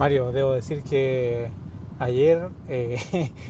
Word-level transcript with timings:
Mario, 0.00 0.32
debo 0.32 0.54
decir 0.54 0.82
que 0.82 1.50
ayer 1.98 2.48
eh, 2.70 2.96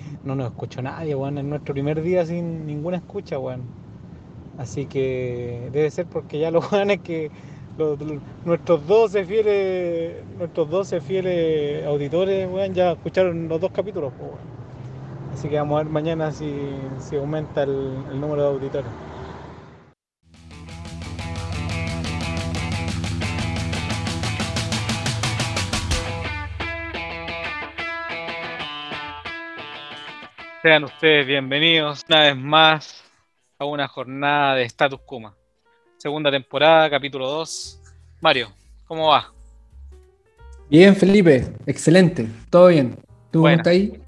no 0.24 0.34
nos 0.34 0.48
escuchó 0.48 0.82
nadie, 0.82 1.14
weón, 1.14 1.38
en 1.38 1.48
nuestro 1.48 1.74
primer 1.74 2.02
día 2.02 2.26
sin 2.26 2.66
ninguna 2.66 2.96
escucha, 2.96 3.38
weón. 3.38 3.62
Así 4.58 4.86
que 4.86 5.68
debe 5.72 5.88
ser 5.92 6.06
porque 6.06 6.40
ya 6.40 6.50
los 6.50 6.68
que 7.04 7.30
nuestros 8.44 8.84
12 8.84 9.24
fieles, 9.26 10.24
nuestros 10.38 10.68
12 10.68 11.00
fieles 11.00 11.86
auditores, 11.86 12.48
weón, 12.50 12.74
ya 12.74 12.90
escucharon 12.92 13.48
los 13.48 13.60
dos 13.60 13.70
capítulos. 13.70 14.12
Así 15.32 15.48
que 15.48 15.56
vamos 15.56 15.78
a 15.80 15.84
ver 15.84 15.92
mañana 15.92 16.32
si, 16.32 16.52
si 16.98 17.14
aumenta 17.14 17.62
el 17.62 18.20
número 18.20 18.42
de 18.42 18.48
auditores. 18.48 19.09
Sean 30.62 30.84
ustedes 30.84 31.26
bienvenidos 31.26 32.04
una 32.06 32.20
vez 32.20 32.36
más 32.36 33.02
a 33.58 33.64
una 33.64 33.88
jornada 33.88 34.56
de 34.56 34.64
Status 34.64 35.00
Kuma. 35.06 35.34
Segunda 35.96 36.30
temporada, 36.30 36.90
capítulo 36.90 37.30
2. 37.30 37.80
Mario, 38.20 38.52
¿cómo 38.84 39.08
va? 39.08 39.32
Bien, 40.68 40.94
Felipe, 40.94 41.50
excelente, 41.64 42.28
todo 42.50 42.66
bien. 42.66 42.94
¿Tú 43.30 43.40
Buena. 43.40 43.62
cómo 43.62 43.70
estás 43.70 43.72
ahí? 43.72 44.02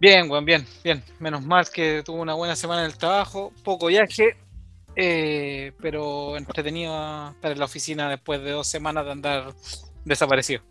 Bien, 0.00 0.28
buen, 0.28 0.44
bien, 0.44 0.66
bien. 0.82 1.04
Menos 1.20 1.42
mal 1.42 1.68
que 1.72 2.02
tuvo 2.04 2.20
una 2.20 2.34
buena 2.34 2.56
semana 2.56 2.80
en 2.80 2.86
el 2.90 2.98
trabajo, 2.98 3.52
poco 3.62 3.86
viaje, 3.86 4.36
eh, 4.96 5.70
pero 5.80 6.36
entretenido 6.36 7.30
estar 7.30 7.52
en 7.52 7.58
la 7.60 7.66
oficina 7.66 8.10
después 8.10 8.42
de 8.42 8.50
dos 8.50 8.66
semanas 8.66 9.04
de 9.04 9.12
andar 9.12 9.54
desaparecido. 10.04 10.62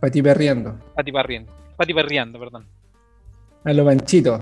Pati 0.00 0.22
perreando. 0.22 0.78
Pati 0.94 1.10
parriendo. 1.10 1.52
Pati 1.76 1.92
perreando, 1.92 2.38
perdón. 2.38 2.77
A 3.64 3.72
los 3.72 3.84
panchitos. 3.86 4.40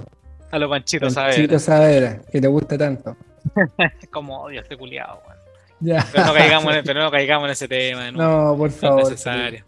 A 0.50 0.56
a 0.56 0.59
ver. 0.59 0.69
Panchitos 0.69 1.62
Saavedra, 1.62 2.20
que 2.31 2.41
te 2.41 2.47
gusta 2.48 2.78
tanto. 2.78 3.17
Como 4.11 4.42
odio 4.42 4.61
este 4.61 4.77
culiado, 4.77 5.20
weón. 5.27 5.36
Ya. 5.81 6.06
Pero 6.12 6.27
no 6.27 6.33
caigamos 6.34 6.75
en, 6.77 6.84
pero 6.86 7.00
no 7.03 7.11
caigamos 7.11 7.47
en 7.47 7.53
ese 7.53 7.69
tema. 7.69 8.11
No, 8.11 8.50
por 8.56 8.58
No 8.58 8.67
es 8.67 8.77
favor. 8.77 9.03
necesario. 9.05 9.64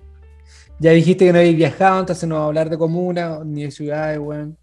Ya 0.78 0.92
dijiste 0.92 1.24
que 1.26 1.32
no 1.32 1.38
habéis 1.38 1.56
viajado, 1.56 2.00
entonces 2.00 2.28
no 2.28 2.36
vamos 2.36 2.44
a 2.44 2.48
hablar 2.48 2.70
de 2.70 2.78
comuna 2.78 3.40
ni 3.44 3.64
de 3.64 3.70
ciudades, 3.70 4.18
weón. 4.18 4.56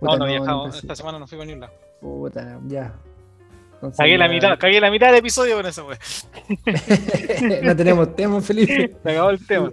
No, 0.00 0.08
Puta, 0.08 0.16
no 0.18 0.26
he 0.26 0.30
viajado. 0.30 0.58
entonces- 0.64 0.82
Esta 0.82 0.96
semana 0.96 1.18
no 1.18 1.26
fui 1.26 1.38
para 1.38 1.46
ningún 1.46 1.60
lado. 1.60 1.72
Puta, 2.00 2.58
ya. 2.66 2.92
Entonces, 3.74 3.98
Cagué 3.98 4.18
la 4.18 4.28
mitad, 4.28 4.58
cagué 4.58 4.80
la 4.80 4.90
mitad 4.90 5.06
del 5.08 5.16
episodio 5.16 5.56
con 5.56 5.66
eso, 5.66 5.86
weón. 5.86 5.98
no 7.62 7.76
tenemos 7.76 8.14
tema, 8.16 8.40
Felipe. 8.40 8.94
Se 9.02 9.10
acabó 9.10 9.30
el 9.30 9.46
tema. 9.46 9.70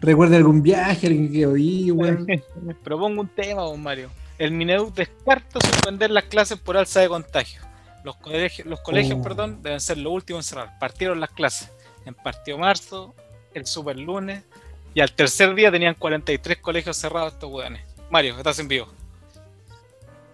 Recuerda 0.00 0.36
algún 0.36 0.62
viaje, 0.62 1.06
alguien 1.06 1.32
que 1.32 1.46
oí, 1.46 1.90
weón. 1.90 2.26
Propongo 2.84 3.20
un 3.22 3.28
tema, 3.28 3.62
don 3.62 3.82
Mario. 3.82 4.10
El 4.38 4.50
Mineduc 4.52 4.94
descarta 4.94 5.60
suspender 5.60 6.10
las 6.10 6.24
clases 6.24 6.58
por 6.58 6.76
alza 6.76 7.00
de 7.00 7.08
contagio. 7.08 7.62
Los 8.02 8.16
colegios, 8.16 8.66
los 8.66 8.80
colegios 8.80 9.18
Oh. 9.18 9.22
perdón, 9.22 9.62
deben 9.62 9.80
ser 9.80 9.98
los 9.98 10.12
últimos 10.12 10.44
en 10.44 10.48
cerrar. 10.48 10.78
Partieron 10.78 11.20
las 11.20 11.30
clases. 11.30 11.70
En 12.04 12.14
partido 12.14 12.58
marzo, 12.58 13.14
el 13.54 13.66
super 13.66 13.96
lunes, 13.98 14.42
y 14.92 15.00
al 15.00 15.12
tercer 15.12 15.54
día 15.54 15.70
tenían 15.70 15.94
43 15.94 16.58
colegios 16.58 16.96
cerrados 16.96 17.32
estos 17.32 17.50
weones. 17.50 17.82
Mario, 18.10 18.36
estás 18.36 18.58
en 18.58 18.68
vivo. 18.68 18.86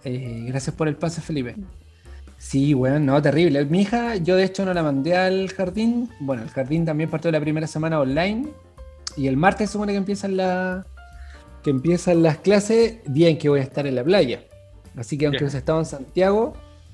Eh, 0.03 0.45
gracias 0.47 0.75
por 0.75 0.87
el 0.87 0.95
pase, 0.95 1.21
Felipe. 1.21 1.55
Sí, 2.37 2.73
weón, 2.73 3.05
no, 3.05 3.21
terrible. 3.21 3.63
Mi 3.65 3.81
hija, 3.81 4.15
yo 4.15 4.35
de 4.35 4.43
hecho 4.45 4.65
no 4.65 4.73
la 4.73 4.81
mandé 4.83 5.15
al 5.15 5.49
jardín. 5.53 6.09
Bueno, 6.19 6.41
el 6.43 6.49
jardín 6.49 6.85
también 6.85 7.09
partió 7.09 7.31
la 7.31 7.39
primera 7.39 7.67
semana 7.67 7.99
online. 7.99 8.49
Y 9.17 9.27
el 9.27 9.37
martes 9.37 9.69
se 9.69 9.73
supone 9.73 9.91
que 9.93 9.97
empiezan, 9.97 10.37
la, 10.37 10.85
que 11.63 11.69
empiezan 11.69 12.23
las 12.23 12.37
clases, 12.37 12.97
día 13.05 13.29
en 13.29 13.37
que 13.37 13.49
voy 13.49 13.59
a 13.59 13.63
estar 13.63 13.85
en 13.87 13.95
la 13.95 14.03
playa. 14.03 14.43
Así 14.97 15.17
que 15.17 15.25
aunque 15.25 15.39
Ya. 15.39 15.45
hubiese 15.45 15.57
estado 15.59 15.79
en 15.79 15.85
Santiago, 15.85 16.53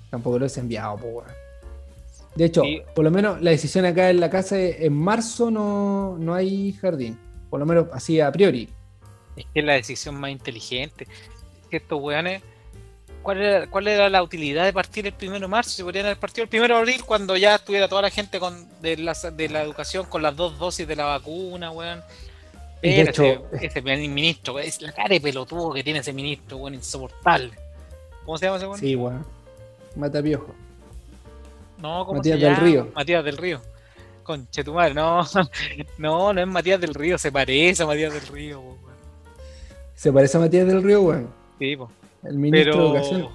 tampoco 0.09 0.38
lo 0.39 0.45
hubiese 0.45 0.59
enviado, 0.59 0.95
weón. 0.95 1.25
De 2.35 2.45
hecho, 2.45 2.61
Sí. 2.61 2.81
por 2.94 3.03
lo 3.03 3.09
menos 3.11 3.41
la 3.41 3.50
decisión 3.51 3.85
acá 3.85 4.09
en 4.11 4.19
la 4.19 4.29
casa, 4.29 4.59
es, 4.59 4.81
en 4.81 4.94
marzo 4.94 5.50
no, 5.50 6.17
no 6.19 6.33
hay 6.35 6.73
jardín. 6.73 7.17
Por 7.50 7.59
lo 7.59 7.66
menos 7.66 7.88
así 7.94 8.19
a 8.19 8.31
priori. 8.31 8.69
Es 9.35 9.45
que 9.53 9.59
es 9.61 9.66
la 9.66 9.73
decisión 9.73 10.16
más 10.19 10.29
inteligente. 10.31 11.07
Es 11.63 11.67
que 11.69 11.78
estos 11.78 11.99
weones. 12.01 12.41
¿Cuál 13.27 13.41
era, 13.41 13.67
¿Cuál 13.67 13.89
era 13.89 14.09
la 14.09 14.23
utilidad 14.23 14.63
de 14.63 14.71
partir 14.71 15.05
el 15.05 15.11
primero 15.11 15.41
de 15.41 15.47
marzo? 15.49 15.71
Se 15.71 15.83
podrían 15.83 16.05
haber 16.05 16.17
partido 16.17 16.43
el 16.43 16.49
primero 16.49 16.75
de 16.75 16.79
abril 16.79 17.03
cuando 17.05 17.35
ya 17.35 17.55
estuviera 17.55 17.89
toda 17.89 18.03
la 18.03 18.09
gente 18.09 18.39
con, 18.39 18.65
de, 18.81 18.95
la, 18.95 19.11
de 19.13 19.49
la 19.49 19.63
educación 19.63 20.05
con 20.05 20.21
las 20.21 20.33
dos 20.33 20.57
dosis 20.57 20.88
de 20.88 20.95
la 20.95 21.03
vacuna, 21.03 21.69
weón. 21.71 22.01
De 22.81 23.01
hecho- 23.01 23.25
ese, 23.51 23.66
ese 23.66 23.81
ministro, 23.81 24.53
weón, 24.53 24.66
es 24.66 24.81
la 24.81 24.93
cara 24.93 25.09
de 25.09 25.19
pelotudo 25.19 25.73
que 25.73 25.83
tiene 25.83 25.99
ese 25.99 26.13
ministro, 26.13 26.55
weón, 26.55 26.75
insoportable. 26.75 27.51
¿Cómo 28.23 28.37
se 28.37 28.45
llama 28.45 28.57
ese 28.59 28.67
weón? 28.67 28.79
Sí, 28.79 28.95
weón. 28.95 29.25
Mata 29.97 30.23
piojo. 30.23 30.55
No, 31.81 32.05
¿cómo 32.05 32.19
Matías 32.19 32.39
se 32.39 32.45
del 32.45 32.53
llama? 32.55 32.66
Río. 32.66 32.91
Matías 32.95 33.25
del 33.25 33.35
Río. 33.35 33.61
Conche 34.23 34.63
tu 34.63 34.73
madre, 34.73 34.93
no. 34.93 35.27
No, 35.97 36.31
no 36.31 36.39
es 36.39 36.47
Matías 36.47 36.79
del 36.79 36.93
Río, 36.93 37.17
se 37.17 37.29
parece 37.33 37.83
a 37.83 37.87
Matías 37.87 38.13
del 38.13 38.25
Río, 38.27 38.61
weón. 38.61 38.77
Se 39.95 40.13
parece 40.13 40.37
a 40.37 40.39
Matías 40.39 40.66
del 40.66 40.81
Río, 40.81 41.01
weón. 41.01 41.27
Sí, 41.59 41.75
po. 41.75 41.91
El 42.23 42.38
ministro 42.38 42.73
Pero. 42.73 42.83
de 42.83 43.00
Educación. 43.00 43.28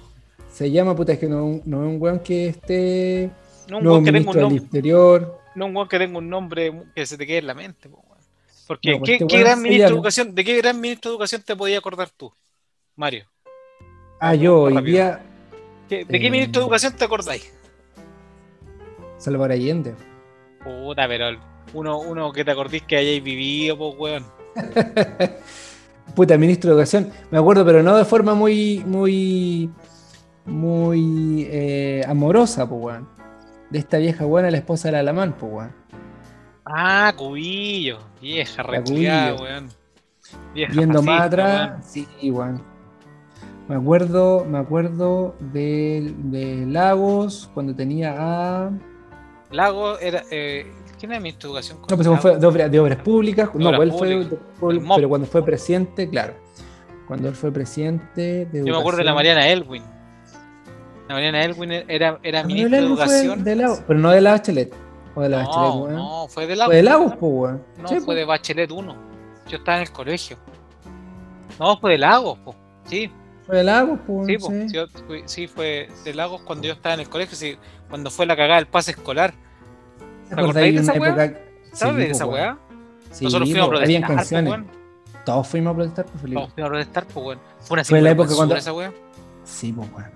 Se 0.51 0.69
llama, 0.71 0.95
puta, 0.95 1.13
es 1.13 1.19
que 1.19 1.27
no, 1.27 1.61
no 1.65 1.83
es 1.83 1.89
un 1.89 1.97
weón 2.01 2.19
que 2.19 2.47
esté. 2.47 3.29
No 3.69 3.79
un 3.79 3.87
weón 3.87 4.05
que 4.05 4.11
tenga 4.11 4.31
un 4.31 4.37
nombre. 4.39 4.61
Interior. 4.63 5.39
No 5.55 5.65
un 5.67 5.75
weón 5.75 5.87
que 5.87 5.97
tenga 5.99 6.17
un 6.17 6.29
nombre 6.29 6.71
que 6.95 7.05
se 7.05 7.17
te 7.17 7.25
quede 7.25 7.39
en 7.39 7.47
la 7.47 7.53
mente, 7.53 7.89
po, 7.89 8.03
weón. 8.07 8.21
Porque 8.67 8.91
No, 8.91 8.99
pues 8.99 9.07
¿qué, 9.09 9.13
este 9.15 9.27
qué 9.27 9.39
gran 9.39 9.61
ministro 9.61 9.89
de 9.89 9.93
educación, 9.95 10.35
¿de 10.35 10.43
qué 10.43 10.57
gran 10.57 10.79
ministro 10.79 11.11
de 11.11 11.15
educación 11.15 11.41
te 11.41 11.55
podías 11.55 11.79
acordar 11.79 12.09
tú, 12.15 12.31
Mario? 12.95 13.25
Ah, 14.19 14.35
yo 14.35 14.61
hoy 14.61 14.73
rápido. 14.73 14.91
día. 14.93 15.21
¿Qué- 15.89 16.05
¿De 16.05 16.19
qué 16.19 16.27
Eh. 16.27 16.31
ministro 16.31 16.61
de 16.61 16.65
educación 16.65 16.93
te 16.95 17.03
acordáis? 17.05 17.53
Salvador 19.17 19.51
Allende. 19.51 19.95
Puta, 20.63 21.07
pero 21.07 21.37
uno, 21.73 21.99
uno 21.99 22.31
que 22.31 22.45
te 22.45 22.51
acordís 22.51 22.83
que 22.83 22.95
hayáis 22.97 23.23
vivido, 23.23 23.77
pues, 23.77 23.95
weón. 23.97 24.25
Puta, 26.15 26.37
ministro 26.37 26.69
de 26.69 26.73
Educación. 26.75 27.09
Me 27.31 27.37
acuerdo, 27.39 27.65
pero 27.65 27.81
no 27.83 27.95
de 27.97 28.05
forma 28.05 28.33
muy. 28.35 28.83
Muy. 28.85 29.69
Muy. 30.45 31.47
eh, 31.49 32.03
amorosa, 32.07 32.67
pues, 32.67 32.81
weón. 32.83 33.09
De 33.69 33.79
esta 33.79 33.97
vieja 33.97 34.25
buena, 34.25 34.51
la 34.51 34.57
esposa 34.57 34.89
de 34.89 34.91
la 34.93 34.99
Alamán, 34.99 35.33
pues, 35.39 35.51
weón. 35.53 35.71
Ah, 36.65 37.13
Cubillo, 37.17 37.99
vieja, 38.21 38.63
Cubillo. 38.63 39.35
weón. 39.41 39.69
Vieja 40.53 40.73
Viendo 40.73 41.01
más 41.01 41.17
fascista, 41.17 41.25
atrás, 41.25 41.69
weón. 41.69 41.83
sí, 42.19 42.31
weón. 42.31 42.73
Me 43.67 43.75
acuerdo, 43.75 44.45
me 44.45 44.57
acuerdo 44.57 45.35
de, 45.39 46.13
de 46.17 46.65
Lagos 46.67 47.49
cuando 47.53 47.73
tenía 47.75 48.15
a. 48.17 48.71
Lago 49.51 49.97
era. 49.99 50.23
Eh, 50.31 50.71
¿Quién 51.03 51.11
era 51.11 51.19
ministro 51.19 51.49
de 51.49 51.59
educación? 51.59 51.77
con 51.79 51.87
No, 51.89 51.97
pues 51.97 52.21
fue 52.21 52.37
de, 52.39 52.47
obra- 52.47 52.69
de 52.69 52.79
obras 52.79 52.97
públicas. 52.99 53.49
no, 53.53 53.67
obras 53.67 53.91
pues 53.99 54.09
él 54.09 54.25
fue, 54.29 54.39
públicas. 54.57 54.91
pero 54.95 55.09
cuando 55.09 55.27
fue 55.27 55.43
presidente, 55.43 56.09
claro. 56.09 56.33
Cuando 57.09 57.27
él 57.27 57.35
fue 57.35 57.51
presidente 57.51 58.45
de 58.45 58.63
Yo 58.65 58.73
me 58.73 58.79
acuerdo 58.79 58.99
de 58.99 59.03
la 59.03 59.13
Mariana 59.13 59.49
Elwin. 59.49 59.83
La 61.09 61.15
Mariana 61.15 61.43
Elwin 61.43 61.73
era, 61.73 62.19
era 62.23 62.43
ministra 62.45 62.77
de 62.79 62.85
educación. 62.85 63.43
de 63.43 63.55
Lagos, 63.57 63.81
pero 63.85 63.99
no 63.99 64.11
de 64.11 64.21
la 64.21 64.31
Bachelet. 64.31 64.73
O 65.13 65.21
de 65.21 65.27
la 65.27 65.37
Bachelet, 65.39 65.57
No, 65.57 65.89
no, 65.89 66.27
fue 66.29 66.47
de 66.47 66.55
Lagos. 66.55 66.69
Fue 66.71 66.75
de 66.77 66.83
Lagos, 66.83 67.11
pues, 67.19 67.31
weón. 67.33 67.63
No, 67.81 67.87
Sí, 67.89 67.95
fue 67.95 68.05
pues. 68.05 68.17
de 68.19 68.23
Bachelet 68.25 68.71
1. 68.71 68.95
Yo 69.49 69.57
estaba 69.57 69.77
en 69.79 69.83
el 69.83 69.91
colegio. 69.91 70.37
No, 71.59 71.77
fue 71.79 71.91
de 71.91 71.97
Lagos, 71.97 72.39
po. 72.39 72.55
Sí, 72.85 73.11
Fue 73.45 73.57
de 73.57 73.63
Lagos, 73.65 73.99
pues. 74.07 74.27
sí, 74.27 74.37
po. 74.37 74.47
sí. 74.47 74.67
Yo 74.73 74.85
sí, 75.25 75.47
fue 75.47 75.89
de 76.05 76.13
Lagos 76.13 76.41
cuando 76.43 76.65
yo 76.65 76.71
estaba 76.73 76.95
en 76.95 77.01
el 77.01 77.09
colegio. 77.09 77.35
Sí, 77.35 77.57
cuando 77.89 78.09
fue 78.09 78.25
la 78.25 78.37
cagada 78.37 78.55
del 78.55 78.67
pase 78.67 78.91
escolar. 78.91 79.33
¿Te 80.35 80.41
acordáis 80.41 80.75
de 80.75 80.81
esa 80.81 80.93
época- 80.93 81.33
¿Sabes 81.73 81.95
de 81.97 82.03
pues, 82.05 82.15
esa 82.17 82.25
weá? 82.25 82.57
Sí, 83.11 83.25
Nosotros 83.25 83.49
fuimos 83.49 83.67
a 83.67 83.69
pues, 83.71 83.79
protestar. 83.79 84.07
Po, 84.09 84.15
canciones. 84.15 84.51
weón. 84.51 84.67
Todos 85.25 85.47
fuimos 85.47 85.71
a 85.71 85.75
protestar, 85.75 86.05
pues, 86.05 86.21
Felipe. 86.21 86.39
Todos 86.41 86.53
fuimos 86.53 86.67
a 86.67 86.71
protestar, 86.71 87.05
pues, 87.05 87.25
weón. 87.25 87.39
Fue 87.59 87.73
una 87.75 87.83
Fue 87.83 88.01
la 88.01 88.11
época 88.11 88.35
cuando- 88.35 88.55
esa 88.55 88.73
weá. 88.73 88.91
Sí, 89.43 89.73
pues, 89.73 89.89
weón. 89.93 90.09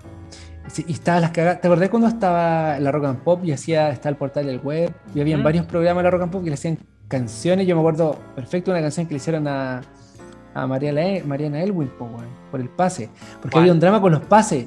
Sí, 0.68 0.84
y 0.86 0.92
estaba 0.92 1.20
las 1.20 1.30
cagadas. 1.30 1.60
¿Te 1.62 1.66
acordás 1.68 1.88
cuando 1.88 2.08
estaba 2.08 2.78
la 2.78 2.92
Rock 2.92 3.04
and 3.06 3.18
Pop 3.20 3.42
y 3.44 3.52
hacía, 3.52 3.88
estaba 3.90 4.10
el 4.10 4.16
portal 4.16 4.46
del 4.46 4.58
web? 4.60 4.92
Y 5.14 5.20
había 5.20 5.36
Mm. 5.38 5.42
varios 5.42 5.66
programas 5.66 6.02
de 6.02 6.04
la 6.04 6.10
Rock 6.10 6.22
and 6.22 6.32
Pop 6.32 6.42
que 6.44 6.50
le 6.50 6.54
hacían 6.54 6.78
canciones. 7.08 7.66
Yo 7.66 7.74
me 7.74 7.80
acuerdo 7.80 8.18
perfecto 8.36 8.70
una 8.70 8.80
canción 8.82 9.06
que 9.06 9.14
le 9.14 9.16
hicieron 9.16 9.48
a, 9.48 9.80
a 10.54 10.66
Mariana, 10.66 11.06
E- 11.06 11.22
Mariana 11.24 11.62
Elwin, 11.62 11.90
pues, 11.98 12.10
weón, 12.10 12.26
por 12.50 12.60
el 12.60 12.68
pase. 12.68 13.08
Porque 13.40 13.52
¿Cuál? 13.52 13.62
había 13.62 13.72
un 13.72 13.80
drama 13.80 14.00
con 14.00 14.12
los 14.12 14.20
pases. 14.22 14.66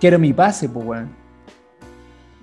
Quiero 0.00 0.18
mi 0.18 0.32
pase, 0.32 0.68
pues, 0.68 0.84
weón. 0.84 1.21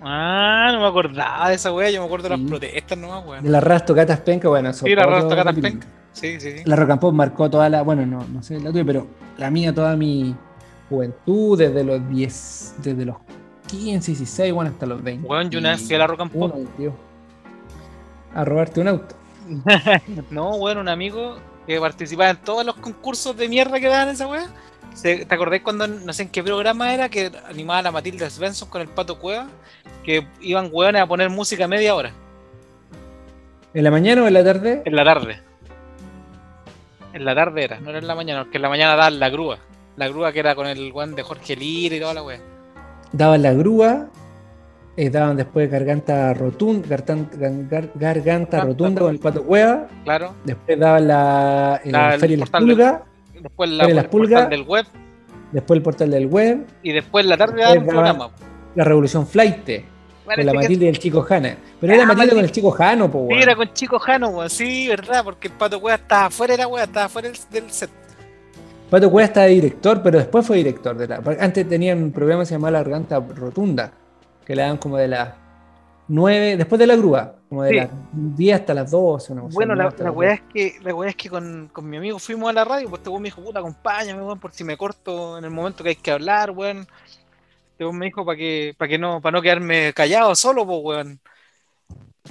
Ah, 0.02 0.70
no 0.74 0.80
me 0.82 0.88
acordaba 0.88 1.50
de 1.50 1.56
esa 1.56 1.74
weá. 1.74 1.90
Yo 1.90 2.02
me 2.02 2.06
acuerdo 2.06 2.30
de 2.30 2.36
Sí. 2.36 2.42
las 2.42 2.50
protestas 2.50 2.98
nomás, 2.98 3.24
De 3.24 3.30
weón. 3.30 3.52
las 3.52 3.64
raras 3.64 3.86
tocatas 3.86 4.20
penca, 4.22 4.48
bueno, 4.50 4.70
eso. 4.70 4.86
Sí, 4.86 4.96
la 4.96 5.02
otro 5.02 5.12
raras 5.12 5.24
tocatas 5.30 5.46
capítulo. 5.56 5.72
penca. 5.74 5.88
Sí, 6.14 6.40
sí, 6.40 6.52
sí. 6.58 6.64
La 6.66 6.76
Rock 6.76 6.90
and 6.92 7.00
Pop 7.02 7.14
marcó 7.14 7.50
toda 7.50 7.70
la, 7.70 7.82
bueno, 7.84 8.06
no, 8.06 8.26
no 8.32 8.42
sé 8.44 8.60
la 8.60 8.72
tuya, 8.72 8.84
pero 8.86 9.08
la 9.38 9.52
mía, 9.52 9.74
toda 9.74 9.96
mi 9.96 10.36
juventud, 10.90 11.58
desde 11.58 11.84
los 11.84 12.08
10, 12.10 12.76
desde 12.80 13.06
los 13.06 13.18
15, 13.68 14.12
16, 14.12 14.54
bueno, 14.54 14.72
hasta 14.72 14.86
los 14.86 15.02
20. 15.04 15.28
Weón, 15.28 15.50
yo 15.50 15.60
una 15.60 15.72
vez 15.72 15.86
fui 15.86 15.96
a 15.96 16.00
la 16.00 16.08
Rock 16.08 16.22
and 16.22 16.32
Pop. 16.32 16.56
Uno, 16.56 16.70
tío. 16.78 16.94
A 18.34 18.44
robarte 18.46 18.80
un 18.82 18.88
auto. 18.88 19.16
No, 20.32 20.58
bueno, 20.58 20.82
un 20.82 20.88
amigo 20.90 21.38
que 21.68 21.80
participaba 21.80 22.30
en 22.32 22.38
todos 22.38 22.66
los 22.66 22.76
concursos 22.76 23.36
de 23.38 23.48
mierda 23.48 23.80
que 23.80 23.88
daban 23.88 24.10
esa 24.10 24.28
weá. 24.28 24.48
¿Te 25.02 25.26
acordás 25.30 25.62
cuando, 25.62 25.88
no 25.88 26.12
sé 26.14 26.24
en 26.24 26.30
qué 26.30 26.44
programa 26.44 26.94
era, 26.94 27.10
que 27.10 27.32
animaba 27.48 27.80
a 27.80 27.84
la 27.84 27.92
Matilda 27.92 28.30
Svensson 28.30 28.70
con 28.70 28.82
el 28.82 28.88
Pato 28.88 29.20
Cueva? 29.20 29.48
Que 30.04 30.28
iban 30.42 30.70
weones 30.72 31.02
a 31.02 31.08
poner 31.08 31.30
música 31.30 31.68
media 31.68 31.96
hora, 31.96 32.12
¿En 33.74 33.84
la 33.84 33.92
mañana 33.92 34.24
o 34.24 34.28
en 34.28 34.34
la 34.34 34.44
tarde? 34.44 34.82
en 34.84 34.96
la 34.96 35.04
tarde. 35.06 35.40
En 37.14 37.26
la 37.26 37.36
tarde 37.36 37.64
era, 37.64 37.80
no 37.80 37.90
era 37.90 38.00
en 38.00 38.08
la 38.08 38.16
mañana, 38.16 38.44
porque 38.44 38.58
en 38.58 38.62
la 38.64 38.70
mañana 38.70 38.96
daban 38.96 39.20
la 39.20 39.30
grúa. 39.30 39.58
La 39.96 40.08
grúa 40.08 40.32
que 40.32 40.40
era 40.40 40.56
con 40.56 40.68
el 40.68 40.92
weón 40.92 41.16
de 41.16 41.24
Jorge 41.24 41.56
Lira 41.56 41.96
y 41.96 42.00
toda 42.00 42.14
la 42.14 42.24
weá. 42.24 42.40
Daban 43.12 43.42
la 43.42 43.54
grúa, 43.54 44.08
eh, 44.96 45.10
daban 45.10 45.38
después 45.38 45.70
garganta 45.72 46.34
rotunda, 46.34 46.88
garganta, 46.88 47.38
garganta 47.38 47.90
Garganta 47.96 48.62
rotunda 48.62 49.02
con 49.02 49.12
el 49.12 49.20
pato 49.20 49.44
cueva, 49.44 49.88
Claro. 50.04 50.36
después 50.46 50.80
daban 50.80 51.08
la, 51.08 51.82
eh, 51.84 51.92
La- 51.92 52.16
el 52.16 52.40
portal 52.40 52.68
del- 52.68 52.78
Después 53.42 53.70
la, 53.70 53.84
las 53.84 53.90
el 53.90 53.96
portal 53.96 54.10
Pulgas. 54.10 54.50
del 54.50 54.62
web. 54.64 54.86
después 55.52 55.78
el 55.78 55.84
portal 55.84 56.12
del 56.12 56.26
web, 56.28 56.66
Y 56.84 56.92
después 56.92 57.26
la 57.26 57.38
tarde 57.38 57.62
daban- 57.62 57.86
programa. 57.86 58.30
la 58.76 58.84
Revolución 58.84 59.26
Flight, 59.28 59.66
con 59.66 60.26
Parece 60.26 60.44
la 60.46 60.52
que- 60.52 60.58
Matilde 60.60 60.86
y 60.86 60.88
el 60.90 61.00
Chico 61.00 61.22
Jana. 61.24 61.58
Pero 61.82 61.94
era 61.94 62.04
Ah, 62.04 62.06
Matilde 62.08 62.36
con 62.36 62.44
el 62.44 62.52
Chico 62.52 62.72
Jano, 62.72 63.10
po, 63.12 63.28
Sí, 63.32 63.36
era 63.42 63.56
con 63.56 63.74
Chico 63.74 63.98
Jano, 64.00 64.28
weón. 64.30 64.50
Sí, 64.50 64.88
verdad, 64.88 65.24
porque 65.24 65.48
el 65.48 65.54
Pato 65.56 65.80
Cueva 65.82 65.96
estaba 65.96 66.26
afuera 66.28 66.54
de 66.54 66.58
la 66.60 66.68
weá, 66.68 66.84
estaba 66.84 67.06
afuera 67.08 67.30
del, 67.30 67.38
del 67.52 67.72
set. 67.72 67.90
Pato 68.90 69.10
Cueva 69.12 69.26
estaba 69.26 69.46
de 69.48 69.54
director, 69.54 70.02
pero 70.04 70.18
después 70.18 70.46
fue 70.46 70.58
director 70.58 70.98
de 70.98 71.08
la. 71.08 71.22
Antes 71.40 71.68
tenían 71.68 72.02
un 72.04 72.12
programa 72.12 72.42
que 72.44 72.48
se 72.48 72.56
llamaba 72.56 72.72
La 72.72 72.80
Garganta 72.80 73.20
Rotunda, 73.20 73.92
que 74.46 74.56
le 74.56 74.62
daban 74.64 74.78
como 74.78 74.98
de 74.98 75.08
las 75.08 75.30
9, 76.10 76.58
después 76.58 76.78
de 76.80 76.88
la 76.88 76.96
grúa, 76.96 77.36
como 77.48 77.64
de 77.64 77.70
Sí. 77.70 77.76
las 77.78 77.90
10 78.14 78.60
hasta 78.60 78.74
las 78.74 78.92
12. 78.92 79.32
Una 79.34 79.42
Bueno, 79.44 79.76
la, 79.76 79.94
la 79.98 80.12
weá 80.12 80.32
12. 80.32 80.34
es 80.34 80.54
que, 80.54 80.84
la 80.84 80.94
weá 80.96 81.10
es 81.10 81.16
que 81.16 81.30
con, 81.30 81.70
con 81.72 81.90
mi 81.90 81.98
amigo 81.98 82.20
fuimos 82.20 82.50
a 82.50 82.54
la 82.54 82.66
radio, 82.66 82.90
pues 82.90 83.00
este 83.00 83.10
weón 83.10 83.22
me 83.22 83.28
dijo, 83.28 83.42
puta, 83.44 83.60
acompáñame, 83.60 84.22
weón, 84.22 84.40
por 84.40 84.52
si 84.52 84.64
me 84.64 84.76
corto 84.76 85.38
en 85.38 85.46
el 85.46 85.52
momento 85.52 85.84
que 85.84 85.90
hay 85.90 85.96
que 85.96 86.12
hablar, 86.12 86.52
weón. 86.52 86.80
Este 87.72 87.86
weón 87.86 87.98
me 87.98 88.08
dijo 88.08 88.26
para 88.26 88.38
que, 88.38 88.74
para 88.78 88.90
que 88.90 88.98
no, 88.98 89.22
para 89.22 89.38
no 89.38 89.42
quedarme 89.42 89.94
callado 89.94 90.36
solo, 90.36 90.66
pues, 90.66 90.80
weón. 90.84 91.20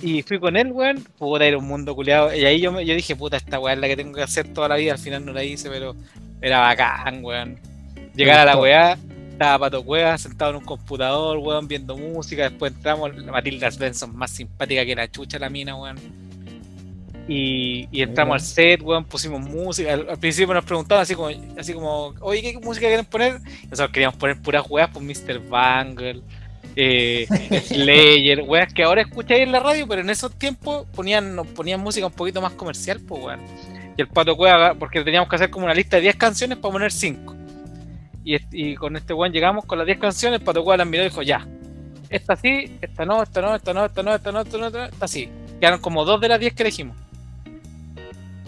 Y 0.03 0.23
fui 0.23 0.39
con 0.39 0.57
él, 0.57 0.71
weón, 0.73 1.03
puta, 1.19 1.45
era 1.45 1.59
un 1.59 1.67
mundo 1.67 1.95
culiado. 1.95 2.35
Y 2.35 2.45
ahí 2.45 2.61
yo, 2.61 2.71
me- 2.73 2.85
yo 2.85 2.95
dije, 2.95 3.17
puta, 3.17 3.37
esta 3.37 3.59
weá 3.59 3.75
es 3.75 3.81
la 3.81 3.89
que 3.89 3.97
tengo 3.97 4.13
que 4.15 4.23
hacer 4.23 4.53
toda 4.53 4.69
la 4.69 4.77
vida. 4.77 4.93
Al 4.93 4.99
final 4.99 5.25
no 5.25 5.33
la 5.33 5.43
hice, 5.43 5.69
pero 5.71 5.95
era 6.41 6.61
bacán, 6.61 7.25
weón. 7.25 7.59
Llegar 8.15 8.41
a 8.41 8.45
la 8.45 8.57
weá, 8.59 8.99
estaba 9.39 9.67
Pato 9.67 9.85
Cueva 9.85 10.19
sentado 10.19 10.51
en 10.51 10.57
un 10.57 10.65
computador, 10.65 11.39
weón, 11.39 11.69
viendo 11.69 11.97
música. 11.97 12.43
Después 12.43 12.73
entramos, 12.73 13.17
la 13.17 13.31
Matilda 13.31 13.71
Svensson, 13.71 14.17
más 14.17 14.33
simpática 14.33 14.85
que 14.85 14.97
la 14.97 15.09
chucha 15.09 15.39
la 15.39 15.49
mina, 15.49 15.77
weón. 15.77 15.97
Y, 17.29 17.87
y 17.93 18.03
entramos 18.03 18.35
al 18.35 18.41
set, 18.41 18.83
weón, 18.83 19.05
pusimos 19.05 19.41
música. 19.41 19.93
Al, 19.93 20.11
al 20.11 20.19
principio 20.19 20.53
nos 20.55 20.65
preguntaban 20.65 21.03
así 21.03 21.15
como, 21.15 21.29
así 21.57 21.73
como, 21.73 22.15
oye, 22.21 22.43
¿qué 22.43 22.59
música 22.59 22.89
quieren 22.89 23.05
poner? 23.05 23.41
Nosotros 23.71 23.91
queríamos 23.93 24.17
poner 24.19 24.43
puras 24.43 24.65
weas, 24.69 24.91
pues 24.93 25.05
Mr. 25.05 25.39
Bangle, 25.49 26.21
eh, 26.75 27.29
Slayer, 27.69 28.43
weas 28.43 28.73
que 28.75 28.83
ahora 28.83 29.03
escucháis 29.03 29.43
en 29.43 29.53
la 29.53 29.61
radio, 29.61 29.87
pero 29.87 30.01
en 30.01 30.11
esos 30.11 30.35
tiempos 30.35 30.85
ponían, 30.97 31.37
nos 31.37 31.47
ponían 31.47 31.79
música 31.79 32.07
un 32.07 32.13
poquito 32.13 32.41
más 32.43 32.55
comercial, 32.55 33.01
pues 33.07 33.23
weón. 33.23 33.41
Y 33.97 34.01
el 34.01 34.09
Pato 34.09 34.37
Cueva, 34.37 34.75
porque 34.75 35.05
teníamos 35.05 35.29
que 35.29 35.37
hacer 35.37 35.51
como 35.51 35.67
una 35.67 35.75
lista 35.75 35.97
de 35.97 36.03
10 36.03 36.17
canciones 36.17 36.59
para 36.59 36.73
poner 36.73 36.91
5. 36.91 37.37
Y, 38.53 38.75
con 38.75 38.95
este 38.95 39.15
weón 39.15 39.33
llegamos 39.33 39.65
con 39.65 39.79
las 39.79 39.87
10 39.87 39.99
canciones, 39.99 40.41
Pato 40.41 40.63
Cueva 40.63 40.79
las 40.79 40.87
miró 40.87 41.03
y 41.03 41.09
dijo, 41.09 41.23
ya, 41.23 41.47
esta 42.11 42.37
sí, 42.37 42.77
esta 42.83 43.07
no, 43.07 43.23
esta 43.23 43.41
no, 43.41 43.55
esta 43.55 43.73
no, 43.73 43.87
esta 43.87 44.03
no, 44.03 44.15
esta 44.15 44.33
no, 44.33 44.41
esta 44.41 44.59
no, 44.59 44.67
esta 44.67 44.79
no, 44.79 44.85
esta 44.85 45.09
sí. 45.09 45.31
Quedaron 45.59 45.81
como 45.81 46.05
dos 46.05 46.21
de 46.21 46.29
las 46.29 46.39
10 46.39 46.53
que 46.53 46.63
elegimos. 46.63 46.97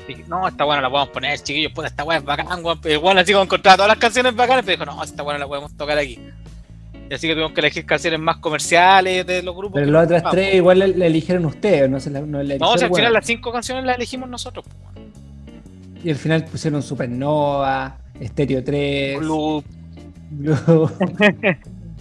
Dije, 0.07 0.25
no, 0.29 0.47
esta 0.47 0.65
buena 0.65 0.83
la 0.83 0.91
podemos 0.91 1.09
poner, 1.09 1.39
chiquillos, 1.41 1.73
puta, 1.73 1.89
esta 1.89 2.05
weá 2.05 2.19
es 2.19 2.25
bacán, 2.25 2.63
weón. 2.63 2.79
El 2.85 2.99
weón 2.99 3.19
así 3.19 3.33
como 3.33 3.45
encontraba 3.45 3.77
todas 3.77 3.89
las 3.89 3.99
canciones 3.99 4.37
bacanas, 4.37 4.65
pero 4.67 4.79
dijo, 4.79 4.97
no, 4.97 5.03
esta 5.03 5.23
buena 5.23 5.39
la 5.39 5.49
podemos 5.49 5.75
tocar 5.75 5.97
aquí. 5.97 6.19
Y 7.09 7.15
así 7.15 7.27
que 7.27 7.33
tuvimos 7.33 7.53
que 7.53 7.61
elegir 7.61 7.87
canciones 7.87 8.21
más 8.21 8.37
comerciales 8.37 9.27
de 9.27 9.43
los 9.43 9.57
grupos. 9.57 9.81
Pero 9.81 9.91
las 9.93 10.05
otras 10.05 10.25
tres 10.31 10.57
igual 10.57 10.79
la, 10.79 11.07
eligieron 11.07 11.47
ustedes, 11.47 11.89
no 11.89 11.99
se 12.01 12.11
la, 12.11 12.21
no 12.21 12.43
la 12.43 12.59
No, 12.59 12.73
o 12.73 12.77
sea, 12.79 12.89
al 12.89 12.93
final 12.93 13.05
weón. 13.05 13.13
las 13.15 13.27
cinco 13.27 13.51
canciones 13.51 13.85
las 13.85 13.97
elegimos 13.97 14.29
nosotros. 14.29 14.67
weón. 14.67 15.11
Y 16.05 16.11
al 16.11 16.17
final 16.17 16.45
pusieron 16.45 16.83
Supernova, 16.83 18.00
Stereo 18.23 18.63
3, 18.65 19.19
Club. 19.19 19.65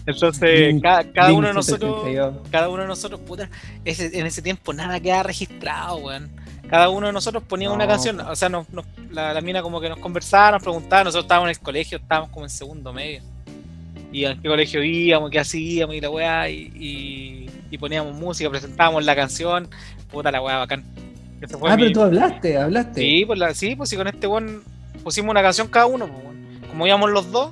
Entonces, 0.06 0.82
cada, 0.82 1.34
uno 1.34 1.48
de 1.50 1.54
nosotros, 1.54 2.04
182. 2.04 2.48
cada 2.52 2.70
uno 2.70 2.82
de 2.82 2.88
nosotros, 2.88 3.20
puta, 3.22 3.50
ese- 3.86 4.18
en 4.18 4.26
ese 4.26 4.42
tiempo 4.42 4.74
nada 4.74 5.00
quedaba 5.00 5.24
registrado, 5.24 5.98
weón. 5.98 6.30
Cada 6.68 6.90
uno 6.90 7.08
de 7.08 7.14
nosotros 7.14 7.44
ponía 7.48 7.72
una 7.72 7.88
canción, 7.88 8.20
o 8.20 8.36
sea, 8.36 8.50
nos, 8.50 8.70
nos- 8.72 8.86
la, 9.12 9.34
la 9.34 9.42
mina 9.42 9.62
como 9.62 9.80
que 9.82 9.90
nos 9.90 10.00
conversaba, 10.00 10.52
nos 10.52 10.64
preguntaba, 10.64 11.04
nosotros 11.04 11.26
estábamos 11.26 11.48
en 11.48 11.52
el 11.52 11.60
colegio, 11.60 11.98
estábamos 11.98 12.30
como 12.32 12.46
en 12.46 12.50
segundo 12.50 12.92
medio. 12.94 13.22
Y 14.12 14.26
en 14.26 14.42
qué 14.42 14.48
colegio 14.50 14.84
íbamos, 14.84 15.30
qué 15.30 15.40
hacíamos 15.40 15.96
y 15.96 16.02
la 16.02 16.10
weá, 16.10 16.50
y, 16.50 16.72
y, 16.76 17.50
y 17.70 17.78
poníamos 17.78 18.16
música, 18.16 18.50
presentábamos 18.50 19.06
la 19.06 19.16
canción, 19.16 19.68
puta 20.12 20.32
la 20.32 20.42
weá 20.42 20.58
bacán. 20.58 20.84
Ah, 21.68 21.76
mi- 21.76 21.84
pero 21.84 21.92
tú 21.94 22.02
hablaste, 22.02 22.58
hablaste. 22.58 23.02
Sí, 23.02 23.24
pues, 23.26 23.38
la, 23.38 23.54
sí, 23.54 23.76
pues 23.76 23.90
sí, 23.90 23.96
con 23.96 24.08
este 24.08 24.26
weón 24.28 24.64
pusimos 25.04 25.32
una 25.32 25.42
canción 25.42 25.68
cada 25.68 25.86
uno, 25.86 26.08
pues, 26.08 26.70
como 26.70 26.86
íbamos 26.88 27.10
los 27.12 27.32
dos. 27.32 27.52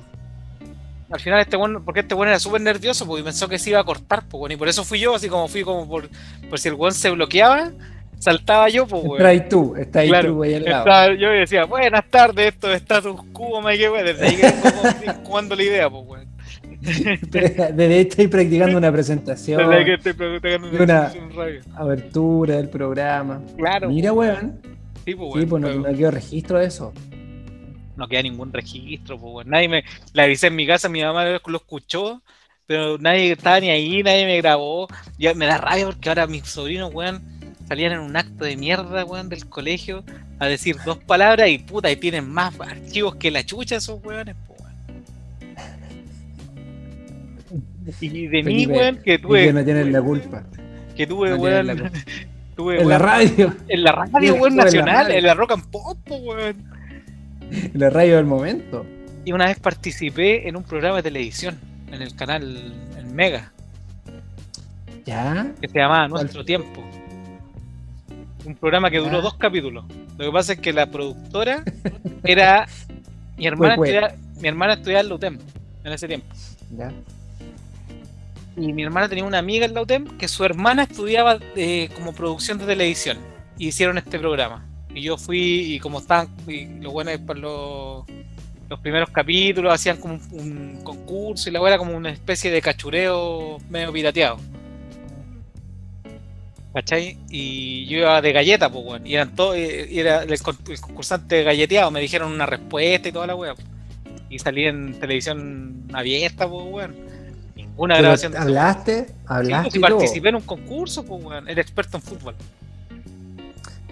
Al 1.10 1.20
final 1.20 1.40
este 1.40 1.56
weón, 1.56 1.82
porque 1.84 2.00
este 2.00 2.14
weón 2.14 2.28
era 2.28 2.38
súper 2.38 2.60
nervioso, 2.60 3.06
pues, 3.06 3.20
y 3.22 3.24
pensó 3.24 3.48
que 3.48 3.58
se 3.58 3.70
iba 3.70 3.80
a 3.80 3.84
cortar, 3.84 4.24
pues, 4.28 4.40
weón, 4.40 4.52
y 4.52 4.56
por 4.56 4.68
eso 4.68 4.84
fui 4.84 4.98
yo, 5.00 5.14
así 5.14 5.28
como 5.28 5.48
fui 5.48 5.62
como 5.62 5.88
por, 5.88 6.08
por 6.50 6.58
si 6.58 6.68
el 6.68 6.74
weón 6.74 6.92
se 6.92 7.10
bloqueaba, 7.10 7.70
saltaba 8.18 8.68
yo, 8.68 8.86
pues, 8.86 9.02
Está 9.02 9.10
weón. 9.14 9.26
ahí 9.26 9.48
tú, 9.48 9.74
está 9.76 10.00
ahí 10.00 10.08
Claro, 10.08 10.28
tú 10.34 10.42
ahí 10.42 10.54
al 10.54 10.64
lado. 10.64 10.78
Estaba 10.80 11.14
yo 11.14 11.30
decía, 11.30 11.64
buenas 11.64 12.04
tardes, 12.10 12.48
esto 12.48 12.70
es 12.70 12.82
Status 12.82 13.22
Quo, 13.32 13.62
me 13.62 13.74
weón, 13.88 14.04
desde 14.04 14.26
ahí 14.26 14.36
que 14.36 14.52
jugando 15.24 15.56
la 15.56 15.62
idea, 15.62 15.88
pues, 15.88 16.04
weón. 16.06 16.28
Desde 16.80 17.84
ahí 17.86 18.00
estoy 18.00 18.28
practicando 18.28 18.78
una 18.78 18.92
presentación, 18.92 19.58
Desde 19.62 19.74
ahí 19.76 19.84
que 19.84 19.94
estoy 19.94 20.12
preguntando 20.12 20.68
Y 20.72 20.76
una- 20.82 21.12
radio. 21.34 21.60
abertura 21.74 22.56
del 22.56 22.68
programa. 22.68 23.40
Claro, 23.56 23.88
Mira, 23.88 24.12
weón. 24.12 24.60
sí, 25.04 25.14
pues, 25.14 25.30
Sí, 25.32 25.38
weón, 25.38 25.48
pues 25.48 25.62
no, 25.62 25.74
no 25.90 25.96
quedó 25.96 26.10
registro 26.12 26.58
de 26.58 26.66
eso. 26.66 26.92
No 27.98 28.08
queda 28.08 28.22
ningún 28.22 28.52
registro, 28.52 29.18
pues, 29.18 29.34
weón. 29.34 29.50
Nadie 29.50 29.68
me, 29.68 29.84
le 30.14 30.22
avisé 30.22 30.46
en 30.46 30.56
mi 30.56 30.66
casa, 30.66 30.88
mi 30.88 31.02
mamá 31.02 31.24
lo 31.24 31.56
escuchó, 31.56 32.22
pero 32.66 32.96
nadie 32.98 33.32
estaba 33.32 33.60
ni 33.60 33.70
ahí, 33.70 34.02
nadie 34.02 34.24
me 34.24 34.36
grabó. 34.38 34.88
Ya 35.18 35.34
me 35.34 35.46
da 35.46 35.58
rabia 35.58 35.86
porque 35.86 36.08
ahora 36.08 36.26
mis 36.26 36.46
sobrinos, 36.46 36.94
weón, 36.94 37.20
salían 37.66 37.92
en 37.92 38.00
un 38.00 38.16
acto 38.16 38.44
de 38.44 38.56
mierda, 38.56 39.04
weón, 39.04 39.28
del 39.28 39.48
colegio 39.48 40.04
a 40.38 40.46
decir 40.46 40.76
dos 40.84 40.98
palabras 40.98 41.48
y 41.48 41.58
puta, 41.58 41.90
y 41.90 41.96
tienen 41.96 42.30
más 42.30 42.58
archivos 42.60 43.16
que 43.16 43.32
la 43.32 43.44
chucha 43.44 43.76
esos 43.76 44.02
weones, 44.04 44.36
pues, 44.46 44.60
weón. 44.60 44.74
Y 48.00 48.28
de 48.28 48.42
mí, 48.42 48.64
Felipe, 48.64 48.72
weón, 48.72 49.02
que 49.02 49.18
tuve, 49.18 49.46
que 49.46 49.52
no 49.52 49.64
tienen 49.64 49.92
la 49.92 50.00
culpa. 50.00 50.44
que 50.96 51.06
tuve, 51.06 51.30
no 51.30 51.36
la 51.36 51.74
weón, 51.74 51.92
tuve, 52.54 52.80
En 52.80 52.88
la 52.88 52.98
radio, 52.98 53.56
en 53.66 53.82
la 53.82 53.92
radio, 53.92 54.34
weón, 54.34 54.56
la 54.56 54.64
nacional, 54.64 55.10
en 55.10 55.24
la 55.24 55.34
rock 55.34 55.52
and 55.52 55.70
pop, 55.70 55.98
weón. 56.08 56.77
la 57.74 57.90
radio 57.90 58.16
del 58.16 58.26
momento. 58.26 58.84
Y 59.24 59.32
una 59.32 59.46
vez 59.46 59.58
participé 59.58 60.48
en 60.48 60.56
un 60.56 60.62
programa 60.62 60.96
de 60.96 61.02
televisión 61.02 61.58
en 61.92 62.02
el 62.02 62.14
canal 62.14 62.74
en 62.96 63.14
Mega, 63.14 63.52
¿Ya? 65.04 65.52
que 65.60 65.68
se 65.68 65.78
llamaba. 65.78 66.08
Nuestro 66.08 66.44
Tiempo. 66.44 66.84
Un 68.44 68.54
programa 68.54 68.90
que 68.90 68.98
duró 68.98 69.20
dos 69.20 69.34
capítulos. 69.34 69.84
Lo 70.16 70.26
que 70.26 70.32
pasa 70.32 70.52
es 70.54 70.60
que 70.60 70.72
la 70.72 70.90
productora 70.90 71.62
era 72.24 72.66
mi 73.36 73.46
hermana, 73.46 73.76
mi 73.76 74.48
hermana 74.48 74.74
estudiaba 74.74 75.00
en 75.00 75.08
la 75.08 75.14
UTEM 75.14 75.38
en 75.84 75.92
ese 75.92 76.08
tiempo. 76.08 76.26
¿Ya? 76.76 76.92
Y 78.56 78.72
mi 78.72 78.82
hermana 78.82 79.08
tenía 79.08 79.24
una 79.24 79.38
amiga 79.38 79.66
en 79.66 79.74
la 79.74 79.82
UTEM 79.82 80.18
que 80.18 80.26
su 80.26 80.44
hermana 80.44 80.84
estudiaba 80.84 81.38
eh, 81.54 81.88
como 81.94 82.12
producción 82.12 82.58
de 82.58 82.66
televisión. 82.66 83.18
Y 83.56 83.68
hicieron 83.68 83.98
este 83.98 84.18
programa. 84.18 84.67
Y 84.98 85.02
yo 85.02 85.16
fui, 85.16 85.74
y 85.74 85.78
como 85.78 86.00
estaban, 86.00 86.28
y 86.48 86.66
lo 86.80 86.90
bueno 86.90 87.10
es 87.10 87.20
para 87.20 87.38
los, 87.38 88.04
los 88.68 88.80
primeros 88.80 89.08
capítulos, 89.10 89.72
hacían 89.72 89.98
como 89.98 90.14
un, 90.14 90.20
un 90.32 90.80
concurso 90.82 91.48
y 91.48 91.52
la 91.52 91.60
weá 91.60 91.74
era 91.74 91.78
como 91.78 91.96
una 91.96 92.10
especie 92.10 92.50
de 92.50 92.60
cachureo 92.60 93.58
medio 93.70 93.92
pirateado. 93.92 94.38
¿Cachai? 96.74 97.16
Y 97.30 97.86
yo 97.86 97.98
iba 97.98 98.20
de 98.20 98.32
galleta, 98.32 98.70
pues, 98.70 98.84
weón. 98.84 99.06
Y 99.06 99.14
eran 99.14 99.34
todos, 99.34 99.56
y 99.56 99.98
era 99.98 100.24
el, 100.24 100.32
el 100.32 100.40
concursante 100.80 101.42
galleteado, 101.42 101.90
me 101.90 102.00
dijeron 102.00 102.32
una 102.32 102.46
respuesta 102.46 103.08
y 103.08 103.12
toda 103.12 103.26
la 103.26 103.34
weá. 103.34 103.54
Y 104.28 104.38
salí 104.38 104.66
en 104.66 104.98
televisión 105.00 105.88
abierta, 105.92 106.48
pues, 106.48 106.66
weón. 106.68 106.94
Ninguna 107.54 107.98
grabación 107.98 108.32
de 108.32 108.38
¿Hablaste? 108.38 109.06
Sí, 109.06 109.12
¿Hablaste? 109.26 109.62
pues, 109.62 109.74
y 109.76 109.80
todo. 109.80 109.90
participé 109.90 110.28
en 110.28 110.34
un 110.34 110.42
concurso, 110.42 111.04
pues, 111.04 111.24
weón. 111.24 111.48
Era 111.48 111.62
experto 111.62 111.96
en 111.96 112.02
fútbol. 112.02 112.34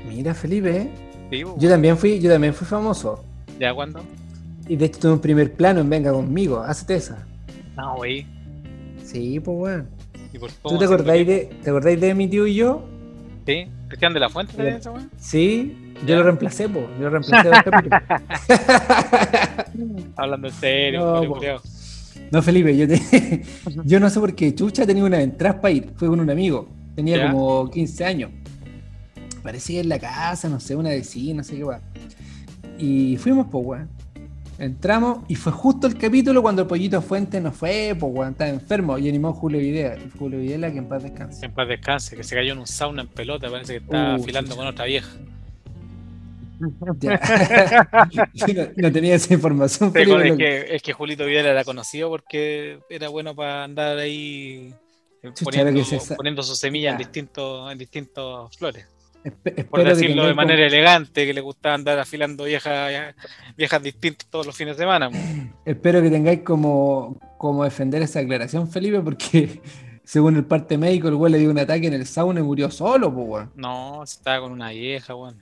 Mira, 0.08 0.34
Felipe. 0.34 0.88
Sí, 1.30 1.42
pues, 1.44 1.54
Yo 1.58 1.68
también 1.68 1.96
fui, 1.96 2.20
yo 2.20 2.30
también 2.30 2.54
fui 2.54 2.66
famoso. 2.66 3.24
¿Ya 3.58 3.74
cuándo? 3.74 4.00
Y 4.68 4.76
de 4.76 4.86
hecho 4.86 5.00
tuve 5.00 5.12
un 5.12 5.20
primer 5.20 5.52
plano 5.54 5.80
en 5.80 5.90
Venga 5.90 6.12
conmigo. 6.12 6.60
Hazte 6.60 6.96
esa. 6.96 7.26
No, 7.76 7.96
güey. 7.96 8.26
Sí, 9.04 9.40
pues 9.40 9.56
weón. 9.58 9.88
¿Y 10.32 10.38
por 10.38 10.50
¿Tú 10.50 10.78
te 10.78 10.84
acordáis 10.84 11.26
de, 11.26 11.50
te 11.62 11.70
acordáis 11.70 12.00
de 12.00 12.14
mi 12.14 12.28
tío 12.28 12.46
y 12.46 12.54
yo? 12.54 12.84
Sí. 13.46 13.66
Cristian 13.88 14.12
de 14.12 14.20
la 14.20 14.28
Fuente 14.28 14.68
esa 14.76 14.90
weón. 14.90 15.10
Sí, 15.18 15.76
yo 16.02 16.06
Ya. 16.08 16.16
lo 16.16 16.22
reemplacé, 16.24 16.68
po. 16.68 16.80
Yo 16.98 17.08
lo 17.08 17.10
reemplacé. 17.10 17.48
Hablando 20.16 20.48
en 20.48 20.54
serio, 20.54 21.22
No. 21.24 21.60
No, 22.32 22.42
Felipe, 22.42 22.76
yo, 22.76 22.88
te- 22.88 23.44
yo 23.84 24.00
no 24.00 24.10
sé 24.10 24.18
por 24.18 24.34
qué 24.34 24.52
Chucha 24.54 24.84
tenía 24.84 25.04
una 25.04 25.20
entrada 25.20 25.60
para 25.60 25.72
ir. 25.72 25.92
Fue 25.96 26.08
con 26.08 26.18
un 26.18 26.28
amigo. 26.30 26.68
Tenía 26.96 27.18
Ya. 27.18 27.30
como 27.30 27.70
15 27.70 28.04
años. 28.04 28.30
Parecía 29.46 29.80
en 29.80 29.88
la 29.88 30.00
casa, 30.00 30.48
no 30.48 30.58
sé, 30.58 30.74
una 30.74 30.88
vecina, 30.90 31.36
no 31.36 31.44
sé 31.44 31.54
qué 31.56 31.62
va. 31.62 31.80
Y 32.78 33.16
fuimos, 33.16 33.46
pues, 33.48 33.64
weón. 33.64 33.88
Entramos 34.58 35.20
y 35.28 35.36
fue 35.36 35.52
justo 35.52 35.86
el 35.86 35.96
capítulo 35.96 36.42
cuando 36.42 36.62
el 36.62 36.68
pollito 36.68 37.00
Fuente 37.00 37.40
no 37.40 37.52
fue, 37.52 37.94
pues, 37.96 38.12
weón, 38.12 38.32
estaba 38.32 38.50
enfermo 38.50 38.98
y 38.98 39.08
animó 39.08 39.32
Julio 39.32 39.60
Videla. 39.60 40.02
Julio 40.18 40.40
Videla, 40.40 40.72
que 40.72 40.78
en 40.78 40.88
paz 40.88 41.04
descanse. 41.04 41.46
En 41.46 41.52
paz 41.52 41.68
descanse, 41.68 42.16
que 42.16 42.24
se 42.24 42.34
cayó 42.34 42.54
en 42.54 42.58
un 42.58 42.66
sauna 42.66 43.02
en 43.02 43.08
pelota, 43.08 43.48
parece 43.48 43.74
que 43.74 43.78
está 43.84 44.16
Uh, 44.16 44.20
afilando 44.20 44.56
con 44.56 44.66
otra 44.66 44.84
vieja. 44.86 45.08
No, 46.58 46.72
no 48.76 48.92
tenía 48.92 49.14
esa 49.14 49.34
información, 49.34 49.92
con- 49.92 50.26
es, 50.26 50.36
que, 50.36 50.74
es 50.74 50.82
que 50.82 50.92
Julito 50.92 51.24
Vidal 51.26 51.46
era 51.46 51.64
conocido 51.64 52.08
porque 52.08 52.78
era 52.88 53.08
bueno 53.10 53.34
para 53.34 53.64
andar 53.64 53.98
ahí 53.98 54.72
eh, 55.22 55.28
Chucha, 55.34 55.44
poniendo, 55.44 55.82
que 55.84 56.14
poniendo 56.16 56.42
sus 56.42 56.58
semillas 56.58 56.92
en 56.92 56.98
distintos, 56.98 57.70
en 57.70 57.78
distintos 57.78 58.56
flores. 58.56 58.86
Espe- 59.30 59.64
Por 59.66 59.84
decirlo 59.84 60.26
de 60.26 60.34
manera 60.34 60.66
elegante, 60.66 61.26
que 61.26 61.34
le 61.34 61.40
gustaba 61.40 61.74
andar 61.74 61.98
afilando 61.98 62.44
viejas, 62.44 63.14
viejas 63.56 63.82
distintas 63.82 64.26
todos 64.28 64.46
los 64.46 64.56
fines 64.56 64.76
de 64.76 64.82
semana. 64.84 65.10
Espero 65.64 66.00
que 66.02 66.10
tengáis 66.10 66.40
como, 66.40 67.18
como 67.38 67.64
defender 67.64 68.02
esa 68.02 68.20
aclaración, 68.20 68.68
Felipe, 68.68 69.00
porque 69.00 69.60
según 70.04 70.36
el 70.36 70.44
parte 70.44 70.78
médico, 70.78 71.08
el 71.08 71.16
güey 71.16 71.32
le 71.32 71.38
dio 71.38 71.50
un 71.50 71.58
ataque 71.58 71.86
en 71.88 71.94
el 71.94 72.06
sauna 72.06 72.40
y 72.40 72.42
murió 72.42 72.70
solo, 72.70 73.12
pues, 73.12 73.26
weón. 73.28 73.52
No, 73.56 74.02
estaba 74.02 74.40
con 74.40 74.52
una 74.52 74.70
vieja, 74.70 75.14
bueno. 75.14 75.38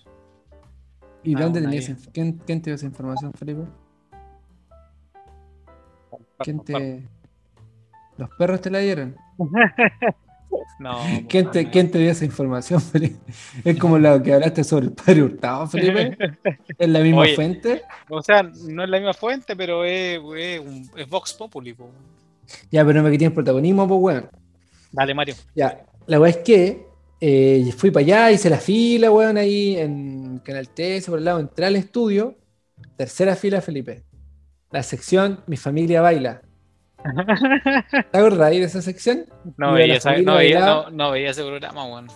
¿Y 1.22 1.34
Ah, 1.36 1.40
dónde 1.40 1.60
tenías 1.62 1.86
vieja. 1.86 2.00
inf- 2.02 2.10
¿Quién, 2.12 2.32
quién 2.44 2.60
te 2.62 2.70
dio 2.70 2.74
esa 2.74 2.86
información, 2.86 3.32
Felipe? 3.32 3.62
¿Quién 6.38 6.60
te... 6.60 7.08
¿Los 8.16 8.30
perros 8.38 8.60
te 8.60 8.70
la 8.70 8.78
dieron? 8.78 9.16
No, 10.78 10.98
¿Quién 11.28 11.44
po, 11.46 11.50
te, 11.52 11.64
no. 11.64 11.70
¿Quién 11.70 11.90
te 11.90 11.98
dio 11.98 12.10
esa 12.10 12.24
información, 12.24 12.80
Felipe? 12.92 13.16
Es 13.64 13.78
como 13.78 13.98
lo 13.98 14.22
que 14.22 14.32
hablaste 14.34 14.64
sobre 14.64 14.86
el 14.86 14.92
padre 14.92 15.22
Hurtado, 15.22 15.66
Felipe. 15.66 16.16
¿Es 16.78 16.88
la 16.88 17.00
misma 17.00 17.22
Oye. 17.22 17.34
fuente? 17.34 17.82
O 18.10 18.22
sea, 18.22 18.42
no 18.42 18.84
es 18.84 18.90
la 18.90 18.98
misma 18.98 19.14
fuente, 19.14 19.54
pero 19.56 19.84
es, 19.84 20.20
es, 20.36 20.60
un- 20.60 20.90
es 20.96 21.08
Vox 21.08 21.32
Populi. 21.34 21.74
po. 21.74 21.90
Ya, 22.70 22.84
pero 22.84 23.00
no 23.00 23.08
me 23.08 23.12
quites 23.12 23.30
protagonismo, 23.30 23.86
pues, 23.88 24.00
weón. 24.00 24.28
Dale, 24.92 25.14
Mario. 25.14 25.34
Ya, 25.54 25.84
la 26.06 26.20
weá 26.20 26.30
es 26.30 26.36
que 26.38 26.86
eh, 27.20 27.72
fui 27.76 27.90
para 27.90 28.04
allá, 28.04 28.30
hice 28.32 28.50
la 28.50 28.58
fila, 28.58 29.10
weón, 29.10 29.36
ahí 29.38 29.76
en 29.76 30.38
Canal 30.44 30.68
13, 30.68 31.10
por 31.10 31.18
el 31.18 31.24
lado, 31.24 31.40
entré 31.40 31.66
al 31.66 31.76
estudio, 31.76 32.36
tercera 32.96 33.34
fila, 33.36 33.60
Felipe. 33.60 34.04
La 34.70 34.82
sección 34.82 35.40
Mi 35.46 35.56
familia 35.56 36.00
baila. 36.02 36.42
¿Te 38.10 38.18
acordás 38.18 38.40
ahí 38.48 38.60
de 38.60 38.66
esa 38.66 38.80
sección? 38.82 39.26
No 39.56 39.74
veía, 39.74 39.96
esa- 39.96 40.16
no, 40.18 40.36
veía, 40.36 40.60
no, 40.60 40.90
no 40.90 41.10
veía 41.10 41.30
ese 41.30 41.42
programa, 41.42 41.84
weón. 41.86 42.06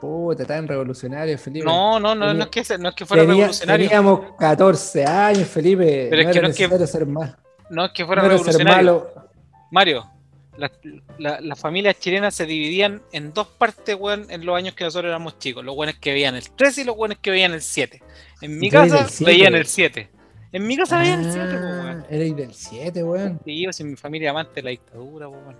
Puta, 0.00 0.46
tan 0.46 0.66
revolucionario, 0.66 1.36
Felipe. 1.38 1.66
No, 1.66 2.00
no, 2.00 2.14
no, 2.14 2.28
Tenía- 2.28 2.44
no 2.46 2.50
es 2.50 2.66
que, 2.68 2.78
no 2.78 2.88
es 2.88 2.94
que 2.94 3.04
fuera 3.06 3.22
Tenía- 3.22 3.34
revolucionario. 3.36 3.86
Teníamos 3.88 4.20
14 4.38 5.04
años, 5.04 5.46
Felipe. 5.48 6.06
Pero 6.08 6.22
es 6.22 6.26
que 6.28 6.38
era 6.38 6.48
no 6.48 6.52
es 6.54 6.56
que- 6.56 6.86
ser 6.86 7.06
más. 7.06 7.34
No 7.68 7.84
es 7.84 7.92
que 7.92 8.06
fuera 8.06 8.22
revolucionario. 8.22 8.74
malo. 8.74 9.28
Mario, 9.70 10.10
las 10.56 10.70
la- 11.18 11.40
las 11.40 11.60
familias 11.60 11.98
chilenas 11.98 12.34
se 12.34 12.46
dividían 12.46 13.02
en 13.12 13.32
dos 13.34 13.46
partes, 13.46 13.94
weón, 13.98 14.26
en 14.30 14.44
los 14.46 14.56
años 14.56 14.74
que 14.74 14.84
nosotros 14.84 15.10
éramos 15.10 15.38
chicos. 15.38 15.64
Los 15.64 15.74
buenos 15.76 15.96
que 15.96 16.12
veían 16.12 16.34
el 16.34 16.50
3 16.50 16.78
y 16.78 16.84
los 16.84 16.96
buenos 16.96 17.18
que 17.18 17.30
veían 17.30 17.52
el 17.52 17.60
7. 17.62 18.02
En 18.40 18.58
mi 18.58 18.70
casa 18.70 18.96
del 18.96 19.08
7. 19.10 19.30
veían 19.30 19.54
el 19.54 19.66
7. 19.66 20.08
En 20.52 20.66
mi 20.66 20.76
casa 20.76 20.98
veían 20.98 21.20
el 21.24 21.32
7, 21.32 21.48
po, 21.58 21.58
Ah, 21.66 21.82
weón. 21.84 22.04
erais 22.10 22.36
del 22.36 22.52
7, 22.54 23.04
weón. 23.04 23.40
Sí, 23.44 23.62
yo, 23.64 23.72
si 23.72 23.84
mi 23.84 23.96
familia 23.96 24.30
amante 24.30 24.54
de 24.56 24.62
la 24.62 24.70
dictadura, 24.70 25.28
weón. 25.28 25.56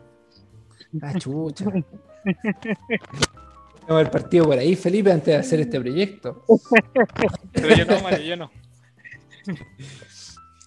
Ah, 1.03 1.15
chucha. 1.19 1.65
Vamos 3.87 4.03
el 4.05 4.11
partido 4.11 4.45
por 4.47 4.59
ahí, 4.59 4.75
Felipe, 4.77 5.11
antes 5.13 5.27
de 5.27 5.37
hacer 5.37 5.61
este 5.61 5.81
proyecto. 5.81 6.45
Pero 7.53 7.77
yo 7.77 7.85
no, 7.87 8.01
Mario, 8.03 8.21
yo 8.25 8.37
no. 8.37 8.51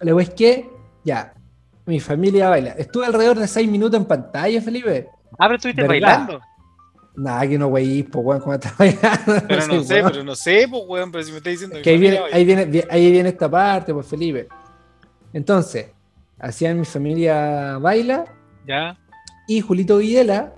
Wea 0.02 0.24
es 0.24 0.30
que, 0.32 0.70
ya, 1.04 1.34
mi 1.86 2.00
familia 2.00 2.50
baila. 2.50 2.72
Estuve 2.72 3.06
alrededor 3.06 3.40
de 3.40 3.48
6 3.48 3.70
minutos 3.70 4.00
en 4.00 4.06
pantalla, 4.06 4.62
Felipe. 4.62 5.10
Ah, 5.38 5.48
pero 5.48 5.56
estuviste 5.56 5.82
¿Verdad? 5.82 5.90
bailando. 6.28 6.42
Nada, 7.16 7.48
que 7.48 7.58
no 7.60 7.68
wey, 7.68 8.02
pues 8.04 8.26
weón, 8.26 8.42
¿cómo 8.42 8.54
estás? 8.56 8.74
Pero 8.78 9.68
no 9.68 9.84
sé, 9.84 10.02
pero 10.04 10.24
no 10.24 10.36
sé, 10.36 10.68
pues, 10.70 10.84
weón, 10.88 11.12
pero 11.12 11.24
si 11.24 11.32
me 11.32 11.38
estás 11.38 11.52
diciendo 11.54 11.78
Que 11.84 11.92
ahí 11.92 11.98
viene, 12.00 12.20
ahí, 12.32 12.44
viene, 12.46 12.66
vi- 12.66 12.84
ahí 12.90 13.12
viene 13.12 13.30
esta 13.30 13.50
parte, 13.50 13.94
pues 13.94 14.08
Felipe. 14.08 14.48
Entonces, 15.32 15.88
hacían 16.40 16.80
mi 16.80 16.86
familia 16.86 17.78
baila 17.80 18.26
baila. 18.66 18.98
y 19.48 19.62
Julito 19.62 19.98
Videla, 19.98 20.54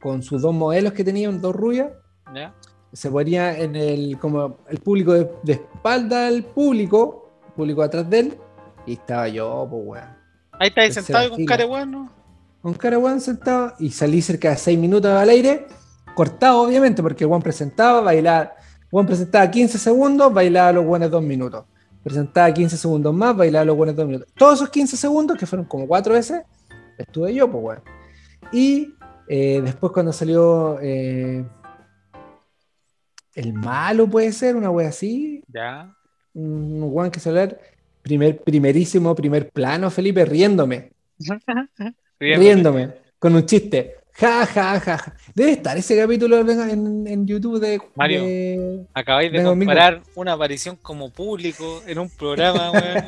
con 0.00 0.22
sus 0.22 0.42
dos 0.42 0.54
modelos 0.54 0.92
que 0.92 1.04
tenían, 1.04 1.40
dos 1.40 1.54
rubias, 1.54 1.88
Ya, 2.34 2.34
ya. 2.34 2.54
se 2.92 3.10
ponía 3.10 3.56
en 3.58 3.74
el, 3.76 4.18
como 4.18 4.58
el 4.68 4.78
público 4.78 5.12
de, 5.14 5.30
de 5.42 5.52
espalda 5.54 6.26
al 6.26 6.42
público, 6.44 7.30
público 7.56 7.82
atrás 7.82 8.08
de 8.10 8.18
él, 8.20 8.38
y 8.86 8.94
estaba 8.94 9.28
yo, 9.28 9.66
pues 9.70 9.82
weón. 9.86 10.16
Ahí 10.52 10.68
está 10.68 10.82
ahí 10.82 10.92
sentado 10.92 11.26
y 11.26 11.30
con 11.30 11.44
cara 11.46 11.66
weón, 11.66 11.90
¿no? 11.90 12.10
Con 12.62 12.74
cara 12.74 12.98
weón 12.98 13.20
sentado 13.20 13.74
y 13.78 13.90
salí 13.90 14.22
cerca 14.22 14.50
de 14.50 14.56
6 14.56 14.78
minutos 14.78 15.10
al 15.10 15.28
aire, 15.28 15.66
cortado 16.14 16.62
obviamente, 16.62 17.02
porque 17.02 17.24
Juan 17.24 17.42
presentaba, 17.42 18.00
bailaba, 18.00 18.52
Juan 18.90 19.04
presentaba 19.06 19.50
15 19.50 19.78
segundos, 19.78 20.32
bailaba 20.32 20.72
los 20.72 20.84
buenos 20.84 21.10
2 21.10 21.22
minutos. 21.22 21.64
Presentaba 22.04 22.52
15 22.52 22.76
segundos 22.76 23.12
más, 23.14 23.36
bailaba 23.36 23.64
los 23.64 23.76
buenos 23.76 23.96
2 23.96 24.06
minutos. 24.06 24.28
Todos 24.36 24.54
esos 24.54 24.70
15 24.70 24.96
segundos, 24.96 25.36
que 25.36 25.46
fueron 25.46 25.66
como 25.66 25.86
4 25.88 26.14
veces, 26.14 26.42
estuve 26.98 27.34
yo, 27.34 27.50
pues 27.50 27.64
weón. 27.64 27.80
Y 28.52 28.94
eh, 29.28 29.60
después 29.64 29.92
cuando 29.92 30.12
salió 30.12 30.78
eh, 30.80 31.44
El 33.34 33.52
Malo, 33.54 34.06
puede 34.08 34.30
ser, 34.32 34.54
una 34.56 34.70
wea 34.70 34.88
así, 34.88 35.42
Ya. 35.48 35.92
un 36.34 36.80
weón 36.82 37.10
que 37.10 37.18
salió 37.18 37.56
primer, 38.02 38.40
primerísimo, 38.42 39.14
primer 39.16 39.50
plano, 39.50 39.90
Felipe, 39.90 40.24
riéndome 40.24 40.92
riéndome 42.38 42.90
con 43.18 43.34
un 43.34 43.44
chiste. 43.46 43.96
Ja, 44.14 44.44
ja, 44.46 44.78
ja, 44.78 44.98
ja. 44.98 45.14
Debe 45.34 45.52
estar 45.52 45.76
ese 45.76 45.96
capítulo 45.96 46.38
en, 46.40 47.06
en 47.06 47.26
YouTube 47.26 47.58
de. 47.60 47.80
Mario. 47.94 48.22
de- 48.24 48.84
Acabáis 48.92 49.32
de 49.32 49.42
conmigo. 49.42 49.70
comparar 49.70 50.02
una 50.14 50.32
aparición 50.34 50.76
como 50.82 51.10
público 51.10 51.82
en 51.86 51.98
un 51.98 52.10
programa, 52.10 52.70
weón, 52.72 53.04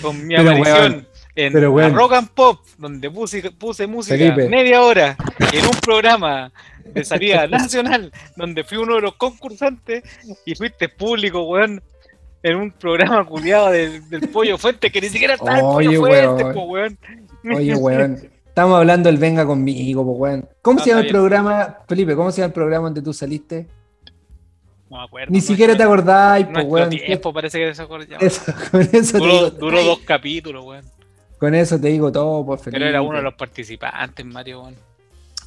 con 0.00 0.26
mi 0.26 0.36
Pero, 0.36 0.50
aparición 0.50 0.78
weón, 0.78 1.08
en 1.34 1.52
pero, 1.52 1.72
weón. 1.72 1.94
Rock 1.94 2.12
and 2.12 2.28
Pop, 2.30 2.60
donde 2.78 3.10
puse, 3.10 3.50
puse 3.50 3.86
música 3.88 4.16
Felipe. 4.16 4.48
media 4.48 4.82
hora 4.82 5.16
en 5.52 5.64
un 5.66 5.76
programa 5.84 6.52
de 6.84 7.04
salida 7.04 7.46
nacional, 7.48 8.12
donde 8.36 8.62
fui 8.62 8.78
uno 8.78 8.94
de 8.94 9.00
los 9.00 9.16
concursantes 9.16 10.04
y 10.46 10.54
fuiste 10.54 10.88
público, 10.88 11.42
weón, 11.42 11.82
en 12.44 12.56
un 12.56 12.70
programa 12.70 13.26
culiado 13.26 13.70
del, 13.72 14.08
del 14.08 14.28
Pollo 14.28 14.56
Fuente, 14.58 14.92
que 14.92 15.00
ni 15.00 15.08
siquiera 15.08 15.34
está 15.34 15.58
el 15.58 15.64
Oye, 15.64 15.98
Pollo 15.98 16.00
Fuente, 16.02 16.44
po, 16.54 16.62
weón. 16.66 16.96
Oye, 17.44 17.74
weón. 17.74 18.18
Estamos 18.46 18.76
hablando 18.78 19.08
del 19.08 19.18
Venga 19.18 19.46
conmigo, 19.46 20.04
po, 20.04 20.12
weón. 20.12 20.48
¿Cómo 20.62 20.80
Ah, 20.80 20.82
se 20.82 20.90
llama 20.90 21.00
el 21.00 21.06
bien. 21.06 21.14
programa, 21.14 21.78
Felipe? 21.88 22.16
¿Cómo 22.16 22.30
se 22.32 22.38
llama 22.38 22.46
el 22.48 22.52
programa 22.52 22.84
donde 22.86 23.02
tú 23.02 23.12
saliste? 23.12 23.68
No 24.90 24.98
me 24.98 25.04
acuerdo. 25.04 25.32
Ni 25.32 25.40
siquiera 25.40 25.76
te 25.76 25.82
acordáis, 25.84 26.46
Nuestro 26.46 26.64
weón. 26.68 26.90
tiempo 26.90 27.32
parece 27.32 27.58
que 27.58 27.82
acuerda. 27.82 28.16
Eso, 28.20 28.52
con 28.72 28.80
eso 28.80 29.12
te 29.12 29.18
Duró, 29.18 29.34
digo, 29.34 29.50
duró 29.50 29.84
dos 29.84 29.98
capítulos, 30.00 30.64
weón. 30.64 30.84
Con 31.38 31.54
eso 31.54 31.80
te 31.80 31.88
digo 31.88 32.10
todo, 32.12 32.44
por 32.44 32.58
Felipe. 32.58 32.78
Pero 32.78 32.88
era 32.90 33.00
uno 33.00 33.16
de 33.18 33.22
los 33.22 33.34
participantes, 33.34 34.26
Mario, 34.26 34.62
weón. 34.62 34.74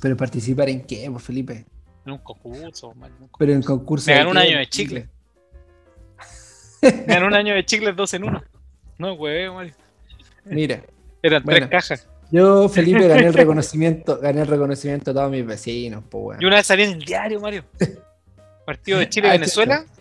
Pero 0.02 0.18
participar 0.18 0.70
en 0.70 0.82
qué, 0.82 1.10
por 1.12 1.22
Felipe. 1.22 1.66
En 2.06 2.14
un 2.14 2.18
concurso, 2.20 2.94
Mario. 2.96 3.16
en 3.18 3.24
un 3.24 3.28
concurso. 3.28 3.38
Pero 3.38 3.54
en 3.54 3.62
concurso. 3.62 4.12
Me 4.12 4.18
ganó 4.18 4.32
un 4.32 4.38
año 4.38 4.58
de 4.58 4.68
chicle. 4.68 5.10
Me 6.82 6.92
ganó 7.14 7.28
un 7.28 7.34
año 7.34 7.54
de 7.54 7.66
chicles 7.66 7.96
dos 7.96 8.14
en 8.14 8.24
uno. 8.24 8.44
No, 8.98 9.14
weón, 9.14 9.56
Mario. 9.56 9.74
Mira. 10.46 10.82
Eran 11.24 11.42
Bueno. 11.44 11.68
tres 11.68 11.70
cajas. 11.72 12.08
Yo, 12.30 12.68
Felipe, 12.68 13.08
gané 13.08 13.28
el 13.28 13.34
reconocimiento, 13.34 14.20
gané 14.20 14.42
el 14.42 14.48
reconocimiento 14.48 15.12
de 15.12 15.16
todos 15.20 15.32
mis 15.32 15.46
vecinos, 15.46 16.04
pues 16.10 16.24
weón. 16.24 16.42
Y 16.42 16.46
una 16.46 16.58
vez 16.58 16.66
salí 16.68 16.84
en 16.84 16.92
el 16.94 17.00
diario, 17.06 17.40
Mario. 17.40 17.64
Partido 18.66 19.00
de 19.00 19.10
Chile-Venezuela. 19.10 19.86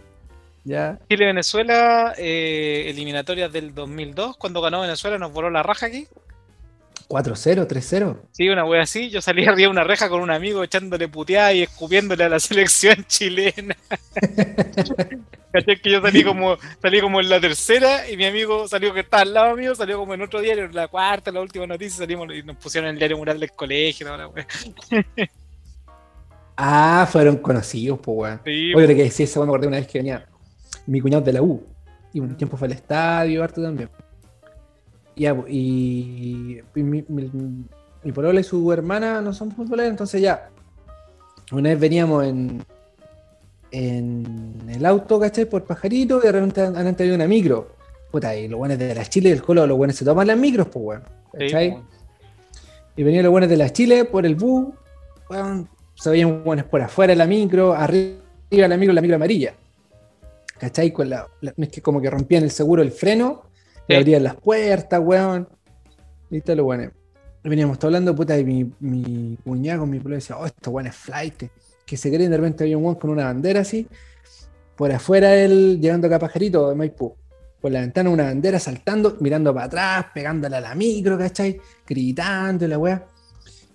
Ya. 0.64 0.96
Chile-Venezuela, 1.08 2.14
eh, 2.16 2.84
eliminatorias 2.88 3.52
del 3.52 3.74
2002. 3.74 4.36
Cuando 4.36 4.60
ganó 4.60 4.80
Venezuela 4.80 5.18
nos 5.18 5.32
voló 5.32 5.50
la 5.50 5.64
raja 5.64 5.86
aquí. 5.86 6.06
4-0, 7.08 7.66
3-0. 7.66 8.16
Sí, 8.32 8.48
una 8.48 8.64
wea 8.64 8.82
así. 8.82 9.10
Yo 9.10 9.20
salí 9.20 9.44
arriba 9.44 9.68
de 9.68 9.68
una 9.68 9.84
reja 9.84 10.08
con 10.08 10.20
un 10.20 10.30
amigo 10.30 10.62
echándole 10.62 11.08
puteada 11.08 11.52
y 11.52 11.62
escupiéndole 11.62 12.24
a 12.24 12.28
la 12.28 12.40
selección 12.40 13.04
chilena. 13.06 13.76
¿Cachai? 15.52 15.80
Que 15.80 15.90
yo 15.90 16.00
salí 16.00 16.24
como, 16.24 16.56
salí 16.80 17.00
como 17.00 17.20
en 17.20 17.28
la 17.28 17.38
tercera 17.38 18.08
y 18.08 18.16
mi 18.16 18.24
amigo 18.24 18.66
salió 18.66 18.94
que 18.94 19.00
estaba 19.00 19.22
al 19.22 19.34
lado 19.34 19.56
mío, 19.56 19.74
salió 19.74 19.98
como 19.98 20.14
en 20.14 20.22
otro 20.22 20.40
diario, 20.40 20.64
en 20.64 20.74
la 20.74 20.88
cuarta, 20.88 21.30
la 21.30 21.42
última 21.42 21.66
noticia, 21.66 21.98
salimos 21.98 22.28
y 22.34 22.42
nos 22.42 22.56
pusieron 22.56 22.88
en 22.88 22.94
el 22.94 22.98
diario 22.98 23.18
mural 23.18 23.38
del 23.38 23.52
colegio. 23.52 24.16
la 24.16 24.28
wea. 24.28 24.46
Ah, 26.54 27.08
fueron 27.10 27.38
conocidos, 27.38 27.98
pues, 28.00 28.16
weón. 28.18 28.40
Sí, 28.44 28.74
Oye, 28.74 28.94
que 28.94 29.06
esa 29.06 29.40
weón, 29.40 29.48
me 29.48 29.52
acordé 29.52 29.66
una 29.68 29.78
vez 29.78 29.86
que 29.86 29.98
venía 29.98 30.26
mi 30.86 31.00
cuñado 31.00 31.22
de 31.22 31.32
la 31.32 31.42
U. 31.42 31.66
Y 32.12 32.20
un 32.20 32.36
tiempo 32.36 32.56
fue 32.56 32.68
al 32.68 32.72
estadio, 32.72 33.42
harto 33.42 33.62
también. 33.62 33.88
Ya, 35.16 35.34
pues, 35.34 35.52
y, 35.52 36.58
y 36.74 36.82
mi, 36.82 37.04
mi, 37.08 37.30
mi 38.02 38.12
polola 38.12 38.40
y 38.40 38.44
su 38.44 38.72
hermana 38.72 39.20
no 39.20 39.32
son 39.32 39.50
futboleros, 39.52 39.90
entonces 39.90 40.20
ya. 40.22 40.48
Una 41.52 41.68
vez 41.70 41.78
veníamos 41.80 42.24
en, 42.24 42.62
en 43.70 44.56
el 44.68 44.84
auto, 44.86 45.18
¿cachai? 45.20 45.44
Por 45.46 45.64
pajarito, 45.64 46.18
y 46.18 46.22
de 46.26 46.32
repente 46.32 46.60
adelante 46.62 47.02
había 47.02 47.14
una 47.14 47.26
micro. 47.26 47.76
Puta, 48.10 48.36
y 48.36 48.48
los 48.48 48.58
buenos 48.58 48.78
de 48.78 48.94
las 48.94 49.08
Chile 49.08 49.30
y 49.30 49.32
el 49.32 49.42
Colo, 49.42 49.66
los 49.66 49.76
buenos 49.76 49.96
se 49.96 50.04
toman 50.04 50.26
las 50.26 50.36
micros, 50.38 50.68
pues, 50.68 50.84
weón. 50.84 51.02
¿Cachai? 51.32 51.68
weón. 51.70 51.84
Y 52.96 53.02
venían 53.02 53.22
los 53.24 53.32
buenos 53.32 53.48
de 53.48 53.56
las 53.56 53.72
Chile 53.72 54.04
por 54.04 54.26
el 54.26 54.34
bus, 54.34 54.68
weón, 55.30 55.68
se 55.94 56.10
veían 56.10 56.44
buenos 56.44 56.66
por 56.66 56.80
afuera 56.82 57.12
de 57.12 57.16
la 57.16 57.26
micro, 57.26 57.72
arriba 57.72 58.18
de 58.50 58.68
la 58.68 58.76
micro, 58.76 58.92
la 58.92 59.00
micro 59.00 59.16
amarilla. 59.16 59.54
¿Cachai? 60.58 60.92
Con 60.92 61.08
la, 61.10 61.26
la- 61.40 61.54
es 61.56 61.68
que 61.68 61.80
como 61.82 62.00
que 62.00 62.10
rompían 62.10 62.42
el 62.44 62.50
seguro, 62.50 62.82
el 62.82 62.92
freno, 62.92 63.44
Y 63.92 63.96
abrían 63.96 64.24
las 64.24 64.34
puertas, 64.36 65.00
weón. 65.02 65.48
Todo 66.44 66.56
lo 66.56 66.64
bueno. 66.64 66.90
Veníamos 67.44 67.78
hablando, 67.82 68.14
puta, 68.14 68.38
y 68.38 68.44
mi, 68.44 68.72
mi 68.80 69.36
cuñado 69.44 69.84
mi 69.84 69.98
pueblo 69.98 70.16
decía, 70.16 70.36
oh, 70.38 70.46
estos 70.46 70.72
weones 70.72 70.94
flight. 70.94 71.44
Que 71.84 71.96
se 71.96 72.10
creen, 72.10 72.30
de 72.30 72.36
repente 72.36 72.64
había 72.64 72.78
un 72.78 72.84
weón 72.84 72.96
con 72.96 73.10
una 73.10 73.24
bandera 73.24 73.60
así, 73.60 73.86
por 74.76 74.90
afuera 74.92 75.34
él, 75.34 75.80
llegando 75.80 76.06
acá 76.06 76.16
a 76.16 76.20
Pajarito 76.20 76.68
de 76.68 76.74
Maipú. 76.74 77.14
Por 77.60 77.70
la 77.70 77.80
ventana 77.80 78.10
una 78.10 78.24
bandera 78.24 78.58
saltando, 78.58 79.16
mirando 79.20 79.52
para 79.52 79.66
atrás, 79.66 80.06
pegándole 80.14 80.56
a 80.56 80.60
la 80.60 80.74
micro, 80.74 81.18
¿cachai? 81.18 81.60
Gritando 81.86 82.64
y 82.64 82.68
la 82.68 82.78
weá. 82.78 83.06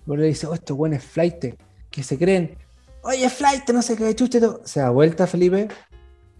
Y 0.06 0.16
le 0.16 0.26
dice, 0.26 0.46
oh, 0.46 0.54
estos 0.54 0.76
buenos 0.76 1.02
flight 1.02 1.54
que 1.90 2.02
se 2.02 2.18
creen, 2.18 2.56
oye, 3.02 3.28
flight, 3.30 3.68
no 3.70 3.82
sé 3.82 3.96
qué 3.96 4.14
chuche. 4.14 4.40
todo". 4.40 4.62
Se 4.64 4.80
da 4.80 4.90
vuelta 4.90 5.26
Felipe 5.26 5.68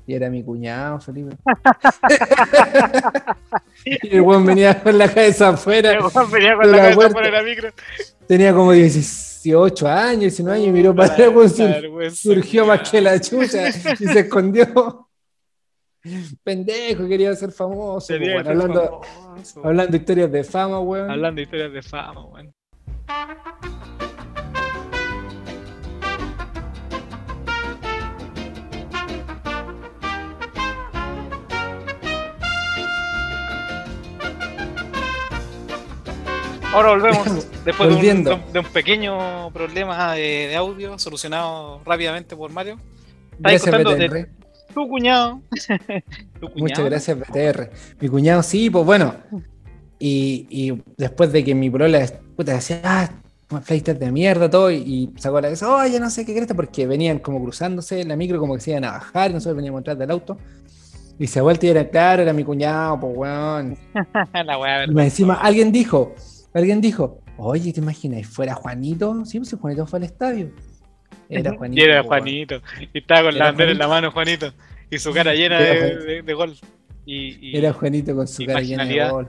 y 0.09 0.15
era 0.15 0.31
mi 0.31 0.43
cuñado, 0.43 0.99
Felipe. 1.01 1.37
y 3.85 4.17
el 4.17 4.21
weón 4.23 4.47
venía 4.47 4.83
con 4.83 4.97
la 4.97 5.13
cabeza 5.13 5.51
afuera, 5.51 5.93
El 5.93 5.99
weón 6.01 6.31
venía 6.31 6.51
de 6.51 6.57
con 6.57 6.71
la 6.71 6.77
la 6.77 6.83
cabeza 6.83 6.95
puerta. 6.97 7.15
por 7.21 7.31
la 7.31 7.43
micro. 7.43 7.69
tenía 8.27 8.55
como 8.55 8.73
18 8.73 9.87
años, 9.89 10.21
19 10.21 10.57
años 10.59 10.69
y 10.69 10.73
miró 10.73 10.95
para 10.95 11.13
atrás, 11.13 11.29
La 11.35 11.49
sur- 11.49 12.11
surgió 12.17 12.65
más 12.67 12.89
que 12.91 13.01
la 13.03 13.21
chucha 13.21 13.69
y 13.69 13.73
se 14.07 14.21
escondió. 14.21 15.05
Pendejo, 16.43 17.07
quería 17.07 17.35
ser 17.37 17.53
famoso. 17.53 18.07
Sería 18.07 18.37
weón, 18.37 18.45
ser 18.45 18.53
hablando, 18.53 19.03
famoso. 19.03 19.61
hablando 19.63 19.93
de 19.93 19.99
historias 19.99 20.33
de 20.33 20.45
fama, 20.45 20.81
weón. 20.81 21.11
Hablando 21.11 21.37
de 21.37 21.43
historias 21.43 21.71
de 21.73 21.83
fama, 21.83 22.25
weón. 22.25 22.55
Ahora 36.79 36.91
volvemos, 36.91 37.49
después 37.65 37.89
de 37.89 38.13
un, 38.13 38.25
de 38.53 38.63
pequeño 38.63 39.51
problema 39.51 40.15
de, 40.15 40.47
de 40.47 40.55
audio 40.55 40.97
solucionado 40.97 41.83
rápidamente 41.85 42.37
por 42.37 42.53
Mario. 42.53 42.79
Gracias, 43.37 43.63
contando 43.63 43.97
de 43.97 44.07
BTR. 44.07 44.29
tu 44.73 44.89
cuñado. 44.89 45.43
Tu 46.41 46.49
Muchas 46.55 46.85
gracias, 46.85 47.19
BTR. 47.19 47.71
Mi 47.99 48.09
cuñado, 48.09 48.45
sí, 48.45 48.71
pues 48.71 48.87
bueno. 48.87 49.13
Y, 49.99 50.47
y 50.51 50.81
después 50.97 51.33
de 51.33 51.43
que 51.43 51.53
mi 51.53 51.69
polola 51.69 52.07
puta, 52.37 52.53
decía, 52.53 52.81
ah, 52.85 53.11
flightes 53.61 53.99
de 53.99 54.13
mierda, 54.13 54.49
todo, 54.49 54.71
y, 54.71 55.13
sacó 55.17 55.41
la 55.41 55.49
cabeza, 55.49 55.75
oye, 55.75 55.99
no 55.99 56.09
sé 56.11 56.25
qué 56.25 56.33
crees, 56.33 56.47
porque 56.55 56.87
venían 56.87 57.19
como 57.19 57.43
cruzándose 57.43 58.03
en 58.03 58.09
la 58.09 58.15
micro, 58.15 58.39
como 58.39 58.55
que 58.55 58.61
se 58.61 58.71
iban 58.71 58.85
a 58.85 58.93
bajar, 58.93 59.33
y 59.33 59.35
nosotros 59.35 59.57
veníamos 59.57 59.81
atrás 59.81 59.99
del 59.99 60.13
auto. 60.13 60.39
Y 61.19 61.27
se 61.27 61.41
ha 61.41 61.43
vuelto 61.43 61.67
y 61.67 61.71
era 61.71 61.89
claro, 61.89 62.23
era 62.23 62.33
mi 62.33 62.45
cuñado, 62.45 63.01
pues 63.01 63.17
weón. 63.17 63.77
La 64.33 64.87
Y 64.87 65.01
encima 65.01 65.35
alguien 65.35 65.73
dijo, 65.73 66.15
alguien 66.59 66.81
dijo, 66.81 67.21
oye, 67.37 67.73
¿te 67.73 67.81
imaginas? 67.81 68.27
¿Fuera 68.27 68.55
Juanito? 68.55 69.25
Sí, 69.25 69.39
pues 69.39 69.55
Juanito 69.61 69.87
fue 69.87 69.99
al 69.99 70.05
estadio. 70.05 70.51
Era 71.29 71.55
Juanito. 71.57 71.81
Y 71.81 71.85
era 71.85 72.03
pues. 72.03 72.09
Juanito. 72.09 72.61
Y 72.93 72.99
estaba 72.99 73.25
con 73.31 73.39
la 73.39 73.45
bandera 73.47 73.71
en 73.73 73.79
la 73.79 73.89
mano, 73.89 74.11
Juanito. 74.11 74.53
Y 74.91 74.99
su 74.99 75.13
cara 75.13 75.35
llena 75.35 75.59
de, 75.61 75.97
de- 75.97 76.23
de 76.23 76.35
gol. 76.35 76.55
Y, 77.05 77.51
y, 77.51 77.57
Era 77.57 77.73
Juanito 77.73 78.15
con 78.15 78.27
su 78.29 78.45
cara 78.47 78.61
llena 78.61 78.85
de 78.85 79.09
gol. 79.11 79.29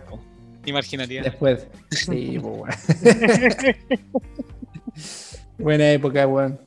y 0.66 0.72
marginalidad. 0.74 1.24
Después. 1.24 1.68
Sí, 1.92 2.38
pues 2.42 2.56
weón. 2.56 2.70
Buena 5.58 5.92
época, 5.92 6.26
weón. 6.28 6.60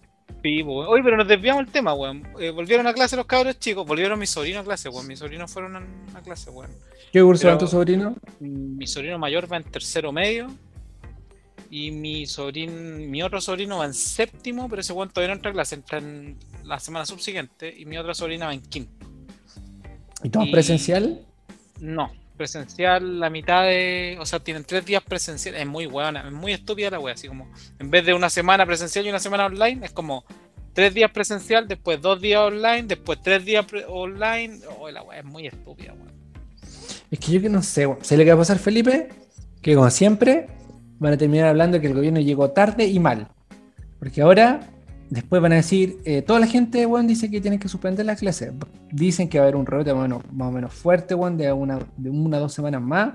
Sí, 0.43 0.63
pues, 0.65 0.89
Oye, 0.89 1.03
pero 1.05 1.17
nos 1.17 1.29
desviamos 1.29 1.65
del 1.65 1.73
tema, 1.73 1.95
weón. 1.95 2.27
Eh, 2.41 2.51
volvieron 2.51 2.87
a 2.87 2.93
clase 2.93 3.17
los 3.17 3.27
cabros 3.27 3.59
chicos. 3.61 3.87
Volvieron 3.87 4.19
mis 4.19 4.31
sobrinos 4.31 4.63
a 4.63 4.65
clase, 4.65 4.89
weón. 4.89 5.07
Mis 5.07 5.19
sobrinos 5.21 5.51
fueron 5.53 5.77
a, 5.77 6.19
a 6.19 6.21
clase, 6.23 6.51
weón. 6.51 6.71
¿Qué 7.13 7.23
curso 7.23 7.43
Pero- 7.43 7.55
va 7.55 7.59
tu 7.59 7.67
sobrino? 7.69 8.17
Mi 8.41 8.87
sobrino 8.87 9.19
mayor 9.19 9.51
va 9.51 9.57
en 9.59 9.65
tercero 9.65 10.11
medio. 10.13 10.49
Y 11.71 11.91
mi 11.91 12.27
sobrino, 12.27 12.73
mi 12.73 13.23
otro 13.23 13.41
sobrino 13.41 13.79
va 13.79 13.87
en 13.87 13.95
séptimo, 13.95 14.69
pero 14.69 14.81
ese 14.81 14.93
weón 14.93 15.09
todavía 15.11 15.29
no 15.35 15.39
entra 15.39 15.51
a 15.53 15.55
clase, 15.55 15.75
entra 15.77 15.99
en 15.99 16.37
la 16.65 16.79
semana 16.81 17.07
subsiguiente. 17.07 17.73
Y 17.79 17.87
mi 17.87 17.97
otra 17.97 18.13
sobrina 18.15 18.47
va 18.47 18.55
en 18.55 18.61
quinto. 18.63 19.07
¿Y 20.25 20.29
todo 20.29 20.45
y- 20.45 20.53
presencial? 20.53 21.25
No, 21.81 22.13
presencial 22.33 23.21
la 23.21 23.31
mitad 23.31 23.65
de. 23.65 24.17
O 24.21 24.27
sea, 24.27 24.41
tienen 24.41 24.65
tres 24.65 24.85
días 24.85 25.03
presencial. 25.03 25.55
Es 25.55 25.67
muy 25.67 25.87
buena, 25.87 26.27
es 26.27 26.33
muy 26.33 26.53
estúpida 26.53 26.91
la 26.91 27.01
wea. 27.01 27.15
Así 27.15 27.29
como, 27.29 27.51
en 27.79 27.91
vez 27.91 28.05
de 28.05 28.15
una 28.15 28.31
semana 28.31 28.67
presencial 28.67 29.07
y 29.07 29.11
una 29.11 29.19
semana 29.19 29.47
online, 29.47 29.87
es 29.87 29.93
como 29.93 30.25
tres 30.73 30.95
días 30.95 31.11
presencial, 31.11 31.69
después 31.69 32.01
dos 32.01 32.21
días 32.21 32.41
online, 32.41 32.85
después 32.85 33.21
tres 33.23 33.45
días 33.45 33.67
online. 33.89 34.61
Oh, 34.79 34.91
la 34.91 35.03
wea 35.03 35.21
es 35.21 35.25
muy 35.25 35.47
estúpida, 35.47 35.93
weón. 35.93 36.13
Es 37.11 37.19
que 37.19 37.33
yo 37.33 37.41
que 37.41 37.49
no 37.49 37.63
sé, 37.63 37.87
weón. 37.87 38.05
¿Se 38.05 38.17
le 38.17 38.25
va 38.25 38.35
a 38.35 38.39
pasar 38.39 38.59
Felipe? 38.59 39.09
Que 39.61 39.75
como 39.75 39.91
siempre, 39.91 40.49
van 40.99 41.13
a 41.13 41.17
terminar 41.17 41.49
hablando 41.49 41.81
que 41.81 41.87
el 41.87 41.95
gobierno 41.95 42.21
llegó 42.21 42.51
tarde 42.51 42.87
y 42.87 42.99
mal. 42.99 43.29
Porque 43.99 44.23
ahora, 44.23 44.72
después 45.13 45.43
van 45.43 45.53
a 45.53 45.57
decir, 45.57 45.99
eh, 46.05 46.23
toda 46.23 46.41
la 46.41 46.47
gente, 46.47 46.87
weón, 46.87 47.07
dice 47.07 47.31
que 47.31 47.41
tienen 47.41 47.61
que 47.61 47.69
suspender 47.69 48.07
las 48.07 48.19
clases. 48.21 48.53
Dicen 48.91 49.29
que 49.29 49.39
va 49.39 49.45
a 49.45 49.49
haber 49.49 49.57
un 49.57 49.67
rebote 49.67 49.93
más 49.93 50.01
o 50.01 50.03
menos, 50.09 50.23
más 50.33 50.49
o 50.49 50.53
menos 50.53 50.73
fuerte, 50.75 51.15
weón, 51.15 51.37
de 51.37 51.53
una, 51.53 51.79
de 51.97 52.11
una 52.11 52.39
o 52.39 52.41
dos 52.41 52.55
semanas 52.55 52.81
más. 52.81 53.13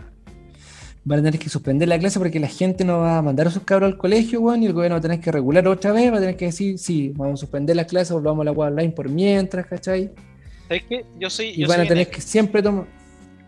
Van 1.03 1.19
a 1.19 1.23
tener 1.23 1.39
que 1.39 1.49
suspender 1.49 1.87
la 1.87 1.97
clase 1.97 2.19
porque 2.19 2.39
la 2.39 2.49
gente 2.49 2.83
no 2.83 2.99
va 2.99 3.17
a 3.17 3.21
mandar 3.21 3.47
a 3.47 3.49
sus 3.51 3.63
cabros 3.63 3.91
al 3.91 3.97
colegio, 3.97 4.41
weón, 4.41 4.61
y 4.61 4.65
el 4.67 4.73
gobierno 4.73 4.95
va 4.95 4.99
a 4.99 5.01
tener 5.01 5.19
que 5.21 5.31
regular 5.31 5.67
otra 5.67 5.91
vez, 5.93 6.11
va 6.11 6.17
a 6.17 6.19
tener 6.19 6.35
que 6.37 6.45
decir, 6.45 6.77
sí, 6.77 7.13
vamos 7.15 7.35
a 7.35 7.37
suspender 7.37 7.75
las 7.75 7.87
clases, 7.87 8.11
volvamos 8.11 8.41
a 8.41 8.45
la 8.45 8.51
web 8.51 8.71
online 8.73 8.91
por 8.91 9.09
mientras, 9.09 9.65
¿cachai? 9.65 10.11
¿Sabes 10.67 10.83
qué? 10.89 11.05
Yo 11.17 11.29
soy. 11.29 11.47
Y 11.47 11.61
yo 11.61 11.67
van 11.67 11.79
a 11.81 11.85
tener 11.87 12.07
ene- 12.07 12.11
que 12.11 12.21
siempre 12.21 12.61
toma- 12.61 12.85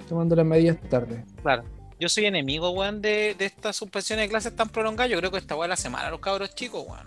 tomando 0.08 0.36
las 0.36 0.46
medidas 0.46 0.78
tarde. 0.90 1.24
Claro. 1.44 1.64
Yo 2.00 2.08
soy 2.08 2.26
enemigo, 2.26 2.70
weón, 2.72 3.02
de, 3.02 3.36
de 3.38 3.46
estas 3.46 3.76
suspensiones 3.76 4.24
de 4.26 4.30
clases 4.30 4.56
tan 4.56 4.70
prolongadas. 4.70 5.12
Yo 5.12 5.18
creo 5.20 5.30
que 5.30 5.38
esta 5.38 5.56
weá 5.58 5.68
la 5.68 5.76
semana 5.76 6.10
los 6.10 6.22
cabros 6.22 6.56
chicos, 6.56 6.86
weón. 6.88 7.06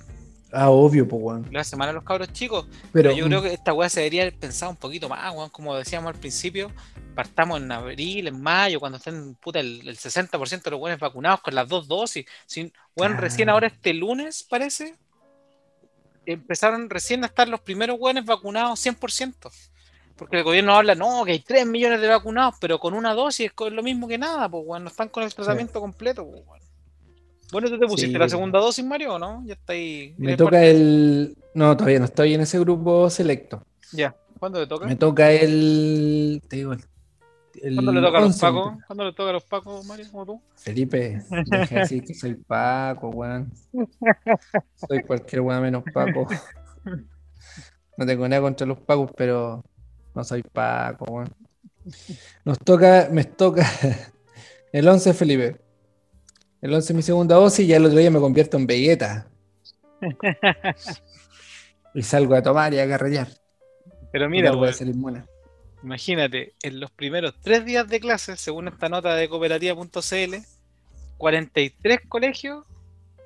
Ah, 0.53 0.71
obvio, 0.71 1.09
pues, 1.09 1.23
weón. 1.23 1.49
La 1.51 1.65
semana 1.65 1.91
a 1.91 1.95
los 1.95 2.05
cabros 2.05 2.31
chicos. 2.33 2.67
Pero, 2.93 3.11
Pero 3.11 3.13
yo 3.13 3.25
creo 3.27 3.43
que 3.43 3.55
esta 3.55 3.73
weá 3.73 3.89
se 3.89 4.01
debería 4.01 4.23
haber 4.23 4.39
pensado 4.39 4.71
un 4.71 4.77
poquito 4.77 5.09
más, 5.09 5.35
weón. 5.35 5.49
Como 5.49 5.75
decíamos 5.75 6.13
al 6.13 6.21
principio, 6.21 6.71
partamos 7.15 7.61
en 7.61 7.73
abril, 7.73 8.29
en 8.29 8.41
mayo, 8.41 8.79
cuando 8.79 8.99
estén 8.99 9.35
puta, 9.37 9.61
el, 9.61 9.89
el 9.89 9.97
60% 9.97 10.63
de 10.63 10.71
los 10.71 10.81
weones 10.81 11.01
vacunados 11.01 11.41
con 11.41 11.55
las 11.55 11.67
dos 11.69 11.89
dosis. 11.89 12.27
Sin, 12.45 12.71
weón, 12.95 13.17
recién 13.17 13.49
ahora 13.49 13.69
este 13.69 13.95
lunes, 13.95 14.43
parece, 14.43 14.95
empezaron 16.27 16.91
recién 16.91 17.25
a 17.25 17.29
estar 17.29 17.49
los 17.49 17.61
primeros 17.61 17.97
weones 17.99 18.25
vacunados 18.27 18.85
100%. 18.85 19.51
Porque 20.17 20.37
el 20.37 20.45
gobierno 20.45 20.75
habla, 20.75 20.95
no, 20.95 21.25
que 21.25 21.33
hay 21.33 21.41
3 21.41 21.67
millones 21.67 22.01
de 22.01 22.09
vacunados, 22.09 22.57
pero 22.61 22.79
con 22.79 22.93
una 22.93 23.15
dosis 23.15 23.51
es 23.51 23.73
lo 23.73 23.83
mismo 23.83 24.07
que 24.07 24.19
nada, 24.19 24.51
pues, 24.51 24.65
weón. 24.67 24.85
No 24.85 24.91
están 24.91 25.09
con 25.09 25.23
el 25.23 25.35
tratamiento 25.35 25.81
completo, 25.81 26.27
pues, 26.29 26.43
weón. 26.47 26.72
Bueno, 27.53 27.69
¿tú 27.69 27.79
te 27.79 27.87
pusiste 27.87 28.13
Sí. 28.13 28.19
la 28.19 28.29
segunda 28.29 28.59
dosis, 28.59 28.85
Mario, 28.85 29.15
o 29.15 29.19
no? 29.21 29.45
Ya 29.47 29.55
está 29.55 29.75
ahí. 29.75 30.15
me 30.19 30.37
toca 30.37 30.51
parte- 30.53 30.71
el. 30.71 31.37
No, 31.55 31.77
todavía 31.77 31.99
no 32.01 32.07
estoy 32.07 32.35
en 32.35 32.41
ese 32.41 32.59
grupo 32.59 33.09
selecto. 33.11 33.65
Ya. 33.93 34.17
¿Cuándo 34.41 34.59
te 34.59 34.67
toca? 34.67 34.87
Me 34.87 34.97
toca 34.97 35.31
el. 35.31 36.43
Te 36.49 36.57
digo, 36.57 36.73
el. 36.73 36.81
el 37.63 37.75
¿Cuándo 37.77 37.93
le 37.93 38.01
toca 38.01 38.19
a 38.19 38.21
los 38.23 38.29
11 38.31 38.47
me 38.47 38.53
pacos? 38.53 38.85
¿Cuándo 38.87 39.05
le 39.05 39.13
toca 39.13 39.31
a 39.31 39.33
los 39.35 39.45
pacos, 39.45 39.85
Mario, 39.87 40.07
como 40.11 40.27
tú? 40.27 40.43
Felipe, 40.57 41.23
deja 41.47 41.75
de 41.75 41.81
decir 41.83 42.03
que 42.05 42.15
soy 42.15 42.35
Paco, 42.35 43.11
weón. 43.11 43.53
Soy 44.89 45.03
cualquier 45.03 45.43
weón 45.43 45.63
menos 45.63 45.85
Paco. 45.93 46.27
No 47.97 48.07
tengo 48.07 48.27
nada 48.27 48.41
contra 48.43 48.67
los 48.67 48.79
Pacos, 48.81 49.11
pero 49.17 49.63
no 50.15 50.25
soy 50.25 50.43
Paco, 50.43 51.05
weón. 51.05 51.29
Nos 52.45 52.59
toca, 52.61 53.09
me 53.13 53.25
toca 53.25 53.67
el 54.73 54.89
11 54.89 55.13
Felipe. 55.15 55.61
El 56.63 56.73
11 56.73 56.93
es 56.93 56.97
mi 56.97 57.03
segunda 57.03 57.35
dosis 57.35 57.65
y 57.65 57.69
ya 57.69 57.77
el 57.77 57.85
otro 57.85 57.99
día 57.99 58.11
me 58.11 58.21
convierto 58.21 58.57
en 58.57 58.67
Vegeta. 58.67 59.27
Y 61.95 62.03
salgo 62.03 62.35
a 62.35 62.43
tomar 62.43 62.73
y 62.73 62.79
a 62.79 62.89
carretear. 62.89 63.29
Pero 64.13 64.31
mira, 64.31 64.51
imagínate, 65.83 66.55
en 66.63 66.81
los 66.81 66.91
primeros 66.91 67.35
tres 67.43 67.67
días 67.67 67.87
de 67.87 68.01
clase, 68.01 68.35
según 68.39 68.69
esta 68.69 68.89
nota 68.89 69.15
de 69.15 69.29
cooperativa.cl, 69.29 70.35
43 71.19 72.01
colegios 72.09 72.65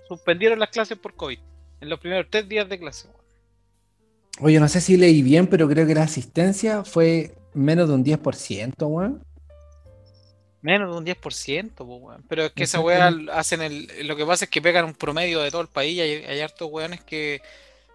suspendieron 0.09 0.59
las 0.59 0.71
clases 0.71 0.99
por 0.99 1.15
COVID. 1.15 1.39
En 1.81 1.89
los 1.89 2.01
primeros 2.01 2.27
tres 2.29 2.49
días 2.49 2.69
de 2.69 2.77
clase. 2.77 3.09
Oye, 4.41 4.59
no 4.59 4.67
sé 4.67 4.81
si 4.81 4.97
leí 4.97 5.23
bien, 5.23 5.47
pero 5.47 5.69
creo 5.69 5.87
que 5.87 5.95
la 5.95 6.03
asistencia 6.03 6.83
fue 6.83 7.37
menos 7.55 7.89
de 7.89 7.95
un 7.95 8.05
10%, 8.05 8.75
weón. 8.81 9.23
Menos 10.67 10.91
de 10.91 10.99
un 10.99 11.07
10%, 11.07 11.71
po, 11.77 11.85
weón. 11.85 12.25
Pero 12.29 12.47
es 12.47 12.51
que 12.51 12.65
esa 12.65 12.81
weá 12.81 13.09
hacen 13.33 13.63
el. 13.63 13.89
Lo 14.09 14.17
que 14.17 14.27
pasa 14.27 14.47
es 14.47 14.51
que 14.51 14.61
pegan 14.61 14.85
un 14.85 14.95
promedio 14.95 15.39
de 15.41 15.53
todo 15.53 15.61
el 15.61 15.69
país 15.69 15.97
y 15.97 16.01
hay, 16.01 16.25
hay 16.25 16.41
hartos 16.41 16.69
weones 16.69 17.05
que, 17.05 17.41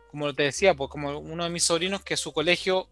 como 0.10 0.34
te 0.34 0.44
decía, 0.44 0.74
pues 0.74 0.90
como 0.90 1.20
uno 1.20 1.44
de 1.44 1.50
mis 1.50 1.66
sobrinos 1.66 2.02
que 2.02 2.16
su 2.16 2.32
colegio 2.32 2.88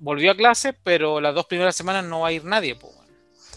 volvió 0.00 0.32
a 0.32 0.34
clase, 0.34 0.72
pero 0.82 1.20
las 1.20 1.32
dos 1.32 1.46
primeras 1.46 1.76
semanas 1.76 2.04
no 2.04 2.20
va 2.22 2.28
a 2.28 2.32
ir 2.32 2.44
nadie, 2.44 2.74
pues. 2.74 2.92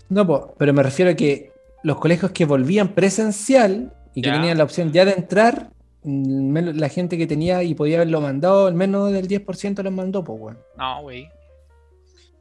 No, 0.10 0.28
po, 0.28 0.54
pero 0.60 0.74
me 0.74 0.84
refiero 0.84 1.10
a 1.10 1.16
que 1.16 1.52
los 1.82 1.98
colegios 2.00 2.32
que 2.34 2.46
volvían 2.46 2.90
presencial 2.94 3.92
y 4.14 4.22
que 4.22 4.30
Ya. 4.30 4.36
tenían 4.36 4.60
la 4.60 4.64
opción 4.64 4.92
ya 4.92 5.06
de 5.06 5.14
entrar, 5.14 5.72
mm, 6.04 6.56
la 6.76 6.90
gente 6.90 7.18
que 7.18 7.26
tenía 7.26 7.64
y 7.64 7.74
podía 7.74 7.96
haberlo 7.96 8.22
mandado, 8.22 8.68
al 8.68 8.76
menos 8.76 9.12
del 9.12 9.28
10% 9.28 9.82
los 9.82 9.92
mandó, 9.92 10.24
pues, 10.24 10.40
weón. 10.40 10.60
No, 10.78 11.00
wey. 11.00 11.28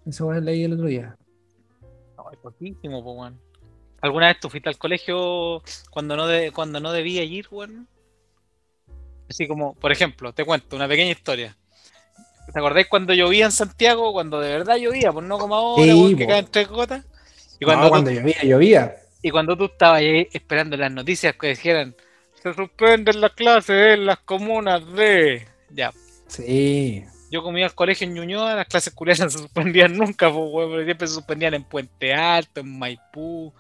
Eso 0.05 0.27
weón 0.27 0.45
leí 0.45 0.65
el 0.65 0.75
otro 0.75 0.85
día. 0.85 1.17
Es 2.33 2.39
poquísimo, 2.39 3.03
pues, 3.03 3.17
weón. 3.17 3.41
¿Alguna 4.01 4.27
vez 4.29 4.39
tú 4.41 4.51
fuiste 4.51 4.69
al 4.69 4.79
colegio 4.79 5.63
cuando 5.91 6.17
no, 6.17 6.27
de, 6.27 6.53
cuando 6.53 6.81
no 6.81 6.93
debía 6.93 7.25
ir, 7.25 7.47
weón? 7.51 7.89
Así 9.29 9.49
como, 9.49 9.75
por 9.75 9.91
ejemplo, 9.91 10.33
te 10.33 10.45
cuento 10.45 10.77
una 10.77 10.87
pequeña 10.87 11.11
historia. 11.11 11.57
¿Te 12.53 12.59
acordáis 12.59 12.87
cuando 12.87 13.13
llovía 13.13 13.47
en 13.47 13.53
Santiago? 13.53 14.13
Cuando 14.13 14.39
de 14.41 14.51
verdad 14.51 14.77
llovía, 14.77 15.11
pues 15.13 15.27
no 15.27 15.37
como 15.39 15.55
ahora, 15.57 15.83
Sí, 15.83 15.93
weón, 15.93 16.17
que 16.17 16.27
caen 16.27 16.47
tres 16.51 16.69
gotas. 16.69 17.05
Y 17.59 17.65
No, 17.65 17.89
cuando, 17.89 18.11
llovía, 18.11 18.43
llovía. 18.45 18.97
y 19.23 19.31
cuando 19.31 19.57
tú 19.57 19.65
estabas 19.65 19.99
ahí 20.01 20.29
esperando 20.33 20.77
las 20.77 20.93
noticias 20.93 21.35
que 21.37 21.49
dijeran, 21.49 21.97
se 22.43 22.55
suspenden 22.55 23.21
las 23.21 23.33
clases 23.33 23.95
en 23.99 24.07
las 24.07 24.19
comunas 24.19 24.87
de... 24.93 25.47
Ya, 25.71 25.93
Sí. 26.29 27.05
Yo 27.31 27.43
como 27.43 27.59
iba 27.59 27.67
al 27.67 27.75
colegio 27.75 28.07
en 28.07 28.15
Ñuñoa, 28.15 28.55
las 28.55 28.67
clases 28.67 28.93
culiadas 28.95 29.21
no 29.25 29.31
se 29.31 29.39
suspendían 29.39 29.97
nunca, 29.97 30.31
pues, 30.31 30.49
weón, 30.53 30.85
siempre 30.85 31.07
se 31.07 31.15
suspendían 31.15 31.55
en 31.55 31.65
Puente 31.65 32.15
Alto, 32.15 32.61
en 32.61 32.79
Maipú. 32.79 33.53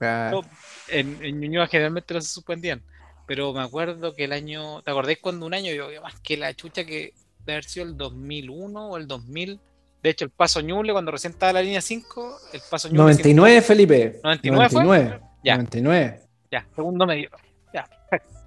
No, 0.00 0.42
en, 0.88 1.18
en 1.22 1.40
Ñuñoa 1.40 1.66
generalmente 1.66 2.12
no 2.12 2.20
se 2.20 2.28
suspendían. 2.28 2.82
Pero 3.26 3.52
me 3.54 3.62
acuerdo 3.62 4.14
que 4.14 4.24
el 4.24 4.32
año. 4.32 4.82
¿Te 4.82 4.90
acordáis 4.90 5.18
cuando 5.18 5.46
un 5.46 5.54
año 5.54 5.72
llovió 5.72 6.02
más 6.02 6.20
que 6.20 6.36
la 6.36 6.52
chucha 6.54 6.84
que 6.84 7.14
de 7.46 7.52
haber 7.52 7.64
sido 7.64 7.86
el 7.86 7.96
2001 7.96 8.88
o 8.88 8.96
el 8.98 9.06
2000? 9.06 9.60
De 10.02 10.10
hecho, 10.10 10.26
el 10.26 10.30
paso 10.30 10.60
Ñuble, 10.60 10.92
cuando 10.92 11.10
recién 11.10 11.32
estaba 11.32 11.54
la 11.54 11.62
línea 11.62 11.80
5, 11.80 12.36
el 12.52 12.60
paso 12.70 12.88
Ñuble. 12.88 12.98
99, 12.98 13.62
Felipe. 13.62 14.20
99 14.22 14.68
fue? 14.68 14.84
99. 14.84 15.20
Ya. 15.42 15.56
99. 15.56 16.20
Ya, 16.50 16.66
segundo 16.74 17.06
medio. 17.06 17.30
Ya, 17.72 17.88
perfecto. 18.10 18.34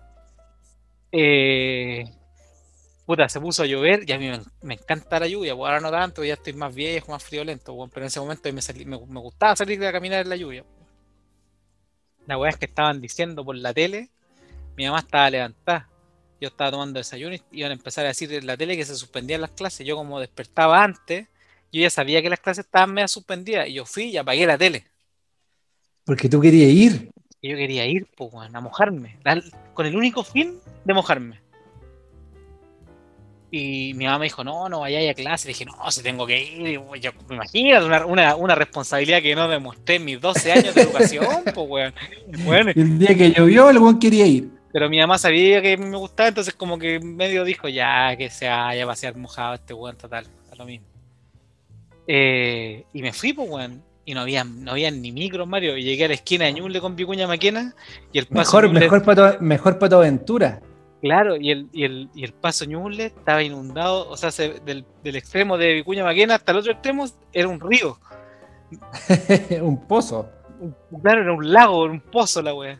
Eh, 1.09 2.03
puta, 3.07 3.27
se 3.29 3.39
puso 3.39 3.63
a 3.63 3.65
llover 3.65 4.03
y 4.07 4.11
a 4.11 4.19
mí 4.19 4.27
me, 4.29 4.41
me 4.61 4.73
encanta 4.75 5.19
la 5.19 5.27
lluvia. 5.27 5.55
pues 5.55 5.65
ahora 5.67 5.79
no 5.79 5.89
tanto, 5.89 6.23
ya 6.23 6.33
estoy 6.35 6.53
más 6.53 6.75
viejo, 6.75 7.11
más 7.13 7.23
friolento, 7.23 7.73
weón, 7.73 7.89
pero 7.89 8.03
en 8.05 8.07
ese 8.07 8.19
momento 8.19 8.51
me, 8.53 8.61
salí- 8.61 8.85
me, 8.85 8.99
me 8.99 9.19
gustaba 9.19 9.55
salir 9.55 9.83
a 9.85 9.91
caminar 9.91 10.21
en 10.21 10.29
la 10.29 10.35
lluvia. 10.35 10.63
La 12.27 12.37
weá 12.37 12.49
es 12.51 12.57
que 12.57 12.65
estaban 12.65 12.99
diciendo 13.01 13.43
por 13.45 13.55
la 13.55 13.73
tele, 13.73 14.09
mi 14.75 14.85
mamá 14.85 14.99
estaba 14.99 15.29
levantada. 15.29 15.89
Yo 16.39 16.49
estaba 16.49 16.69
tomando 16.69 16.99
desayuno 16.99 17.33
y 17.33 17.41
iban 17.51 17.71
a 17.71 17.75
empezar 17.75 18.05
a 18.05 18.09
decir 18.09 18.31
en 18.33 18.45
la 18.45 18.55
tele 18.57 18.75
que 18.77 18.85
se 18.85 18.95
suspendían 18.95 19.41
las 19.41 19.51
clases. 19.51 19.87
Yo 19.87 19.95
como 19.95 20.19
despertaba 20.19 20.83
antes, 20.83 21.27
yo 21.71 21.81
ya 21.81 21.89
sabía 21.89 22.21
que 22.21 22.29
las 22.29 22.39
clases 22.41 22.65
estaban 22.65 22.93
medio 22.93 23.07
suspendidas 23.07 23.67
y 23.69 23.73
yo 23.73 23.85
fui 23.85 24.03
y 24.09 24.17
apagué 24.17 24.45
la 24.45 24.57
tele. 24.57 24.85
Porque 26.03 26.29
tú 26.29 26.39
querías 26.39 26.69
ir. 26.69 27.09
Y 27.41 27.49
yo 27.51 27.57
quería 27.57 27.85
ir, 27.85 28.05
pues, 28.15 28.31
weón, 28.33 28.55
a 28.55 28.61
mojarme. 28.61 29.17
con 29.73 29.85
el 29.85 29.95
único 29.95 30.23
fin 30.23 30.59
de 30.85 30.93
mojarme. 30.93 31.39
Y 33.49 33.93
mi 33.95 34.03
mamá 34.05 34.19
me 34.19 34.25
dijo, 34.25 34.43
no, 34.43 34.67
no 34.67 34.81
vayáis 34.81 35.09
a 35.11 35.13
clase. 35.13 35.47
Le 35.47 35.53
dije, 35.53 35.65
no, 35.65 35.89
si 35.89 36.03
tengo 36.03 36.27
que 36.27 36.43
ir. 36.43 36.81
Yo, 36.99 37.11
imagínate 37.29 37.85
una, 37.85 38.05
una, 38.05 38.35
una 38.35 38.55
responsabilidad 38.55 39.21
que 39.21 39.35
no 39.35 39.47
demostré 39.47 39.95
en 39.95 40.05
mis 40.05 40.19
12 40.19 40.51
años 40.51 40.75
de 40.75 40.81
educación, 40.81 41.43
pues, 41.55 41.67
weón. 41.69 41.93
Y 42.75 42.81
el 42.81 42.99
día 42.99 43.15
que 43.15 43.31
llovió, 43.31 43.69
el 43.69 43.77
weón 43.77 43.99
quería 43.99 44.25
ir. 44.25 44.49
Pero 44.73 44.89
mi 44.89 44.99
mamá 44.99 45.17
sabía 45.17 45.61
que 45.61 45.77
me 45.77 45.95
gustaba, 45.97 46.27
entonces 46.29 46.53
como 46.53 46.77
que 46.77 46.99
medio 46.99 47.45
dijo, 47.45 47.69
ya, 47.69 48.15
que 48.17 48.29
se 48.29 48.49
vaya 48.49 48.83
a 48.83 48.87
pasear 48.87 49.15
mojado 49.15 49.53
este 49.55 49.73
weón, 49.73 49.95
total, 49.95 50.25
a 50.51 50.55
lo 50.55 50.65
mismo. 50.65 50.85
Eh, 52.07 52.83
y 52.93 53.01
me 53.01 53.13
fui, 53.13 53.33
pues, 53.33 53.49
weón. 53.49 53.83
Y 54.05 54.13
no 54.13 54.21
había, 54.21 54.45
no 54.45 54.71
había 54.71 54.89
ni 54.89 55.11
micro, 55.11 55.45
Mario. 55.45 55.75
Y 55.77 55.83
llegué 55.83 56.05
a 56.05 56.07
la 56.07 56.13
esquina 56.13 56.45
de 56.45 56.53
Ñuble 56.53 56.79
con 56.79 56.95
Vicuña 56.95 57.27
Maquena 57.27 57.75
y 58.13 58.19
el 58.19 58.25
paso 58.25 58.39
Mejor, 58.61 58.69
Ñuble- 58.69 58.79
mejor 58.79 59.03
para 59.03 59.37
tu, 59.37 59.43
mejor 59.43 59.79
para 59.79 59.89
tu 59.89 59.95
aventura. 59.97 60.61
Claro, 61.01 61.35
y 61.37 61.51
el, 61.51 61.67
y 61.73 61.83
el, 61.83 62.09
y 62.15 62.23
el 62.23 62.33
paso 62.33 62.65
Ñuble 62.65 63.05
estaba 63.05 63.43
inundado, 63.43 64.09
o 64.09 64.17
sea, 64.17 64.31
se- 64.31 64.59
del, 64.61 64.83
del 65.03 65.15
extremo 65.15 65.57
de 65.57 65.73
Vicuña 65.73 66.03
Maquena 66.03 66.35
hasta 66.35 66.51
el 66.51 66.57
otro 66.57 66.71
extremo 66.71 67.05
era 67.31 67.47
un 67.47 67.59
río. 67.59 67.99
un 69.61 69.85
pozo. 69.87 70.29
Claro, 71.03 71.21
era 71.21 71.33
un 71.33 71.53
lago, 71.53 71.85
era 71.85 71.93
un 71.93 72.01
pozo 72.01 72.41
la 72.41 72.53
wea. 72.53 72.79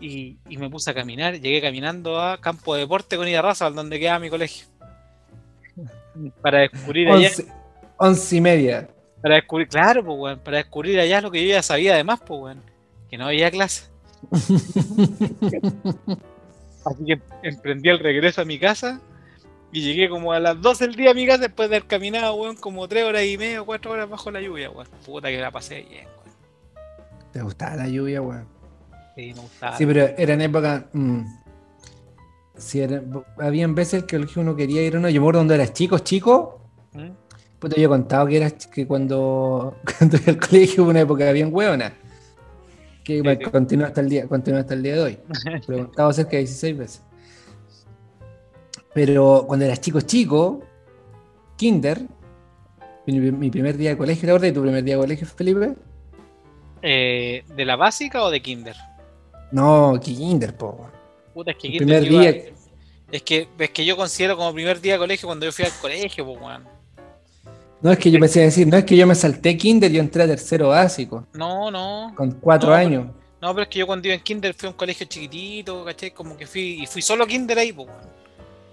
Y, 0.00 0.36
y 0.48 0.56
me 0.58 0.70
puse 0.70 0.90
a 0.90 0.94
caminar, 0.94 1.34
llegué 1.40 1.60
caminando 1.60 2.20
a 2.20 2.38
Campo 2.40 2.74
de 2.74 2.82
Deporte 2.82 3.16
con 3.16 3.26
Idarraza, 3.26 3.68
donde 3.70 3.98
quedaba 3.98 4.20
mi 4.20 4.30
colegio. 4.30 4.66
Para 6.40 6.60
descubrir 6.60 7.08
allá, 7.10 7.28
Once, 7.28 7.46
once 7.98 8.36
y 8.36 8.40
media. 8.40 8.88
para 9.20 9.34
descubrir, 9.36 9.68
claro, 9.68 10.04
pues 10.04 10.16
weón, 10.18 10.38
para 10.38 10.58
descubrir 10.58 10.98
allá 11.00 11.20
lo 11.20 11.30
que 11.30 11.42
yo 11.42 11.48
ya 11.54 11.62
sabía 11.62 11.94
además, 11.94 12.20
pues 12.24 12.40
weón, 12.40 12.62
que 13.10 13.18
no 13.18 13.26
había 13.26 13.50
clase. 13.50 13.90
Así 16.86 17.04
que 17.04 17.20
emprendí 17.42 17.88
el 17.88 17.98
regreso 17.98 18.40
a 18.40 18.44
mi 18.44 18.58
casa 18.58 19.00
y 19.72 19.82
llegué 19.82 20.08
como 20.08 20.32
a 20.32 20.40
las 20.40 20.60
12 20.60 20.86
del 20.86 20.96
día 20.96 21.10
a 21.10 21.14
mi 21.14 21.26
casa 21.26 21.42
después 21.42 21.68
de 21.68 21.76
haber 21.76 21.88
caminado, 21.88 22.34
weón, 22.36 22.56
como 22.56 22.86
3 22.88 23.04
horas 23.04 23.24
y 23.24 23.36
media 23.36 23.60
o 23.62 23.66
4 23.66 23.90
horas 23.90 24.08
bajo 24.08 24.30
la 24.30 24.40
lluvia, 24.40 24.70
weón. 24.70 24.86
Puta 25.04 25.28
que 25.28 25.38
la 25.40 25.50
pasé 25.50 25.82
bien, 25.82 26.06
weón. 26.06 26.36
Te 27.32 27.42
gustaba 27.42 27.76
la 27.76 27.88
lluvia, 27.88 28.22
weón. 28.22 28.46
Sí, 29.16 29.32
me 29.34 29.40
gustaba. 29.40 29.76
Sí, 29.76 29.84
pero 29.86 30.06
era 30.16 30.34
en 30.34 30.40
época. 30.42 30.86
mm, 30.92 31.20
sí, 32.56 32.80
era- 32.80 33.02
habían 33.38 33.74
veces 33.74 34.04
que 34.04 34.16
el 34.16 34.28
uno 34.36 34.54
quería 34.56 34.82
ir 34.82 34.96
o 34.96 35.00
no. 35.00 35.08
Yo 35.08 35.20
me 35.20 35.24
acuerdo 35.24 35.40
cuando 35.40 35.54
eras 35.54 35.72
chico, 35.72 35.98
chico. 35.98 36.60
¿Mm? 36.92 37.10
Puta, 37.58 37.76
yo 37.76 37.86
he 37.86 37.88
contado 37.88 38.26
que, 38.26 38.36
era, 38.36 38.50
que 38.50 38.86
cuando, 38.86 39.76
cuando 39.98 40.16
iba 40.18 40.32
al 40.32 40.38
colegio 40.38 40.82
hubo 40.84 40.90
una 40.90 41.00
época 41.00 41.32
bien 41.32 41.48
hueona. 41.52 41.92
Que 43.06 43.22
Sí, 43.22 43.22
sí. 43.38 43.50
continúa, 43.52 43.86
hasta 43.86 44.00
el 44.00 44.08
día, 44.08 44.26
continúa 44.26 44.60
hasta 44.60 44.74
el 44.74 44.82
día 44.82 44.94
de 44.94 45.00
hoy. 45.00 45.18
Contado 45.66 46.12
cerca 46.12 46.32
de 46.32 46.38
16 46.38 46.76
veces. 46.76 47.02
Pero 48.92 49.44
cuando 49.46 49.64
eras 49.64 49.80
chico, 49.80 50.00
chico, 50.00 50.62
kinder, 51.56 52.02
mi, 53.06 53.20
mi 53.20 53.48
primer 53.48 53.76
día 53.76 53.90
de 53.90 53.96
colegio, 53.96 54.22
¿te 54.22 54.30
acuerdas 54.32 54.48
de 54.48 54.52
tu 54.52 54.62
primer 54.62 54.82
día 54.82 54.96
de 54.96 55.00
colegio, 55.02 55.24
Felipe? 55.24 55.74
Eh, 56.82 57.44
¿De 57.54 57.64
la 57.64 57.76
básica 57.76 58.24
o 58.24 58.30
de 58.30 58.42
kinder? 58.42 58.74
No, 59.52 60.00
kinder, 60.02 60.56
po. 60.56 60.90
Puta, 61.32 61.52
es 61.52 61.58
que 61.58 61.70
kinder 61.70 62.02
primer 62.02 62.34
iba-. 62.34 62.56
Es 63.12 63.22
que, 63.22 63.48
es 63.56 63.70
que 63.70 63.84
yo 63.84 63.96
considero 63.96 64.36
como 64.36 64.52
primer 64.52 64.80
día 64.80 64.94
de 64.94 64.98
colegio 64.98 65.28
cuando 65.28 65.46
yo 65.46 65.52
fui 65.52 65.64
al 65.64 65.72
colegio, 65.80 66.26
pues 66.26 66.40
weón. 66.40 66.64
No 67.86 67.92
es 67.92 67.98
que 68.00 68.10
yo 68.10 68.18
pensé 68.18 68.40
decir, 68.40 68.66
no 68.66 68.76
es 68.76 68.84
que 68.84 68.96
yo 68.96 69.06
me 69.06 69.14
salté 69.14 69.56
kinder, 69.56 69.92
yo 69.92 70.00
entré 70.00 70.24
a 70.24 70.26
tercero 70.26 70.70
básico, 70.70 71.24
No, 71.34 71.70
no. 71.70 72.12
con 72.16 72.32
cuatro 72.32 72.70
No, 72.70 72.74
años. 72.74 73.06
No, 73.40 73.52
pero 73.54 73.62
es 73.62 73.68
que 73.68 73.78
yo 73.78 73.86
cuando 73.86 74.08
iba 74.08 74.16
en 74.16 74.22
kinder 74.22 74.54
fui 74.54 74.66
a 74.66 74.70
un 74.70 74.76
colegio 74.76 75.06
chiquitito, 75.06 75.84
¿cachai? 75.84 76.10
Como 76.10 76.36
que 76.36 76.48
fui, 76.48 76.82
y 76.82 76.86
fui 76.86 77.00
solo 77.00 77.24
kinder 77.28 77.56
ahí, 77.60 77.72
pues 77.72 77.86
weón. 77.86 78.00
Yo 78.02 78.08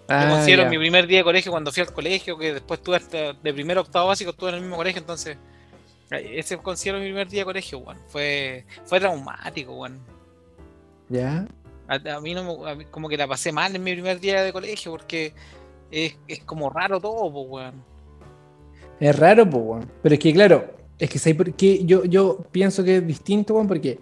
Ah, 0.07 0.27
considero 0.31 0.63
ya. 0.63 0.69
mi 0.69 0.79
primer 0.79 1.05
día 1.05 1.19
de 1.19 1.23
colegio 1.23 1.51
cuando 1.51 1.71
fui 1.71 1.81
al 1.83 1.93
colegio, 1.93 2.37
que 2.39 2.53
después 2.53 2.79
estuve 2.79 2.95
hasta 2.95 3.33
de 3.33 3.53
primero 3.53 3.81
a 3.81 3.83
octavo 3.83 4.07
básico, 4.07 4.31
estuve 4.31 4.49
en 4.49 4.55
el 4.55 4.61
mismo 4.61 4.77
colegio, 4.77 4.99
entonces 4.99 5.37
eh, 6.09 6.31
ese 6.39 6.57
considero 6.57 6.97
mi 6.97 7.05
primer 7.05 7.27
día 7.29 7.41
de 7.41 7.45
colegio, 7.45 7.77
weón. 7.77 7.99
Fue, 8.07 8.65
fue 8.85 8.99
traumático, 8.99 9.73
weón. 9.75 9.99
¿Ya? 11.09 11.45
A, 11.87 12.15
a 12.15 12.19
mí 12.19 12.33
no 12.33 12.43
me, 12.63 12.71
a 12.71 12.73
mí 12.73 12.85
como 12.85 13.07
que 13.09 13.17
la 13.17 13.27
pasé 13.27 13.51
mal 13.51 13.75
en 13.75 13.83
mi 13.83 13.93
primer 13.93 14.19
día 14.19 14.41
de 14.41 14.51
colegio 14.51 14.91
porque 14.91 15.33
es, 15.91 16.17
es 16.27 16.39
como 16.43 16.71
raro 16.71 16.99
todo, 16.99 17.31
pues, 17.31 17.45
weón. 17.47 17.92
Es 18.99 19.17
raro, 19.17 19.49
pues. 19.49 19.85
Pero 20.01 20.13
es 20.15 20.19
que, 20.19 20.33
claro, 20.33 20.73
es 20.97 21.09
que 21.09 21.19
¿sabes 21.19 21.35
por 21.37 21.53
qué? 21.53 21.83
Yo, 21.85 22.05
yo 22.05 22.45
pienso 22.51 22.83
que 22.83 22.97
es 22.97 23.07
distinto, 23.07 23.61
porque 23.67 23.99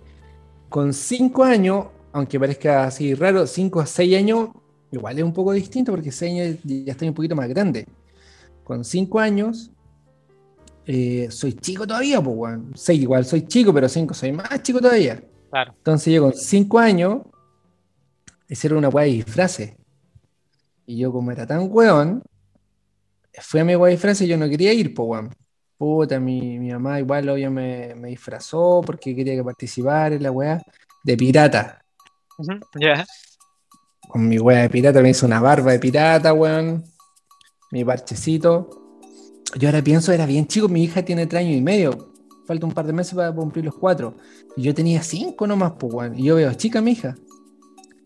con 0.69 0.93
cinco 0.93 1.43
años, 1.43 1.87
aunque 2.11 2.39
parezca 2.39 2.85
así 2.85 3.13
raro, 3.13 3.47
cinco 3.47 3.79
a 3.79 3.85
seis 3.85 4.15
años, 4.17 4.49
igual 4.91 5.17
es 5.17 5.23
un 5.23 5.33
poco 5.33 5.53
distinto 5.53 5.91
porque 5.91 6.11
seis 6.11 6.31
años 6.33 6.57
ya 6.63 6.91
estoy 6.91 7.07
un 7.07 7.13
poquito 7.13 7.35
más 7.35 7.49
grande. 7.49 7.87
Con 8.63 8.85
cinco 8.85 9.19
años, 9.19 9.71
eh, 10.85 11.27
soy 11.29 11.53
chico 11.53 11.87
todavía, 11.87 12.21
pues, 12.21 12.35
weón. 12.37 12.71
Seis 12.75 13.01
igual 13.01 13.25
soy 13.25 13.43
chico, 13.47 13.73
pero 13.73 13.89
cinco 13.89 14.13
soy 14.13 14.31
más 14.31 14.61
chico 14.61 14.79
todavía. 14.79 15.23
Claro. 15.49 15.73
Entonces 15.77 16.13
yo 16.13 16.21
con 16.23 16.33
cinco 16.33 16.79
años 16.79 17.21
hicieron 18.47 18.79
una 18.79 18.89
weá 18.89 19.05
de 19.05 19.11
disfraces. 19.11 19.73
Y 20.85 20.97
yo 20.97 21.11
como 21.11 21.31
era 21.31 21.47
tan 21.47 21.67
weón, 21.71 22.23
fui 23.39 23.59
a 23.59 23.65
mi 23.65 23.75
weá 23.75 23.89
de 23.89 23.95
disfraces 23.95 24.21
y 24.27 24.29
yo 24.29 24.37
no 24.37 24.49
quería 24.49 24.73
ir, 24.73 24.93
pues 24.93 25.07
weón. 25.07 25.35
Puta, 25.77 26.19
mi, 26.19 26.59
mi 26.59 26.71
mamá 26.71 26.99
igual 26.99 27.27
obvio 27.29 27.49
me, 27.49 27.95
me 27.95 28.09
disfrazó 28.09 28.81
porque 28.85 29.15
quería 29.15 29.35
que 29.35 29.43
participara 29.43 30.15
en 30.15 30.23
la 30.23 30.31
weá 30.31 30.61
de 31.03 31.17
pirata. 31.17 31.83
Ya. 32.79 33.05
Con 34.07 34.27
mi 34.27 34.37
weá 34.37 34.63
de 34.63 34.69
pirata 34.69 35.01
me 35.01 35.09
hizo 35.09 35.25
una 35.25 35.39
barba 35.39 35.71
de 35.71 35.79
pirata, 35.79 36.33
weón. 36.33 36.83
mi 37.71 37.83
parchecito. 37.83 38.69
Yo 39.57 39.67
ahora 39.67 39.81
pienso, 39.81 40.11
era 40.11 40.25
bien 40.25 40.47
chico, 40.47 40.67
mi 40.69 40.83
hija 40.83 41.03
tiene 41.03 41.25
tres 41.27 41.41
años 41.41 41.57
y 41.57 41.61
medio. 41.61 42.13
Falta 42.45 42.65
un 42.65 42.73
par 42.73 42.85
de 42.85 42.93
meses 42.93 43.13
para 43.13 43.33
cumplir 43.33 43.65
los 43.65 43.75
cuatro. 43.75 44.15
Y 44.55 44.63
yo 44.63 44.73
tenía 44.73 45.01
cinco 45.03 45.47
nomás, 45.47 45.73
pues, 45.79 45.93
weón. 45.93 46.19
Y 46.19 46.25
yo 46.25 46.35
veo 46.35 46.53
chica 46.53 46.81
mi 46.81 46.91
hija. 46.91 47.15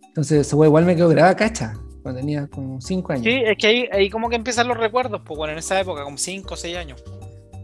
Entonces, 0.07 0.47
ese 0.47 0.55
weón 0.55 0.69
igual 0.69 0.85
me 0.85 0.95
quedó 0.95 1.09
grabada 1.09 1.35
cacha. 1.35 1.73
Cuando 2.05 2.21
tenía 2.21 2.45
como 2.45 2.79
cinco 2.81 3.13
años. 3.13 3.23
Sí, 3.25 3.31
es 3.43 3.57
que 3.57 3.65
ahí, 3.65 3.89
ahí 3.91 4.09
como 4.11 4.29
que 4.29 4.35
empiezan 4.35 4.67
los 4.67 4.77
recuerdos, 4.77 5.21
pues 5.25 5.35
bueno, 5.39 5.53
en 5.53 5.57
esa 5.57 5.79
época, 5.79 6.03
como 6.03 6.19
5 6.19 6.53
o 6.53 6.55
6 6.55 6.77
años. 6.77 7.03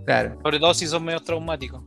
Claro, 0.03 0.39
Sobre 0.41 0.57
todo 0.59 0.73
si 0.73 0.87
son 0.87 1.03
medio 1.03 1.19
traumáticos. 1.19 1.83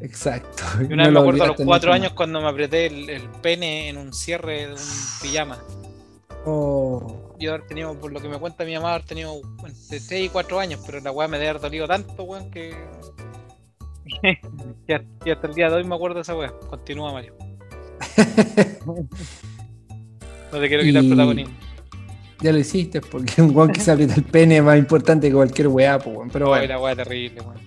exacto. 0.00 0.62
Y 0.80 0.84
una 0.94 1.04
No 1.04 1.10
vez 1.10 1.12
me 1.12 1.18
acuerdo 1.20 1.44
a 1.44 1.46
los 1.48 1.56
olvidaste 1.56 1.64
4 1.66 1.88
nunca 1.90 1.94
años 1.96 2.12
cuando 2.14 2.40
me 2.40 2.48
apreté 2.48 2.86
el, 2.86 3.10
el 3.10 3.28
pene 3.42 3.90
en 3.90 3.98
un 3.98 4.14
cierre 4.14 4.68
de 4.68 4.72
un 4.72 4.80
pijama. 5.20 5.58
Oh, 6.46 7.34
Yo 7.38 7.52
haber 7.52 7.66
tenido, 7.66 7.94
por 8.00 8.10
lo 8.10 8.20
que 8.22 8.28
me 8.30 8.38
cuenta 8.38 8.64
mi 8.64 8.72
mamá, 8.74 8.94
haber 8.94 9.04
tenido 9.04 9.34
entre 9.58 10.00
3 10.00 10.12
y 10.12 10.28
4 10.30 10.60
años, 10.60 10.80
pero 10.86 10.98
la 11.00 11.10
weá 11.12 11.28
me 11.28 11.36
debe 11.36 11.50
haber 11.50 11.60
dolido 11.60 11.86
tanto, 11.86 12.22
weón, 12.22 12.50
que. 12.50 12.74
y 14.88 15.30
hasta 15.30 15.46
el 15.46 15.54
día 15.54 15.68
de 15.68 15.76
hoy 15.76 15.84
me 15.84 15.94
acuerdo 15.94 16.14
de 16.14 16.22
esa 16.22 16.34
weá. 16.34 16.54
Continúa, 16.70 17.12
Mario. 17.12 17.34
No 20.52 20.58
te 20.60 20.68
quiero 20.68 20.82
quitar 20.82 21.02
Y- 21.04 21.08
protagonismo. 21.08 21.54
Ya 22.42 22.52
lo 22.52 22.58
hiciste, 22.58 23.00
porque 23.00 23.40
un 23.40 23.56
weón 23.56 23.72
que 23.72 23.80
se 23.80 23.92
aprieta 23.92 24.14
el 24.14 24.24
pene 24.24 24.56
es 24.56 24.62
más 24.62 24.78
importante 24.78 25.28
que 25.28 25.34
cualquier 25.34 25.68
weá, 25.68 25.98
pues, 25.98 26.16
weón. 26.16 26.30
Pero 26.30 26.48
bueno. 26.48 26.66
la 26.66 26.80
weá 26.80 26.96
terrible, 26.96 27.40
weón. 27.40 27.60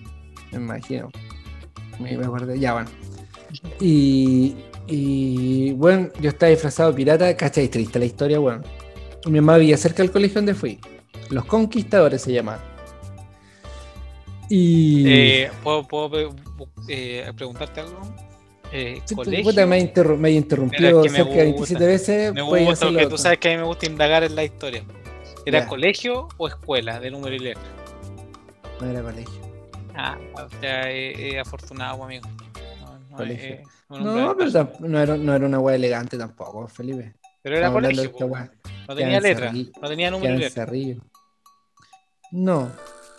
Me 0.52 0.58
imagino. 0.58 1.08
Me, 1.98 2.16
me 2.16 2.24
acordé, 2.24 2.58
ya 2.58 2.74
bueno. 2.74 2.90
Y, 3.80 4.54
y 4.86 5.72
bueno, 5.72 6.10
yo 6.20 6.28
estaba 6.28 6.50
disfrazado 6.50 6.90
de 6.90 6.96
pirata, 6.96 7.36
¿cachai? 7.36 7.68
Triste 7.68 7.98
la 7.98 8.04
historia, 8.04 8.38
bueno. 8.38 8.62
Mi 9.26 9.40
mamá 9.40 9.56
vivía 9.56 9.76
cerca 9.76 10.02
del 10.02 10.12
colegio 10.12 10.36
donde 10.36 10.54
fui. 10.54 10.78
Los 11.30 11.46
Conquistadores 11.46 12.22
se 12.22 12.32
llamaban. 12.32 12.60
Y. 14.48 15.04
Eh, 15.08 15.50
¿Puedo, 15.62 15.84
puedo 15.84 16.36
eh, 16.88 17.32
preguntarte 17.34 17.80
algo? 17.80 18.00
Eh, 18.72 19.00
Sí, 19.04 19.14
colegio. 19.14 19.44
puta, 19.44 19.66
me, 19.66 19.78
interru- 19.80 20.16
me 20.16 20.30
es 20.36 20.44
que 20.44 21.10
me 21.10 21.18
de 21.18 21.24
gusta. 21.24 21.42
27 21.42 21.86
veces. 21.86 22.34
Me 22.34 22.42
gusta 22.42 22.86
porque 22.86 23.06
tú 23.06 23.18
sabes 23.18 23.38
que 23.38 23.48
a 23.48 23.50
mí 23.52 23.58
me 23.58 23.64
gusta 23.64 23.86
indagar 23.86 24.24
en 24.24 24.34
la 24.34 24.44
historia. 24.44 24.84
¿Era 25.44 25.60
Ya. 25.60 25.66
colegio 25.68 26.28
o 26.36 26.48
escuela 26.48 26.98
de 26.98 27.10
número 27.10 27.34
y 27.36 27.38
letra? 27.38 27.62
No 28.80 28.90
era 28.90 29.00
colegio. 29.02 29.40
Ah, 29.94 30.18
o 30.34 30.48
sea, 30.60 30.90
eh, 30.90 31.30
eh, 31.34 31.38
afortunado, 31.38 32.02
amigo. 32.04 32.26
No, 32.80 32.98
no, 33.10 33.16
Colegio. 33.16 33.46
eh, 33.54 33.62
No, 33.88 34.36
pero 34.36 34.70
no 34.80 35.00
era, 35.00 35.16
no 35.16 35.34
era 35.34 35.46
una 35.46 35.58
weá 35.60 35.76
elegante 35.76 36.18
tampoco, 36.18 36.66
Felipe. 36.68 37.14
Pero 37.42 37.56
era 37.56 37.68
Estamos 37.68 37.82
colegio, 37.88 38.12
no 38.88 38.94
tenía 38.94 39.16
en 39.18 39.22
letra, 39.22 39.46
Cerrillo. 39.48 39.70
no 39.80 39.88
tenía 39.88 40.10
número 40.10 40.34
y 40.34 40.38
letra. 40.38 40.64
Cerrillo. 40.66 41.02
No, 42.32 42.72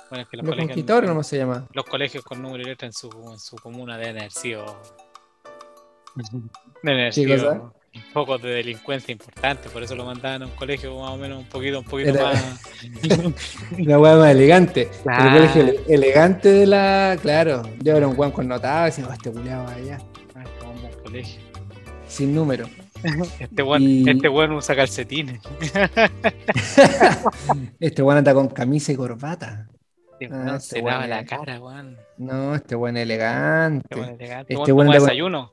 Bueno, 0.10 0.23
es 0.23 0.29
que 0.29 0.38
los, 0.38 0.45
los 0.45 0.51
colegios, 0.53 0.67
conquistadores 0.67 1.10
no 1.10 1.23
se 1.23 1.38
llama. 1.38 1.67
los 1.73 1.86
colegios 1.86 2.23
con 2.23 2.41
número 2.41 2.62
y 2.63 2.65
letra 2.67 2.86
en 2.88 2.93
su, 2.93 3.10
en 3.31 3.39
su 3.39 3.55
comuna 3.55 3.97
deben 3.97 4.17
haber 4.17 4.31
sido. 4.31 4.65
Deben 6.84 6.99
haber 6.99 7.13
¿Qué 7.13 7.13
sido 7.13 7.38
cosa? 7.49 7.73
focos 8.13 8.41
de 8.43 8.49
delincuencia 8.49 9.12
importantes, 9.12 9.71
por 9.71 9.82
eso 9.82 9.95
lo 9.95 10.06
mandaban 10.06 10.43
a 10.43 10.45
un 10.45 10.51
colegio 10.51 10.99
más 10.99 11.10
o 11.12 11.17
menos 11.17 11.39
un 11.39 11.45
poquito, 11.45 11.80
un 11.80 11.86
poquito 11.86 12.10
Era- 12.12 12.23
más. 12.25 12.62
La 13.80 13.97
weá 13.99 14.15
más 14.17 14.30
elegante. 14.32 14.88
Claro. 15.03 15.25
El 15.25 15.34
colegio 15.34 15.62
ele- 15.63 15.80
elegante 15.88 16.49
de 16.49 16.67
la. 16.67 17.17
Claro, 17.21 17.63
yo 17.82 17.97
era 17.97 18.08
un 18.08 18.17
weón 18.17 18.32
conotado 18.32 18.84
y 18.84 18.86
decía, 18.91 19.08
"Oh, 19.10 19.13
este 19.13 19.32
culiado 19.32 19.67
allá. 19.67 19.97
Un 20.63 20.82
buen 20.82 20.93
colegio. 21.03 21.41
Sin 22.08 22.36
número. 22.36 22.69
Este 23.39 23.62
buen, 23.63 23.82
Y- 23.82 24.08
este 24.10 24.27
buen 24.27 24.51
usa 24.51 24.75
calcetines. 24.75 25.39
Este 27.80 28.03
weón 28.03 28.17
anda 28.19 28.34
con 28.34 28.47
camisa 28.49 28.91
y 28.91 28.95
corbata. 28.95 29.67
Este 30.19 30.34
Ah, 30.34 30.38
weón 30.38 30.56
este 30.56 30.69
se 30.69 30.82
lava 30.82 30.97
weón 30.99 31.10
la 31.10 31.25
cara, 31.25 31.60
weón. 31.60 31.97
No, 32.17 32.56
este 32.56 32.75
weón 32.75 32.97
elegante. 32.97 33.86
Este 33.89 33.95
weón 33.99 34.15
elegante. 34.21 34.53
Este 34.53 34.62
Este 34.62 34.73
weón 34.73 34.77
weón 34.77 34.88
anda 34.88 34.99
con- 34.99 35.08
desayuno. 35.08 35.51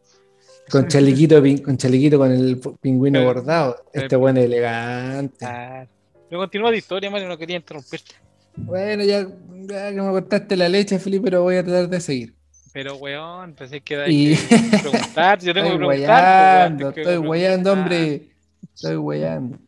Con 0.70 0.88
chalequito, 0.88 1.42
con 1.62 1.76
chalequito 1.76 2.18
con 2.18 2.32
el 2.32 2.60
pingüino 2.80 3.18
Pero- 3.20 3.34
bordado. 3.34 3.76
Este 3.92 4.08
pero- 4.08 4.18
weón 4.20 4.36
elegante. 4.38 5.44
Ah, 5.44 5.86
Pero 6.28 6.40
continúa 6.40 6.70
la 6.70 6.76
historia, 6.76 7.10
Mario, 7.10 7.28
no 7.28 7.36
quería 7.38 7.56
interrumpirte. 7.56 8.14
Bueno, 8.56 9.04
ya, 9.04 9.26
ya 9.68 9.90
que 9.90 10.00
me 10.00 10.10
cortaste 10.10 10.56
la 10.56 10.68
leche, 10.68 10.98
Felipe, 10.98 11.24
pero 11.24 11.42
voy 11.42 11.56
a 11.56 11.64
tratar 11.64 11.88
de 11.88 12.00
seguir. 12.00 12.34
Pero, 12.72 12.96
weón, 12.96 13.52
pensé 13.54 13.80
que 13.80 13.94
era 13.94 14.08
Y- 14.08 14.36
que 14.36 14.78
preguntar. 14.82 15.38
Yo 15.40 15.52
tengo 15.54 15.66
Estoy 15.68 15.78
que 15.80 15.86
preguntar. 15.86 16.76
que 16.94 17.00
estoy 17.00 17.16
weyando, 17.18 17.70
preguntar. 17.72 17.78
hombre. 17.78 18.28
Estoy 18.74 18.96
weyando. 18.96 19.58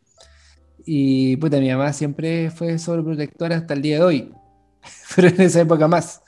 Y 0.84 1.36
puta, 1.36 1.58
mi 1.58 1.68
mamá 1.68 1.92
siempre 1.92 2.50
fue 2.50 2.78
sobreprotectora 2.78 3.56
hasta 3.56 3.74
el 3.74 3.82
día 3.82 3.96
de 3.98 4.02
hoy. 4.04 4.32
Pero 5.16 5.28
en 5.28 5.40
esa 5.40 5.60
época 5.60 5.86
más. 5.88 6.22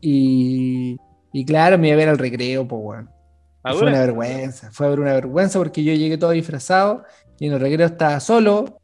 Y, 0.00 0.96
y 1.32 1.44
claro, 1.44 1.78
me 1.78 1.88
iba 1.88 1.94
a 1.94 1.98
ver 1.98 2.08
al 2.08 2.18
recreo, 2.18 2.66
pues, 2.66 2.80
weón. 2.82 3.10
Fue 3.72 3.88
una 3.88 4.00
vergüenza, 4.00 4.70
fue 4.70 4.92
una 4.92 5.12
vergüenza 5.14 5.58
porque 5.58 5.82
yo 5.82 5.92
llegué 5.92 6.18
todo 6.18 6.30
disfrazado 6.30 7.04
y 7.38 7.46
en 7.46 7.54
el 7.54 7.60
recreo 7.60 7.86
estaba 7.86 8.20
solo, 8.20 8.80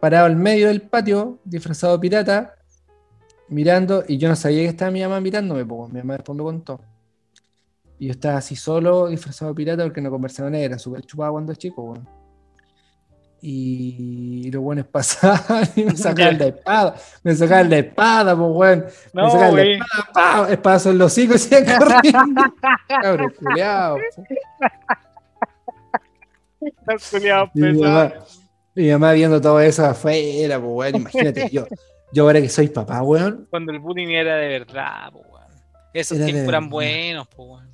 parado 0.00 0.26
al 0.26 0.36
medio 0.36 0.68
del 0.68 0.82
patio, 0.82 1.40
disfrazado 1.44 1.94
de 1.94 2.00
pirata, 2.00 2.54
mirando, 3.48 4.04
y 4.06 4.18
yo 4.18 4.28
no 4.28 4.36
sabía 4.36 4.62
que 4.62 4.68
estaba 4.68 4.90
mi 4.90 5.02
mamá 5.02 5.20
mirándome, 5.20 5.64
pues 5.64 5.92
mi 5.92 5.98
mamá 6.00 6.14
después 6.14 6.36
me 6.36 6.44
contó. 6.44 6.80
Y 7.98 8.06
yo 8.06 8.12
estaba 8.12 8.38
así 8.38 8.56
solo, 8.56 9.08
disfrazado 9.08 9.52
de 9.52 9.56
pirata, 9.56 9.84
porque 9.84 10.00
no 10.00 10.10
conversaba 10.10 10.48
con 10.48 10.54
él, 10.54 10.62
era 10.62 10.78
súper 10.78 11.02
chupado 11.02 11.32
cuando 11.32 11.54
chico, 11.54 11.82
weón. 11.82 12.19
Y 13.42 14.50
los 14.50 14.62
buenos 14.62 14.86
pasaban 14.86 15.66
y 15.76 15.84
me 15.84 15.96
sacaban 15.96 16.38
la 16.38 16.46
espada, 16.46 16.94
me 17.22 17.34
sacaban 17.34 17.70
la 17.70 17.78
espada, 17.78 18.36
pues 18.36 18.50
weón. 18.52 18.86
Me 19.12 19.22
No, 19.22 19.30
sacaban 19.30 19.56
la 19.56 19.62
espada, 19.62 20.52
espadazo 20.52 20.90
en 20.90 20.98
los 20.98 21.12
hocicos 21.12 21.36
y 21.36 21.48
se 21.48 21.64
corriendo. 21.78 22.42
Cabrón, 22.88 23.32
culiao 23.38 23.96
Y 27.54 27.60
mi 27.60 27.72
mamá, 27.80 28.12
mi 28.74 28.90
mamá 28.90 29.12
viendo 29.12 29.40
todo 29.40 29.60
eso 29.60 29.86
afuera, 29.86 30.60
pues 30.60 30.70
weón, 30.72 30.96
imagínate, 30.96 31.48
yo, 31.50 31.66
yo 32.12 32.24
ahora 32.24 32.42
que 32.42 32.48
soy 32.48 32.68
papá, 32.68 33.02
weón. 33.02 33.46
Cuando 33.48 33.72
el 33.72 33.78
bullying 33.78 34.08
era 34.08 34.36
de 34.36 34.48
verdad, 34.48 35.10
po, 35.12 35.20
weón. 35.20 35.46
Esos 35.94 36.18
tiempos 36.18 36.48
eran 36.48 36.68
buenos, 36.68 37.26
po, 37.28 37.44
weón. 37.44 37.69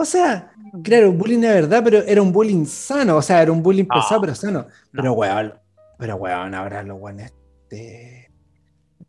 O 0.00 0.04
sea, 0.04 0.52
claro, 0.84 1.10
bullying 1.10 1.40
de 1.40 1.48
verdad, 1.48 1.82
pero 1.82 1.98
era 1.98 2.22
un 2.22 2.30
bullying 2.30 2.64
sano, 2.66 3.16
o 3.16 3.22
sea, 3.22 3.42
era 3.42 3.50
un 3.50 3.60
bullying 3.60 3.84
No, 3.88 3.96
pesado, 3.96 4.20
pero 4.20 4.34
sano. 4.36 4.68
Pero 4.92 5.12
weón, 5.12 5.54
pero 5.98 6.14
weón, 6.14 6.54
ahora 6.54 6.84
los 6.84 7.00
weones 7.00 7.32
te, 7.68 8.30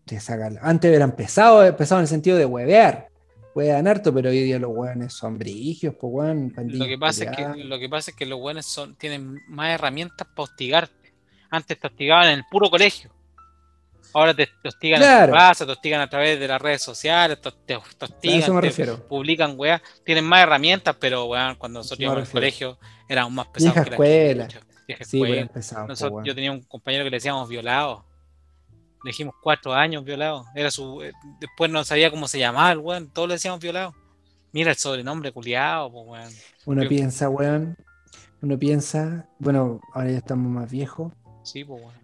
te 0.03 0.19
sacan. 0.19 0.57
Antes 0.63 0.91
eran 0.91 1.15
pesados, 1.15 1.71
pesados 1.75 1.99
en 1.99 2.03
el 2.05 2.07
sentido 2.07 2.37
de 2.39 2.45
huevear. 2.45 3.07
Huevean 3.53 3.87
harto, 3.87 4.11
pero 4.11 4.31
hoy 4.31 4.41
día 4.41 4.57
los 4.57 4.71
weones 4.71 5.13
son 5.13 5.37
brigios, 5.37 5.93
pues 5.93 6.11
weón. 6.11 6.53
Lo 6.57 6.87
que, 6.87 6.97
pasa 6.97 7.25
es 7.25 7.29
que, 7.29 7.43
culiadas. 7.43 7.65
lo 7.65 7.77
que 7.77 7.89
pasa 7.89 8.09
es 8.09 8.17
que 8.17 8.25
los 8.25 8.39
buenos 8.39 8.65
son, 8.65 8.95
tienen 8.95 9.37
más 9.47 9.69
herramientas 9.69 10.27
para 10.27 10.45
hostigarte. 10.45 11.13
Antes 11.51 11.79
te 11.79 11.85
hostigaban 11.85 12.29
en 12.29 12.39
el 12.39 12.45
puro 12.49 12.67
colegio. 12.71 13.11
Ahora 14.13 14.33
te, 14.33 14.47
te 14.61 14.67
hostigan 14.69 15.01
en 15.01 15.27
tu 15.27 15.33
casa, 15.33 15.65
te 15.65 15.71
hostigan 15.71 16.01
a 16.01 16.09
través 16.09 16.39
de 16.39 16.47
las 16.47 16.61
redes 16.61 16.81
sociales, 16.81 17.39
te, 17.41 17.51
te- 17.51 17.57
te 17.65 17.73
A 17.75 17.77
hostigan, 17.77 18.39
eso 18.39 18.53
me 18.53 18.61
te 18.61 18.67
refiero. 18.67 19.07
publican 19.07 19.53
weá. 19.57 19.81
Tienen 20.03 20.25
más 20.25 20.41
herramientas, 20.43 20.95
pero 20.99 21.25
weón, 21.25 21.55
cuando 21.55 21.79
nosotros 21.79 21.99
íbamos 21.99 22.23
al 22.27 22.29
colegio 22.31 22.79
éramos 23.07 23.33
más 23.33 23.47
pesados 23.47 23.75
Vieja 23.75 23.83
que 23.83 23.89
la 23.91 23.95
escuela. 23.95 24.47
Vieja 24.87 25.03
Sí, 25.03 25.19
pero 25.19 25.23
escuela. 25.25 25.35
eran 25.35 25.47
pesados, 25.49 25.85
pues, 25.87 26.01
Nosotros- 26.01 26.25
yo 26.25 26.35
tenía 26.35 26.51
un 26.51 26.61
compañero 26.63 27.03
que 27.03 27.09
le 27.11 27.17
decíamos 27.17 27.47
violado. 27.49 28.05
Le 29.03 29.09
dijimos 29.11 29.35
cuatro 29.41 29.73
años 29.73 30.03
violado. 30.03 30.45
Era 30.55 30.71
su, 30.71 31.01
eh, 31.03 31.13
después 31.39 31.69
no 31.71 31.83
sabía 31.83 32.09
cómo 32.11 32.27
se 32.27 32.39
llamaba 32.39 32.71
el 32.71 32.79
weón. 32.79 33.09
Todos 33.13 33.27
le 33.29 33.35
decíamos 33.35 33.59
violado. 33.61 33.93
Mira 34.51 34.71
el 34.71 34.77
sobrenombre 34.77 35.31
culiado, 35.31 35.91
pues 35.91 36.05
weón. 36.07 36.33
Uno 36.65 36.87
piensa, 36.89 37.29
weón, 37.29 37.77
uno 38.41 38.57
piensa, 38.57 39.27
bueno, 39.37 39.79
ahora 39.93 40.09
ya 40.11 40.17
estamos 40.17 40.51
más 40.51 40.69
viejos. 40.71 41.13
Sí, 41.43 41.63
pues 41.63 41.79
weón. 41.81 41.98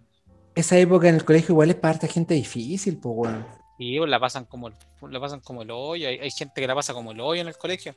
Esa 0.55 0.77
época 0.77 1.09
en 1.09 1.15
el 1.15 1.25
colegio 1.25 1.53
igual 1.53 1.69
es 1.69 1.75
para 1.75 1.93
harta 1.95 2.07
gente 2.07 2.33
difícil, 2.33 2.97
pues 2.97 3.13
weón. 3.17 3.45
Y 3.77 3.93
ellos 3.95 4.07
la 4.07 4.19
pasan 4.19 4.45
como 4.45 4.69
el, 4.69 4.73
la 5.09 5.19
pasan 5.19 5.41
como 5.41 5.61
el 5.63 5.71
hoyo. 5.71 6.07
Hay, 6.07 6.17
hay 6.19 6.31
gente 6.31 6.61
que 6.61 6.67
la 6.67 6.73
pasa 6.75 6.93
como 6.93 7.11
el 7.11 7.19
hoyo 7.19 7.41
en 7.41 7.47
el 7.47 7.57
colegio. 7.57 7.93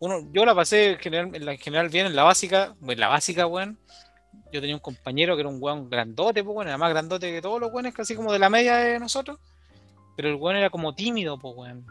Uno, 0.00 0.18
yo 0.32 0.44
la 0.44 0.54
pasé 0.54 0.92
en 0.92 0.98
general, 0.98 1.34
en 1.34 1.44
la- 1.46 1.52
en 1.52 1.58
general 1.58 1.88
bien 1.88 2.06
en 2.06 2.14
la 2.14 2.24
básica. 2.24 2.74
En 2.86 3.00
la 3.00 3.08
básica, 3.08 3.46
weón. 3.46 3.78
Yo 4.52 4.60
tenía 4.60 4.74
un 4.76 4.80
compañero 4.82 5.34
que 5.34 5.40
era 5.40 5.48
un 5.48 5.56
weón 5.60 5.88
grandote, 5.88 6.44
pues 6.44 6.54
weón. 6.54 6.68
Era 6.68 6.76
más 6.76 6.90
grandote 6.90 7.32
que 7.32 7.40
todos 7.40 7.58
los 7.60 7.72
weones, 7.72 7.94
casi 7.94 8.14
como 8.14 8.32
de 8.32 8.38
la 8.38 8.50
media 8.50 8.76
de 8.76 8.98
nosotros. 9.00 9.38
Pero 10.16 10.28
el 10.28 10.34
weón 10.34 10.56
era 10.56 10.68
como 10.68 10.94
tímido, 10.94 11.38
pues 11.38 11.54
weón. 11.56 11.86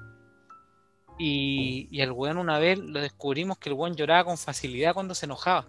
Y, 1.18 1.88
y 1.92 2.02
el 2.02 2.12
weón 2.12 2.38
una 2.38 2.60
vez 2.60 2.78
lo 2.80 3.00
descubrimos 3.02 3.58
que 3.58 3.70
el 3.70 3.76
weón 3.76 3.96
lloraba 3.96 4.26
con 4.26 4.38
facilidad 4.38 4.94
cuando 4.94 5.16
se 5.16 5.26
enojaba. 5.26 5.68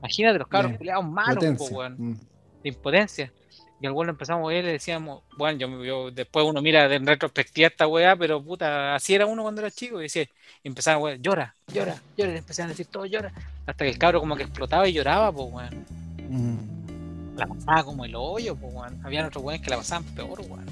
Imagínate 0.00 0.38
los 0.38 0.48
cabros 0.48 0.72
Ya, 0.72 0.78
culiados 0.78 1.04
malos, 1.04 1.36
pues 1.38 1.50
Potencia. 1.70 1.76
weón 1.78 1.96
Mm. 1.98 2.20
De 2.62 2.68
impotencia. 2.68 3.32
Y 3.80 3.86
al 3.86 3.92
weón 3.92 4.06
lo 4.06 4.12
empezamos 4.12 4.44
a 4.44 4.48
ver 4.48 4.62
y 4.62 4.66
le 4.66 4.72
decíamos, 4.72 5.22
bueno, 5.36 5.58
yo, 5.58 5.84
yo- 5.84 6.10
después 6.12 6.46
uno 6.46 6.62
mira 6.62 6.84
en 6.94 7.04
retrospectiva 7.04 7.66
esta 7.66 7.88
weá, 7.88 8.14
pero 8.14 8.40
puta, 8.42 8.94
así 8.94 9.14
era 9.14 9.26
uno 9.26 9.42
cuando 9.42 9.60
era 9.60 9.70
chico, 9.72 9.98
y 9.98 10.04
decía, 10.04 10.22
y 10.62 10.68
empezaban, 10.68 11.02
weón, 11.02 11.20
llora, 11.20 11.54
llora, 11.66 12.00
llora, 12.16 12.30
y 12.30 12.32
le 12.34 12.38
empezaban 12.38 12.68
a 12.70 12.72
decir 12.74 12.86
todo 12.86 13.06
llora, 13.06 13.32
hasta 13.66 13.84
que 13.84 13.90
el 13.90 13.98
cabro 13.98 14.20
como 14.20 14.36
que 14.36 14.44
explotaba 14.44 14.86
y 14.88 14.92
lloraba, 14.92 15.32
pues 15.32 15.48
weón. 15.50 15.84
Mm. 16.28 17.36
La 17.36 17.46
pasaba 17.46 17.82
como 17.82 18.04
el 18.04 18.14
hoyo, 18.14 18.54
pues, 18.54 18.72
weón. 18.72 19.00
Había 19.04 19.26
otros 19.26 19.42
weones 19.42 19.62
que 19.62 19.70
la 19.70 19.78
pasaban 19.78 20.04
peor, 20.14 20.40
weón. 20.42 20.66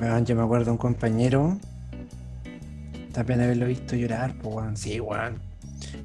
Weón, 0.00 0.24
yo 0.24 0.34
me 0.36 0.42
acuerdo 0.42 0.66
de 0.66 0.70
un 0.70 0.78
compañero. 0.78 1.58
También 3.12 3.40
haberlo 3.42 3.66
visto 3.66 3.96
llorar, 3.96 4.34
pues, 4.40 4.54
weón. 4.54 4.76
Sí, 4.76 4.98
weón. 5.00 5.45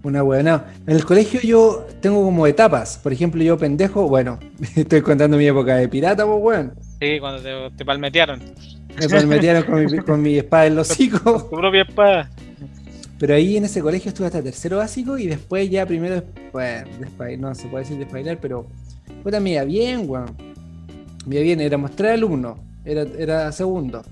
Una 0.04 0.24
no. 0.24 0.64
En 0.88 0.96
el 0.96 1.06
colegio 1.06 1.40
yo 1.42 1.88
tengo 2.02 2.24
como 2.24 2.48
etapas. 2.48 2.98
Por 2.98 3.14
ejemplo, 3.14 3.44
yo 3.44 3.58
pendejo, 3.58 4.08
bueno, 4.08 4.40
estoy 4.76 5.02
contando 5.02 5.38
mi 5.38 5.46
época 5.46 5.76
de 5.76 5.88
pirata, 5.88 6.26
pues, 6.26 6.40
weón. 6.42 6.74
Sí, 7.00 7.20
cuando 7.20 7.42
te, 7.42 7.76
te 7.78 7.86
palmetearon. 7.86 8.42
Me 9.00 9.10
palmetearon 9.10 9.64
con 9.64 9.86
mi, 9.86 9.98
con 10.06 10.22
mi 10.22 10.38
espada 10.38 10.66
en 10.68 10.76
los 10.76 10.90
hocicos. 10.90 11.50
Tu 11.50 11.56
propia 11.56 11.84
espada. 11.84 12.30
Pero 13.20 13.36
ahí 13.36 13.56
en 13.56 13.66
ese 13.66 13.82
colegio 13.82 14.10
estuve 14.10 14.28
hasta 14.28 14.42
tercero 14.42 14.78
básico 14.78 15.16
y 15.16 15.28
después 15.28 15.70
ya 15.70 15.86
primero, 15.86 16.24
bueno, 16.52 16.88
no 17.38 17.54
se 17.54 17.68
puede 17.68 17.84
decir 17.84 18.00
desbailar, 18.00 18.40
pero 18.42 18.66
puta, 19.22 19.40
me 19.40 19.52
iba 19.52 19.64
bien, 19.64 20.10
weón. 20.10 20.36
Me 21.28 21.36
iba 21.36 21.44
bien, 21.44 21.62
éramos 21.62 21.92
tres 21.96 22.14
alumnos, 22.14 22.58
era, 22.84 23.04
era 23.20 23.52
segundo. 23.52 24.04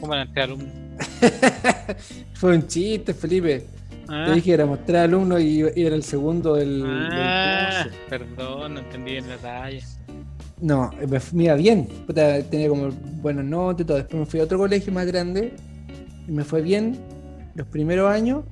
¿Cómo 0.00 0.14
eran 0.14 0.32
tres 0.32 0.44
alumnos? 0.44 0.72
Fue 2.32 2.56
un 2.56 2.66
chiste, 2.66 3.12
Felipe. 3.12 3.66
Ah, 4.08 4.24
Te 4.24 4.32
dije 4.32 4.46
que 4.46 4.54
éramos 4.54 4.84
tres 4.84 5.02
alumnos 5.02 5.40
y, 5.40 5.60
y 5.74 5.84
era 5.86 5.94
el 5.96 6.02
segundo 6.02 6.54
del, 6.54 7.08
del 7.08 7.22
ah, 7.22 7.66
curso. 7.66 7.90
perdón, 8.08 8.74
no 8.74 8.80
entendí 8.80 9.12
bien 9.12 9.28
la 9.28 9.38
talla. 9.38 9.86
No, 10.60 10.90
me, 11.08 11.18
me 11.32 11.44
iba 11.44 11.54
bien. 11.56 11.88
Puta, 12.06 12.42
tenía 12.44 12.68
como 12.68 12.90
buenas 12.90 13.44
notas 13.44 13.84
y 13.84 13.86
todo. 13.86 13.96
Después 13.98 14.20
me 14.20 14.26
fui 14.26 14.40
a 14.40 14.44
otro 14.44 14.58
colegio 14.58 14.92
más 14.92 15.06
grande 15.06 15.54
y 16.26 16.32
me 16.32 16.44
fue 16.44 16.62
bien 16.62 17.06
los 17.54 17.66
primeros 17.68 18.10
años. 18.10 18.44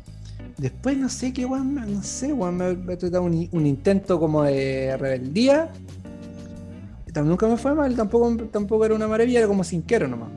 Después 0.59 0.97
no 0.99 1.09
sé 1.09 1.33
qué, 1.33 1.45
weón, 1.47 1.75
no 1.75 2.03
sé, 2.03 2.33
weón, 2.33 2.57
me, 2.57 2.75
me 2.77 2.95
ha 2.95 2.99
tratado 2.99 3.25
un, 3.25 3.49
un 3.53 3.67
intento 3.67 4.19
como 4.21 4.45
de 4.45 4.97
rebeldía. 4.99 5.73
Nunca 7.15 7.47
me 7.47 7.57
fue 7.59 7.75
mal, 7.75 7.95
tampoco, 7.95 8.37
tampoco 8.51 8.85
era 8.87 8.95
una 8.95 9.07
maravilla, 9.07 9.41
era 9.41 9.49
como 9.49 9.65
cinquero 9.65 10.09
nomás. 10.09 10.31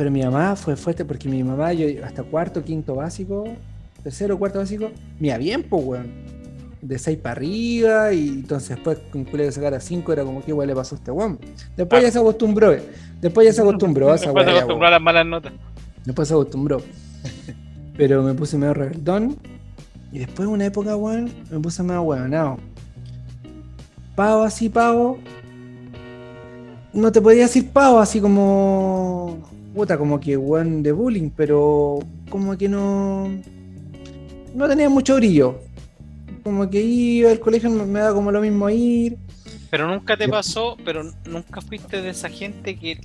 Pero 0.00 0.10
mi 0.10 0.22
mamá 0.22 0.56
fue 0.56 0.76
fuerte 0.76 1.04
porque 1.04 1.28
mi 1.28 1.44
mamá, 1.44 1.74
yo 1.74 1.84
hasta 2.06 2.22
cuarto, 2.22 2.64
quinto 2.64 2.94
básico, 2.94 3.44
tercero, 4.02 4.38
cuarto 4.38 4.58
básico, 4.58 4.90
me 5.18 5.28
iba 5.28 5.36
bien, 5.36 5.62
pues, 5.62 5.84
weón 5.84 6.10
de 6.80 6.98
6 6.98 7.18
para 7.18 7.32
arriba 7.32 8.10
y 8.14 8.28
entonces 8.28 8.70
después 8.70 8.96
con 9.12 9.24
culo 9.26 9.44
que 9.44 9.52
sacara 9.52 9.78
5 9.78 10.10
era 10.10 10.24
como 10.24 10.42
que 10.42 10.52
igual 10.52 10.68
le 10.68 10.74
pasó 10.74 10.94
a 10.94 10.98
este 10.98 11.10
weón. 11.10 11.38
Después 11.76 12.00
Ah. 12.00 12.06
ya 12.06 12.12
se 12.12 12.18
acostumbró, 12.18 12.72
eh. 12.72 12.82
después 13.20 13.46
ya 13.46 13.52
se 13.52 13.60
acostumbró 13.60 14.10
a 14.10 14.14
esa 14.14 14.24
Después 14.24 14.46
weá, 14.46 14.56
acostumbró 14.56 14.88
a 14.88 14.90
las 14.90 15.02
malas 15.02 15.26
notas. 15.26 15.52
Después 16.06 16.28
se 16.28 16.32
acostumbró. 16.32 16.80
Pero 17.98 18.22
me 18.22 18.32
puse 18.32 18.56
medio 18.56 18.72
rebeldón 18.72 19.36
y 20.12 20.20
después 20.20 20.48
de 20.48 20.54
una 20.54 20.64
época, 20.64 20.96
weón, 20.96 21.30
me 21.50 21.60
puse 21.60 21.82
medio 21.82 22.00
weonado. 22.00 22.56
Pavo 24.16 24.44
así, 24.44 24.70
pavo. 24.70 25.18
No 26.94 27.12
te 27.12 27.20
podía 27.20 27.42
decir 27.42 27.68
pavo 27.68 27.98
así 27.98 28.18
como. 28.18 29.50
Puta, 29.74 29.96
como 29.96 30.18
que 30.18 30.36
weón 30.36 30.82
de 30.82 30.92
bullying, 30.92 31.30
pero 31.30 32.00
como 32.28 32.56
que 32.56 32.68
no. 32.68 33.28
No 34.54 34.68
tenía 34.68 34.88
mucho 34.88 35.16
brillo. 35.16 35.60
Como 36.42 36.68
que 36.68 36.80
iba 36.80 37.30
al 37.30 37.38
colegio, 37.38 37.70
me 37.70 37.86
me 37.86 38.00
da 38.00 38.12
como 38.12 38.32
lo 38.32 38.40
mismo 38.40 38.68
ir. 38.68 39.16
Pero 39.70 39.86
nunca 39.86 40.16
te 40.16 40.28
pasó, 40.28 40.76
pero 40.84 41.04
nunca 41.24 41.60
fuiste 41.60 42.02
de 42.02 42.10
esa 42.10 42.28
gente 42.28 42.76
que 42.76 43.00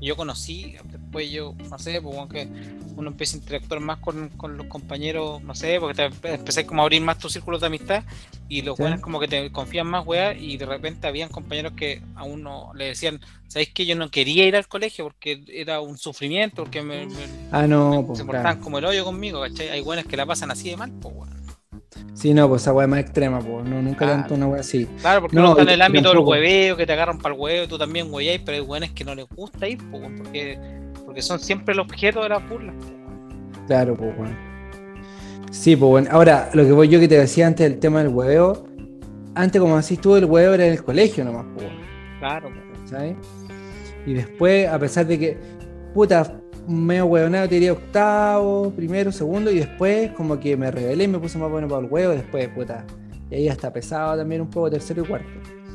yo 0.00 0.16
conocí, 0.16 0.76
después 1.14 1.30
yo, 1.30 1.54
no 1.70 1.78
sé, 1.78 2.00
pues 2.02 2.16
que 2.30 2.48
uno 2.96 3.10
empieza 3.10 3.36
a 3.36 3.40
interactuar 3.40 3.80
más 3.80 3.98
con, 3.98 4.28
con 4.30 4.56
los 4.56 4.66
compañeros, 4.66 5.42
no 5.42 5.54
sé, 5.54 5.78
porque 5.80 5.94
te 5.94 6.08
empe- 6.10 6.34
empecé 6.34 6.66
como 6.66 6.82
a 6.82 6.84
abrir 6.84 7.02
más 7.02 7.18
tus 7.18 7.32
círculos 7.32 7.60
de 7.60 7.66
amistad 7.68 8.02
y 8.48 8.62
los 8.62 8.76
buenos 8.78 9.00
como 9.00 9.18
que 9.20 9.28
te 9.28 9.50
confían 9.50 9.86
más, 9.86 10.06
weá, 10.06 10.34
y 10.34 10.56
de 10.56 10.66
repente 10.66 11.06
habían 11.06 11.28
compañeros 11.28 11.72
que 11.76 12.02
a 12.16 12.24
uno 12.24 12.72
le 12.74 12.86
decían, 12.86 13.20
¿sabéis 13.48 13.72
que 13.72 13.86
yo 13.86 13.96
no 13.96 14.10
quería 14.10 14.46
ir 14.46 14.56
al 14.56 14.66
colegio 14.68 15.04
porque 15.04 15.42
era 15.48 15.80
un 15.80 15.98
sufrimiento, 15.98 16.64
porque 16.64 16.82
me, 16.82 17.06
me- 17.06 17.12
Ah, 17.52 17.66
no, 17.66 18.04
pues 18.06 18.18
se 18.18 18.24
claro. 18.24 18.42
portaban 18.42 18.60
como 18.60 18.78
el 18.78 18.84
hoyo 18.84 19.04
conmigo, 19.04 19.40
¿cachai? 19.40 19.68
Hay 19.70 19.80
buenas 19.80 20.04
que 20.06 20.16
la 20.16 20.26
pasan 20.26 20.50
así 20.50 20.70
de 20.70 20.76
mal, 20.76 20.90
pues, 21.00 21.14
weón. 21.14 21.44
Sí, 22.14 22.32
no, 22.32 22.48
pues 22.48 22.62
esa 22.62 22.72
weá 22.72 22.84
es 22.86 22.90
más 22.90 23.00
extrema, 23.00 23.40
pues. 23.40 23.64
No, 23.66 23.82
nunca 23.82 23.98
Claro. 23.98 24.12
tanto 24.14 24.34
una 24.34 24.46
weá 24.46 24.60
así. 24.60 24.86
Claro, 25.00 25.20
porque 25.22 25.36
No, 25.36 25.42
uno 25.42 25.50
está 25.50 25.62
en 25.62 25.68
el 25.70 25.82
ámbito 25.82 26.08
del 26.10 26.18
hueveo, 26.18 26.76
que 26.76 26.86
te 26.86 26.92
agarran 26.92 27.18
para 27.18 27.34
el 27.34 27.40
huevo, 27.40 27.68
tú 27.68 27.76
también 27.78 28.12
hueveáis, 28.12 28.40
pero 28.44 28.56
hay 28.56 28.60
hueones 28.62 28.92
que 28.92 29.04
no 29.04 29.14
les 29.14 29.26
gusta 29.28 29.66
ir, 29.68 29.78
weón, 29.90 30.16
porque, 30.16 30.58
porque 31.14 31.22
son 31.22 31.38
siempre 31.38 31.74
el 31.74 31.78
objeto 31.78 32.24
de 32.24 32.28
las 32.28 32.48
burlas. 32.48 32.74
Claro, 33.68 33.96
pues 33.96 34.16
bueno. 34.16 34.36
Sí, 35.52 35.76
pues 35.76 35.88
bueno. 35.88 36.08
Ahora, 36.10 36.50
lo 36.54 36.64
que 36.64 36.72
voy 36.72 36.88
yo 36.88 36.98
que 36.98 37.06
te 37.06 37.16
decía 37.16 37.46
antes 37.46 37.70
del 37.70 37.78
tema 37.78 38.00
del 38.02 38.08
hueveo. 38.12 38.66
Antes, 39.36 39.60
como 39.60 39.80
decís 39.80 40.00
tú, 40.00 40.16
el 40.16 40.24
hueveo 40.24 40.54
era 40.54 40.66
en 40.66 40.72
el 40.72 40.82
colegio 40.82 41.24
nomás, 41.24 41.44
pues 41.54 41.66
bueno, 41.68 41.80
Claro. 42.18 42.48
¿sabes? 42.86 43.14
Y 44.04 44.14
después, 44.14 44.68
a 44.68 44.76
pesar 44.80 45.06
de 45.06 45.16
que, 45.20 45.38
puta, 45.94 46.40
medio 46.66 47.06
huevonado, 47.06 47.48
te 47.48 47.54
diría 47.54 47.72
octavo, 47.74 48.72
primero, 48.74 49.12
segundo, 49.12 49.52
y 49.52 49.58
después 49.60 50.10
como 50.12 50.40
que 50.40 50.56
me 50.56 50.68
rebelé 50.72 51.04
y 51.04 51.08
me 51.08 51.18
puse 51.20 51.38
más 51.38 51.48
bueno 51.48 51.68
para 51.68 51.80
el 51.80 51.92
huevo, 51.92 52.12
después, 52.12 52.48
puta. 52.48 52.84
Y 53.30 53.36
ahí 53.36 53.48
hasta 53.48 53.72
pesado 53.72 54.16
también 54.16 54.40
un 54.40 54.50
poco, 54.50 54.68
tercero 54.68 55.04
y 55.04 55.06
cuarto. 55.06 55.28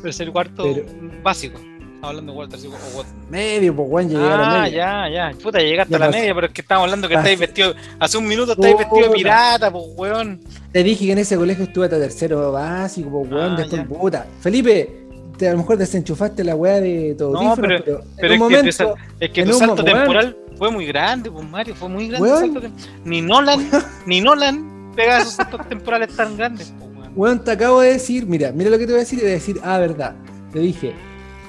Es 0.04 0.20
el 0.20 0.34
cuarto 0.34 0.64
Pero- 0.64 0.84
básico. 1.24 1.60
Hablando 2.02 2.32
de 2.32 2.38
o 2.38 2.72
cuarto. 2.72 3.12
Medio, 3.30 3.76
pues 3.76 3.90
bueno, 3.90 4.10
llegué 4.10 4.24
a 4.24 4.38
la 4.38 4.50
Ah, 4.60 4.62
media. 4.64 5.10
ya, 5.10 5.32
ya. 5.32 5.38
Puta, 5.38 5.60
llegaste 5.60 5.92
Ya 5.92 5.98
a 5.98 6.00
la 6.00 6.06
pasó. 6.08 6.18
media, 6.20 6.34
pero 6.36 6.48
es 6.48 6.54
que 6.54 6.62
estamos 6.62 6.84
hablando 6.86 7.08
que 7.10 7.14
Pasó. 7.16 7.28
estáis 7.28 7.40
vestido. 7.40 7.74
Hace 8.00 8.18
un 8.18 8.28
minuto 8.28 8.54
estáis 8.54 8.78
vestido 8.78 9.02
de 9.02 9.06
Puta. 9.08 9.18
pirata, 9.18 9.72
pues, 9.72 9.84
weón. 9.98 10.40
Te 10.72 10.84
dije 10.84 11.06
que 11.08 11.12
en 11.12 11.18
ese 11.18 11.36
colegio 11.36 11.66
estuve 11.66 11.86
hasta 11.86 12.00
tercero 12.00 12.52
básico, 12.54 13.10
pues 13.10 13.32
weón, 13.32 13.54
Ah, 13.54 13.56
después, 13.58 13.82
ya. 13.82 13.88
puta. 13.88 14.26
Felipe, 14.40 14.90
te, 15.38 15.50
a 15.50 15.52
lo 15.52 15.58
mejor 15.58 15.78
desenchufaste 15.78 16.44
la 16.44 16.56
weá 16.56 16.80
de 16.80 17.16
todo 17.18 17.34
No, 17.34 17.56
pero- 17.56 17.84
pero, 17.84 18.00
es 18.18 18.32
que 18.32 18.38
momento, 18.38 18.70
Es 18.70 19.34
tu 19.34 19.54
salto 19.54 19.76
mo- 19.76 19.84
weón. 19.84 19.98
temporal 19.98 20.38
fue 20.58 20.72
muy 20.72 20.86
grande, 20.86 21.32
pues, 21.32 21.50
Mario. 21.50 21.76
Fue 21.76 21.90
muy 21.90 22.08
grande 22.08 22.30
Weón. 22.30 22.54
salto 22.54 22.68
Ni 23.04 23.22
Nolan, 23.22 23.60
ni 24.06 24.22
Nolan 24.22 24.92
pega 24.96 25.20
esos 25.20 25.34
saltos 25.34 25.68
temporales 25.68 26.16
tan 26.16 26.38
grandes, 26.38 26.74
pues, 26.80 26.92
weón. 26.96 27.12
weón, 27.16 27.44
te 27.44 27.52
acabo 27.52 27.82
de 27.82 27.92
decir, 27.94 28.26
mira, 28.26 28.52
mira 28.54 28.70
lo 28.70 28.78
que 28.78 28.86
te 28.86 28.94
voy 28.94 29.00
a 29.02 29.04
decir 29.04 29.20
y 29.20 29.24
voy 29.24 29.32
a 29.32 29.34
decir, 29.34 29.60
ah, 29.64 29.78
verdad. 29.80 30.16
Te 30.54 30.60
dije, 30.60 30.94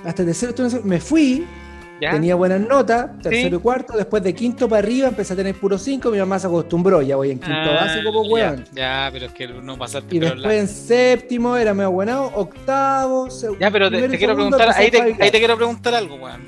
hasta 0.04 0.24
tercero, 0.24 0.54
me 0.84 1.00
fui, 1.00 1.46
¿Ya? 2.00 2.12
tenía 2.12 2.34
buenas 2.34 2.60
notas, 2.60 3.18
tercero 3.22 3.50
Sí. 3.50 3.56
y 3.56 3.58
cuarto, 3.58 3.96
después 3.96 4.22
de 4.22 4.34
quinto 4.34 4.68
para 4.68 4.78
arriba 4.78 5.08
empecé 5.08 5.34
a 5.34 5.36
tener 5.36 5.54
puro 5.54 5.76
cinco, 5.76 6.10
mi 6.10 6.18
mamá 6.18 6.38
se 6.38 6.46
acostumbró, 6.46 7.02
ya 7.02 7.16
voy 7.16 7.30
en 7.32 7.38
quinto 7.38 7.54
Ah, 7.54 7.80
básico, 7.84 8.10
pues 8.12 8.28
weón. 8.30 8.64
Ya, 8.72 9.08
pero 9.12 9.26
es 9.26 9.32
que 9.32 9.48
no 9.48 9.76
pasaste. 9.76 10.16
Y 10.16 10.18
después 10.18 10.40
la- 10.42 10.54
en 10.56 10.68
séptimo 10.68 11.56
era 11.56 11.74
medio 11.74 11.90
buenado, 11.90 12.30
octavo, 12.34 13.26
seg- 13.28 13.58
Ya, 13.58 13.70
pero 13.70 13.90
te, 13.90 13.98
quiero 13.98 14.34
segundo 14.34 14.56
preguntar, 14.56 14.70
ahí 14.76 14.90
te, 14.90 15.02
ahí 15.22 15.30
te 15.30 15.38
quiero 15.38 15.56
preguntar 15.56 15.94
algo, 15.94 16.14
weón. 16.16 16.42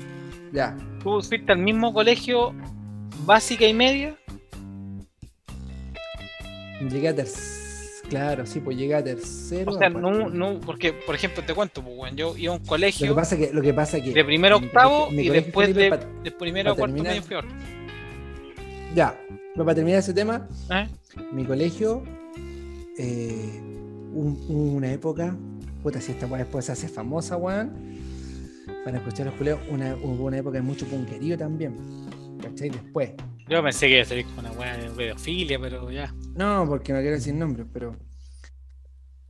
Ya. 0.51 0.75
¿Tú 1.03 1.21
fuiste 1.21 1.51
al 1.51 1.59
mismo 1.59 1.93
colegio 1.93 2.53
básica 3.25 3.65
y 3.67 3.73
media? 3.73 4.15
Llegué 6.89 7.09
a 7.09 7.15
tercero. 7.15 7.62
Claro, 8.13 8.45
sí, 8.45 8.59
pues 8.59 8.77
llegué 8.77 8.93
a 8.93 9.03
tercero. 9.03 9.71
O 9.71 9.77
sea, 9.77 9.89
no, 9.89 10.29
no, 10.29 10.59
porque, 10.59 10.93
por 10.93 11.15
ejemplo, 11.15 11.41
te 11.43 11.53
cuento, 11.55 11.81
pues, 11.83 12.15
yo 12.15 12.37
iba 12.37 12.53
a 12.53 12.55
un 12.57 12.59
Lo 12.59 12.63
que 12.63 12.69
colegio 12.69 13.15
pasa 13.15 13.35
que, 13.35 13.51
lo 13.51 13.59
que 13.61 13.73
pasa 13.73 13.99
que 13.99 14.11
de 14.13 14.23
primero 14.23 14.55
a 14.55 14.59
octavo 14.59 15.05
colegio- 15.07 15.15
mi 15.17 15.23
y 15.23 15.27
colegio, 15.29 15.45
después 15.45 15.75
de, 15.75 15.99
de 16.23 16.31
primero 16.31 16.71
a 16.71 16.75
cuarto 16.75 16.93
terminar. 16.95 17.15
medio 17.15 17.27
peor. 17.27 17.45
ya, 18.93 19.19
pero 19.53 19.65
para 19.65 19.73
terminar 19.75 19.99
ese 19.99 20.13
tema, 20.13 20.47
¿Eh? 20.69 20.87
mi 21.31 21.43
colegio, 21.43 22.03
eh, 22.99 23.59
un- 24.13 24.45
una 24.75 24.91
época, 24.91 25.35
puta, 25.81 25.99
si 25.99 26.11
esta 26.11 26.27
weá 26.27 26.43
después 26.43 26.65
se 26.65 26.71
hace 26.73 26.87
famosa, 26.87 27.35
weón, 27.37 27.71
para 28.85 28.97
escuchar 28.97 29.25
los 29.25 29.35
culeos, 29.35 29.59
una, 29.71 29.95
hubo 29.95 30.25
una 30.25 30.37
época 30.37 30.57
de 30.57 30.61
mucho 30.61 30.85
punquerío 30.85 31.35
también, 31.35 31.75
¿cachai? 32.43 32.69
Después, 32.69 33.11
Yo 33.47 33.63
pensé 33.63 33.87
que 33.87 33.93
iba 33.95 34.03
a 34.03 34.05
salir 34.05 34.25
con 34.27 34.39
una 34.45 34.51
weá 34.51 34.77
de 34.77 34.89
pedofilia, 34.89 35.59
pero 35.59 35.89
ya. 35.91 36.13
no, 36.35 36.65
porque 36.67 36.93
no 36.93 36.99
quiero 36.99 37.15
decir 37.15 37.33
nombres, 37.33 37.67
pero 37.71 37.95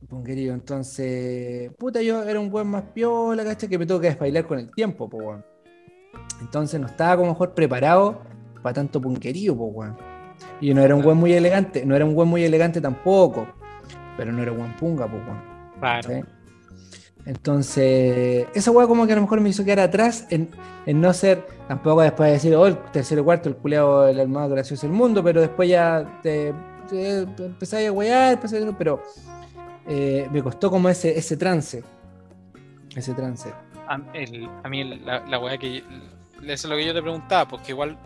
punquerío, 0.08 0.52
entonces, 0.52 1.72
puta, 1.78 2.02
yo 2.02 2.22
era 2.24 2.38
un 2.38 2.52
weón 2.52 2.68
más 2.68 2.82
piola, 2.94 3.42
¿cachai? 3.44 3.68
Que 3.68 3.78
me 3.78 3.86
tuvo 3.86 4.00
que 4.00 4.08
desbailar 4.08 4.46
con 4.46 4.58
el 4.58 4.70
tiempo, 4.70 5.08
po, 5.08 5.16
weón. 5.16 5.44
Entonces 6.40 6.78
no 6.80 6.86
estaba 6.86 7.16
como 7.16 7.30
mejor 7.30 7.54
preparado 7.54 8.20
para 8.62 8.74
tanto 8.74 9.00
punquerío, 9.00 9.56
po, 9.56 9.64
weón. 9.66 9.96
Y 10.60 10.74
no 10.74 10.82
era 10.82 10.94
un 10.94 11.04
weón 11.04 11.18
muy 11.18 11.32
elegante, 11.32 11.86
no 11.86 11.96
era 11.96 12.04
un 12.04 12.14
weón 12.14 12.28
muy 12.28 12.44
elegante 12.44 12.80
tampoco, 12.80 13.46
pero 14.16 14.30
no 14.30 14.42
era 14.42 14.52
un 14.52 14.58
weón 14.58 14.76
punga, 14.76 15.06
po, 15.06 15.16
weón. 15.16 15.42
Claro. 15.80 16.08
¿sí? 16.10 16.20
Entonces, 17.26 18.46
esa 18.54 18.70
weá 18.70 18.86
como 18.86 19.06
que 19.06 19.12
a 19.12 19.16
lo 19.16 19.22
mejor 19.22 19.40
me 19.40 19.48
hizo 19.48 19.64
quedar 19.64 19.80
atrás 19.80 20.26
en, 20.30 20.50
en 20.84 21.00
no 21.00 21.12
ser, 21.14 21.46
tampoco 21.68 22.02
después 22.02 22.28
de 22.28 22.32
decir, 22.34 22.54
oh, 22.54 22.66
el 22.66 22.76
tercero 22.92 23.24
cuarto, 23.24 23.48
el 23.48 23.56
culeado, 23.56 24.06
el 24.08 24.28
más 24.28 24.50
gracioso 24.50 24.86
del 24.86 24.94
mundo, 24.94 25.22
pero 25.24 25.40
después 25.40 25.68
ya 25.68 26.20
te, 26.22 26.52
te 26.90 27.20
empecé 27.20 27.88
a 27.88 28.32
a- 28.32 28.38
pero 28.78 29.02
eh, 29.86 30.28
me 30.30 30.42
costó 30.42 30.70
como 30.70 30.88
ese, 30.88 31.16
ese 31.18 31.36
trance. 31.36 31.82
Ese 32.94 33.14
trance. 33.14 33.52
A, 33.88 34.68
mí 34.68 34.84
la, 34.84 35.58
que. 35.58 35.78
Eso 35.78 35.84
es 36.46 36.64
lo 36.64 36.76
que 36.76 36.86
yo 36.86 36.94
te 36.94 37.02
preguntaba, 37.02 37.48
porque 37.48 37.72
igual, 37.72 37.96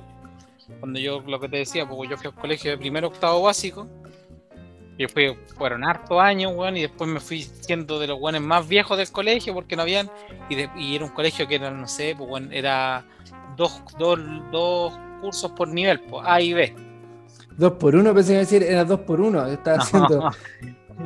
cuando 0.81 0.99
yo 0.99 1.21
lo 1.27 1.41
que 1.41 1.49
te 1.49 1.59
decía, 1.59 1.89
porque 1.89 2.09
yo 2.09 2.16
fui 2.16 2.29
al 2.29 2.35
colegio 2.35 2.71
de 2.71 2.79
primero 2.79 3.09
octavo 3.09 3.43
básico, 3.43 3.87
Y 4.99 5.05
después 5.05 5.33
fueron 5.57 5.85
hartos 5.85 6.21
años, 6.21 6.53
weón, 6.55 6.77
y 6.77 6.83
después 6.83 7.09
me 7.09 7.21
fui 7.21 7.43
siendo 7.43 7.99
de 8.01 8.09
los 8.09 8.19
weones 8.21 8.43
más 8.43 8.67
viejos 8.69 8.99
del 8.99 9.11
colegio 9.11 9.55
porque 9.55 9.77
no 9.77 9.83
habían. 9.83 10.11
Y, 10.51 10.57
de- 10.57 10.71
y 10.77 10.97
era 10.97 11.05
un 11.05 11.13
colegio 11.13 11.47
que 11.47 11.55
era, 11.55 11.71
no 11.71 11.87
sé, 11.87 12.15
pues, 12.19 12.29
weón, 12.29 12.53
era 12.53 13.07
dos, 13.57 13.81
dos, 13.99 14.19
dos 14.51 14.93
cursos 15.21 15.53
por 15.53 15.69
nivel, 15.69 16.01
pues, 16.01 16.25
A 16.27 16.41
y 16.41 16.53
B. 16.53 16.75
Dos 17.57 17.73
por 17.73 17.95
uno, 17.97 18.13
pensé 18.13 18.33
que 18.35 18.39
decir, 18.41 18.63
era 18.65 18.85
dos 18.85 19.01
por 19.01 19.21
uno. 19.21 19.47
Estaba 19.47 19.77
No, 19.79 19.83
haciendo 19.83 20.31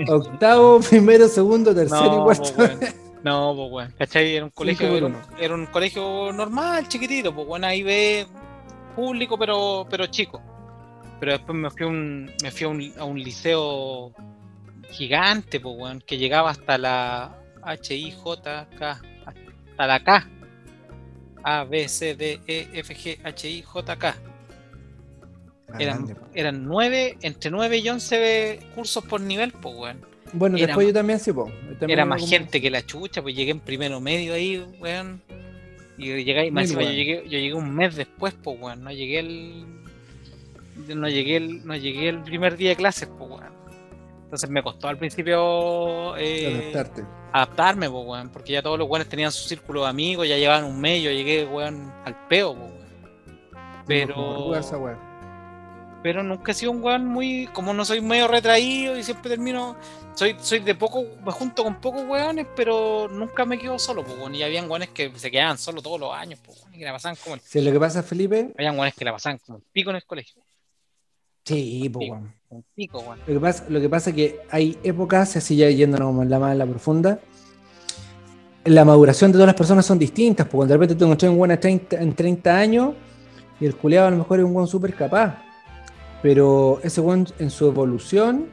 octavo, 0.09 0.80
primero, 0.88 1.28
segundo, 1.28 1.74
tercero 1.74 2.07
y 2.07 2.09
no, 2.16 2.24
cuarto. 2.24 2.43
pues, 2.57 2.68
weón. 2.80 2.80
No, 3.22 3.55
pues, 3.55 3.72
weón. 3.72 3.95
¿Cachai? 3.99 4.36
Era 4.36 4.45
un 4.47 4.51
colegio, 4.51 5.07
un, 5.07 5.16
era 5.38 5.55
un 5.55 5.66
colegio 5.66 6.32
normal, 6.32 6.88
chiquitito, 6.88 7.34
pues, 7.34 7.47
weón, 7.47 7.64
A 7.64 7.74
y 7.74 7.82
B 7.82 8.26
público, 8.97 9.38
pero, 9.38 9.86
pero 9.88 10.07
chico. 10.07 10.40
Pero 11.22 11.34
después 11.34 11.56
me 11.56 11.70
fui, 11.70 11.86
a 11.86 11.88
un, 11.88 12.32
me 12.42 12.50
fui 12.50 12.64
a, 12.66 12.68
un, 12.68 12.92
a 12.98 13.04
un 13.04 13.16
liceo 13.16 14.12
gigante, 14.90 15.60
pues, 15.60 15.76
weón, 15.78 16.00
que 16.04 16.18
llegaba 16.18 16.50
hasta 16.50 16.76
la 16.76 17.38
H-I-J-K, 17.62 19.00
hasta 19.24 19.86
la 19.86 20.02
K. 20.02 20.28
A, 21.44 21.62
B, 21.62 21.86
C, 21.86 22.16
D, 22.16 22.40
E, 22.48 22.66
F, 22.72 22.92
G, 22.96 23.18
H, 23.22 23.48
I, 23.48 23.62
J, 23.62 23.96
K. 23.98 24.16
Eran, 25.78 26.06
Grande. 26.06 26.16
eran 26.34 26.64
nueve, 26.64 27.16
entre 27.22 27.52
9 27.52 27.76
y 27.78 27.88
11 27.88 28.58
cursos 28.74 29.04
por 29.04 29.20
nivel, 29.20 29.52
pues, 29.52 29.76
weón. 29.76 30.00
Bueno, 30.32 30.56
era 30.56 30.66
después 30.66 30.86
más- 30.88 30.92
yo 30.92 30.98
también 30.98 31.20
sí, 31.20 31.30
también 31.32 31.78
Era 31.82 31.92
era 31.92 32.04
más 32.04 32.20
como- 32.22 32.30
gente 32.32 32.60
que 32.60 32.68
la 32.68 32.84
chucha, 32.84 33.22
pues 33.22 33.36
llegué 33.36 33.52
en 33.52 33.60
primero 33.60 34.00
medio 34.00 34.34
ahí, 34.34 34.58
weón. 34.80 35.22
Y 35.96 36.06
llegué, 36.24 36.50
más 36.50 36.68
yo 36.72 36.80
llegué, 36.80 37.22
yo 37.26 37.38
llegué 37.38 37.54
un 37.54 37.72
mes 37.72 37.94
después, 37.94 38.34
pues, 38.42 38.58
weón. 38.60 38.82
No 38.82 38.90
llegué 38.90 39.20
el. 39.20 39.81
No 40.76 41.08
llegué 41.08 41.36
el, 41.36 41.66
no 41.66 41.76
llegué 41.76 42.08
el 42.08 42.22
primer 42.22 42.56
día 42.56 42.70
de 42.70 42.76
clases, 42.76 43.08
pues, 43.18 43.30
weón. 43.30 43.52
Entonces 44.24 44.48
me 44.48 44.62
costó 44.62 44.88
al 44.88 44.96
principio 44.96 46.16
eh, 46.16 46.70
Adaptarte. 46.72 47.04
adaptarme, 47.32 47.90
pues, 47.90 48.06
weón. 48.06 48.30
Porque 48.30 48.52
ya 48.52 48.62
todos 48.62 48.78
los 48.78 48.88
weones 48.88 49.08
tenían 49.08 49.30
su 49.30 49.46
círculo 49.46 49.82
de 49.82 49.88
amigos, 49.90 50.26
ya 50.26 50.36
llevaban 50.38 50.64
un 50.64 50.80
mes, 50.80 51.02
yo 51.02 51.10
llegué, 51.10 51.44
weón, 51.44 51.92
al 52.04 52.26
peo, 52.28 52.54
pues, 52.54 52.70
weón. 52.70 52.82
Pero. 53.86 54.52
Pero 56.02 56.24
nunca 56.24 56.50
he 56.50 56.54
sido 56.54 56.72
un 56.72 56.82
weón 56.82 57.06
muy. 57.06 57.46
Como 57.52 57.72
no 57.74 57.84
soy 57.84 58.00
medio 58.00 58.26
retraído 58.26 58.96
y 58.96 59.02
siempre 59.04 59.30
termino. 59.30 59.76
Soy, 60.14 60.36
soy 60.40 60.58
de 60.58 60.74
poco, 60.74 61.04
me 61.24 61.30
junto 61.32 61.62
con 61.64 61.80
pocos 61.80 62.02
weones, 62.04 62.46
pero 62.56 63.08
nunca 63.08 63.44
me 63.46 63.58
quedo 63.58 63.78
solo, 63.78 64.02
pues, 64.02 64.16
weón. 64.18 64.34
Y 64.34 64.42
habían 64.42 64.68
weones 64.70 64.88
que 64.90 65.12
se 65.16 65.30
quedaban 65.30 65.58
solos 65.58 65.82
todos 65.82 66.00
los 66.00 66.12
años, 66.14 66.40
pues, 66.44 66.58
weón, 66.60 66.74
y 66.74 66.78
que 66.78 66.84
la 66.84 66.92
pasaban 66.92 67.16
como 67.22 67.34
el, 67.36 67.40
Si 67.42 67.60
lo 67.60 67.70
que 67.70 67.78
pasa, 67.78 68.02
Felipe, 68.02 68.50
Habían 68.58 68.74
weones 68.76 68.94
que 68.94 69.04
la 69.04 69.12
pasaban 69.12 69.38
como 69.38 69.58
el 69.58 69.64
pico 69.72 69.90
en 69.90 69.96
el 69.96 70.04
colegio. 70.04 70.42
Sí. 71.45 71.90
Como 72.49 72.59
el 72.59 72.64
pico, 72.74 73.01
weón. 73.01 73.18
Lo 73.26 73.34
que 73.34 73.40
pasa, 73.40 73.64
lo 73.68 73.80
que 73.80 73.88
pasa 73.88 74.11
es 74.11 74.16
que 74.16 74.40
hay 74.51 74.78
épocas, 74.82 75.36
así 75.36 75.57
ya 75.57 75.70
yéndonos 75.70 76.07
como 76.09 76.22
en 76.22 76.30
la 76.30 76.38
más 76.38 76.57
la 76.57 76.66
profunda, 76.66 77.20
la 78.64 78.84
maduración 78.84 79.32
de 79.32 79.36
todas 79.36 79.47
las 79.49 79.57
personas 79.57 79.84
son 79.86 79.99
distintas, 79.99 80.47
porque 80.47 80.68
de 80.68 80.74
repente 80.74 80.95
te 80.95 81.05
encontré 81.05 81.28
un 81.28 81.36
buen 81.38 81.51
en 81.51 81.61
30, 81.61 81.97
en 82.01 82.14
30 82.14 82.57
años 82.57 82.95
y 83.61 83.66
el 83.66 83.74
culeado 83.76 84.09
a 84.09 84.11
lo 84.11 84.18
mejor 84.18 84.38
es 84.38 84.45
un 84.45 84.55
buen 84.55 84.66
súper 84.66 84.95
capaz, 84.95 85.38
pero 86.22 86.80
ese 86.82 87.01
buen 87.01 87.26
en 87.38 87.51
su 87.51 87.66
evolución 87.66 88.47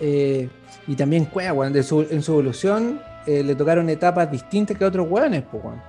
eh, 0.00 0.48
y 0.86 0.94
también 0.96 1.26
cueva, 1.26 1.70
de 1.70 1.82
su- 1.82 2.06
en 2.10 2.22
su 2.22 2.32
evolución 2.32 3.00
eh, 3.26 3.42
le 3.42 3.54
tocaron 3.54 3.88
etapas 3.88 4.30
distintas 4.30 4.76
que 4.76 4.84
a 4.84 4.88
otros 4.88 5.06
weones, 5.08 5.42
po, 5.44 5.58
weón. 5.58 5.80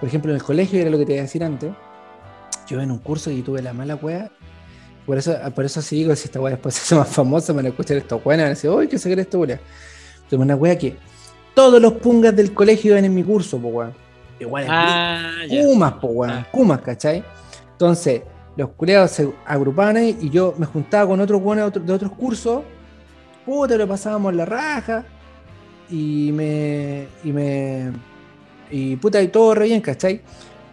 Por 0.00 0.08
ejemplo, 0.08 0.32
en 0.32 0.36
el 0.36 0.42
colegio, 0.42 0.80
era 0.80 0.90
lo 0.90 0.98
que 0.98 1.06
te 1.06 1.12
iba 1.12 1.20
a 1.20 1.22
decir 1.22 1.44
antes, 1.44 1.72
yo 2.68 2.80
en 2.80 2.90
un 2.90 2.98
curso 2.98 3.30
y 3.30 3.42
tuve 3.42 3.62
la 3.62 3.72
mala 3.72 3.96
wea 3.96 4.30
por 5.06 5.18
eso, 5.18 5.34
por 5.54 5.64
eso 5.64 5.82
sí 5.82 5.96
digo, 5.96 6.14
si 6.16 6.26
esta 6.26 6.40
weá 6.40 6.52
después 6.54 6.74
se 6.76 6.82
hace 6.82 6.94
más 6.96 7.08
famosa, 7.08 7.52
me 7.52 7.58
van 7.58 7.66
a 7.66 7.68
escuchar 7.70 7.96
estos 7.96 8.24
weones, 8.24 8.44
van 8.44 8.46
a 8.46 8.54
decir, 8.54 8.70
uy, 8.70 8.88
¿qué 8.88 8.98
se 8.98 9.10
cree 9.10 9.22
esta 9.22 9.38
weá? 9.38 9.60
Tuve 10.30 10.42
una 10.42 10.56
weá 10.56 10.76
que 10.78 10.96
todos 11.54 11.80
los 11.82 11.94
pungas 11.94 12.34
del 12.34 12.52
colegio 12.54 12.92
iban 12.92 13.04
en 13.04 13.14
mi 13.14 13.22
curso, 13.22 13.58
po 13.58 13.68
weón. 13.68 13.92
Igual 14.40 14.66
Ah. 14.68 15.32
Kumas, 15.48 15.92
po 15.94 16.06
weón. 16.08 16.32
Ah. 16.32 16.46
Kumas, 16.50 16.80
¿cachai? 16.80 17.22
Entonces, 17.72 18.22
los 18.56 18.70
culeados 18.70 19.10
se 19.10 19.28
agrupaban 19.46 19.96
ahí 19.96 20.16
y 20.20 20.30
yo 20.30 20.54
me 20.58 20.66
juntaba 20.66 21.06
con 21.08 21.20
otros 21.20 21.40
otro- 21.44 21.82
de 21.82 21.92
otros 21.92 22.12
cursos. 22.12 22.62
Puta, 23.44 23.76
lo 23.76 23.86
pasábamos 23.88 24.34
la 24.34 24.44
raja. 24.44 25.04
Y 25.90 26.30
me. 26.32 27.06
Y 27.24 27.32
me. 27.32 27.92
Y 28.70 28.96
puta, 28.96 29.20
y 29.20 29.28
todo 29.28 29.54
re 29.54 29.66
bien, 29.66 29.80
¿cachai? 29.80 30.22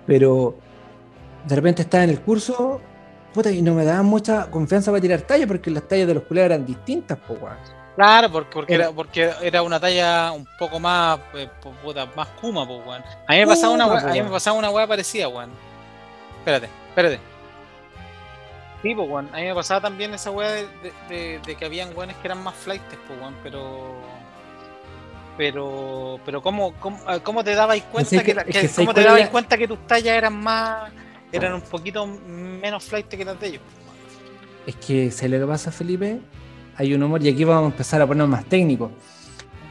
Pero 0.06 0.56
de 1.48 1.56
repente 1.56 1.82
estaba 1.82 2.04
en 2.06 2.12
el 2.12 2.22
curso. 2.22 2.80
Puta, 3.40 3.52
y 3.52 3.62
no 3.62 3.74
me 3.74 3.86
daban 3.86 4.06
mucha 4.06 4.52
confianza 4.52 4.92
para 4.92 5.00
tirar 5.00 5.22
tallas 5.22 5.48
porque 5.48 5.72
las 5.72 5.88
tallas 5.88 6.08
de 6.08 6.14
los 6.14 6.24
culeados 6.24 6.52
eran 6.52 6.66
distintas, 6.66 7.18
po 7.20 7.36
weón. 7.36 7.56
Claro, 7.96 8.30
porque, 8.30 8.50
porque, 8.54 8.74
Era- 8.74 8.92
porque 8.92 9.32
era 9.42 9.62
una 9.64 9.80
talla 9.80 10.34
un 10.34 10.46
poco 10.58 10.78
más, 10.78 11.22
eh, 11.36 11.48
pu- 11.64 11.74
puta, 11.82 12.06
más 12.18 12.28
kuma, 12.42 12.68
pues, 12.68 12.82
weón. 12.86 13.02
A 13.28 13.32
mí 13.32 13.40
me 13.40 13.48
pasaba 13.48 13.74
una 13.74 13.88
weá, 13.88 14.02
po, 14.02 14.08
a 14.08 14.12
mí 14.12 14.22
me 14.24 14.30
pasaba 14.30 14.58
una 14.60 14.70
weá 14.72 14.86
parecida, 14.88 15.30
weón. 15.30 15.52
Espérate, 16.40 16.68
espérate. 16.90 17.20
Sí, 18.82 18.94
pues, 18.94 19.10
weón. 19.10 19.30
A 19.32 19.38
mí 19.38 19.44
me 19.46 19.56
pasaba 19.56 19.80
también 19.80 20.14
esa 20.14 20.32
weá 20.32 20.52
de, 20.52 20.64
de- 20.84 20.94
de- 21.08 21.40
de 21.46 21.56
que 21.56 21.64
habían 21.64 21.96
weones 21.96 22.18
que 22.18 22.28
eran 22.28 22.44
más 22.44 22.56
flightes, 22.56 23.00
pues, 23.08 23.18
weón, 23.22 23.36
pero. 23.42 23.94
Pero. 25.38 26.20
Pero, 26.26 26.42
¿cómo, 26.42 26.74
cómo, 26.82 27.00
cómo 27.24 27.42
te 27.46 27.56
dabais 27.56 27.84
cuenta 27.84 28.18
que, 28.18 28.24
que- 28.26 28.34
la- 28.34 28.42
es 28.42 28.48
que- 28.48 28.52
que 28.52 28.68
¿sabes 28.68 28.76
cómo 28.76 28.94
te 28.94 29.04
dabais 29.06 29.30
cuenta 29.30 29.58
que 29.58 29.66
tus 29.66 29.80
tallas 29.88 30.14
eran 30.18 30.34
más. 30.36 30.92
Eran 31.32 31.54
un 31.54 31.62
poquito 31.62 32.06
menos 32.06 32.84
flightes 32.84 33.18
que 33.18 33.26
las 33.26 33.40
de 33.40 33.48
ellos? 33.48 33.62
Es 34.66 34.76
que, 34.76 35.12
¿sabes 35.12 35.32
lo 35.32 35.40
que 35.40 35.46
pasa, 35.52 35.72
Felipe? 35.72 36.20
Hay 36.78 36.94
un 36.94 37.04
humor, 37.04 37.24
y 37.24 37.30
aquí 37.30 37.44
vamos 37.44 37.64
a 37.64 37.72
empezar 37.72 38.02
a 38.02 38.08
ponernos 38.08 38.30
más 38.30 38.46
técnicos. 38.46 38.92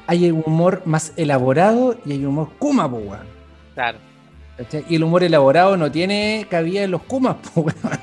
Hay 0.06 0.30
un 0.30 0.42
humor 0.46 0.82
más 0.84 1.12
elaborado 1.16 1.96
y 2.04 2.12
hay 2.12 2.18
un 2.20 2.26
humor 2.26 2.50
kuma, 2.58 2.90
po, 2.90 2.96
weón. 2.96 3.26
Claro. 3.74 3.98
¿Cachai? 4.56 4.84
Y 4.88 4.96
el 4.96 5.04
humor 5.04 5.22
elaborado 5.22 5.76
no 5.76 5.90
tiene 5.90 6.46
cabida 6.50 6.82
en 6.82 6.90
los 6.90 7.02
kumas, 7.02 7.36
po, 7.36 7.60
weón. 7.62 8.00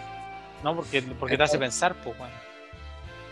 ¿No? 0.64 0.76
Porque, 0.76 1.02
porque 1.20 1.38
te 1.38 1.44
hace 1.44 1.58
pensar, 1.58 1.96
pues, 2.04 2.18
weón. 2.20 2.32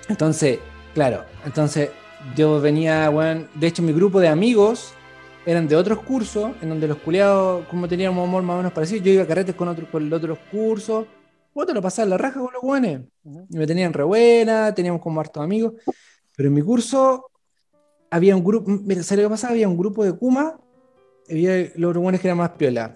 Entonces, 0.09 0.59
claro, 0.93 1.23
entonces 1.45 1.91
yo 2.35 2.59
venía, 2.59 3.09
weón, 3.09 3.47
de 3.53 3.67
hecho 3.67 3.81
mi 3.81 3.93
grupo 3.93 4.19
de 4.19 4.27
amigos 4.27 4.93
eran 5.45 5.67
de 5.67 5.75
otros 5.75 5.99
cursos, 5.99 6.51
en 6.61 6.69
donde 6.69 6.87
los 6.87 6.97
culiados, 6.97 7.65
como 7.67 7.87
teníamos 7.87 8.25
humor 8.25 8.43
más 8.43 8.55
o 8.55 8.57
menos 8.57 8.73
parecido, 8.73 9.03
yo 9.03 9.11
iba 9.11 9.23
a 9.23 9.27
carretes 9.27 9.55
con, 9.55 9.67
otros 9.67 9.89
con 9.89 10.11
otros 10.11 10.37
cursos, 10.51 11.05
vos 11.53 11.65
te 11.65 11.73
lo 11.73 11.81
pasabas 11.81 12.09
la 12.09 12.17
raja 12.17 12.39
con 12.39 12.51
los 12.53 12.63
Ujú. 12.63 13.47
y 13.49 13.57
me 13.57 13.67
tenían 13.67 13.93
re 13.93 14.03
buena, 14.03 14.73
teníamos 14.73 15.01
como 15.01 15.19
hartos 15.19 15.43
amigos, 15.43 15.73
pero 16.35 16.47
en 16.47 16.55
mi 16.55 16.61
curso 16.61 17.29
había 18.09 18.35
un 18.35 18.43
grupo, 18.43 18.69
mira, 18.69 19.03
¿sabes 19.03 19.23
lo 19.23 19.29
que 19.29 19.33
pasaba? 19.33 19.53
Había 19.53 19.67
un 19.67 19.77
grupo 19.77 20.03
de 20.03 20.13
Kuma, 20.13 20.59
y 21.27 21.47
había 21.47 21.71
los 21.75 21.95
weones 21.97 22.21
que 22.21 22.27
eran 22.27 22.37
más 22.37 22.51
piola. 22.51 22.95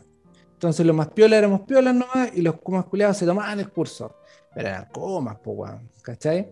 Entonces 0.54 0.86
los 0.86 0.96
más 0.96 1.10
piola 1.10 1.38
éramos 1.38 1.62
piolas 1.62 1.94
nomás, 1.94 2.32
y 2.36 2.42
los 2.42 2.60
Kumas 2.62 2.86
culiados 2.86 3.18
se 3.18 3.26
tomaban 3.26 3.60
el 3.60 3.70
curso. 3.70 4.16
Pero 4.54 4.70
eran 4.70 4.88
comas, 4.92 5.38
po, 5.40 5.52
weón, 5.52 5.90
¿cachai? 6.02 6.50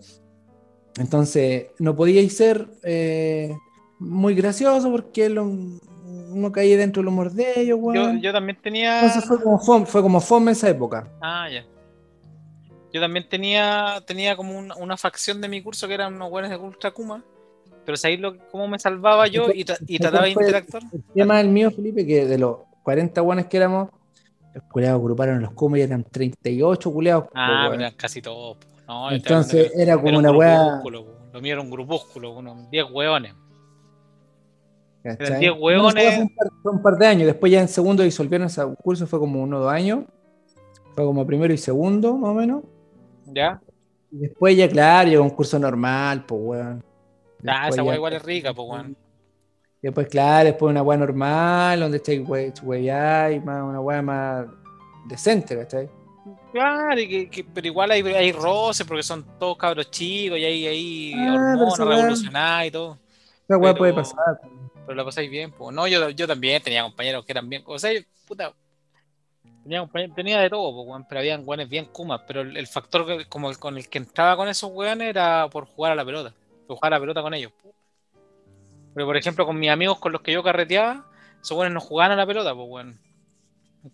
Entonces, 0.97 1.67
no 1.79 1.95
podíais 1.95 2.35
ser 2.35 2.67
eh, 2.83 3.55
muy 3.99 4.35
gracioso 4.35 4.91
porque 4.91 5.29
lo- 5.29 5.43
uno 5.45 6.51
caía 6.51 6.77
dentro 6.77 7.01
del 7.01 7.07
humor 7.09 7.31
de 7.31 7.51
ellos, 7.61 7.77
Yo, 7.79 7.85
weón. 7.85 8.21
yo 8.21 8.31
también 8.33 8.57
tenía. 8.61 8.99
Entonces 9.01 9.25
fue 9.25 9.41
como 9.41 9.57
fome, 9.59 9.85
fue 9.85 10.01
como 10.01 10.19
fome 10.19 10.51
esa 10.51 10.69
época. 10.69 11.07
Ah, 11.21 11.47
ya. 11.49 11.63
Yo 12.93 13.01
también 13.01 13.27
tenía, 13.27 14.01
tenía 14.05 14.35
como 14.37 14.57
una, 14.57 14.75
una 14.75 14.95
facción 14.97 15.41
de 15.41 15.49
mi 15.49 15.61
curso 15.61 15.87
que 15.87 15.93
eran 15.95 16.13
unos 16.15 16.29
buenos 16.29 16.49
de 16.49 16.57
Ultra 16.57 16.91
Kuma. 16.91 17.23
Pero 17.85 17.97
sabéis 17.97 18.19
lo, 18.19 18.37
cómo 18.49 18.67
me 18.67 18.79
salvaba 18.79 19.27
yo 19.27 19.47
y, 19.53 19.63
tra- 19.63 19.77
y 19.85 19.97
¿Cuál 19.97 20.09
trataba 20.11 20.23
de 20.25 20.31
interactuar. 20.31 20.83
El 20.91 21.03
tema 21.13 21.37
del 21.37 21.49
mío, 21.49 21.69
Felipe, 21.71 22.05
que 22.05 22.25
de 22.25 22.37
los 22.37 22.57
40 22.83 23.21
guanes 23.21 23.45
que 23.47 23.57
éramos, 23.57 23.89
los 24.53 24.63
culeados 24.65 24.99
agruparon 25.01 25.41
los 25.41 25.51
Kuma 25.51 25.77
y 25.77 25.81
eran 25.81 26.03
38 26.03 26.91
culeados. 26.91 27.25
Ah, 27.33 27.47
weón. 27.49 27.71
pero 27.71 27.81
eran 27.83 27.93
casi 27.95 28.21
todos. 28.21 28.57
po. 28.57 28.65
No, 28.87 29.11
Entonces 29.11 29.71
era 29.75 29.95
como 29.97 30.09
un 30.09 30.15
una 30.17 30.31
weá. 30.31 30.81
Lo 31.33 31.41
mío 31.41 31.53
era 31.53 31.61
un 31.61 31.69
grupúsculo, 31.69 32.31
unos 32.31 32.69
10 32.71 32.85
hueones. 32.91 33.33
¿Cachai? 35.05 35.27
eran 35.27 35.39
10 35.39 35.53
No, 35.55 35.59
hueones. 35.61 36.13
fue 36.15 36.23
un, 36.23 36.35
par, 36.35 36.73
un 36.75 36.81
par 36.81 36.97
de 36.97 37.07
años, 37.07 37.25
después 37.27 37.51
ya 37.51 37.61
en 37.61 37.67
segundo 37.67 38.03
disolvieron 38.03 38.47
ese 38.47 38.61
curso, 38.83 39.07
fue 39.07 39.19
como 39.19 39.41
uno 39.41 39.57
o 39.57 39.61
dos 39.61 39.71
años, 39.73 40.03
fue 40.95 41.05
como 41.05 41.25
primero 41.25 41.53
y 41.53 41.57
segundo, 41.57 42.17
más 42.17 42.31
o 42.31 42.33
menos. 42.33 42.63
¿Ya? 43.27 43.61
Y 44.11 44.17
después 44.17 44.55
ya, 44.57 44.69
claro, 44.69 45.09
llegó 45.09 45.23
un 45.23 45.29
curso 45.29 45.57
normal, 45.59 46.25
pues, 46.25 46.41
weón. 46.43 46.83
Ah, 47.47 47.65
Después 47.65 47.67
esa 47.69 47.75
ya- 47.77 47.83
weá 47.83 47.95
igual 47.95 48.13
es 48.13 48.23
rica, 48.23 48.53
pues, 48.53 48.67
weón. 48.69 48.97
Después, 49.81 50.07
claro, 50.07 50.45
después 50.45 50.71
una 50.71 50.81
weá 50.81 50.97
normal, 50.97 51.79
donde 51.79 51.97
estáis 51.97 52.27
we- 52.27 52.51
weyá 52.63 53.31
y 53.31 53.39
más, 53.39 53.61
una 53.63 53.79
weá 53.81 54.01
más 54.01 54.47
decente, 55.07 55.55
¿cachai? 55.57 55.87
Claro, 56.51 56.99
y 56.99 57.07
que, 57.07 57.29
que- 57.29 57.43
pero 57.43 57.67
igual 57.67 57.91
hay, 57.91 58.01
hay 58.01 58.31
roces 58.31 58.87
porque 58.87 59.03
son 59.03 59.23
todos 59.37 59.57
cabros 59.57 59.91
chicos 59.91 60.39
y 60.39 60.45
hay, 60.45 60.65
hay 60.65 61.13
Ah, 61.13 61.17
pero 61.17 61.67
hormonas 61.67 61.73
esa 61.73 61.83
weá- 61.85 61.95
revolucionadas 61.97 62.65
y 62.65 62.71
todo. 62.71 62.97
Esa 63.47 63.57
weá 63.57 63.73
Pero- 63.73 63.77
puede 63.77 63.93
pasar. 63.93 64.41
Pero 64.85 64.95
la 64.95 65.03
pasáis 65.05 65.29
bien, 65.29 65.51
pues. 65.51 65.75
No, 65.75 65.87
yo, 65.87 66.09
yo 66.09 66.27
también 66.27 66.61
tenía 66.61 66.83
compañeros 66.83 67.25
que 67.25 67.31
eran 67.31 67.49
bien. 67.49 67.63
O 67.65 67.77
sea, 67.79 67.93
yo, 67.93 67.99
puta. 68.27 68.53
Tenía, 69.63 69.89
tenía 70.15 70.39
de 70.41 70.49
todo, 70.49 70.73
pues, 70.75 70.87
weón, 70.87 71.05
pero 71.07 71.19
habían 71.19 71.41
weones 71.45 71.67
bien 71.67 71.85
kumas. 71.85 72.21
Pero 72.27 72.41
el, 72.41 72.55
el 72.55 72.67
factor 72.67 73.05
que- 73.05 73.25
como 73.25 73.49
el, 73.49 73.57
con 73.57 73.77
el 73.77 73.89
que 73.89 73.97
entraba 73.97 74.35
con 74.37 74.47
esos 74.47 74.71
weones 74.71 75.09
era 75.09 75.47
por 75.49 75.65
jugar 75.65 75.91
a 75.93 75.95
la 75.95 76.05
pelota. 76.05 76.33
jugar 76.67 76.91
la 76.91 76.99
pelota 76.99 77.21
con 77.21 77.33
ellos. 77.33 77.51
Pero 78.93 79.07
por 79.07 79.17
ejemplo, 79.17 79.45
con 79.45 79.59
mis 79.59 79.69
amigos 79.69 79.99
con 79.99 80.11
los 80.11 80.21
que 80.21 80.31
yo 80.31 80.41
carreteaba, 80.43 81.05
esos 81.41 81.55
buenos 81.57 81.73
no 81.73 81.81
jugaban 81.81 82.11
a 82.11 82.15
la 82.15 82.25
pelota, 82.25 82.53
pues 82.55 82.67
bueno. 82.67 82.93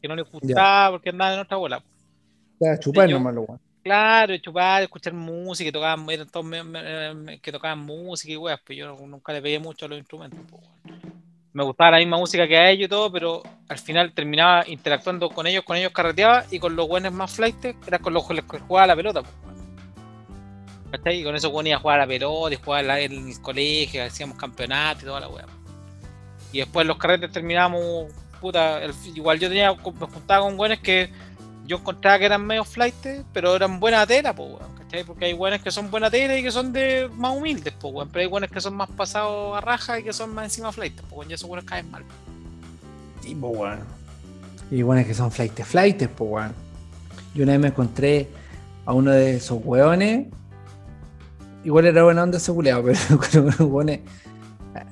Que 0.01 0.07
no 0.07 0.15
les 0.15 0.29
gustaba 0.29 0.91
porque 0.91 1.09
andaban 1.09 1.33
en 1.35 1.39
otra 1.41 1.57
bola. 1.57 1.83
Ya, 2.59 2.77
chupar 2.79 3.09
nomás 3.15 3.33
lo 3.33 3.41
weón. 3.41 3.59
Claro, 3.83 4.37
chupar, 4.37 4.83
escuchar 4.83 5.13
música, 5.13 5.67
que 5.67 5.71
tocaban, 5.71 6.07
eran 6.09 6.29
todos 6.29 6.45
me- 6.45 6.63
me- 6.63 7.39
que 7.39 7.51
tocaban 7.51 7.79
música 7.79 8.31
y 8.31 8.37
weas, 8.37 8.59
pero 8.63 8.77
yo 8.97 9.07
nunca 9.07 9.33
le 9.33 9.41
pegué 9.41 9.59
mucho 9.59 9.85
a 9.85 9.89
los 9.89 9.97
instrumentos. 9.97 10.39
pues. 10.49 10.63
Me 11.53 11.63
gustaba 11.63 11.91
la 11.91 11.97
misma 11.97 12.17
música 12.17 12.47
que 12.47 12.57
a 12.57 12.69
ellos 12.69 12.85
y 12.85 12.89
todo, 12.89 13.11
pero 13.11 13.41
al 13.67 13.77
final 13.77 14.13
terminaba 14.13 14.65
interactuando 14.67 15.29
con 15.29 15.47
ellos, 15.47 15.63
con 15.65 15.75
ellos 15.75 15.91
carreteaba 15.91 16.45
y 16.49 16.59
con 16.59 16.75
los 16.75 16.87
buenos 16.87 17.11
más 17.11 17.31
flight 17.35 17.65
era 17.87 17.99
con 17.99 18.13
los 18.13 18.23
con 18.25 18.35
los 18.37 18.45
que 18.45 18.59
jugaba 18.59 18.87
la 18.87 18.95
pelota. 18.95 19.21
pues. 19.23 19.41
Y 21.15 21.23
con 21.23 21.35
eso 21.35 21.51
ponía 21.51 21.77
a 21.77 21.79
jugar 21.79 21.99
a 21.99 22.03
la 22.03 22.07
pelota 22.07 22.53
y 22.53 22.57
jugaba 22.63 22.99
en 22.99 23.29
el 23.29 23.41
colegio, 23.41 24.03
hacíamos 24.03 24.37
campeonatos 24.37 25.03
y 25.03 25.05
toda 25.07 25.19
la 25.21 25.27
wea. 25.27 25.45
Y 26.53 26.59
después 26.59 26.85
los 26.85 26.97
carretes 26.97 27.31
terminábamos, 27.31 28.11
puta, 28.39 28.81
igual 29.15 29.39
yo 29.39 29.47
tenía, 29.49 29.73
me 29.73 29.79
juntaba 30.07 30.45
con 30.45 30.55
buenos 30.57 30.79
que 30.79 31.09
yo 31.71 31.77
encontraba 31.77 32.19
que 32.19 32.25
eran 32.25 32.45
medio 32.45 32.65
flight, 32.65 32.93
pero 33.31 33.55
eran 33.55 33.79
buena 33.79 34.05
tela, 34.05 34.35
pues, 34.35 34.49
weón, 34.49 34.75
¿cachai? 34.77 35.05
Porque 35.05 35.23
hay 35.23 35.33
buenos 35.33 35.61
que 35.61 35.71
son 35.71 35.89
buena 35.89 36.11
tela 36.11 36.37
y 36.37 36.43
que 36.43 36.51
son 36.51 36.73
de 36.73 37.09
más 37.15 37.33
humildes, 37.33 37.73
pues, 37.79 37.93
weón, 37.93 38.09
pero 38.09 38.23
hay 38.23 38.27
buenos 38.27 38.51
que 38.51 38.59
son 38.59 38.75
más 38.75 38.89
pasados 38.89 39.57
a 39.57 39.61
raja 39.61 39.97
y 39.97 40.03
que 40.03 40.11
son 40.11 40.33
más 40.33 40.43
encima 40.43 40.73
flight, 40.73 40.99
pues, 40.99 41.13
weón, 41.13 41.31
y 41.31 41.33
esos 41.33 41.47
buenos 41.47 41.63
caen 41.63 41.89
mal. 41.89 42.03
Sí, 43.21 43.33
po, 43.35 43.47
weón. 43.47 43.79
Y 44.69 44.81
bueno, 44.81 44.99
es 44.99 45.07
que 45.07 45.13
son 45.13 45.31
flightes, 45.31 45.65
flightes, 45.65 46.09
pues, 46.09 46.29
weón. 46.29 46.53
Yo 47.33 47.43
una 47.43 47.53
vez 47.53 47.61
me 47.61 47.67
encontré 47.69 48.27
a 48.85 48.91
uno 48.91 49.11
de 49.11 49.37
esos 49.37 49.61
weones. 49.63 50.27
Igual 51.63 51.85
era 51.85 52.03
buena 52.03 52.23
onda 52.23 52.37
ese 52.37 52.51
culeado, 52.51 52.83
pero 52.85 53.17
con 53.17 53.43
unos 53.43 53.59
weones 53.61 54.01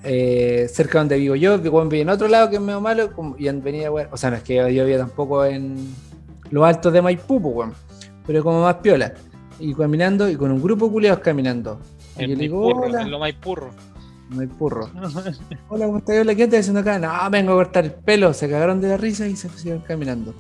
eh, 0.06 0.70
cerca 0.74 1.00
donde 1.00 1.18
vivo 1.18 1.36
yo, 1.36 1.62
que 1.62 1.68
weón 1.68 1.90
vive 1.90 2.04
en 2.04 2.10
otro 2.10 2.30
lado 2.30 2.50
que 2.50 2.56
es 2.56 2.62
medio 2.62 2.80
malo, 2.80 3.10
y 3.38 3.50
han 3.50 3.62
venido, 3.62 3.92
weón. 3.92 4.08
O 4.12 4.16
sea, 4.16 4.30
no 4.30 4.38
es 4.38 4.44
que 4.44 4.56
yo 4.56 4.86
vivía 4.86 5.00
tampoco 5.00 5.44
en 5.44 5.94
los 6.52 6.64
altos 6.66 6.94
de 6.94 7.02
Maipú, 7.02 7.42
pues, 7.42 7.56
weón. 7.56 7.74
Pero 8.26 8.44
como 8.44 8.62
más 8.62 8.76
piola. 8.76 9.14
Y 9.60 9.74
caminando, 9.74 10.30
y 10.30 10.36
con 10.36 10.52
un 10.52 10.62
grupo 10.62 10.86
de 10.86 10.92
culeados 10.92 11.20
caminando. 11.20 11.80
Y 12.18 12.24
En, 12.24 12.30
yo 12.30 12.36
le 12.36 12.42
digo, 12.42 12.62
purro, 12.62 12.88
hola, 12.88 13.02
en 13.02 13.12
lo 13.12 13.20
más 13.20 13.34
purro. 13.34 13.72
Maipurro. 14.30 14.90
Hola, 15.70 15.86
¿cómo 15.88 15.98
estás? 15.98 16.18
Hola, 16.22 16.36
¿qué 16.36 16.44
estás 16.44 16.60
haciendo 16.60 16.82
acá? 16.82 17.00
No, 17.00 17.30
vengo 17.32 17.54
a 17.54 17.56
cortar 17.56 17.86
el 17.86 17.92
pelo. 17.92 18.32
Se 18.34 18.48
cagaron 18.48 18.80
de 18.80 18.90
la 18.90 18.98
risa 18.98 19.28
y 19.28 19.36
se 19.36 19.50
pusieron 19.50 19.82
caminando. 19.82 20.36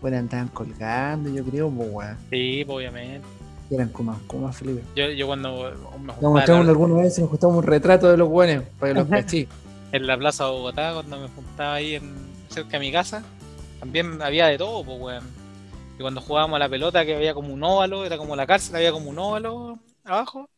Bueno, 0.00 0.16
andaban 0.16 0.48
colgando, 0.48 1.28
yo 1.28 1.44
creo, 1.44 1.70
pues, 1.70 1.88
weón. 1.92 2.16
Sí, 2.30 2.64
obviamente. 2.66 3.26
Eran 3.70 3.90
como, 3.90 4.18
como 4.26 4.50
Felipe. 4.52 4.82
Yo, 4.96 5.10
yo 5.10 5.26
cuando 5.26 5.70
me 6.00 6.06
Nos 6.06 6.16
juntaba 6.16 6.64
la, 6.64 6.70
alguna 6.70 7.02
vez, 7.02 7.18
nos 7.18 7.30
mostramos 7.30 7.58
un 7.58 7.64
retrato 7.64 8.10
de 8.10 8.16
los 8.16 8.28
buenos 8.28 8.64
para 8.78 8.92
que 8.92 8.98
los 8.98 9.08
cachí. 9.10 9.46
en 9.92 10.06
la 10.06 10.16
plaza 10.16 10.46
de 10.46 10.50
Bogotá, 10.50 10.94
cuando 10.94 11.20
me 11.20 11.28
juntaba 11.28 11.74
ahí 11.74 11.94
en, 11.94 12.14
cerca 12.48 12.70
de 12.70 12.80
mi 12.80 12.90
casa, 12.90 13.22
también 13.80 14.22
había 14.22 14.46
de 14.46 14.58
todo, 14.58 14.84
pues, 14.84 15.00
weón. 15.00 15.24
Y 15.98 16.02
cuando 16.02 16.20
jugábamos 16.20 16.56
a 16.56 16.60
la 16.60 16.68
pelota, 16.68 17.04
que 17.04 17.16
había 17.16 17.34
como 17.34 17.52
un 17.52 17.62
óvalo, 17.62 18.04
era 18.04 18.16
como 18.16 18.36
la 18.36 18.46
cárcel, 18.46 18.76
había 18.76 18.92
como 18.92 19.10
un 19.10 19.18
óvalo 19.18 19.78
abajo. 20.04 20.48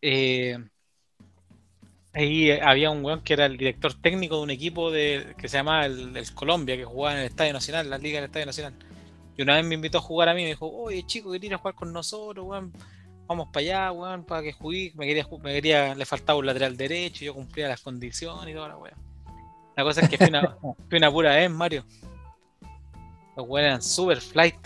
eh, 0.00 0.58
ahí 2.12 2.50
había 2.50 2.90
un 2.90 3.04
weón 3.04 3.22
que 3.22 3.34
era 3.34 3.46
el 3.46 3.56
director 3.56 3.94
técnico 3.94 4.36
de 4.36 4.42
un 4.42 4.50
equipo 4.50 4.90
de, 4.90 5.34
que 5.38 5.48
se 5.48 5.58
llamaba 5.58 5.86
el, 5.86 6.16
el 6.16 6.34
Colombia, 6.34 6.76
que 6.76 6.84
jugaba 6.84 7.14
en 7.14 7.20
el 7.20 7.26
Estadio 7.26 7.52
Nacional, 7.52 7.90
la 7.90 7.98
liga 7.98 8.16
del 8.16 8.26
Estadio 8.26 8.46
Nacional. 8.46 8.74
Y 9.36 9.42
una 9.42 9.54
vez 9.54 9.64
me 9.64 9.76
invitó 9.76 9.98
a 9.98 10.00
jugar 10.00 10.28
a 10.28 10.34
mí, 10.34 10.42
me 10.42 10.48
dijo, 10.48 10.68
oye 10.68 11.04
chico, 11.06 11.30
que 11.30 11.54
a 11.54 11.58
jugar 11.58 11.74
con 11.74 11.92
nosotros, 11.92 12.44
weón. 12.46 12.72
Vamos 13.28 13.48
para 13.52 13.60
allá, 13.60 13.92
weón, 13.92 14.24
para 14.24 14.42
que 14.42 14.52
jugué. 14.52 14.90
Me 14.96 15.06
quería, 15.06 15.26
me 15.42 15.52
quería, 15.52 15.94
le 15.94 16.06
faltaba 16.06 16.38
un 16.38 16.46
lateral 16.46 16.76
derecho, 16.76 17.24
yo 17.24 17.34
cumplía 17.34 17.68
las 17.68 17.82
condiciones 17.82 18.48
y 18.48 18.54
toda 18.54 18.68
la 18.68 18.76
weá. 18.78 18.94
La 19.76 19.84
cosa 19.84 20.00
es 20.00 20.08
que 20.08 20.18
fui 20.18 20.28
una, 20.28 20.56
fui 20.88 20.98
una 20.98 21.12
pura 21.12 21.36
vez, 21.36 21.48
Mario. 21.50 21.84
Los 23.38 23.48
weones 23.48 23.68
eran 23.68 23.82
super 23.82 24.20
flight, 24.20 24.56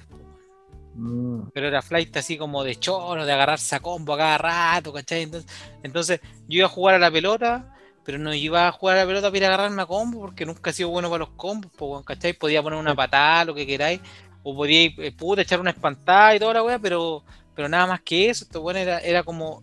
Mm. 0.94 1.48
pero 1.54 1.68
era 1.68 1.80
flight 1.82 2.16
así 2.16 2.36
como 2.36 2.64
de 2.64 2.76
choro, 2.76 3.24
de 3.24 3.32
agarrarse 3.32 3.76
a 3.76 3.80
combo 3.80 4.14
a 4.14 4.18
cada 4.18 4.38
rato, 4.38 4.92
¿cachai? 4.92 5.22
Entonces, 5.22 5.50
entonces 5.82 6.20
yo 6.48 6.58
iba 6.58 6.66
a 6.66 6.70
jugar 6.70 6.94
a 6.94 6.98
la 6.98 7.10
pelota, 7.10 7.74
pero 8.04 8.18
no 8.18 8.32
iba 8.34 8.68
a 8.68 8.72
jugar 8.72 8.96
a 8.96 9.00
la 9.00 9.06
pelota 9.06 9.28
para 9.28 9.36
ir 9.36 9.44
a 9.44 9.48
agarrarme 9.48 9.82
a 9.82 9.86
combo, 9.86 10.20
porque 10.20 10.44
nunca 10.46 10.70
he 10.70 10.72
sido 10.72 10.88
bueno 10.88 11.08
para 11.08 11.20
los 11.20 11.30
combos, 11.30 12.04
¿cachai? 12.04 12.32
Podía 12.32 12.62
poner 12.62 12.78
una 12.78 12.94
patada, 12.94 13.44
lo 13.46 13.54
que 13.54 13.66
queráis, 13.66 14.00
o 14.42 14.54
podía 14.54 14.90
eh, 14.98 15.12
puta, 15.12 15.42
echar 15.42 15.60
una 15.60 15.70
espantada 15.70 16.34
y 16.34 16.38
toda 16.38 16.54
la 16.54 16.62
weá, 16.62 16.78
pero, 16.78 17.22
pero 17.54 17.68
nada 17.68 17.86
más 17.86 18.00
que 18.00 18.30
eso, 18.30 18.44
esto 18.44 18.60
bueno 18.60 18.78
era, 18.80 18.98
era 19.00 19.22
como 19.22 19.62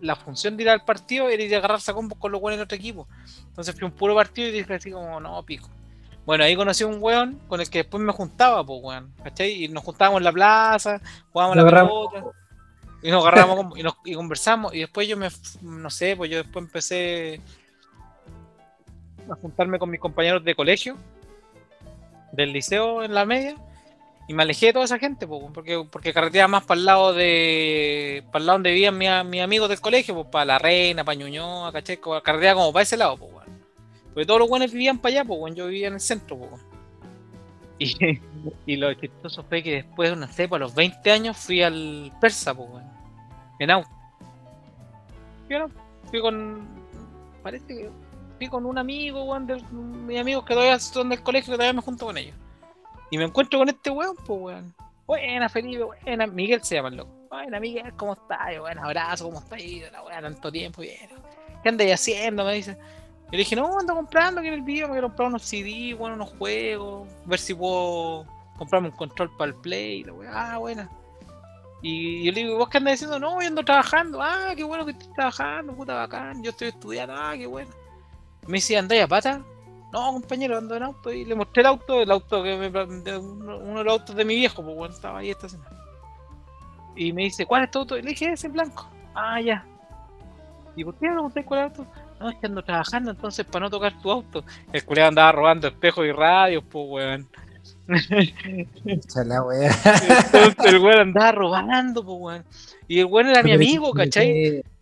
la 0.00 0.16
función 0.16 0.56
de 0.56 0.64
ir 0.64 0.68
al 0.68 0.84
partido 0.84 1.30
era 1.30 1.42
ir 1.42 1.54
a 1.54 1.58
agarrarse 1.58 1.90
a 1.90 1.94
combos 1.94 2.18
con 2.18 2.30
los 2.30 2.40
buenos 2.40 2.58
del 2.58 2.64
otro 2.64 2.76
equipo. 2.76 3.08
Entonces 3.48 3.74
fui 3.74 3.84
un 3.84 3.92
puro 3.92 4.14
partido 4.14 4.48
y 4.48 4.52
dije 4.52 4.74
así 4.74 4.90
como, 4.90 5.18
no, 5.18 5.42
pico. 5.44 5.68
Bueno, 6.26 6.44
ahí 6.44 6.56
conocí 6.56 6.84
a 6.84 6.86
un 6.86 7.02
weón 7.02 7.38
con 7.48 7.60
el 7.60 7.68
que 7.68 7.78
después 7.78 8.02
me 8.02 8.12
juntaba, 8.12 8.64
pues 8.64 8.80
weón, 8.82 9.12
¿cachai? 9.22 9.64
Y 9.64 9.68
nos 9.68 9.84
juntábamos 9.84 10.20
en 10.20 10.24
la 10.24 10.32
plaza, 10.32 11.00
jugábamos 11.32 11.56
la 11.56 11.62
agarramos- 11.62 12.12
pelota, 12.12 12.30
y 13.02 13.10
nos 13.10 13.22
agarramos 13.22 13.78
y, 13.78 13.82
nos, 13.82 13.94
y 14.04 14.14
conversamos, 14.14 14.74
y 14.74 14.78
después 14.80 15.06
yo 15.06 15.16
me, 15.18 15.28
no 15.60 15.90
sé, 15.90 16.16
pues 16.16 16.30
yo 16.30 16.38
después 16.38 16.64
empecé 16.64 17.40
a 19.30 19.34
juntarme 19.36 19.78
con 19.78 19.90
mis 19.90 20.00
compañeros 20.00 20.42
de 20.44 20.54
colegio, 20.54 20.96
del 22.32 22.52
liceo 22.52 23.02
en 23.04 23.12
la 23.14 23.26
media, 23.26 23.56
y 24.26 24.32
me 24.32 24.42
alejé 24.42 24.66
de 24.66 24.72
toda 24.72 24.86
esa 24.86 24.98
gente, 24.98 25.26
pues, 25.26 25.42
porque, 25.52 25.86
porque 25.90 26.14
carreteaba 26.14 26.48
más 26.48 26.64
para 26.64 26.78
el 26.78 26.86
lado 26.86 27.12
de, 27.12 28.24
para 28.32 28.38
el 28.40 28.46
lado 28.46 28.56
donde 28.56 28.72
vivían 28.72 28.96
mis, 28.96 29.42
amigos 29.42 29.68
del 29.68 29.82
colegio, 29.82 30.14
pues 30.14 30.28
para 30.28 30.46
La 30.46 30.58
Reina, 30.58 31.04
para 31.04 31.16
Ñuñoa, 31.16 31.70
¿cachai? 31.72 31.98
Carreteaba 32.22 32.60
como 32.60 32.72
para 32.72 32.82
ese 32.84 32.96
lado, 32.96 33.18
pues, 33.18 33.30
weón. 33.32 33.43
Porque 34.14 34.26
todos 34.26 34.40
los 34.40 34.48
buenos 34.48 34.72
vivían 34.72 34.98
para 34.98 35.16
allá, 35.16 35.24
pues, 35.24 35.40
weón, 35.40 35.54
yo 35.56 35.66
vivía 35.66 35.88
en 35.88 35.94
el 35.94 36.00
centro, 36.00 36.38
pues. 36.38 36.62
Y, 37.78 38.20
y 38.66 38.76
lo 38.76 38.94
chistoso 38.94 39.42
fue 39.42 39.62
que 39.62 39.72
después, 39.72 40.16
no 40.16 40.28
sé, 40.28 40.48
pues, 40.48 40.60
a 40.60 40.64
los 40.64 40.74
20 40.74 41.10
años 41.10 41.36
fui 41.36 41.62
al 41.62 42.12
Persa, 42.20 42.54
pues, 42.54 42.70
weón. 42.70 42.84
En 43.58 43.70
auto. 43.72 43.88
Fui, 45.48 45.56
fui 46.10 46.20
con. 46.20 46.66
Parece 47.42 47.66
que 47.66 47.90
fui 48.38 48.48
con 48.48 48.64
un 48.64 48.78
amigo, 48.78 49.24
weón, 49.24 49.48
de 49.48 49.60
mis 49.72 50.20
amigos 50.20 50.44
que 50.44 50.54
todavía 50.54 50.78
son 50.78 51.08
del 51.08 51.22
colegio, 51.22 51.52
que 51.52 51.56
todavía 51.56 51.72
me 51.72 51.82
junto 51.82 52.06
con 52.06 52.16
ellos. 52.16 52.36
Y 53.10 53.18
me 53.18 53.24
encuentro 53.24 53.58
con 53.58 53.68
este 53.68 53.90
weón, 53.90 54.16
pues, 54.24 54.40
weón. 54.40 54.74
Buena, 55.06 55.48
Felipe, 55.48 55.82
buena. 55.82 56.26
Miguel 56.28 56.62
se 56.62 56.76
llama 56.76 56.88
el 56.88 56.96
loco. 56.96 57.10
Buena, 57.28 57.58
Miguel, 57.58 57.92
¿cómo 57.96 58.12
estás? 58.12 58.58
Buen 58.60 58.78
abrazo, 58.78 59.24
¿cómo 59.24 59.40
estás? 59.40 59.60
La 59.92 60.02
weá, 60.02 60.22
tanto 60.22 60.52
tiempo, 60.52 60.82
bien. 60.82 61.10
¿Qué 61.64 61.68
andas 61.68 61.88
haciendo? 61.88 62.44
Me 62.44 62.54
dice. 62.54 62.78
Yo 63.26 63.32
le 63.32 63.38
dije, 63.38 63.56
no, 63.56 63.78
ando 63.78 63.94
comprando 63.94 64.40
aquí 64.40 64.48
en 64.48 64.54
el 64.54 64.62
video, 64.62 64.86
me 64.86 64.92
quiero 64.92 65.08
comprar 65.08 65.28
unos 65.28 65.42
CD, 65.42 65.94
bueno, 65.94 66.14
unos 66.16 66.30
juegos, 66.38 67.08
ver 67.24 67.38
si 67.38 67.54
puedo 67.54 68.26
comprarme 68.56 68.88
un 68.88 68.96
control 68.96 69.30
para 69.36 69.50
el 69.50 69.56
Play, 69.56 70.04
la 70.04 70.12
ah, 70.32 70.58
buena. 70.58 70.88
Y 71.82 72.24
yo 72.24 72.32
le 72.32 72.42
digo, 72.42 72.58
¿vos 72.58 72.68
qué 72.68 72.78
andas 72.78 72.94
diciendo? 72.94 73.18
No, 73.18 73.40
yo 73.42 73.48
ando 73.48 73.62
trabajando, 73.62 74.22
ah, 74.22 74.52
qué 74.56 74.64
bueno 74.64 74.84
que 74.84 74.92
estés 74.92 75.12
trabajando, 75.12 75.74
puta 75.74 75.94
bacán, 75.94 76.42
yo 76.42 76.50
estoy 76.50 76.68
estudiando, 76.68 77.14
ah, 77.14 77.34
qué 77.36 77.46
bueno. 77.46 77.70
Me 78.46 78.54
dice, 78.54 78.76
¿andáis 78.76 79.02
a 79.02 79.08
pata? 79.08 79.42
No, 79.92 80.12
compañero, 80.12 80.58
ando 80.58 80.74
en 80.76 80.82
auto. 80.82 81.12
Y 81.12 81.24
le 81.24 81.34
mostré 81.34 81.60
el 81.60 81.66
auto, 81.66 82.02
el 82.02 82.10
auto 82.10 82.42
que 82.42 82.56
me, 82.56 82.68
uno, 83.16 83.78
de 83.78 83.84
los 83.84 83.92
autos 83.92 84.16
de 84.16 84.24
mi 84.24 84.34
viejo, 84.34 84.62
pues 84.62 84.76
bueno, 84.76 84.94
estaba 84.94 85.20
ahí 85.20 85.30
esta 85.30 85.48
semana. 85.48 85.70
Y 86.96 87.12
me 87.12 87.22
dice, 87.22 87.46
¿cuál 87.46 87.64
es 87.64 87.70
tu 87.70 87.78
auto? 87.80 87.96
Y 87.96 88.02
le 88.02 88.10
dije, 88.10 88.32
ese 88.32 88.48
blanco. 88.48 88.88
Ah, 89.14 89.40
ya. 89.40 89.64
¿Y 90.74 90.84
por 90.84 90.94
qué 90.96 91.06
no 91.06 91.14
pregunté 91.14 91.44
cuál 91.44 91.60
es 91.60 91.66
el 91.66 91.80
auto? 91.80 91.92
No, 92.20 92.30
es 92.30 92.36
que 92.36 92.46
ando 92.46 92.62
trabajando, 92.62 93.10
entonces 93.10 93.44
para 93.44 93.64
no 93.64 93.70
tocar 93.70 94.00
tu 94.00 94.10
auto. 94.10 94.44
El 94.72 94.84
culiado 94.84 95.08
andaba 95.08 95.32
robando 95.32 95.68
espejos 95.68 96.06
y 96.06 96.12
radios, 96.12 96.64
pues 96.70 96.84
weón. 96.88 97.28
Echa 98.86 99.24
la 99.24 99.42
wea. 99.42 99.70
Entonces 100.24 100.56
el 100.64 100.78
weón 100.78 101.00
andaba 101.00 101.32
robando, 101.32 102.04
pues 102.04 102.16
weón. 102.20 102.44
Y 102.88 103.00
el 103.00 103.06
weón 103.06 103.28
era 103.28 103.42
mi 103.42 103.50
amigo, 103.52 103.92
¿cachai? 103.92 104.30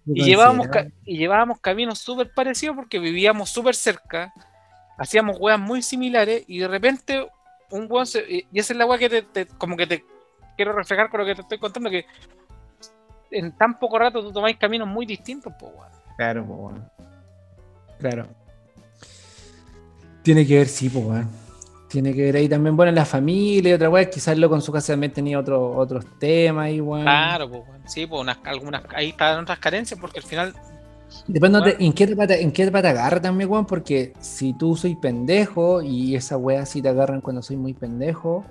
Y 0.06 0.24
llevábamos, 0.24 0.66
ca- 0.72 0.86
y 1.04 1.16
llevábamos 1.16 1.60
caminos 1.60 1.98
súper 2.00 2.32
parecidos 2.34 2.76
porque 2.76 2.98
vivíamos 2.98 3.50
súper 3.50 3.74
cerca, 3.74 4.32
hacíamos 4.98 5.36
weas 5.40 5.58
muy 5.60 5.80
similares 5.82 6.44
y 6.48 6.58
de 6.58 6.68
repente 6.68 7.26
un 7.70 7.86
weón 7.88 8.06
se, 8.06 8.20
y 8.28 8.46
y 8.52 8.58
esa 8.58 8.72
es 8.72 8.78
la 8.78 8.86
wea 8.86 8.98
que 8.98 9.08
te, 9.08 9.22
te- 9.22 9.46
como 9.46 9.76
que 9.76 9.86
te 9.86 10.04
quiero 10.56 10.72
reflejar 10.72 11.08
con 11.08 11.20
lo 11.20 11.26
que 11.26 11.34
te 11.36 11.40
estoy 11.42 11.58
contando 11.58 11.88
que 11.88 12.04
en 13.30 13.52
tan 13.56 13.78
poco 13.78 13.98
rato 13.98 14.22
tú 14.22 14.32
tomáis 14.32 14.58
caminos 14.58 14.86
muy 14.88 15.06
distintos, 15.06 15.52
pues 15.58 15.72
weón. 15.74 15.88
Claro, 16.16 16.44
pues, 16.46 16.58
weón. 16.58 16.90
Claro. 18.02 18.26
Tiene 20.22 20.46
que 20.46 20.58
ver, 20.58 20.68
sí, 20.68 20.88
pues, 20.88 21.04
weón. 21.04 21.28
Tiene 21.88 22.14
que 22.14 22.22
ver 22.22 22.36
ahí 22.36 22.48
también, 22.48 22.76
bueno, 22.76 22.90
la 22.92 23.04
familia 23.04 23.70
y 23.70 23.72
otra 23.74 23.88
weá. 23.90 24.08
Quizás 24.08 24.36
loco 24.38 24.54
en 24.54 24.62
su 24.62 24.72
casa 24.72 24.92
también 24.94 25.12
tenía 25.12 25.38
otro, 25.38 25.76
otros 25.76 26.04
temas 26.18 26.66
ahí, 26.66 26.80
weón. 26.80 27.02
Claro, 27.04 27.48
pues 27.48 27.62
weón. 27.68 27.80
Sí, 27.86 28.06
pues 28.06 28.20
unas, 28.20 28.38
algunas, 28.44 28.82
ahí 28.94 29.10
están 29.10 29.40
otras 29.40 29.58
carencias 29.58 29.98
porque 30.00 30.18
al 30.20 30.24
final, 30.24 30.54
Depende 31.26 31.58
de- 31.58 31.64
Bueno. 31.64 31.76
en 31.78 31.92
qué 31.92 32.06
te, 32.06 32.42
en 32.42 32.52
qué 32.52 32.70
te 32.70 32.88
agarra 32.88 33.20
también, 33.20 33.50
weón, 33.50 33.66
porque 33.66 34.14
si 34.20 34.54
tú 34.54 34.74
soy 34.76 34.96
pendejo 34.96 35.82
y 35.82 36.16
esa 36.16 36.36
weá 36.38 36.64
sí 36.64 36.80
te 36.80 36.88
agarran 36.88 37.20
cuando 37.20 37.42
soy 37.42 37.56
muy 37.56 37.74
pendejo, 37.74 38.44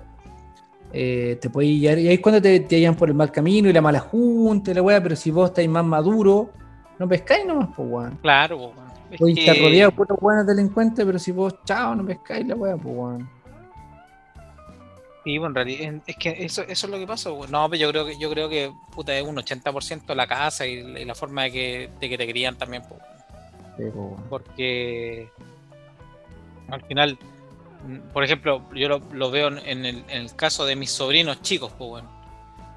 eh, 0.92 1.38
te 1.40 1.50
puede 1.50 1.68
guiar, 1.68 1.98
y 1.98 2.06
ahí 2.08 2.14
es 2.14 2.20
cuando 2.20 2.40
te, 2.40 2.60
te 2.60 2.76
hallan 2.76 2.94
por 2.94 3.08
el 3.08 3.14
mal 3.16 3.32
camino 3.32 3.68
y 3.68 3.72
la 3.72 3.80
mala 3.80 3.98
junta 3.98 4.70
y 4.70 4.74
la 4.74 4.82
weá, 4.82 5.02
pero 5.02 5.16
si 5.16 5.30
vos 5.32 5.48
estáis 5.50 5.68
más 5.68 5.84
maduro 5.84 6.50
no 7.00 7.08
pescáis 7.08 7.44
nomás, 7.44 7.70
pues, 7.74 7.88
weón. 7.90 8.18
Claro, 8.22 8.58
po, 8.58 8.72
que- 9.18 9.32
estar 9.40 9.56
rodeado 9.58 9.90
de 9.90 9.96
putos 9.96 10.18
buenos 10.20 10.46
delincuentes, 10.46 11.04
pero 11.04 11.18
si 11.18 11.32
vos, 11.32 11.54
chao, 11.64 11.94
no 11.94 12.04
pescáis 12.04 12.46
la 12.46 12.54
weá, 12.54 12.76
pues, 12.76 12.94
weón. 12.96 13.28
Sí, 15.24 15.38
bueno, 15.38 15.50
en 15.50 15.54
realidad, 15.54 16.02
es 16.06 16.16
que 16.16 16.30
eso, 16.44 16.62
eso 16.62 16.86
es 16.86 16.90
lo 16.92 16.98
que 16.98 17.06
pasa. 17.06 17.30
No, 17.48 17.68
pero 17.70 17.76
yo 17.80 17.90
creo 17.90 18.06
que, 18.06 18.18
yo 18.18 18.28
creo 18.30 18.48
que 18.48 18.72
puta, 18.92 19.16
es 19.16 19.24
un 19.24 19.36
80% 19.38 20.14
la 20.16 20.26
casa 20.26 20.66
y, 20.66 20.72
y 20.80 21.04
la 21.04 21.14
forma 21.14 21.44
de 21.44 21.52
que, 21.52 21.90
de 22.00 22.08
que 22.08 22.18
te 22.18 22.28
crían 22.28 22.56
también. 22.58 22.82
po, 22.82 22.96
Sí, 23.76 23.84
pues, 23.94 24.20
porque 24.28 25.28
al 26.68 26.82
final, 26.82 27.18
mm, 27.86 28.12
por 28.12 28.24
ejemplo, 28.24 28.62
yo 28.74 28.88
lo, 28.88 28.98
lo 29.12 29.30
veo 29.30 29.46
en 29.48 29.58
en 29.58 29.84
el, 29.86 30.04
en 30.08 30.22
el 30.22 30.34
caso 30.34 30.66
de 30.66 30.74
mis 30.74 30.90
sobrinos 30.90 31.40
chicos, 31.40 31.72
pues 31.78 31.88
bueno. 31.88 32.10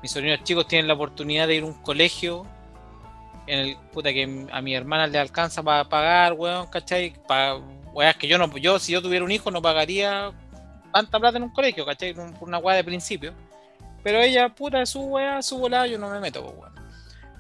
Mis 0.03 0.11
sobrinos 0.11 0.43
chicos 0.43 0.67
tienen 0.67 0.87
la 0.87 0.93
oportunidad 0.93 1.47
de 1.47 1.55
ir 1.55 1.63
a 1.63 1.65
un 1.65 1.73
colegio 1.73 2.45
en 3.47 3.59
el 3.59 3.77
puta 3.91 4.11
que 4.13 4.47
a 4.51 4.61
mi 4.61 4.75
hermana 4.75 5.07
le 5.07 5.19
alcanza 5.19 5.63
para 5.63 5.87
pagar, 5.87 6.33
weón, 6.33 6.67
¿cachai? 6.67 7.13
Para 7.27 7.55
weas 7.93 8.15
que 8.15 8.27
yo 8.27 8.37
no, 8.37 8.55
yo 8.57 8.79
si 8.79 8.91
yo 8.91 9.01
tuviera 9.01 9.23
un 9.23 9.31
hijo 9.31 9.51
no 9.51 9.61
pagaría 9.61 10.31
tanta 10.91 11.19
plata 11.19 11.37
en 11.37 11.43
un 11.43 11.49
colegio, 11.49 11.85
¿cachai? 11.85 12.13
Por 12.13 12.47
una 12.47 12.57
wea 12.57 12.75
de 12.75 12.83
principio. 12.83 13.33
Pero 14.03 14.19
ella, 14.19 14.49
puta, 14.49 14.81
es 14.81 14.89
su 14.89 15.01
wea, 15.01 15.41
su 15.41 15.57
volada, 15.57 15.87
yo 15.87 15.97
no 15.97 16.09
me 16.09 16.19
meto, 16.19 16.43
pues, 16.43 16.55
weón 16.57 16.75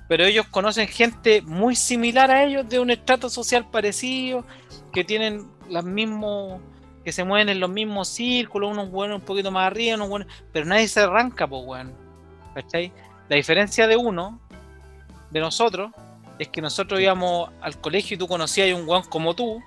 pero 0.07 0.23
ellos 0.23 0.47
conocen 0.47 0.87
gente 0.87 1.41
muy 1.41 1.75
similar 1.75 2.29
a 2.29 2.43
ellos 2.43 2.67
de 2.69 2.79
un 2.79 2.91
estrato 2.91 3.29
social 3.29 3.69
parecido, 3.69 4.45
que 4.93 5.03
tienen 5.03 5.47
las 5.69 5.83
mismos, 5.83 6.61
que 7.03 7.11
se 7.11 7.23
mueven 7.23 7.49
en 7.49 7.59
los 7.59 7.69
mismos 7.69 8.07
círculos, 8.07 8.71
unos 8.71 8.91
buenos 8.91 9.19
un 9.19 9.25
poquito 9.25 9.51
más 9.51 9.67
arriba, 9.67 9.95
unos 9.95 10.09
buenos, 10.09 10.27
pero 10.51 10.65
nadie 10.65 10.87
se 10.87 10.99
arranca, 10.99 11.47
pues 11.47 11.63
weón. 11.65 11.93
¿Cachai? 12.53 12.91
La 13.27 13.35
diferencia 13.35 13.87
de 13.87 13.97
uno, 13.97 14.39
de 15.31 15.39
nosotros, 15.39 15.91
es 16.39 16.47
que 16.49 16.61
nosotros 16.61 16.99
íbamos 16.99 17.49
al 17.61 17.79
colegio 17.79 18.15
y 18.15 18.17
tú 18.17 18.27
conocías 18.27 18.71
a 18.71 18.75
un 18.79 18.87
weón 18.87 19.03
como 19.09 19.33
tú, 19.35 19.61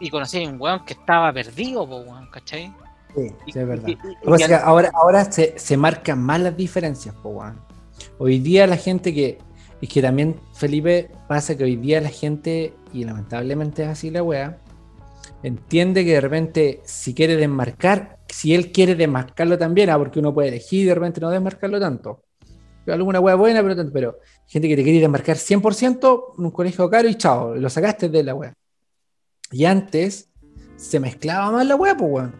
y 0.00 0.10
conocías 0.10 0.48
a 0.48 0.52
un 0.52 0.60
weón 0.60 0.84
que 0.84 0.94
estaba 0.94 1.32
perdido, 1.32 1.84
weón, 1.84 2.28
¿cachai? 2.30 2.72
Sí, 3.14 3.26
Y- 3.46 3.52
sí, 3.52 3.58
es 3.58 3.66
verdad. 3.66 3.88
y- 3.88 3.92
y- 3.92 4.52
ahora, 4.64 4.90
ahora 4.94 5.30
se, 5.30 5.58
se 5.58 5.76
marcan 5.76 6.20
más 6.22 6.40
las 6.40 6.56
diferencias, 6.56 7.14
po. 7.16 7.42
Hoy 8.18 8.38
día 8.38 8.66
la 8.66 8.76
gente 8.76 9.12
que. 9.14 9.38
Es 9.80 9.88
que 9.88 10.00
también, 10.00 10.38
Felipe, 10.54 11.10
pasa 11.26 11.56
que 11.56 11.64
hoy 11.64 11.74
día 11.76 12.00
la 12.00 12.08
gente, 12.08 12.72
y 12.92 13.04
lamentablemente 13.04 13.82
es 13.82 13.88
así 13.88 14.10
la 14.10 14.22
wea, 14.22 14.58
entiende 15.42 16.04
que 16.04 16.12
de 16.12 16.20
repente, 16.20 16.80
si 16.84 17.14
quiere 17.14 17.36
desmarcar, 17.36 18.18
si 18.28 18.54
él 18.54 18.70
quiere 18.70 18.94
desmarcarlo 18.94 19.58
también, 19.58 19.90
ah, 19.90 19.98
porque 19.98 20.20
uno 20.20 20.32
puede 20.32 20.48
elegir 20.48 20.82
y 20.82 20.84
de 20.84 20.94
repente 20.94 21.20
no 21.20 21.30
desmarcarlo 21.30 21.80
tanto. 21.80 22.22
Alguna 22.86 23.20
wea 23.20 23.34
buena, 23.36 23.62
pero 23.62 23.76
tanto, 23.76 23.92
pero 23.92 24.18
gente 24.46 24.68
que 24.68 24.76
te 24.76 24.82
quiere 24.82 25.00
desmarcar 25.00 25.36
100% 25.36 26.34
en 26.38 26.44
un 26.44 26.50
colegio 26.50 26.88
caro 26.90 27.08
y 27.08 27.14
chao, 27.14 27.54
lo 27.54 27.70
sacaste 27.70 28.08
de 28.08 28.22
la 28.24 28.34
wea. 28.34 28.52
Y 29.52 29.64
antes 29.66 30.28
se 30.76 30.98
mezclaba 30.98 31.50
más 31.52 31.66
la 31.66 31.76
wea, 31.76 31.96
pues 31.96 32.10
weón 32.10 32.34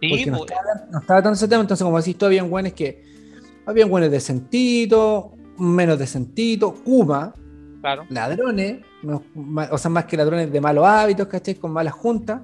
Sí, 0.00 0.08
porque 0.10 0.26
no 0.30 0.38
pues, 0.38 0.50
estaba, 0.52 0.86
no 0.92 0.98
estaba 1.00 1.22
tanto 1.22 1.34
ese 1.36 1.48
tema, 1.48 1.62
entonces 1.62 1.84
como 1.84 1.98
decís 1.98 2.16
tú, 2.16 2.26
habían 2.26 2.48
buenos 2.48 2.72
que 2.74 3.02
habían 3.66 3.90
buenos 3.90 4.10
decentitos, 4.12 5.26
menos 5.58 5.98
decentitos, 5.98 6.74
Kuma, 6.84 7.34
claro. 7.80 8.04
ladrones, 8.08 8.78
o 9.70 9.78
sea, 9.78 9.90
más 9.90 10.04
que 10.04 10.16
ladrones 10.16 10.52
de 10.52 10.60
malos 10.60 10.86
hábitos, 10.86 11.26
¿cachai? 11.26 11.56
Con 11.56 11.72
malas 11.72 11.94
juntas, 11.94 12.40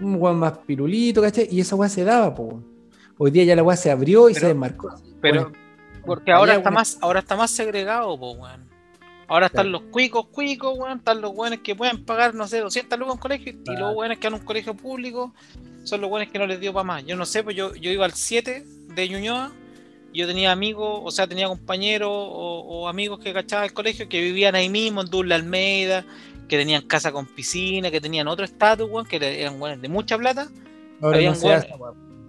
un 0.00 0.18
buen 0.18 0.36
más 0.36 0.56
pirulito, 0.58 1.20
¿cachai? 1.20 1.46
Y 1.50 1.60
esa 1.60 1.76
weá 1.76 1.90
se 1.90 2.04
daba, 2.04 2.34
po. 2.34 2.44
weón. 2.44 2.64
Hoy 3.18 3.30
día 3.30 3.44
ya 3.44 3.54
la 3.56 3.62
weá 3.62 3.76
se 3.76 3.90
abrió 3.90 4.28
y 4.30 4.32
Pero- 4.32 4.40
se 4.40 4.46
desmarcó. 4.48 4.94
Pero, 5.20 5.42
Bueno, 5.44 5.58
porque 6.06 6.32
ahora 6.32 6.54
está 6.54 6.70
más, 6.70 6.98
ahora 7.00 7.20
está 7.20 7.36
más 7.36 7.50
segregado, 7.50 8.18
po, 8.18 8.32
weón. 8.32 8.66
Ahora 9.28 9.46
están 9.46 9.66
Claro. 9.70 9.80
los 9.80 9.90
cuicos, 9.90 10.26
cuicos, 10.26 10.78
weón, 10.78 10.98
están 10.98 11.20
los 11.20 11.32
weones 11.34 11.60
que 11.60 11.74
pueden 11.74 12.04
pagar, 12.04 12.34
no 12.34 12.46
sé, 12.46 12.60
200 12.60 12.98
lucas 12.98 13.14
en 13.14 13.20
colegio, 13.20 13.52
y 13.52 13.76
los 13.76 13.94
weones 13.94 14.18
que 14.18 14.28
van 14.28 14.34
a 14.34 14.36
un 14.36 14.44
colegio 14.44 14.74
público 14.74 15.34
son 15.84 16.00
los 16.00 16.10
weones 16.10 16.30
que 16.30 16.38
no 16.38 16.46
les 16.46 16.60
dio 16.60 16.72
para 16.72 16.84
más. 16.84 17.04
Yo 17.04 17.16
no 17.16 17.26
sé, 17.26 17.42
pues 17.42 17.56
yo, 17.56 17.74
yo 17.74 17.90
iba 17.90 18.04
al 18.04 18.12
7 18.12 18.64
de 18.64 19.08
Ñuñoa, 19.08 19.52
y 20.12 20.20
yo 20.20 20.26
tenía 20.28 20.52
amigos, 20.52 21.00
o 21.04 21.10
sea, 21.10 21.26
tenía 21.26 21.48
compañeros 21.48 22.08
o, 22.10 22.60
o 22.60 22.88
amigos 22.88 23.18
que 23.18 23.32
cachaban 23.32 23.64
el 23.64 23.72
colegio 23.72 24.08
que 24.08 24.20
vivían 24.20 24.54
ahí 24.54 24.68
mismo, 24.68 25.00
en 25.00 25.10
Dulce 25.10 25.34
Almeida, 25.34 26.04
que 26.48 26.56
tenían 26.56 26.82
casa 26.82 27.10
con 27.10 27.26
piscina, 27.26 27.90
que 27.90 28.00
tenían 28.00 28.28
otro 28.28 28.44
estatus, 28.44 28.88
weón, 28.88 29.06
que 29.06 29.16
eran 29.16 29.60
weones 29.60 29.82
de 29.82 29.88
mucha 29.88 30.16
plata, 30.16 30.48
ahora 31.02 31.16
habían 31.16 31.32
no 31.32 31.38
se. 31.40 31.66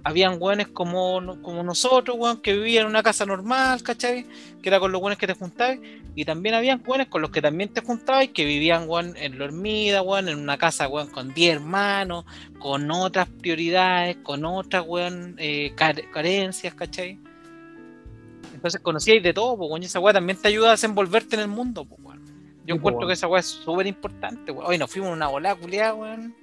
Habían 0.07 0.39
güenes 0.39 0.67
como, 0.69 1.41
como 1.41 1.63
nosotros, 1.63 2.15
weón, 2.17 2.37
que 2.41 2.53
vivían 2.53 2.83
en 2.83 2.89
una 2.91 3.03
casa 3.03 3.25
normal, 3.25 3.83
¿cachai? 3.83 4.25
Que 4.61 4.69
era 4.69 4.79
con 4.79 4.91
los 4.91 5.01
güenes 5.01 5.17
que 5.17 5.27
te 5.27 5.33
juntabas. 5.33 5.79
Y 6.15 6.23
también 6.23 6.55
habían 6.55 6.81
güenes 6.81 7.07
con 7.07 7.21
los 7.21 7.29
que 7.31 7.41
también 7.41 7.73
te 7.73 7.81
juntabas, 7.81 8.29
que 8.29 8.45
vivían, 8.45 8.87
weón, 8.87 9.15
en 9.17 9.37
la 9.37 9.45
hormida, 9.45 10.01
weón, 10.01 10.29
en 10.29 10.39
una 10.39 10.57
casa, 10.57 10.87
weón, 10.87 11.09
con 11.09 11.33
10 11.33 11.55
hermanos, 11.55 12.23
con 12.57 12.89
otras 12.89 13.27
prioridades, 13.27 14.15
con 14.23 14.45
otras, 14.45 14.83
weón, 14.87 15.35
eh, 15.39 15.73
care- 15.75 16.09
carencias, 16.11 16.73
¿cachai? 16.73 17.19
Entonces 18.53 18.81
conocíais 18.81 19.21
de 19.21 19.33
todo, 19.33 19.57
pues, 19.57 19.85
esa 19.85 19.99
weá 19.99 20.13
también 20.13 20.37
te 20.41 20.47
ayuda 20.47 20.69
a 20.69 20.71
desenvolverte 20.71 21.35
en 21.35 21.41
el 21.41 21.47
mundo, 21.49 21.85
pues, 21.85 22.01
weón. 22.01 22.25
Yo 22.65 22.75
Sí, 22.75 22.79
po, 22.79 22.89
encuentro 22.89 23.07
que 23.07 23.13
esa 23.13 23.27
weá 23.27 23.41
es 23.41 23.45
súper 23.45 23.87
importante, 23.87 24.51
weón. 24.51 24.67
Hoy 24.67 24.77
nos 24.77 24.89
fuimos 24.89 25.09
en 25.09 25.13
una 25.15 25.27
volada 25.27 25.55
culiada, 25.55 25.93
weón. 25.93 26.33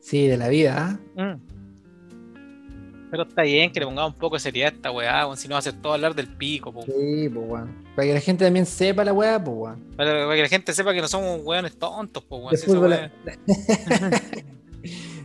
Sí, 0.00 0.26
de 0.26 0.36
la 0.36 0.48
vida, 0.48 0.98
¿ah? 1.16 1.22
Mm. 1.36 1.61
Pero 3.12 3.24
está 3.24 3.42
bien 3.42 3.70
que 3.70 3.78
le 3.78 3.84
pongamos 3.86 4.14
un 4.14 4.18
poco 4.18 4.36
de 4.36 4.40
seriedad 4.40 4.72
a 4.72 4.74
esta 4.76 4.90
weá, 4.90 5.26
weón, 5.26 5.36
si 5.36 5.46
no 5.46 5.52
va 5.52 5.58
a 5.58 5.62
ser 5.62 5.74
todo 5.74 5.92
hablar 5.92 6.14
del 6.14 6.28
pico, 6.28 6.72
po. 6.72 6.80
Sí, 6.82 7.28
pues 7.28 7.46
weón. 7.46 7.84
Para 7.94 8.08
que 8.08 8.14
la 8.14 8.20
gente 8.20 8.44
también 8.46 8.64
sepa 8.64 9.04
la 9.04 9.12
weá, 9.12 9.38
pues 9.44 9.54
weón. 9.54 9.84
Para, 9.96 10.24
para 10.24 10.34
que 10.36 10.42
la 10.42 10.48
gente 10.48 10.72
sepa 10.72 10.94
que 10.94 11.02
no 11.02 11.08
somos 11.08 11.40
weones 11.44 11.78
tontos, 11.78 12.24
po, 12.24 12.38
weón. 12.38 12.56
Si 12.56 12.70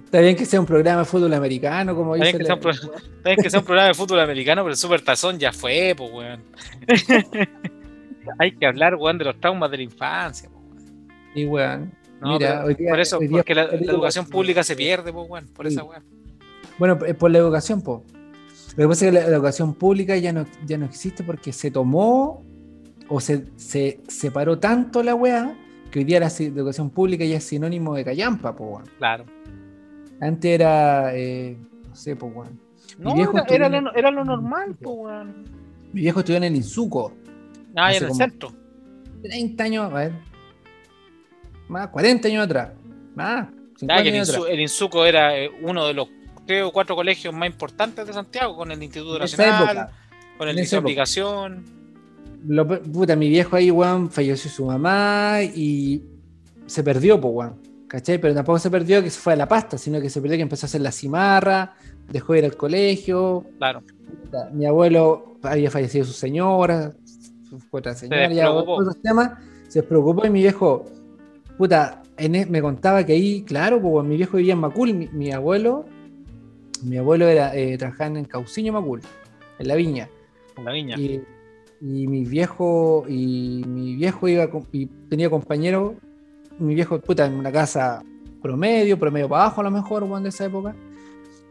Está 0.05 0.19
bien 0.21 0.35
que 0.35 0.45
sea 0.45 0.59
un 0.59 0.65
programa 0.65 0.99
de 0.99 1.05
fútbol 1.05 1.33
americano, 1.33 1.95
como 1.95 2.15
Está 2.15 2.25
dice 2.27 2.37
bien, 2.39 2.47
la- 2.49 2.59
pro- 2.59 2.71
está 2.71 2.89
bien 3.29 3.37
que 3.41 3.49
sea 3.49 3.59
un 3.59 3.65
programa 3.65 3.87
de 3.89 3.93
fútbol 3.93 4.19
americano, 4.19 4.61
pero 4.63 4.71
el 4.71 4.77
Super 4.77 5.01
Tazón 5.01 5.39
ya 5.39 5.51
fue, 5.51 5.93
po, 5.97 6.05
weón. 6.07 6.43
Hay 8.39 8.51
que 8.55 8.65
hablar, 8.65 8.95
weón, 8.95 9.17
de 9.17 9.25
los 9.25 9.39
traumas 9.39 9.71
de 9.71 9.77
la 9.77 9.83
infancia, 9.83 10.49
po, 10.49 10.59
weón. 10.59 11.07
Sí, 11.33 11.45
weón. 11.45 11.93
No, 12.21 12.33
Mira, 12.37 12.49
pero 12.55 12.65
hoy 12.67 12.73
día- 12.75 12.89
por 12.89 12.99
eso, 12.99 13.17
hoy 13.19 13.27
día- 13.27 13.37
porque 13.37 13.55
la, 13.55 13.63
educación 13.63 14.25
pública 14.27 14.63
se 14.63 14.75
pierde, 14.75 15.11
po, 15.13 15.23
weón, 15.23 15.47
por 15.47 15.67
Sí. 15.67 15.73
esa 15.73 15.83
weá. 15.83 16.01
Bueno, 16.77 16.97
es 17.05 17.15
por 17.15 17.31
la 17.31 17.39
educación, 17.39 17.81
po. 17.81 18.03
Lo 18.75 18.83
que 18.83 18.87
pasa 18.89 19.05
es 19.05 19.11
que 19.11 19.19
la, 19.19 19.27
la 19.27 19.35
educación 19.35 19.73
pública 19.73 20.15
ya 20.17 20.31
no, 20.31 20.45
ya 20.65 20.77
no 20.77 20.85
existe 20.85 21.23
porque 21.23 21.51
se 21.51 21.71
tomó 21.71 22.43
o 23.09 23.19
se, 23.19 23.45
se 23.55 24.01
separó 24.07 24.59
tanto 24.59 25.01
la 25.01 25.15
weá 25.15 25.55
que 25.89 25.99
hoy 25.99 26.05
día 26.05 26.19
la 26.19 26.27
educación 26.27 26.89
pública 26.89 27.25
ya 27.25 27.37
es 27.37 27.43
sinónimo 27.43 27.95
de 27.95 28.03
callampa, 28.03 28.55
po, 28.55 28.65
weón. 28.65 28.85
Claro. 28.97 29.25
Antes 30.19 30.51
era, 30.51 31.15
eh, 31.15 31.57
no 31.87 31.95
sé, 31.95 32.15
po, 32.15 32.27
weón. 32.27 32.59
No, 32.99 33.15
viejo 33.15 33.37
era, 33.37 33.67
era 33.67 33.81
lo, 33.81 33.93
era 33.95 34.11
lo 34.11 34.23
normal, 34.23 34.75
po, 34.75 34.91
weón. 34.91 35.43
Mi 35.93 36.01
viejo 36.01 36.19
estudió 36.19 36.37
en 36.37 36.43
el 36.43 36.55
Insuco, 36.55 37.13
Ah, 37.75 37.93
en 37.93 38.03
el 38.03 38.13
centro. 38.13 38.51
30 39.21 39.63
años, 39.63 39.91
a 39.91 39.95
ver, 39.95 40.13
más, 41.67 41.87
40 41.89 42.27
años 42.27 42.45
atrás, 42.45 42.71
más, 43.15 43.47
50 43.77 43.93
Ah, 43.95 44.03
que 44.03 44.09
el, 44.09 44.21
atrás. 44.21 44.41
El 44.49 44.59
Insuco 44.59 45.05
era 45.05 45.37
eh, 45.37 45.49
uno 45.61 45.87
de 45.87 45.93
los 45.93 46.09
tres 46.47 46.63
o 46.63 46.71
cuatro 46.71 46.95
colegios 46.95 47.33
más 47.33 47.47
importantes 47.49 48.07
de 48.07 48.13
Santiago, 48.13 48.55
con 48.55 48.71
el 48.71 48.81
Instituto 48.81 49.19
Nacional, 49.19 49.89
con 50.37 50.47
el 50.47 50.55
Liceo 50.55 50.79
de. 50.79 50.85
Aplicación. 50.85 51.65
Lo 52.47 52.65
puta, 52.67 53.15
mi 53.15 53.29
viejo 53.29 53.55
ahí, 53.55 53.69
weón, 53.69 54.09
falleció 54.09 54.49
su 54.49 54.65
mamá 54.65 55.39
y 55.43 56.01
se 56.65 56.83
perdió, 56.83 57.19
pues, 57.19 57.33
weón. 57.35 57.67
¿Cachai? 57.87 58.17
Pero 58.19 58.33
tampoco 58.33 58.59
se 58.59 58.69
perdió 58.69 59.01
que 59.01 59.09
se 59.09 59.19
fue 59.19 59.33
a 59.33 59.35
la 59.37 59.47
pasta, 59.47 59.77
sino 59.77 60.01
que 60.01 60.09
se 60.09 60.19
perdió 60.21 60.35
que 60.37 60.41
empezó 60.43 60.65
a 60.65 60.67
hacer 60.67 60.81
la 60.81 60.91
cimarra, 60.91 61.73
dejó 62.09 62.33
de 62.33 62.39
ir 62.39 62.45
al 62.45 62.57
colegio. 62.57 63.45
Claro. 63.57 63.81
Puta, 64.23 64.49
Mi 64.53 64.65
abuelo 64.65 65.37
había 65.41 65.71
fallecido 65.71 66.03
su 66.03 66.11
señora, 66.11 66.93
su 67.49 67.59
otra 67.71 67.95
señora, 67.95 68.27
despreocupó. 68.27 68.73
otros 68.75 69.01
temas. 69.01 69.31
Se 69.69 69.83
preocupó 69.83 70.25
y 70.25 70.29
mi 70.29 70.41
viejo, 70.41 70.85
puta, 71.57 72.03
en 72.17 72.35
e- 72.35 72.45
me 72.45 72.61
contaba 72.61 73.05
que 73.05 73.13
ahí, 73.13 73.43
claro, 73.43 73.81
pues, 73.81 74.05
mi 74.05 74.17
viejo 74.17 74.35
vivía 74.35 74.53
en 74.53 74.59
Macul, 74.59 74.93
mi, 74.93 75.07
mi 75.07 75.31
abuelo, 75.31 75.85
mi 76.83 76.97
abuelo 76.97 77.27
era, 77.27 77.55
eh, 77.55 77.77
trabajaba 77.77 78.17
en 78.17 78.25
Cauciño 78.25 78.73
Macul, 78.73 79.01
en 79.59 79.67
la 79.67 79.75
viña. 79.75 80.09
En 80.57 80.65
la 80.65 80.71
viña. 80.71 80.97
Y, 80.97 81.21
y 81.81 82.07
mi 82.07 82.25
viejo, 82.25 83.05
y 83.07 83.63
mi 83.67 83.95
viejo 83.95 84.27
iba 84.27 84.49
y 84.71 84.85
tenía 85.09 85.29
compañeros, 85.29 85.93
mi 86.59 86.73
viejo, 86.75 86.99
puta, 86.99 87.25
en 87.25 87.33
una 87.33 87.51
casa 87.51 88.03
promedio, 88.41 88.97
promedio 88.97 89.29
para 89.29 89.43
abajo 89.43 89.61
a 89.61 89.63
lo 89.65 89.71
mejor, 89.71 90.03
weón, 90.03 90.23
de 90.23 90.29
esa 90.29 90.45
época. 90.45 90.75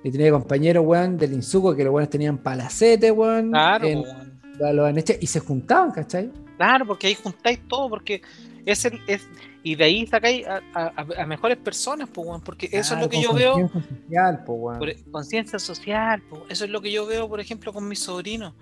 Y 0.03 0.11
tenía 0.11 0.31
compañeros, 0.31 0.85
weón, 0.87 1.17
del 1.17 1.33
Insuco, 1.33 1.75
que 1.75 1.85
los 1.85 1.93
weones 1.93 2.11
tenían 2.11 2.39
palacete, 2.39 3.11
weón, 3.11 3.51
Claro, 3.51 3.87
en- 3.87 3.99
weón. 4.01 4.77
los 4.77 5.05
y 5.21 5.27
se 5.27 5.41
juntaban, 5.41 5.91
¿cachai? 5.91 6.31
claro, 6.57 6.87
porque 6.87 7.09
ahí 7.09 7.15
juntáis 7.15 7.61
todo, 7.69 7.91
porque 7.91 8.23
es 8.67 8.85
el, 8.85 9.01
es, 9.07 9.29
y 9.63 9.75
de 9.77 9.85
ahí 9.85 10.07
sacáis 10.07 10.47
a, 10.47 10.61
a- 10.75 11.07
a 11.23 11.27
mejores 11.27 11.57
personas, 11.57 12.09
po, 12.11 12.23
weón, 12.23 12.41
porque 12.43 12.69
eso 12.73 12.95
es 12.95 13.01
lo 13.01 13.09
que 13.09 13.23
yo 13.23 13.33
veo, 13.33 13.53
conciencia 13.53 13.81
social, 14.05 14.45
po, 14.45 14.53
weón. 14.55 14.79
por- 14.79 15.11
conciencia 15.11 15.59
social, 15.59 16.23
po, 16.23 16.45
eso 16.49 16.65
es 16.65 16.71
lo 16.71 16.81
que 16.83 16.91
yo 16.93 17.07
veo, 17.07 17.29
por 17.29 17.41
ejemplo, 17.41 17.73
con 17.73 17.87
mis 17.89 18.01
sobrinos. 18.01 18.55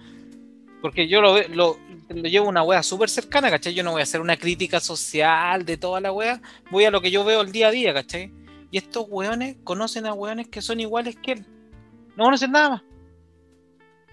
Porque 0.83 1.09
yo 1.09 1.23
lo 1.23 1.37
lo, 1.49 1.79
lo 2.11 2.29
llevo 2.29 2.47
a 2.47 2.51
una 2.51 2.63
wea 2.63 2.83
súper 2.83 3.09
cercana, 3.09 3.51
¿cachai? 3.51 3.73
Yo 3.73 3.83
no 3.83 3.93
voy 3.93 4.01
a 4.01 4.03
hacer 4.05 4.21
una 4.21 4.37
crítica 4.37 4.81
social 4.81 5.65
de 5.65 5.79
toda 5.79 5.99
la 6.01 6.13
wea, 6.13 6.43
voy 6.71 6.85
a 6.85 6.91
lo 6.91 7.01
que 7.01 7.11
yo 7.11 7.25
veo 7.25 7.41
el 7.41 7.53
día 7.53 7.69
a 7.69 7.71
día, 7.71 7.95
¿cachai? 7.95 8.31
Y 8.71 8.77
estos 8.79 9.07
weones 9.09 9.57
conocen 9.65 10.05
a 10.05 10.13
weones 10.13 10.49
que 10.49 10.61
son 10.61 10.81
iguales 10.81 11.17
que 11.17 11.33
él. 11.33 11.47
No 12.17 12.25
conocen 12.25 12.53
nada 12.53 12.69
más. 12.71 12.83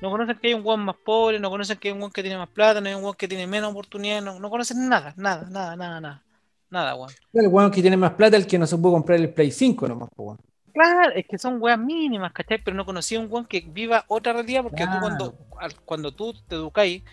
No 0.01 0.09
conocen 0.09 0.37
que 0.39 0.47
hay 0.47 0.53
un 0.55 0.65
weón 0.65 0.83
más 0.83 0.95
pobre, 0.95 1.39
no 1.39 1.49
conocen 1.51 1.77
que 1.77 1.89
hay 1.89 1.93
un 1.93 1.99
weón 1.99 2.11
que 2.11 2.23
tiene 2.23 2.37
más 2.37 2.49
plata, 2.49 2.81
no 2.81 2.89
hay 2.89 2.95
un 2.95 3.03
weón 3.03 3.15
que 3.15 3.27
tiene 3.27 3.45
menos 3.45 3.71
oportunidades, 3.71 4.23
no, 4.23 4.39
no 4.39 4.49
conocen 4.49 4.89
nada, 4.89 5.13
nada, 5.15 5.47
nada, 5.49 5.75
nada, 5.75 6.01
nada. 6.01 6.23
Nada, 6.71 6.95
weón. 6.95 7.11
El 7.33 7.47
weón 7.49 7.69
que 7.69 7.81
tiene 7.81 7.97
más 7.97 8.13
plata, 8.13 8.37
el 8.37 8.47
que 8.47 8.57
no 8.57 8.65
se 8.65 8.77
puede 8.77 8.93
comprar 8.93 9.19
el 9.19 9.31
Play 9.31 9.51
5 9.51 9.87
nomás, 9.87 10.09
po, 10.15 10.23
weón. 10.23 10.39
Claro, 10.73 11.11
es 11.13 11.27
que 11.27 11.37
son 11.37 11.61
weas 11.61 11.77
mínimas, 11.77 12.31
¿cachai? 12.31 12.63
Pero 12.63 12.75
no 12.75 12.85
conocí 12.85 13.15
a 13.15 13.19
un 13.19 13.27
weón 13.29 13.45
que 13.45 13.59
viva 13.59 14.05
otra 14.07 14.33
realidad, 14.33 14.63
porque 14.63 14.85
tú 14.85 14.99
cuando, 14.99 15.35
cuando 15.85 16.11
tú 16.13 16.33
te 16.47 16.55
educáis 16.55 17.03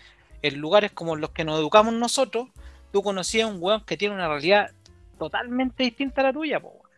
en 0.41 0.59
lugares 0.59 0.91
como 0.91 1.15
los 1.15 1.31
que 1.31 1.43
nos 1.43 1.59
educamos 1.59 1.93
nosotros, 1.93 2.47
tú 2.91 3.03
conocías 3.03 3.47
a 3.47 3.51
un 3.51 3.57
weón 3.61 3.83
que 3.85 3.97
tiene 3.97 4.15
una 4.15 4.29
realidad 4.29 4.71
totalmente 5.19 5.83
distinta 5.83 6.21
a 6.21 6.23
la 6.23 6.33
tuya, 6.33 6.59
po, 6.59 6.69
weón. 6.69 6.89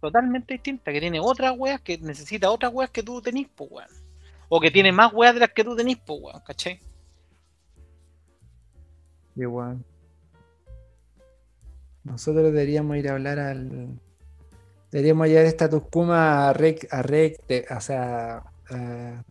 Totalmente 0.00 0.54
distinta, 0.54 0.92
que 0.92 1.00
tiene 1.00 1.20
otras 1.20 1.52
weas, 1.58 1.80
que 1.80 1.98
necesita 1.98 2.50
otras 2.50 2.72
weas 2.72 2.90
que 2.90 3.02
tú 3.02 3.20
tenís, 3.20 3.48
po, 3.48 3.64
weón. 3.64 4.05
O 4.48 4.60
que 4.60 4.70
tiene 4.70 4.92
más 4.92 5.12
weas 5.12 5.34
de 5.34 5.40
las 5.40 5.50
que 5.50 5.64
tú 5.64 5.74
tenís, 5.76 5.96
po, 5.98 6.14
weón, 6.14 6.40
¿cachai? 6.46 6.80
Weón. 9.36 9.84
Nosotros 12.04 12.44
deberíamos 12.44 12.96
ir 12.96 13.08
a 13.08 13.12
hablar 13.12 13.38
al. 13.38 13.88
Deberíamos 14.92 15.26
llevar 15.26 15.44
esta 15.46 15.68
Tucuma 15.68 16.48
a 16.48 16.52
Rec, 16.52 16.86
a 16.92 17.02
Rec, 17.02 17.44
de- 17.46 17.66
o 17.68 17.80
sea, 17.80 18.44
a 18.70 19.22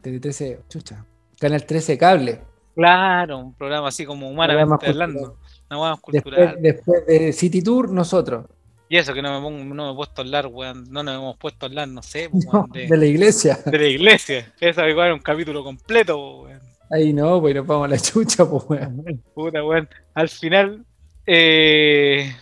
Tele 0.00 0.20
13, 0.20 0.60
chucha, 0.68 1.04
Canal 1.38 1.66
13 1.66 1.98
Cable. 1.98 2.40
Claro, 2.74 3.38
un 3.38 3.54
programa 3.54 3.88
así 3.88 4.06
como 4.06 4.30
humanamente 4.30 4.86
hablando. 4.86 5.36
Una 5.68 5.78
más 5.80 5.96
Después, 5.98 6.22
cultural. 6.22 6.56
después 6.60 7.06
de 7.06 7.32
City 7.32 7.60
Tour, 7.62 7.90
nosotros. 7.90 8.46
Y 8.92 8.98
eso 8.98 9.14
que 9.14 9.22
no 9.22 9.34
me, 9.34 9.40
pongo, 9.42 9.74
no 9.74 9.86
me 9.86 9.92
he 9.92 9.96
puesto 9.96 10.20
a 10.20 10.24
hablar, 10.26 10.48
weón. 10.48 10.84
No 10.90 11.02
nos 11.02 11.14
hemos 11.14 11.38
puesto 11.38 11.64
a 11.64 11.68
hablar, 11.70 11.88
no 11.88 12.02
sé, 12.02 12.28
No, 12.32 12.40
weón, 12.52 12.70
de, 12.72 12.88
de 12.88 12.96
la 12.98 13.06
iglesia. 13.06 13.58
de 13.64 13.78
la 13.78 13.86
iglesia. 13.86 14.52
Esa 14.60 14.86
igual 14.86 15.06
era 15.06 15.14
un 15.14 15.22
capítulo 15.22 15.64
completo, 15.64 16.14
po, 16.14 16.42
weón. 16.42 16.60
Ahí 16.90 17.10
no, 17.14 17.40
pues 17.40 17.54
nos 17.54 17.66
vamos 17.66 17.86
a 17.86 17.88
la 17.88 17.98
chucha, 17.98 18.44
pues 18.44 18.64
weón. 18.68 19.22
Puta, 19.34 19.64
weón. 19.64 19.88
Al 20.12 20.28
final, 20.28 20.84
eh, 21.24 22.36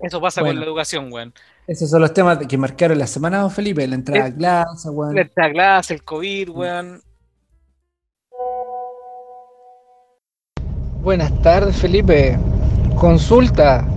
eso 0.00 0.20
pasa 0.20 0.42
Bueno. 0.42 0.52
con 0.56 0.60
la 0.60 0.66
educación, 0.66 1.10
weón. 1.10 1.32
Esos 1.66 1.88
son 1.88 2.02
los 2.02 2.12
temas 2.12 2.46
que 2.46 2.58
marcaron 2.58 2.98
la 2.98 3.06
semana, 3.06 3.38
don 3.38 3.50
Felipe, 3.50 3.88
la 3.88 3.94
entrada 3.94 4.26
a 4.26 4.34
clase, 4.34 4.90
weón. 4.90 5.16
Esta 5.16 5.50
clase, 5.50 5.94
el 5.94 6.04
COVID, 6.04 6.50
weón. 6.50 7.00
Buenas 11.00 11.40
tardes, 11.40 11.74
Felipe. 11.76 12.38
Consulta. 12.96 13.88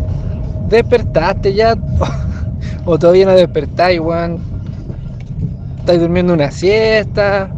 ¿Despertaste 0.69 1.53
ya? 1.53 1.75
¿O 2.85 2.97
todavía 2.97 3.25
no 3.25 3.33
despertáis, 3.33 3.99
weón? 3.99 4.39
¿Estáis 5.79 5.99
durmiendo 5.99 6.33
una 6.33 6.51
siesta? 6.51 7.53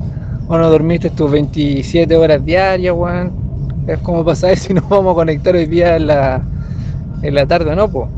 ¿O 0.48 0.58
no 0.58 0.70
dormiste 0.70 1.10
tus 1.10 1.32
27 1.32 2.16
horas 2.16 2.44
diarias, 2.44 2.94
weón? 2.96 3.86
Es 3.88 4.00
como 4.00 4.26
pasáis 4.26 4.62
si 4.62 4.74
nos 4.74 4.88
vamos 4.90 5.14
a 5.14 5.16
conectar 5.16 5.56
hoy 5.56 5.66
día 5.66 5.96
en 5.96 6.08
la, 6.08 6.44
en 7.22 7.36
la 7.36 7.46
tarde, 7.46 7.76
¿no? 7.76 7.92
Po? 7.92 8.10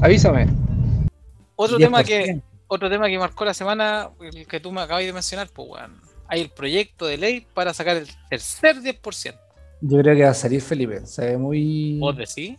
Avísame. 0.00 0.48
Otro 1.56 1.78
tema, 1.78 2.02
que, 2.02 2.34
10%. 2.34 2.42
otro 2.68 2.90
tema 2.90 3.08
que 3.08 3.18
marcó 3.18 3.44
la 3.44 3.54
semana, 3.54 4.10
el 4.20 4.46
que 4.46 4.60
tú 4.60 4.72
me 4.72 4.80
acabas 4.80 5.04
de 5.04 5.12
mencionar, 5.12 5.48
pues, 5.52 5.68
weón. 5.68 6.00
Hay 6.26 6.40
el 6.40 6.48
proyecto 6.48 7.06
de 7.06 7.18
ley 7.18 7.46
para 7.52 7.74
sacar 7.74 7.96
el 7.96 8.08
tercer 8.30 8.76
10%. 8.76 9.34
Yo 9.82 9.98
creo 9.98 10.16
que 10.16 10.24
va 10.24 10.30
a 10.30 10.34
salir 10.34 10.62
Felipe. 10.62 11.04
Se 11.06 11.26
ve 11.26 11.36
muy. 11.36 11.98
¿Vos 11.98 12.16
decís? 12.16 12.58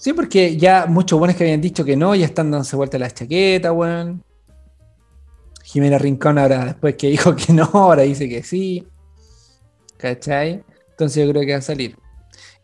Sí, 0.00 0.14
porque 0.14 0.56
ya 0.56 0.86
muchos 0.86 1.18
buenos 1.18 1.36
que 1.36 1.44
habían 1.44 1.60
dicho 1.60 1.84
que 1.84 1.94
no, 1.94 2.14
ya 2.14 2.24
están 2.24 2.50
dándose 2.50 2.74
vuelta 2.74 2.98
las 2.98 3.12
chaquetas, 3.12 3.70
weón. 3.70 4.24
Jimena 5.62 5.98
Rincón 5.98 6.38
ahora, 6.38 6.64
después 6.64 6.96
que 6.96 7.08
dijo 7.08 7.36
que 7.36 7.52
no, 7.52 7.64
ahora 7.74 8.00
dice 8.00 8.26
que 8.26 8.42
sí. 8.42 8.88
¿Cachai? 9.98 10.64
Entonces 10.92 11.22
yo 11.22 11.30
creo 11.30 11.44
que 11.44 11.52
va 11.52 11.58
a 11.58 11.60
salir. 11.60 11.98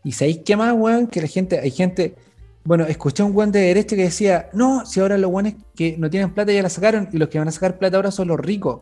¿Y 0.03 0.13
sabéis 0.13 0.39
qué 0.43 0.57
más, 0.57 0.73
weón? 0.73 1.05
Que 1.05 1.21
la 1.21 1.27
gente, 1.27 1.59
hay 1.59 1.69
gente, 1.69 2.15
bueno, 2.63 2.85
escuché 2.85 3.21
a 3.21 3.27
un 3.27 3.35
weón 3.35 3.51
de 3.51 3.59
derecha 3.59 3.95
que 3.95 4.05
decía, 4.05 4.49
no, 4.53 4.83
si 4.87 4.99
ahora 4.99 5.15
los 5.19 5.29
weones 5.29 5.57
que 5.75 5.95
no 5.95 6.09
tienen 6.09 6.33
plata 6.33 6.51
ya 6.51 6.63
la 6.63 6.69
sacaron 6.69 7.07
y 7.13 7.17
los 7.17 7.29
que 7.29 7.37
van 7.37 7.49
a 7.49 7.51
sacar 7.51 7.77
plata 7.77 7.97
ahora 7.97 8.09
son 8.09 8.29
los 8.29 8.39
ricos. 8.39 8.81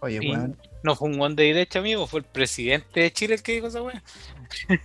Oye, 0.00 0.20
Sí. 0.22 0.30
weón. 0.30 0.56
No 0.82 0.96
fue 0.96 1.08
un 1.08 1.18
guan 1.18 1.36
de 1.36 1.44
derecha, 1.44 1.78
amigo, 1.78 2.06
fue 2.06 2.20
el 2.20 2.26
presidente 2.26 3.00
de 3.00 3.12
Chile 3.12 3.34
el 3.34 3.42
que 3.42 3.52
dijo 3.52 3.66
esa 3.68 3.82
weón. 3.82 4.02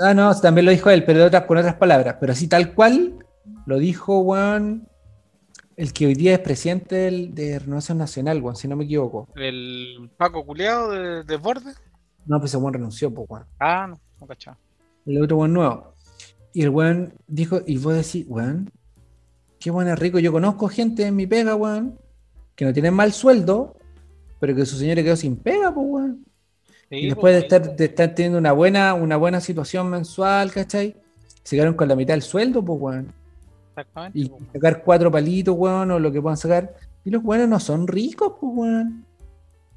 Ah, 0.00 0.14
no, 0.14 0.32
también 0.40 0.64
lo 0.64 0.70
dijo 0.70 0.90
él, 0.90 1.04
pero 1.04 1.18
de 1.18 1.24
otras, 1.24 1.44
con 1.44 1.58
otras 1.58 1.74
palabras. 1.74 2.16
Pero 2.20 2.32
así 2.32 2.46
tal 2.46 2.72
cual 2.72 3.26
lo 3.66 3.78
dijo, 3.78 4.20
weón, 4.20 4.86
el 5.76 5.92
que 5.92 6.06
hoy 6.06 6.14
día 6.14 6.34
es 6.34 6.38
presidente 6.38 6.94
del- 6.94 7.34
de 7.34 7.58
Renovación 7.58 7.98
Nacional, 7.98 8.40
weón, 8.40 8.54
si 8.54 8.68
no 8.68 8.76
me 8.76 8.84
equivoco. 8.84 9.28
El 9.34 10.08
Paco 10.16 10.46
Culeado 10.46 10.92
de, 10.92 11.24
de 11.24 11.36
Borde. 11.36 11.72
No, 12.26 12.38
pues 12.38 12.52
ese 12.52 12.58
weón 12.58 12.74
renunció, 12.74 13.12
pues, 13.12 13.28
weón. 13.28 13.46
Ah, 13.58 13.88
no, 13.90 14.00
no 14.20 14.26
cachaba. 14.28 14.56
El 15.04 15.20
otro 15.20 15.38
weón 15.38 15.52
nuevo. 15.52 15.94
Y 16.52 16.62
el 16.62 16.68
weón 16.70 17.14
dijo, 17.26 17.60
y 17.66 17.76
vos 17.78 17.94
decís, 17.94 18.24
weón, 18.28 18.70
qué 19.58 19.70
es 19.70 19.98
rico. 19.98 20.20
Yo 20.20 20.30
conozco 20.30 20.68
gente 20.68 21.04
en 21.06 21.16
mi 21.16 21.26
pega, 21.26 21.56
weón, 21.56 21.98
que 22.54 22.64
no 22.64 22.72
tienen 22.72 22.94
mal 22.94 23.12
sueldo, 23.12 23.75
pero 24.38 24.54
que 24.54 24.66
su 24.66 24.76
señora 24.76 25.02
quedó 25.02 25.16
sin 25.16 25.36
pega, 25.36 25.72
pues, 25.72 25.86
weón. 25.88 26.24
Sí, 26.88 26.96
Y 26.96 27.06
después 27.06 27.34
de 27.34 27.40
estar, 27.40 27.76
de 27.76 27.84
estar 27.84 28.14
teniendo 28.14 28.38
una 28.38 28.52
buena, 28.52 28.94
una 28.94 29.16
buena 29.16 29.40
situación 29.40 29.88
mensual, 29.90 30.52
¿cachai? 30.52 30.94
Se 31.42 31.56
quedaron 31.56 31.74
con 31.74 31.88
la 31.88 31.96
mitad 31.96 32.14
del 32.14 32.22
sueldo, 32.22 32.64
pues, 32.64 32.78
weón. 32.80 33.12
Exactamente. 33.70 34.18
Y 34.18 34.32
sacar 34.52 34.82
cuatro 34.84 35.10
palitos, 35.10 35.54
weón, 35.56 35.90
o 35.90 35.98
lo 35.98 36.12
que 36.12 36.22
puedan 36.22 36.36
sacar. 36.36 36.74
Y 37.04 37.10
los 37.10 37.22
weones 37.24 37.48
no 37.48 37.58
son 37.60 37.86
ricos, 37.86 38.34
pues, 38.40 38.52
weón. 38.54 39.04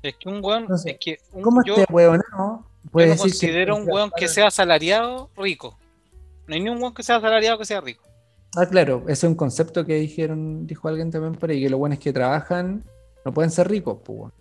Es 0.02 0.16
que 0.18 0.30
un 0.30 0.44
weón, 0.44 0.68
es 0.86 0.98
que 1.00 1.20
un- 1.34 1.42
¿Cómo 1.42 1.62
yo, 1.66 1.76
este 1.76 1.92
weón 1.94 2.22
no? 2.32 2.66
yo 2.84 2.90
no 2.94 3.00
decir 3.00 3.18
que- 3.18 3.30
considero 3.32 3.76
un 3.76 3.90
weón 3.90 4.12
que 4.16 4.28
sea 4.28 4.48
asalariado 4.48 5.30
rico. 5.36 5.78
No 6.48 6.56
hay 6.56 6.62
ni 6.62 6.70
un 6.70 6.78
weón 6.82 6.94
que 6.94 7.04
sea 7.04 7.18
asalariado 7.18 7.58
que 7.58 7.66
sea 7.66 7.82
rico. 7.82 8.04
Ah, 8.56 8.66
claro, 8.66 9.02
ese 9.04 9.12
es 9.28 9.30
un 9.30 9.36
concepto 9.36 9.86
que 9.86 9.96
dijeron, 9.96 10.66
dijo 10.66 10.88
alguien 10.88 11.12
también 11.12 11.36
por 11.36 11.50
ahí, 11.50 11.62
que 11.62 11.70
los 11.70 11.80
buenos 11.80 12.00
que 12.00 12.14
trabajan 12.14 12.84
no 13.26 13.34
pueden 13.34 13.52
ser 13.52 13.68
ricos, 13.68 13.98
pues, 14.04 14.20
weón. 14.20 14.34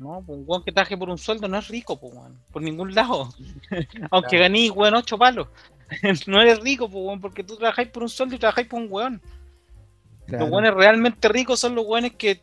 No, 0.00 0.22
pues 0.26 0.38
un 0.38 0.44
weón 0.46 0.64
que 0.64 0.72
trabaje 0.72 0.96
por 0.96 1.10
un 1.10 1.18
sueldo 1.18 1.46
no 1.46 1.58
es 1.58 1.68
rico, 1.68 2.00
pues 2.00 2.14
weón. 2.14 2.40
Por 2.50 2.62
ningún 2.62 2.94
lado. 2.94 3.28
Aunque 4.10 4.30
Claro. 4.30 4.44
ganís, 4.44 4.70
weón, 4.70 4.94
ocho 4.94 5.18
palos. 5.18 5.48
no 6.26 6.40
eres 6.40 6.58
rico, 6.60 6.88
pues 6.88 7.04
weón, 7.04 7.20
porque 7.20 7.44
tú 7.44 7.56
trabajáis 7.56 7.88
por 7.88 8.02
un 8.02 8.08
sueldo 8.08 8.34
y 8.34 8.38
trabajáis 8.38 8.66
por 8.66 8.80
un 8.80 8.88
weón. 8.90 9.20
Claro. 10.26 10.44
Los 10.44 10.52
weones 10.54 10.74
realmente 10.74 11.28
ricos 11.28 11.60
son 11.60 11.74
los 11.74 11.84
weones 11.86 12.14
que, 12.14 12.40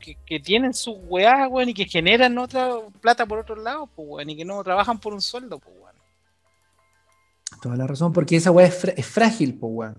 que, 0.00 0.16
que 0.26 0.40
tienen 0.40 0.74
sus 0.74 0.96
weás, 1.08 1.48
weón, 1.48 1.68
y 1.68 1.74
que 1.74 1.84
generan 1.84 2.36
otra 2.36 2.68
plata 3.00 3.24
por 3.26 3.38
otro 3.38 3.54
lado, 3.54 3.86
pues 3.94 4.08
weón, 4.08 4.30
y 4.30 4.36
que 4.36 4.44
no 4.44 4.62
trabajan 4.64 4.98
por 4.98 5.14
un 5.14 5.20
sueldo, 5.22 5.60
pues 5.60 5.76
weón. 5.78 5.94
Toda 7.62 7.76
la 7.76 7.86
razón, 7.86 8.12
porque 8.12 8.34
esa 8.36 8.50
weá 8.50 8.66
es, 8.66 9.06
frágil, 9.06 9.56
pues, 9.56 9.72
weón. 9.72 9.96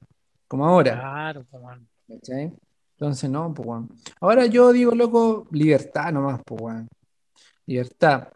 Como 0.49 0.67
ahora. 0.67 0.99
Claro, 0.99 1.45
pues 1.49 1.63
weón. 1.63 1.87
¿cachai? 2.09 2.51
Entonces, 2.99 3.29
no, 3.29 3.53
pues, 3.53 3.65
weón. 3.65 3.89
Ahora 4.19 4.45
yo 4.45 4.73
digo, 4.73 4.93
loco, 4.93 5.47
libertad 5.51 6.11
nomás, 6.11 6.41
pues, 6.45 6.61
weón. 6.61 6.87
Libertad. 7.65 8.27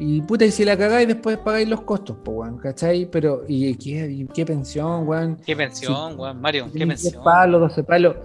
Y 0.00 0.22
puta, 0.22 0.44
y 0.44 0.50
si 0.50 0.64
la 0.64 0.76
cagáis, 0.76 1.06
después 1.06 1.38
pagáis 1.38 1.68
los 1.68 1.82
costos, 1.82 2.16
pues, 2.24 2.36
weón, 2.36 2.58
¿cachai? 2.58 3.06
Pero, 3.06 3.42
¿y 3.46 3.76
qué, 3.76 4.10
y 4.10 4.26
qué 4.26 4.44
pensión, 4.44 5.06
weón? 5.06 5.36
Qué 5.46 5.54
pensión, 5.54 6.18
weón, 6.18 6.40
Mario, 6.40 6.66
qué 6.72 6.80
Tenéis 6.80 7.02
10 7.02 7.12
pensión. 7.14 7.24
palos, 7.24 7.60
12 7.60 7.84
palos. 7.84 8.16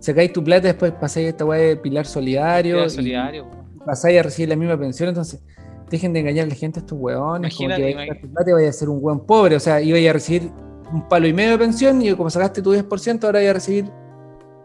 Sacáis 0.00 0.32
tu 0.32 0.42
plata, 0.42 0.66
después 0.66 0.92
pasáis 0.92 1.28
esta 1.28 1.44
weá 1.44 1.60
de 1.60 1.76
pilar 1.76 2.06
solidario. 2.06 2.84
Y 2.84 2.90
solidario, 2.90 3.44
weón. 3.44 3.78
pasáis 3.84 4.18
a 4.18 4.22
recibir 4.24 4.48
la 4.48 4.56
misma 4.56 4.76
pensión, 4.76 5.10
entonces 5.10 5.40
dejen 5.88 6.12
de 6.12 6.20
engañar 6.20 6.46
a 6.46 6.48
la 6.48 6.54
gente 6.56 6.80
a 6.80 6.82
estos 6.82 6.98
weones, 6.98 7.54
como 7.54 7.68
que 7.68 7.94
vais 7.94 8.10
a 8.10 8.20
tu 8.20 8.28
plata 8.32 8.50
y 8.50 8.52
vaya 8.52 8.68
a 8.68 8.72
ser 8.72 8.88
un 8.88 8.98
weón 9.00 9.24
pobre, 9.24 9.54
o 9.54 9.60
sea, 9.60 9.80
ibais 9.80 10.08
a 10.10 10.12
recibir 10.12 10.50
un 10.92 11.08
palo 11.08 11.28
y 11.28 11.32
medio 11.32 11.52
de 11.52 11.58
pensión 11.58 12.02
y 12.02 12.12
como 12.14 12.30
sacaste 12.30 12.62
tu 12.62 12.72
10%, 12.74 13.24
ahora 13.24 13.38
vais 13.38 13.50
a 13.50 13.52
recibir 13.52 13.90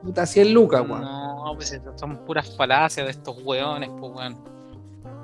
puta 0.01 0.25
100 0.25 0.53
lucas, 0.53 0.81
weón. 0.87 1.01
No, 1.01 1.53
pues 1.55 1.79
son 1.95 2.17
puras 2.25 2.55
falacias 2.55 3.05
de 3.05 3.11
estos 3.11 3.37
weones, 3.43 3.89
pues 3.99 4.11
weón. 4.13 4.37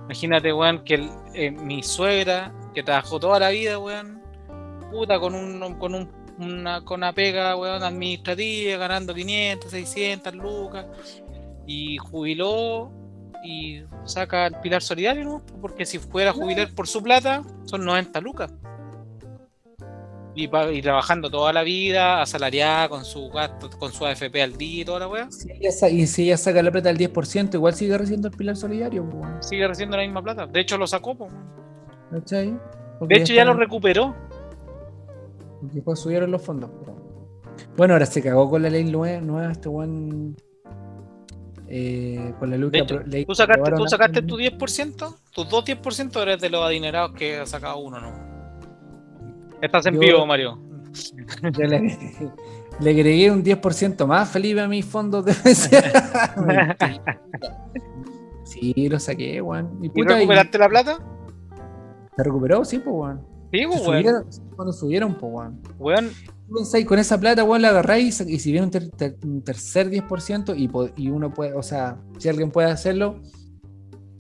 Imagínate, 0.05 0.53
weón, 0.53 0.83
que 0.83 1.09
eh, 1.33 1.51
mi 1.51 1.83
suegra, 1.83 2.53
que 2.73 2.83
trabajó 2.83 3.19
toda 3.19 3.39
la 3.39 3.49
vida, 3.49 3.77
weón, 3.79 4.21
puta, 4.91 5.19
con 5.19 5.35
un, 5.35 5.75
con 5.79 5.95
un, 5.95 6.09
una, 6.39 6.83
con 6.83 6.99
una 6.99 7.13
pega, 7.13 7.55
weón, 7.55 7.83
administrativa, 7.83 8.77
ganando 8.77 9.13
500, 9.13 9.69
600 9.69 10.35
lucas, 10.35 10.85
y 11.65 11.97
jubiló 11.97 12.91
y 13.43 13.83
saca 14.05 14.47
el 14.47 14.55
pilar 14.61 14.81
solidario, 14.81 15.23
¿no? 15.23 15.41
Porque 15.61 15.85
si 15.85 15.99
fuera 15.99 16.31
a 16.31 16.33
jubilar 16.33 16.73
por 16.73 16.87
su 16.87 17.03
plata, 17.03 17.43
son 17.65 17.85
90 17.85 18.21
lucas. 18.21 18.51
Y, 20.37 20.81
trabajando 20.81 21.29
toda 21.29 21.51
la 21.51 21.63
vida, 21.63 22.21
asalariada, 22.21 22.87
con 22.89 23.03
su 23.03 23.29
gasto, 23.29 23.69
con 23.77 23.91
su 23.91 24.05
AFP 24.05 24.41
al 24.41 24.57
día 24.57 24.81
y 24.81 24.85
toda 24.85 24.99
la 24.99 25.07
weá, 25.07 25.27
y 25.91 26.07
si 26.07 26.23
ella 26.25 26.37
saca 26.37 26.61
la 26.61 26.71
plata 26.71 26.89
del 26.93 26.97
10%, 26.97 27.55
igual 27.55 27.73
sigue 27.73 27.97
recibiendo 27.97 28.27
el 28.27 28.35
pilar 28.35 28.55
solidario, 28.55 29.03
weón. 29.03 29.41
sigue 29.41 29.67
recibiendo 29.67 29.97
la 29.97 30.03
misma 30.03 30.21
plata. 30.21 30.45
De 30.45 30.59
hecho, 30.61 30.77
lo 30.77 30.85
sacó. 30.85 31.17
Porque 31.17 33.15
De 33.15 33.21
hecho, 33.21 33.33
ya 33.33 33.45
lo 33.45 33.53
recuperó. 33.53 34.15
porque 35.59 35.75
después 35.75 35.99
subieron 35.99 36.31
los 36.31 36.41
fondos. 36.41 36.69
Bueno, 37.75 37.93
ahora 37.93 38.05
se 38.05 38.21
cagó 38.21 38.49
con 38.49 38.61
la 38.61 38.69
ley 38.69 38.83
nue- 38.85 39.21
nueva, 39.21 39.51
este 39.51 39.69
weón. 39.69 40.35
eh, 41.69 42.33
con 42.39 42.49
la 42.49 42.71
que 42.71 42.77
hecho, 42.77 42.99
ley 42.99 43.25
¿Tú 43.25 43.35
sacaste, 43.35 43.71
tú 43.75 43.87
sacaste 43.87 44.21
tu 44.21 44.37
10%? 44.37 45.15
¿Tus 45.33 45.49
dos 45.49 45.65
10% 45.65 46.21
eres 46.21 46.39
de 46.39 46.49
los 46.49 46.63
adinerados 46.63 47.11
que 47.13 47.39
ha 47.39 47.45
sacado 47.45 47.79
uno, 47.79 47.99
no? 47.99 48.36
Estás 49.61 49.85
en 49.87 49.95
Yo- 49.95 49.99
vivo, 49.99 50.25
Mario. 50.25 50.59
Yo 51.57 51.65
le, 51.65 51.97
le 52.79 52.89
agregué 52.89 53.29
un 53.31 53.43
10% 53.43 54.05
más, 54.07 54.29
Felipe, 54.29 54.61
a 54.61 54.67
mis 54.67 54.85
fondos 54.85 55.25
de. 55.25 55.33
Sí, 58.43 58.87
lo 58.89 58.99
saqué, 58.99 59.41
weón. 59.41 59.77
Y, 59.81 59.87
¿Y 59.87 59.89
puta, 59.89 60.13
y- 60.13 60.19
recuperaste 60.19 60.57
la 60.57 60.69
plata? 60.69 60.97
¿Se 62.15 62.23
recuperó? 62.23 62.63
Sí, 62.65 62.79
pues, 62.79 62.95
weón. 62.95 63.21
Sí, 63.51 63.65
pues, 63.67 63.85
weón. 63.87 64.25
cuando 64.55 64.73
subieron, 64.73 65.15
pues, 65.17 65.31
weón. 65.33 65.61
Weón, 65.77 66.09
pensáis, 66.53 66.85
con 66.85 66.97
esa 66.97 67.19
plata, 67.19 67.43
weón, 67.43 67.61
la 67.61 67.69
agarráis 67.69 68.21
y, 68.21 68.39
si 68.39 68.51
viene 68.51 68.65
un, 68.67 68.71
ter- 68.71 68.89
ter- 68.91 69.17
un 69.23 69.43
tercer 69.43 69.89
10% 69.89 70.55
y, 70.57 70.69
y 71.03 71.09
uno 71.09 71.33
puede, 71.33 71.53
o 71.53 71.61
sea, 71.61 71.97
si 72.19 72.29
alguien 72.29 72.49
puede 72.51 72.71
hacerlo, 72.71 73.21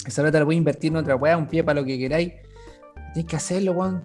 esa 0.05 0.21
plata 0.21 0.39
la 0.39 0.45
puede 0.45 0.57
invertir 0.57 0.91
en 0.91 0.97
otra 0.97 1.15
weá, 1.15 1.37
un 1.37 1.47
pie 1.47 1.63
para 1.63 1.79
lo 1.79 1.85
que 1.87 1.97
queráis. 1.97 2.33
Tienes 3.13 3.29
que 3.29 3.35
hacerlo, 3.37 3.71
weón. 3.71 4.03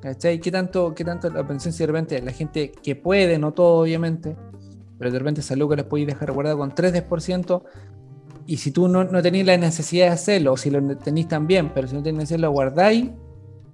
¿Cachai? 0.00 0.40
¿Qué 0.40 0.50
tanto, 0.50 0.94
qué 0.94 1.04
tanto 1.04 1.30
la 1.30 1.46
pensión 1.46 1.72
si 1.72 1.82
de 1.82 1.86
repente 1.86 2.20
la 2.22 2.32
gente 2.32 2.70
que 2.70 2.94
puede, 2.96 3.38
no 3.38 3.52
todo, 3.52 3.80
obviamente, 3.82 4.36
pero 4.98 5.10
de 5.10 5.18
repente 5.18 5.40
esa 5.40 5.56
lucas 5.56 5.78
les 5.78 5.86
podéis 5.86 6.06
dejar 6.08 6.32
guardada 6.32 6.56
con 6.56 6.74
3 6.74 6.92
10%. 6.92 7.62
Y 8.46 8.58
si 8.58 8.70
tú 8.70 8.86
no, 8.88 9.02
no 9.04 9.22
tenéis 9.22 9.44
la 9.46 9.56
necesidad 9.56 10.06
de 10.06 10.12
hacerlo, 10.12 10.52
o 10.52 10.56
si 10.56 10.70
lo 10.70 10.96
tenéis 10.98 11.26
también, 11.28 11.72
pero 11.74 11.88
si 11.88 11.94
no 11.96 12.02
tenéis 12.02 12.18
necesidad, 12.18 12.40
lo 12.40 12.50
guardáis, 12.52 13.10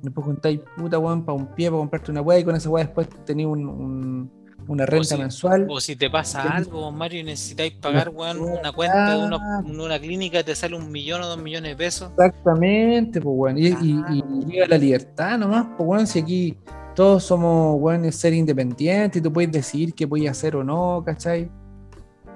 después 0.00 0.24
juntáis 0.24 0.60
puta 0.76 0.98
weón 0.98 1.24
para 1.24 1.36
un 1.36 1.48
pie, 1.54 1.68
para 1.68 1.78
comprarte 1.80 2.10
una 2.10 2.22
weá, 2.22 2.38
y 2.38 2.44
con 2.44 2.56
esa 2.56 2.70
weá 2.70 2.84
después 2.84 3.08
tenéis 3.26 3.48
un- 3.48 3.68
un- 3.68 4.30
una 4.68 4.86
renta 4.86 5.16
si- 5.16 5.18
mensual. 5.18 5.66
o 5.68 5.80
si 5.80 5.96
te 5.96 6.08
pasa 6.10 6.42
algo, 6.42 6.90
Mario, 6.92 7.20
y 7.20 7.24
necesitáis 7.24 7.72
pagar, 7.74 8.08
weón, 8.10 8.40
weón, 8.40 8.58
una 8.60 8.72
cuenta 8.72 9.16
de 9.16 9.24
una, 9.24 9.36
ah. 9.36 9.62
una 9.66 9.98
clínica 9.98 10.42
te 10.42 10.54
sale 10.54 10.76
un 10.76 10.90
millón 10.90 11.22
o 11.22 11.26
dos 11.26 11.38
millones 11.38 11.70
de 11.72 11.76
pesos. 11.76 12.10
Exactamente, 12.12 13.20
pues 13.20 13.34
weón. 13.36 13.58
Y, 13.58 13.72
Claro. 13.72 14.40
llega 14.46 14.66
la 14.68 14.78
libertad 14.78 15.38
nomás, 15.38 15.66
pues 15.76 15.88
weón, 15.88 16.06
si 16.06 16.18
aquí 16.20 16.56
todos 16.94 17.24
somos 17.24 17.80
weón, 17.80 18.10
ser 18.12 18.34
independientes 18.34 19.20
y 19.20 19.22
tú 19.22 19.32
puedes 19.32 19.50
decidir 19.50 19.94
qué 19.94 20.06
puedes 20.06 20.28
hacer 20.30 20.56
o 20.56 20.64
no, 20.64 21.02
¿cachai? 21.04 21.50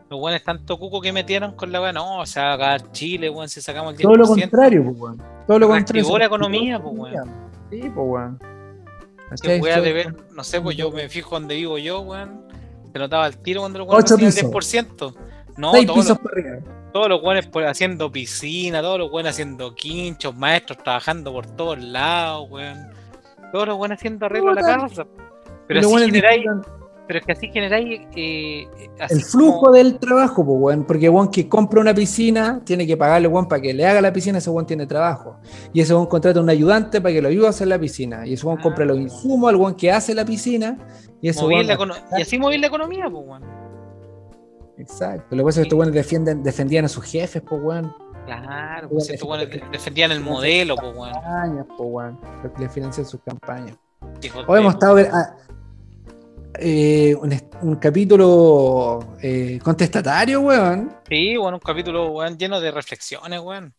Los 0.08 0.20
weones 0.20 0.44
tanto 0.44 0.78
cuco 0.78 1.00
que 1.00 1.12
metieron 1.12 1.52
con 1.56 1.72
la 1.72 1.80
weá, 1.80 1.92
no, 1.92 2.20
o 2.20 2.26
sea, 2.26 2.52
acá 2.52 2.78
Chile, 2.92 3.28
weón, 3.28 3.48
si 3.48 3.60
sacamos 3.60 3.92
el 3.94 3.98
10%. 3.98 4.02
Todo 4.02 4.16
lo 4.16 4.26
contrario, 4.26 4.84
pues 4.84 5.00
weón. 5.00 5.22
Todo 5.46 5.58
lo 5.58 5.68
contrario. 5.68 6.18
la 6.18 6.24
economía, 6.26 6.80
pues, 6.80 6.94
weón. 6.96 7.30
Sí, 7.70 7.80
pues 7.80 7.94
weón. 7.96 8.55
Si 9.36 9.42
¿Cachai? 9.42 9.60
weá 9.60 9.80
de 9.80 9.82
Todo- 9.82 9.94
ver, 9.94 10.32
no 10.34 10.44
sé, 10.44 10.60
pues 10.60 10.76
yo 10.76 10.90
me 10.90 11.08
fijo 11.08 11.30
donde 11.36 11.54
vivo 11.54 11.78
yo, 11.78 12.00
weón. 12.00 12.46
Se 12.92 12.98
notaba 12.98 13.26
el 13.26 13.36
tiro 13.38 13.60
cuando 13.60 13.78
los 13.80 13.88
weones 13.88 14.04
Ocho 14.04 14.14
hacían 14.14 14.28
el 14.28 14.34
pisos. 14.34 14.50
10%. 14.50 15.14
No, 15.58 15.72
todos 15.84 16.08
los, 16.08 16.18
todos 16.92 17.08
los 17.08 17.22
weones 17.22 17.46
por- 17.46 17.64
haciendo 17.64 18.10
piscina, 18.12 18.80
todos 18.82 18.98
los 18.98 19.10
weones 19.12 19.32
haciendo 19.32 19.74
quinchos, 19.74 20.34
maestros 20.34 20.78
trabajando 20.82 21.32
por 21.32 21.46
todos 21.46 21.78
lados, 21.78 22.48
weón. 22.50 22.88
Todos 23.52 23.68
los 23.68 23.76
weones 23.78 23.98
haciendo 23.98 24.26
arreglo 24.26 24.50
a 24.50 24.54
la 24.54 24.62
casa. 24.62 25.06
Pero 25.66 25.80
weones 25.88 26.06
generáis, 26.06 26.44
pero 27.06 27.18
es 27.20 27.26
que 27.26 27.32
así 27.32 27.48
generáis 27.48 28.00
eh, 28.16 28.66
así 29.00 29.14
el 29.14 29.22
flujo 29.22 29.60
como- 29.60 29.72
del 29.72 29.98
trabajo, 29.98 30.44
pues 30.44 30.58
weón. 30.60 30.84
Porque 30.84 31.08
weón 31.08 31.30
que 31.30 31.48
compra 31.48 31.80
una 31.80 31.94
piscina 31.94 32.60
tiene 32.64 32.86
que 32.86 32.96
pagarle 32.96 33.28
weón 33.28 33.46
para 33.48 33.62
que 33.62 33.72
le 33.72 33.86
haga 33.86 34.00
la 34.00 34.12
piscina, 34.12 34.38
ese 34.38 34.50
weón 34.50 34.66
tiene 34.66 34.86
trabajo. 34.86 35.36
Y 35.72 35.80
ese 35.80 35.94
weón 35.94 36.06
contrata 36.06 36.38
a 36.40 36.42
un 36.42 36.50
ayudante 36.50 37.00
para 37.00 37.14
que 37.14 37.22
lo 37.22 37.28
ayude 37.28 37.46
a 37.46 37.50
hacer 37.50 37.68
la 37.68 37.78
piscina. 37.78 38.26
Y 38.26 38.32
ese 38.34 38.44
weón 38.46 38.58
Ah. 38.58 38.62
compra 38.62 38.84
los 38.84 38.98
insumos 38.98 39.48
al 39.50 39.56
weón 39.56 39.74
que 39.74 39.90
hace 39.92 40.14
la 40.14 40.24
piscina. 40.24 40.78
Y 41.22 41.30
weón 41.30 41.66
la 41.66 41.74
econo- 41.76 41.94
y 42.18 42.22
así 42.22 42.38
mover 42.38 42.60
la 42.60 42.66
economía, 42.66 43.08
pues 43.10 43.24
weón. 43.26 43.42
Exacto. 44.78 45.34
Lo 45.34 45.38
que 45.38 45.44
pasa 45.46 45.60
es 45.60 45.62
que 45.64 45.68
estos 45.68 45.78
weones 45.78 45.94
defienden, 45.94 46.42
defendían 46.42 46.84
a 46.84 46.88
sus 46.88 47.04
jefes, 47.04 47.42
pues 47.48 47.62
weón. 47.62 47.92
Claro, 48.26 48.88
pues 48.88 49.08
estos 49.08 49.28
weones 49.28 49.48
defendían 49.70 50.10
el 50.10 50.20
modelo, 50.20 50.74
pues 50.76 50.94
weón. 50.96 51.12
Campañas, 51.12 51.66
pues 51.76 51.88
weón. 51.90 52.18
Le 52.58 52.68
financian 52.68 53.06
sus 53.06 53.20
campañas. 53.22 53.76
Hoy 54.46 54.60
hemos 54.60 54.74
estado 54.74 54.94
ver- 54.96 55.10
ah, 55.12 55.34
eh, 56.58 57.14
un, 57.62 57.76
capítulo 57.76 59.16
eh, 59.22 59.58
contestatario, 59.62 60.40
weón. 60.40 60.92
Sí, 61.08 61.36
bueno, 61.36 61.56
un 61.56 61.60
capítulo 61.60 62.10
weón, 62.10 62.36
lleno 62.36 62.60
de 62.60 62.70
reflexiones, 62.70 63.40
weón. 63.40 63.74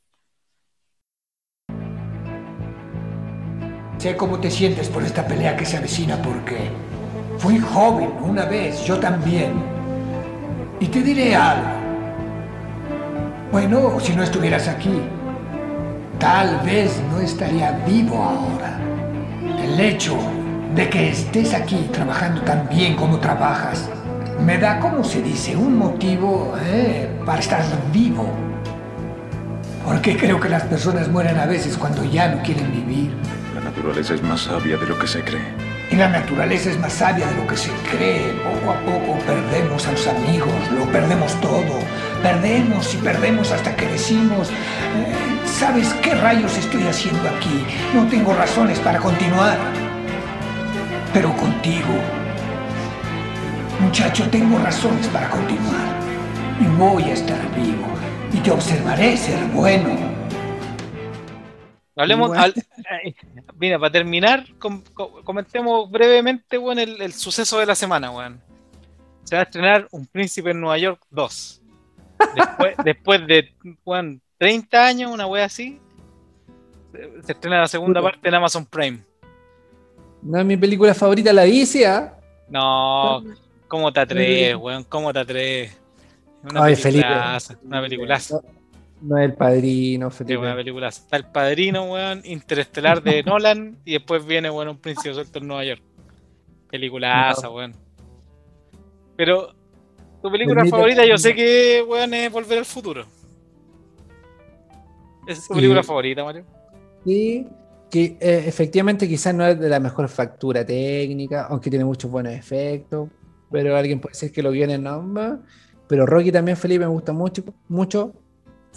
Sé 3.97 4.15
cómo 4.15 4.39
te 4.39 4.51
sientes 4.51 4.89
por 4.89 5.03
esta 5.03 5.27
pelea 5.27 5.57
que 5.57 5.65
se 5.65 5.77
avecina 5.77 6.21
porque 6.21 6.69
fui 7.39 7.59
joven 7.59 8.11
una 8.21 8.45
vez, 8.45 8.85
yo 8.85 8.99
también. 8.99 9.53
Y 10.79 10.87
te 10.87 11.01
diré 11.01 11.35
algo. 11.35 11.69
Bueno, 13.51 13.99
si 13.99 14.15
no 14.15 14.23
estuvieras 14.23 14.67
aquí, 14.67 15.01
tal 16.19 16.59
vez 16.65 17.01
no 17.09 17.19
estaría 17.19 17.71
vivo 17.87 18.23
ahora. 18.23 18.79
El 19.63 19.79
hecho 19.79 20.17
de 20.75 20.89
que 20.89 21.09
estés 21.09 21.53
aquí 21.53 21.89
trabajando 21.91 22.41
tan 22.41 22.67
bien 22.69 22.95
como 22.95 23.19
trabajas 23.19 23.89
me 24.39 24.57
da, 24.57 24.79
como 24.79 25.03
se 25.03 25.21
dice, 25.21 25.55
un 25.55 25.77
motivo 25.77 26.55
eh, 26.63 27.09
para 27.25 27.39
estar 27.39 27.63
vivo. 27.91 28.31
Porque 29.83 30.17
creo 30.17 30.39
que 30.39 30.49
las 30.49 30.63
personas 30.63 31.07
mueren 31.07 31.37
a 31.37 31.45
veces 31.45 31.77
cuando 31.77 32.03
ya 32.03 32.27
no 32.27 32.41
quieren 32.43 32.71
vivir. 32.71 33.11
La 33.55 33.61
naturaleza 33.61 34.13
es 34.13 34.21
más 34.21 34.41
sabia 34.41 34.77
de 34.77 34.85
lo 34.85 34.97
que 34.99 35.07
se 35.07 35.23
cree. 35.23 35.41
Y 35.89 35.95
la 35.95 36.09
naturaleza 36.09 36.69
es 36.69 36.77
más 36.79 36.93
sabia 36.93 37.25
de 37.27 37.35
lo 37.35 37.47
que 37.47 37.55
se 37.55 37.71
cree. 37.89 38.33
Poco 38.43 38.71
a 38.71 38.79
poco 38.81 39.17
perdemos 39.25 39.87
a 39.87 39.91
los 39.93 40.07
amigos, 40.07 40.71
lo 40.77 40.85
perdemos 40.91 41.33
todo. 41.39 41.79
Perdemos 42.21 42.93
y 42.93 42.97
perdemos 42.97 43.51
hasta 43.51 43.75
que 43.75 43.87
decimos, 43.87 44.49
eh, 44.49 45.45
¿sabes 45.45 45.93
qué 46.01 46.13
rayos 46.15 46.57
estoy 46.57 46.83
haciendo 46.83 47.27
aquí? 47.29 47.65
No 47.95 48.05
tengo 48.07 48.33
razones 48.33 48.79
para 48.79 48.99
continuar. 48.99 49.86
Pero 51.17 51.35
contigo, 51.35 51.95
muchacho, 53.79 54.29
tengo 54.29 54.59
razones 54.59 55.07
para 55.07 55.27
continuar. 55.31 55.97
Y 56.61 56.67
voy 56.77 57.01
a 57.05 57.13
estar 57.13 57.55
vivo. 57.55 57.87
Y 58.31 58.37
te 58.37 58.51
observaré 58.51 59.17
ser 59.17 59.43
bueno. 59.47 59.89
Hablemos, 61.95 62.37
al- 62.37 62.53
eh, 63.03 63.15
mira, 63.59 63.79
para 63.79 63.91
terminar, 63.91 64.45
com- 64.59 64.83
co- 64.93 65.23
comentemos 65.23 65.89
brevemente, 65.89 66.59
weón, 66.59 66.77
el, 66.77 67.01
el 67.01 67.13
suceso 67.13 67.57
de 67.57 67.65
la 67.65 67.73
semana, 67.73 68.11
weón. 68.11 68.39
Se 69.23 69.33
va 69.35 69.41
a 69.41 69.45
estrenar 69.45 69.87
Un 69.89 70.05
Príncipe 70.05 70.51
en 70.51 70.61
Nueva 70.61 70.77
York 70.77 71.01
2. 71.09 71.61
Después, 72.35 72.75
después 72.85 73.25
de, 73.25 73.55
weón, 73.83 74.21
30 74.37 74.85
años, 74.85 75.11
una 75.11 75.25
wea 75.25 75.45
así, 75.45 75.81
se, 77.23 77.31
estrena 77.31 77.61
la 77.61 77.67
segunda 77.67 78.03
parte 78.03 78.27
en 78.29 78.35
Amazon 78.35 78.67
Prime. 78.67 79.06
No 80.21 80.39
es 80.39 80.45
mi 80.45 80.57
película 80.57 80.93
favorita, 80.93 81.31
la 81.33 81.43
vicia. 81.43 82.13
No, 82.49 83.23
¿cómo 83.67 83.91
te 83.91 83.99
atreves, 83.99 84.55
weón? 84.55 84.83
¿Cómo 84.85 85.11
te 85.13 85.19
atreves? 85.19 85.77
Una 86.49 86.63
Ay, 86.65 86.75
Felipe. 86.75 87.03
peliculaza, 87.05 87.57
una 87.63 87.81
peliculaza. 87.81 88.35
No, 88.41 88.41
no 89.01 89.17
es 89.17 89.25
el 89.25 89.33
padrino, 89.35 90.09
Felipe. 90.09 90.37
una 90.37 90.55
película. 90.55 90.87
Está 90.87 91.17
el 91.17 91.25
padrino, 91.25 91.83
weón, 91.91 92.21
interestelar 92.25 93.01
de 93.03 93.23
Nolan, 93.25 93.77
y 93.85 93.93
después 93.93 94.25
viene, 94.25 94.49
weón, 94.49 94.69
un 94.69 94.77
príncipe 94.77 95.13
suelto 95.13 95.39
en 95.39 95.47
Nueva 95.47 95.65
York. 95.65 95.81
Peliculaza, 96.69 97.49
weón. 97.49 97.73
Pero, 99.15 99.53
tu 100.21 100.31
película 100.31 100.65
favorita, 100.65 101.05
yo 101.05 101.17
sé 101.17 101.33
que, 101.35 101.83
weón, 101.87 102.13
es 102.13 102.31
Volver 102.31 102.59
al 102.59 102.65
Futuro. 102.65 103.05
Esa 105.27 105.41
es 105.41 105.47
tu 105.47 105.53
Sí. 105.53 105.59
película 105.59 105.83
favorita, 105.83 106.23
Mario. 106.23 106.45
Sí, 107.05 107.45
que 107.89 108.17
eh, 108.19 108.43
efectivamente 108.45 109.07
quizás 109.07 109.33
no 109.33 109.45
es 109.45 109.59
de 109.59 109.69
la 109.69 109.79
mejor 109.79 110.09
factura 110.09 110.65
técnica, 110.65 111.47
aunque 111.49 111.69
tiene 111.69 111.85
muchos 111.85 112.11
buenos 112.11 112.33
efectos, 112.33 113.09
pero 113.51 113.75
alguien 113.77 113.99
puede 113.99 114.13
decir 114.13 114.31
que 114.31 114.43
lo 114.43 114.51
viene 114.51 114.77
no 114.77 115.01
más. 115.01 115.39
Pero 115.87 116.05
Rocky 116.05 116.31
también, 116.31 116.57
Felipe, 116.57 116.85
me 116.85 116.91
gusta 116.91 117.13
mucho. 117.13 117.43
mucho. 117.69 118.13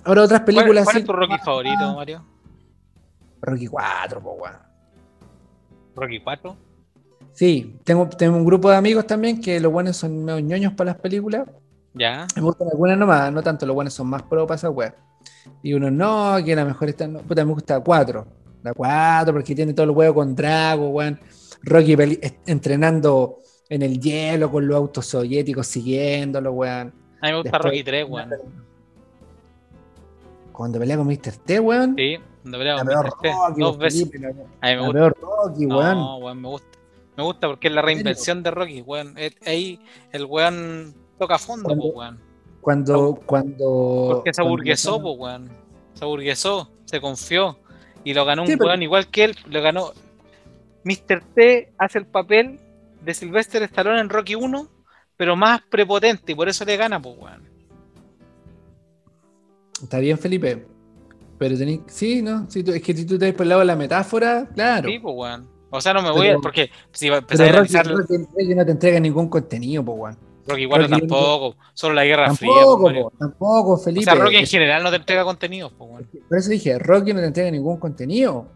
Ahora 0.04 0.22
otras 0.22 0.40
¿Cuál, 0.40 0.54
películas... 0.54 0.84
cuál 0.84 0.96
es 0.98 1.04
tu 1.04 1.12
Rocky 1.12 1.38
favorito, 1.38 1.94
Mario? 1.94 2.24
Rocky 3.42 3.66
4, 3.66 4.20
po, 4.20 4.32
weón. 4.32 4.56
Rocky 5.96 6.20
4. 6.20 6.56
Sí, 7.32 7.76
tengo, 7.84 8.08
tengo 8.08 8.36
un 8.36 8.44
grupo 8.44 8.70
de 8.70 8.76
amigos 8.76 9.06
también 9.06 9.40
que 9.40 9.58
los 9.60 9.72
buenos 9.72 9.96
son 9.96 10.24
medio 10.24 10.40
ñoños 10.40 10.72
para 10.74 10.92
las 10.92 11.00
películas. 11.00 11.48
Ya. 11.94 12.26
Me 12.36 12.42
gustan 12.42 12.68
algunas 12.70 12.96
nomás, 12.96 13.32
no 13.32 13.42
tanto, 13.42 13.66
los 13.66 13.74
buenos 13.74 13.92
son 13.92 14.06
más 14.06 14.22
pro 14.22 14.46
para 14.46 14.56
esa 14.56 14.70
web. 14.70 14.94
Y 15.62 15.74
uno 15.74 15.90
no, 15.90 16.36
que 16.44 16.54
la 16.54 16.64
mejor 16.64 16.88
está. 16.88 17.06
No, 17.06 17.20
puta, 17.20 17.44
me 17.44 17.52
gusta 17.52 17.74
la 17.74 17.80
4. 17.84 18.26
La 18.62 18.74
4 18.74 19.32
porque 19.32 19.54
tiene 19.54 19.72
todo 19.72 19.84
el 19.84 19.90
huevo 19.90 20.14
con 20.16 20.34
Drago, 20.34 20.88
weón. 20.90 21.18
Rocky 21.62 21.96
entrenando 22.46 23.38
en 23.68 23.82
el 23.82 24.00
hielo 24.00 24.50
con 24.50 24.66
los 24.66 24.76
autos 24.76 25.06
soviéticos 25.06 25.66
siguiéndolo, 25.66 26.52
weón. 26.52 26.92
A 27.20 27.26
mí 27.26 27.32
me 27.32 27.34
gusta 27.36 27.50
Después- 27.52 27.62
Rocky 27.64 27.84
3, 27.84 28.06
weón. 28.08 28.30
Cuando 30.52 30.78
pelea 30.78 30.96
con 30.96 31.06
Mr. 31.06 31.36
T, 31.44 31.60
weón. 31.60 31.94
Sí, 31.96 32.18
cuando 32.42 32.58
pelea 32.58 32.76
con 32.76 32.86
Mr. 32.86 33.10
T, 33.22 33.32
Rocky, 33.32 33.60
dos 33.60 33.78
veces. 33.78 34.10
Felipe, 34.10 34.18
la, 34.18 34.28
A 34.28 34.32
mí 34.32 34.76
me 34.76 34.78
gusta. 34.78 34.92
peor 34.92 35.16
Rocky, 35.20 35.66
weón. 35.66 35.94
No, 35.98 36.16
weón, 36.18 36.42
me 36.42 36.48
gusta. 36.48 36.66
Me 37.16 37.22
gusta 37.24 37.48
porque 37.48 37.68
es 37.68 37.74
la 37.74 37.82
reinvención 37.82 38.42
de 38.42 38.50
Rocky, 38.50 38.82
weón. 38.82 39.14
Ahí 39.46 39.80
el 40.12 40.24
weón 40.26 40.94
toca 41.18 41.38
fondo, 41.38 41.64
Cuando- 41.68 41.82
po, 41.92 41.98
weón. 41.98 42.20
Cuando, 42.60 43.18
cuando. 43.24 44.08
Porque 44.16 44.34
se 44.34 44.42
aburguesó, 44.42 45.00
po, 45.00 45.12
weón. 45.12 45.48
Se 45.94 46.04
aburguesó, 46.04 46.70
se 46.84 47.00
confió. 47.00 47.58
Y 48.04 48.14
lo 48.14 48.24
ganó 48.24 48.42
un 48.42 48.48
Sí, 48.48 48.56
pero- 48.56 48.68
weón 48.68 48.82
igual 48.82 49.06
que 49.08 49.24
él. 49.24 49.36
Lo 49.48 49.60
ganó. 49.62 49.92
Mr. 50.84 51.22
T 51.34 51.72
hace 51.78 51.98
el 51.98 52.06
papel 52.06 52.58
de 53.04 53.12
Sylvester 53.14 53.62
Stallone 53.64 54.00
en 54.00 54.08
Rocky 54.08 54.34
1, 54.34 54.68
pero 55.16 55.36
más 55.36 55.60
prepotente 55.70 56.32
y 56.32 56.34
por 56.34 56.48
eso 56.48 56.64
le 56.64 56.76
gana, 56.76 57.00
pues, 57.00 57.16
weón. 57.18 57.42
Está 59.82 59.98
bien, 59.98 60.18
Felipe. 60.18 60.66
Pero 61.38 61.56
tenés. 61.56 61.80
Sí, 61.86 62.20
¿no? 62.22 62.50
Si 62.50 62.62
tú- 62.62 62.72
es 62.72 62.82
que 62.82 62.94
si 62.94 63.06
tú 63.06 63.18
te 63.18 63.26
ves 63.26 63.34
por 63.34 63.42
el 63.44 63.48
lado 63.50 63.60
de 63.60 63.66
la 63.66 63.76
metáfora, 63.76 64.46
claro. 64.54 64.88
Sí, 64.88 64.98
pues, 64.98 65.14
weón. 65.16 65.48
O 65.70 65.80
sea, 65.80 65.94
no 65.94 66.02
me 66.02 66.10
voy 66.10 66.26
Pero- 66.26 66.38
a. 66.38 66.42
Porque 66.42 66.70
si 66.92 67.08
va 67.08 67.16
a 67.16 67.18
empezar 67.20 67.46
Pero 67.46 67.58
a 67.58 67.62
Rocky, 67.62 67.76
analizar 67.76 67.96
Rocky- 68.08 68.24
Rocky 68.24 68.54
no 68.54 68.64
te 68.66 68.72
entrega 68.72 69.00
ningún 69.00 69.28
contenido, 69.28 69.84
po, 69.84 69.92
weón. 69.92 70.16
Rocky 70.50 70.66
4 70.66 70.86
Rocky 70.88 71.00
tampoco. 71.00 71.56
Solo 71.74 71.94
la 71.94 72.04
Guerra 72.04 72.34
Fría. 72.34 72.52
Tampoco, 72.54 72.80
pues, 72.82 72.92
Mario. 72.94 73.10
po, 73.10 73.16
tampoco, 73.18 73.72
o 73.72 73.76
Felipe. 73.78 74.04
sea, 74.04 74.14
Rocky 74.14 74.36
en 74.36 74.46
general 74.46 74.82
no 74.82 74.90
te 74.90 74.96
entrega 74.96 75.24
contenidos, 75.24 75.72
pues, 75.76 75.90
weón. 75.90 76.08
Por 76.28 76.38
eso 76.38 76.50
dije, 76.50 76.78
Rocky 76.78 77.12
no 77.14 77.20
te 77.20 77.26
entrega 77.26 77.50
ningún 77.50 77.76
contenido. 77.78 78.46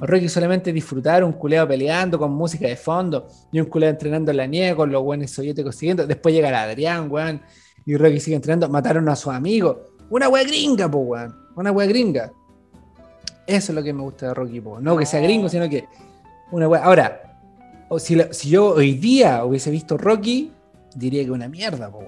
Rocky 0.00 0.28
solamente 0.28 0.72
disfrutar 0.72 1.24
un 1.24 1.32
culeo 1.32 1.66
peleando 1.66 2.18
con 2.20 2.30
música 2.32 2.68
de 2.68 2.76
fondo 2.76 3.26
y 3.50 3.58
un 3.58 3.66
culeo 3.66 3.90
entrenando 3.90 4.30
en 4.30 4.36
la 4.36 4.46
nieve 4.46 4.76
con 4.76 4.92
los 4.92 5.02
buenos 5.02 5.30
soviéticos 5.30 5.74
siguiendo. 5.74 6.06
Después 6.06 6.32
llega 6.34 6.48
el 6.50 6.54
Adrián, 6.54 7.08
weón, 7.10 7.42
y 7.84 7.96
Rocky 7.96 8.20
sigue 8.20 8.36
entrenando. 8.36 8.68
Mataron 8.68 9.08
a 9.08 9.16
su 9.16 9.30
amigo. 9.30 9.86
Una 10.10 10.28
wea 10.28 10.44
gringa, 10.44 10.88
po, 10.90 10.98
weón. 10.98 11.34
Una 11.56 11.72
wea 11.72 11.86
gringa. 11.88 12.30
Eso 13.46 13.72
es 13.72 13.74
lo 13.74 13.82
que 13.82 13.92
me 13.92 14.02
gusta 14.02 14.28
de 14.28 14.34
Rocky, 14.34 14.60
po. 14.60 14.78
No 14.80 14.96
que 14.96 15.06
sea 15.06 15.20
gringo, 15.20 15.48
sino 15.48 15.68
que 15.68 15.86
una 16.52 16.68
wea. 16.68 16.84
Ahora, 16.84 17.22
o 17.88 17.98
si, 17.98 18.14
la- 18.14 18.32
si 18.32 18.50
yo 18.50 18.74
hoy 18.74 18.94
día 18.94 19.42
hubiese 19.44 19.70
visto 19.70 19.96
Rocky, 19.96 20.52
diría 20.98 21.24
que 21.24 21.30
una 21.30 21.48
mierda, 21.48 21.90
po. 21.90 22.06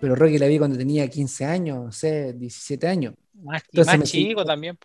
Pero 0.00 0.14
Rocky 0.14 0.38
la 0.38 0.46
vi 0.46 0.58
cuando 0.58 0.76
tenía 0.76 1.08
15 1.08 1.44
años, 1.44 1.84
no 1.84 1.92
sé, 1.92 2.32
17 2.34 2.86
años. 2.86 3.14
Más, 3.42 3.62
Entonces 3.72 3.98
más 3.98 4.10
chico 4.10 4.44
también, 4.44 4.78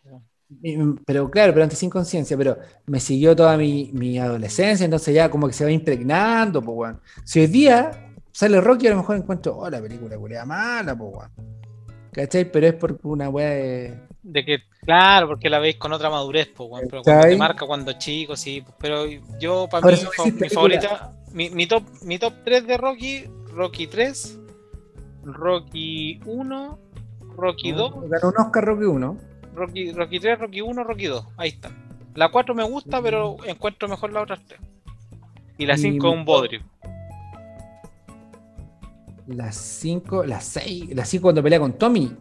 mm, 0.50 0.94
Pero 1.06 1.30
claro, 1.30 1.54
pero 1.54 1.64
antes 1.64 1.80
sin 1.80 1.90
conciencia, 1.90 2.38
pero 2.38 2.58
me 2.86 3.00
siguió 3.00 3.36
toda 3.36 3.58
mi, 3.58 3.92
mi 3.94 4.18
adolescencia, 4.20 4.84
entonces 4.86 5.14
ya 5.14 5.30
como 5.30 5.48
que 5.48 5.54
se 5.54 5.66
va 5.66 5.72
impregnando, 5.72 6.62
pues, 6.62 6.78
weón. 6.78 7.02
Si 7.26 7.40
hoy 7.40 7.48
día 7.48 8.14
sale 8.32 8.60
Rocky, 8.62 8.88
a 8.88 8.92
lo 8.92 8.98
mejor 8.98 9.18
encuentro, 9.18 9.58
oh, 9.58 9.70
la 9.70 9.82
película 9.82 10.18
culea 10.18 10.46
mala, 10.46 10.96
pues, 10.98 11.12
weón. 11.14 11.32
¿Cachai? 12.14 12.50
Pero 12.52 12.68
es 12.68 12.74
por 12.74 13.00
una 13.04 13.30
weá 13.30 13.50
de. 13.50 14.00
De 14.24 14.46
que, 14.46 14.60
claro, 14.84 15.28
porque 15.28 15.50
la 15.50 15.60
veis 15.60 15.78
con 15.78 15.92
otra 15.94 16.10
madurez, 16.10 16.50
pues, 16.56 16.70
weón. 16.70 16.88
Pero 16.90 17.02
cuando 17.04 17.28
te 17.28 17.38
marca 17.38 17.66
cuando 17.66 17.94
chico, 17.94 18.36
sí. 18.36 18.62
pues, 18.62 18.76
pero 18.80 19.06
yo, 19.40 19.68
para 19.70 19.84
Ahora, 19.86 19.98
mí, 19.98 20.04
mi 20.26 20.32
película- 20.32 20.50
favorita, 20.50 21.14
mi, 21.34 21.50
mi 21.50 21.68
top, 21.68 21.84
mi 22.04 22.18
top 22.20 22.34
3 22.44 22.68
de 22.68 22.78
Rocky, 22.78 23.26
Rocky 23.54 23.88
3, 23.88 24.40
Rocky 25.24 26.20
1, 26.26 26.80
Rocky 27.38 27.72
2, 27.72 27.94
Ganó 28.10 28.30
un 28.30 28.46
Oscar 28.46 28.66
Rocky 28.66 28.86
1. 28.86 29.18
Rocky, 29.54 29.92
Rocky 29.94 30.20
3, 30.20 30.40
Rocky 30.40 30.62
1, 30.62 30.84
Rocky 30.84 31.06
2. 31.06 31.26
Ahí 31.38 31.50
están. 31.50 31.76
La 32.16 32.30
4 32.30 32.56
me 32.56 32.64
gusta, 32.64 33.02
pero 33.02 33.38
encuentro 33.46 33.88
mejor 33.88 34.12
las 34.14 34.24
otras 34.24 34.40
3. 34.48 34.60
Y 35.58 35.66
la 35.66 35.76
Y 35.76 35.78
5 35.78 36.08
es 36.08 36.14
un 36.14 36.26
bodrio. 36.26 36.62
Las 39.28 39.56
5, 39.56 40.26
las 40.26 40.44
6, 40.46 40.96
las 40.96 41.08
5 41.08 41.22
cuando 41.22 41.44
pelea 41.44 41.60
con 41.60 41.74
Tommy. 41.74 42.12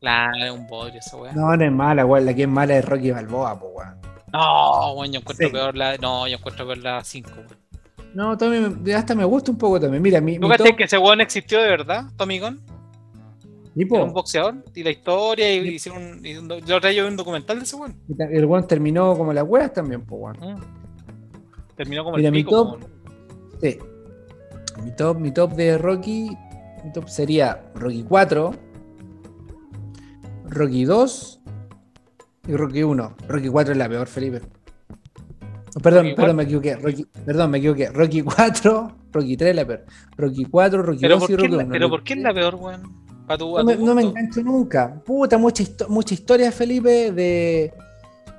La 0.00 0.30
es 0.38 0.50
un 0.50 0.66
bodrio 0.66 0.98
esa 0.98 1.16
weá. 1.16 1.32
No, 1.32 1.42
No, 1.50 1.56
no 1.56 1.64
es 1.64 1.72
mala, 1.72 2.04
weón. 2.06 2.26
La 2.26 2.34
que 2.34 2.42
es 2.42 2.48
mala 2.48 2.76
es 2.76 2.84
Rocky 2.84 3.10
Balboa, 3.12 3.58
pues, 3.58 3.72
weón. 3.74 4.00
weón, 4.96 5.12
yo 5.12 5.20
encuentro 5.20 5.46
Sí. 5.46 5.52
peor 5.52 5.76
la. 5.76 5.96
No, 5.98 6.26
yo 6.26 6.36
encuentro 6.36 6.66
peor 6.66 6.78
la 6.78 7.02
5, 7.04 7.30
weón. 7.36 7.48
No, 8.14 8.36
Tommy 8.36 8.92
hasta 8.92 9.14
me 9.14 9.24
gusta 9.24 9.50
un 9.52 9.58
poco 9.58 9.78
también. 9.80 10.02
Mira, 10.02 10.20
mi, 10.20 10.38
¿Tú 10.38 10.48
mi 10.48 10.56
top- 10.56 10.76
que 10.76 10.84
ese 10.84 10.98
weón 10.98 11.20
existió 11.20 11.60
de 11.60 11.68
verdad, 11.68 12.04
Tommy 12.16 12.38
Gunn? 12.40 12.60
Era 13.76 14.02
un 14.04 14.12
boxeador 14.12 14.64
y 14.74 14.82
la 14.82 14.90
historia 14.90 15.54
y 15.54 15.68
hicieron 15.68 16.20
y 16.26 16.34
un- 16.36 16.48
yo 16.66 16.80
vi 16.80 17.00
un 17.00 17.16
documental 17.16 17.58
de 17.58 17.64
ese 17.64 17.76
weón. 17.76 17.96
el 18.18 18.44
weón 18.44 18.66
terminó 18.66 19.16
como 19.16 19.32
las 19.32 19.44
weas 19.46 19.72
también, 19.72 20.02
pues, 20.04 20.20
weón. 20.20 20.56
Mm. 20.56 20.60
Terminó 21.76 22.04
como 22.04 22.16
Mira, 22.16 22.28
el 22.28 22.34
mi 22.34 22.42
pico. 22.42 22.50
top- 22.50 22.80
weón. 22.80 22.90
Sí. 23.62 23.78
Mi 24.84 24.90
top, 24.96 25.18
mi 25.18 25.30
top 25.32 25.52
de 25.52 25.78
Rocky. 25.78 26.30
Mi 26.84 26.92
top 26.92 27.08
sería 27.08 27.62
Rocky 27.74 28.04
4, 28.08 28.52
Rocky 30.48 30.84
2 30.84 31.40
y 32.48 32.56
Rocky 32.56 32.82
1. 32.82 33.14
Rocky 33.28 33.48
4 33.48 33.72
es 33.72 33.78
la 33.78 33.88
peor, 33.88 34.06
Felipe. 34.06 34.40
Perdón, 35.82 36.04
Rocky 36.06 36.14
perdón, 36.16 36.36
me 36.36 36.42
equivoqué. 36.44 36.76
Rocky, 36.76 37.06
perdón, 37.24 37.50
me 37.50 37.58
equivoqué. 37.58 37.88
Rocky 37.90 38.22
4, 38.22 38.92
Rocky 39.12 39.36
3 39.36 39.50
es 39.50 39.56
la 39.56 39.66
peor. 39.66 39.84
Rocky 40.16 40.44
4, 40.44 40.82
Rocky 40.82 40.98
Pero 41.00 41.14
2 41.14 41.20
¿por, 41.22 41.30
y 41.30 41.36
Rocky 41.36 41.48
la- 41.48 41.64
1. 41.64 41.68
pero 41.72 41.88
¿por 41.90 42.02
qué 42.04 42.12
es 42.14 42.18
la 42.20 42.34
peor, 42.34 42.54
weón? 42.56 43.00
A 43.28 43.36
no, 43.36 43.62
me, 43.64 43.76
no 43.76 43.94
me 43.94 44.02
engancho 44.02 44.42
nunca. 44.42 45.00
Puta, 45.04 45.38
mucha, 45.38 45.62
histo- 45.62 45.86
mucha 45.88 46.14
historia, 46.14 46.50
Felipe, 46.50 47.12
de, 47.12 47.72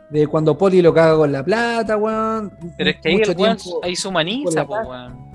de 0.09 0.27
cuando 0.27 0.57
Poli 0.57 0.81
lo 0.81 0.93
caga 0.93 1.15
con 1.15 1.31
la 1.31 1.45
plata, 1.45 1.95
weón. 1.95 2.51
Pero 2.77 2.89
es 2.89 2.97
que 3.01 3.07
ahí 3.09 3.17
Mucho 3.19 3.31
el 3.31 3.37
weón 3.37 3.57
ahí 3.83 3.95
se 3.95 4.07
humaniza, 4.09 4.67
po, 4.67 4.73
weón. 4.75 5.31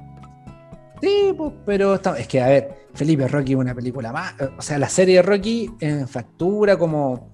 Sí, 1.01 1.32
pues, 1.36 1.53
pero 1.64 1.94
está- 1.94 2.18
es 2.18 2.26
que, 2.28 2.40
a 2.40 2.49
ver, 2.49 2.74
Felipe 2.94 3.28
Rocky 3.28 3.53
es 3.53 3.59
una 3.59 3.74
película 3.74 4.12
más. 4.12 4.34
O 4.59 4.62
sea, 4.62 4.78
la 4.78 4.88
serie 4.88 5.16
de 5.16 5.22
Rocky 5.22 5.70
en 5.80 6.07
factura, 6.09 6.76
como 6.78 7.30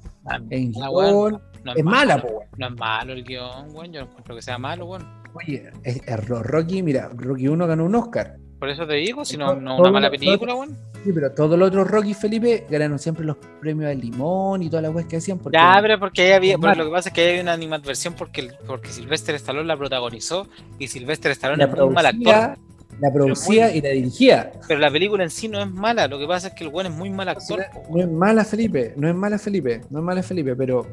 en 0.51 0.73
Ah, 0.77 0.89
guion, 0.89 0.89
weón, 0.93 1.43
no 1.65 1.73
es 1.75 1.85
mala, 1.85 2.17
malo, 2.17 2.23
pues. 2.29 2.49
No 2.59 2.67
es 2.69 2.73
malo 2.77 3.13
el 3.13 3.25
guion, 3.25 3.69
weón. 3.75 3.93
Yo 3.93 4.01
no 4.01 4.07
encuentro 4.09 4.35
que 4.35 4.43
sea 4.43 4.59
malo, 4.59 4.87
weón. 4.87 5.07
Oye, 5.35 5.71
es, 5.85 5.97
es 6.07 6.29
Ro- 6.29 6.43
Rocky, 6.43 6.83
mira, 6.83 7.11
Rocky 7.15 7.49
1 7.49 7.67
ganó 7.67 7.85
un 7.85 7.95
Oscar. 7.95 8.37
Por 8.59 8.69
eso 8.69 8.87
te 8.87 8.95
digo, 8.95 9.25
si 9.25 9.37
no, 9.37 9.57
no 9.57 9.77
una 9.79 9.91
mala 9.91 10.11
película, 10.11 10.55
weón. 10.55 10.77
Sí, 11.05 11.11
pero 11.13 11.33
todos 11.33 11.59
los 11.59 11.69
otros 11.69 11.91
Rocky, 11.91 12.15
Felipe, 12.15 12.65
ganaron 12.71 12.99
siempre 12.99 13.25
los 13.25 13.37
premios 13.61 13.89
de 13.89 13.97
limón 13.97 14.63
y 14.63 14.69
todas 14.71 14.85
las 14.85 14.95
weas 14.95 15.09
que 15.09 15.17
hacían. 15.17 15.39
Porque 15.39 15.57
Ya, 15.59 15.79
pero 15.83 15.99
porque 15.99 16.23
ahí 16.23 16.33
había, 16.33 16.59
Malo. 16.59 16.85
lo 16.85 16.91
que 16.91 16.95
pasa 16.95 17.09
es 17.09 17.15
que 17.15 17.23
hay 17.23 17.41
una 17.41 17.55
animadversión 17.55 18.15
porque, 18.15 18.51
porque 18.67 18.91
Sylvester 18.91 19.35
Stallone 19.35 19.67
la 19.67 19.77
protagonizó 19.77 20.47
y 20.79 20.87
Sylvester 20.87 21.33
Stallone 21.33 21.65
la 21.67 21.73
es 21.73 21.77
muy 21.81 21.89
mal 21.93 22.07
actor. 22.07 22.59
la 23.01 23.13
producía 23.13 23.69
muy- 23.69 23.79
y 23.79 23.81
la 23.81 23.89
dirigía. 23.89 24.53
Pero 24.69 24.79
la 24.79 24.93
película 24.93 25.25
en 25.25 25.31
sí 25.31 25.49
no 25.49 25.61
es 25.61 25.69
mala, 25.69 26.07
lo 26.07 26.21
que 26.21 26.27
pasa 26.29 26.49
es 26.49 26.55
que 26.55 26.63
el 26.63 26.71
weón 26.71 26.87
es 26.87 26.93
muy 26.93 27.11
mal 27.11 27.29
actor. 27.31 27.65
No 27.91 28.01
es 28.01 28.09
mala, 28.09 28.45
Felipe, 28.45 28.95
no 28.97 29.09
es 29.09 29.15
mala, 29.17 29.39
Felipe, 29.41 29.81
no 29.91 29.99
es 29.99 30.05
mala, 30.05 30.23
Felipe, 30.23 30.55
pero. 30.55 30.87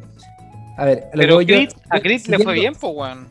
A 0.79 0.85
ver, 0.85 1.09
a 1.13 1.23
yo- 1.23 1.37
Creed 2.01 2.21
le 2.27 2.39
fue 2.39 2.53
bien, 2.53 2.73
pues, 2.79 2.93
weón. 2.95 3.27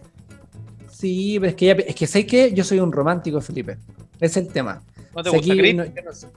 Sí, 0.91 1.37
pero 1.41 1.51
es 1.51 1.57
que, 1.57 1.67
ya, 1.67 1.73
es 1.73 1.95
que 1.95 2.07
sé 2.07 2.27
que 2.27 2.53
yo 2.53 2.65
soy 2.65 2.81
un 2.81 2.93
romántico, 2.93 3.41
Felipe. 3.41 3.79
Es 4.21 4.37
el 4.37 4.49
tema. 4.49 4.83
¿No 5.15 5.23
te 5.23 5.31
O 5.31 5.33
sea, 5.33 5.39
gusta 5.41 5.55
no, 5.55 5.85
yo 5.85 6.03
no 6.03 6.13
soy- 6.13 6.31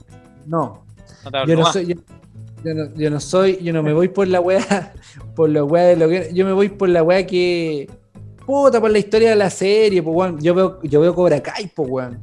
no, 0.46 0.82
No 1.30 1.46
yo 1.46 1.56
no 1.56 1.66
soy. 1.72 1.86
Yo, 1.86 1.94
yo 2.64 2.74
no, 2.74 2.94
yo 2.94 3.10
no 3.10 3.20
soy, 3.20 3.58
yo 3.62 3.72
no 3.72 3.82
me 3.82 3.92
voy 3.92 4.08
por 4.08 4.28
la 4.28 4.40
weá, 4.40 4.92
por 5.36 5.50
la 5.50 5.64
weá 5.64 5.84
de 5.84 5.96
lo 5.96 6.08
que. 6.08 6.30
Yo 6.32 6.44
me 6.46 6.52
voy 6.52 6.68
por 6.68 6.88
la 6.88 7.02
weá 7.02 7.26
que. 7.26 7.90
Puta, 8.46 8.80
por 8.80 8.90
la 8.90 8.98
historia 8.98 9.30
de 9.30 9.36
la 9.36 9.50
serie, 9.50 10.02
pues 10.02 10.16
weón. 10.16 10.40
Yo 10.40 10.54
veo, 10.54 10.80
yo 10.82 11.00
veo 11.00 11.14
Cobra 11.14 11.42
Kai, 11.42 11.70
pues 11.74 11.88
weón. 11.90 12.20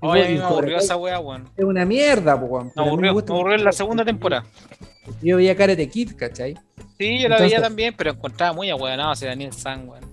Oye, 0.00 0.34
me 0.34 0.42
aburrió 0.42 0.76
esa 0.76 0.96
weá, 0.96 1.18
weón. 1.18 1.48
Es 1.56 1.64
una 1.64 1.84
mierda, 1.86 2.38
pues 2.38 2.50
weón. 2.52 2.72
Me 2.76 2.82
aburrió, 2.82 3.08
me 3.08 3.12
gusta- 3.12 3.32
aburrió 3.32 3.54
en 3.56 3.64
la 3.64 3.72
segunda 3.72 4.04
temporada. 4.04 4.44
Yo 5.22 5.36
veía 5.36 5.56
Karate 5.56 5.88
Kid, 5.88 6.12
¿cachai? 6.16 6.54
Sí, 6.98 7.20
yo 7.20 7.28
la 7.28 7.36
Entonces- 7.36 7.50
veía 7.50 7.60
también, 7.62 7.94
pero 7.96 8.10
encontraba 8.12 8.52
muy 8.52 8.70
ahueonado 8.70 9.12
ese 9.12 9.26
Daniel 9.26 9.52
San, 9.52 9.88
weón. 9.88 10.04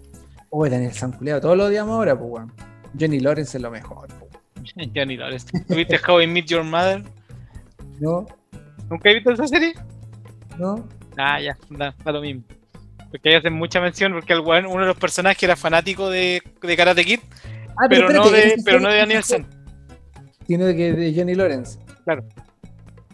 Oye, 0.50 0.70
Daniel 0.72 0.92
San 0.94 1.12
todos 1.18 1.58
lo 1.58 1.66
odiamos 1.66 1.94
ahora, 1.94 2.18
pues 2.18 2.30
weón. 2.32 2.52
Johnny 3.00 3.20
Lawrence 3.20 3.58
es 3.58 3.62
lo 3.62 3.72
mejor, 3.72 4.08
pues, 4.20 4.74
Johnny 4.96 5.16
Lawrence. 5.18 5.48
¿Tuviste 5.68 6.00
How 6.08 6.22
I 6.22 6.28
Meet 6.28 6.46
Your 6.48 6.64
Mother? 6.64 7.04
¿no? 8.00 8.26
¿Nunca 8.90 9.10
has 9.10 9.16
visto 9.16 9.32
esa 9.32 9.48
serie? 9.48 9.74
¿No? 10.58 10.88
Ah, 11.18 11.40
ya, 11.40 11.58
da, 11.70 11.96
da 12.04 12.12
lo 12.12 12.22
mismo. 12.22 12.44
Porque 13.10 13.30
ahí 13.30 13.36
hacen 13.36 13.54
mucha 13.54 13.80
mención 13.80 14.14
porque 14.14 14.34
el 14.34 14.40
weón, 14.42 14.66
uno 14.66 14.82
de 14.82 14.88
los 14.88 14.98
personajes 14.98 15.42
era 15.44 15.56
fanático 15.56 16.10
de, 16.10 16.42
de 16.62 16.78
Karate 16.78 17.04
Kid, 17.06 17.20
Ah, 17.78 17.86
pero, 17.90 18.10
no 18.10 18.24
espérate, 18.26 18.56
de, 18.58 18.64
pero 18.66 18.80
no 18.80 18.90
de 18.90 18.98
Daniel 18.98 19.24
San. 19.24 19.46
Sino 20.46 20.66
de, 20.66 20.76
que 20.76 20.92
de 20.94 21.14
Johnny 21.16 21.36
Lawrence. 21.36 21.80
Claro. 22.04 22.24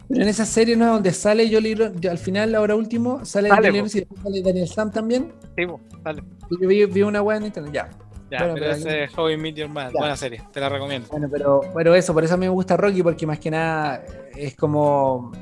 Pero 0.08 0.22
en 0.22 0.28
esa 0.28 0.46
serie 0.46 0.74
no 0.76 0.86
es 0.86 0.90
donde 0.92 1.12
sale 1.12 1.48
Johnny 1.52 1.74
Lawrence, 1.74 2.08
al 2.08 2.18
final, 2.18 2.54
ahora 2.54 2.74
último, 2.74 3.24
sale 3.24 3.48
Sale. 3.50 3.62
Lawrence 3.70 3.98
y 3.98 4.00
después 4.00 4.22
sale 4.22 4.42
Daniel 4.42 4.68
Sam 4.68 4.90
también. 4.90 5.32
Sí, 5.56 5.66
dale. 6.02 6.22
Y 6.50 6.62
yo 6.62 6.68
vi, 6.68 6.84
vi 6.86 7.02
una 7.02 7.20
weá 7.22 7.36
en 7.36 7.44
internet, 7.46 7.72
ya. 7.72 7.90
Ya, 8.30 8.38
Bueno, 8.40 8.54
pero 8.54 8.66
pero 8.66 8.72
ese 8.72 9.04
es 9.04 9.18
How 9.18 9.30
I 9.30 9.36
Meet 9.38 9.56
Your 9.56 9.68
Mother. 9.68 9.92
Ya. 9.92 9.98
Buena 10.00 10.16
serie, 10.16 10.42
te 10.52 10.60
la 10.60 10.68
recomiendo. 10.68 11.08
Bueno, 11.10 11.28
pero, 11.30 11.60
pero 11.74 11.94
eso, 11.94 12.12
por 12.14 12.24
eso 12.24 12.34
a 12.34 12.36
mí 12.36 12.46
me 12.46 12.50
gusta 12.52 12.76
Rocky, 12.76 13.02
porque 13.02 13.26
más 13.26 13.38
que 13.38 13.50
nada 13.50 14.02
es 14.34 14.54
como 14.54 15.32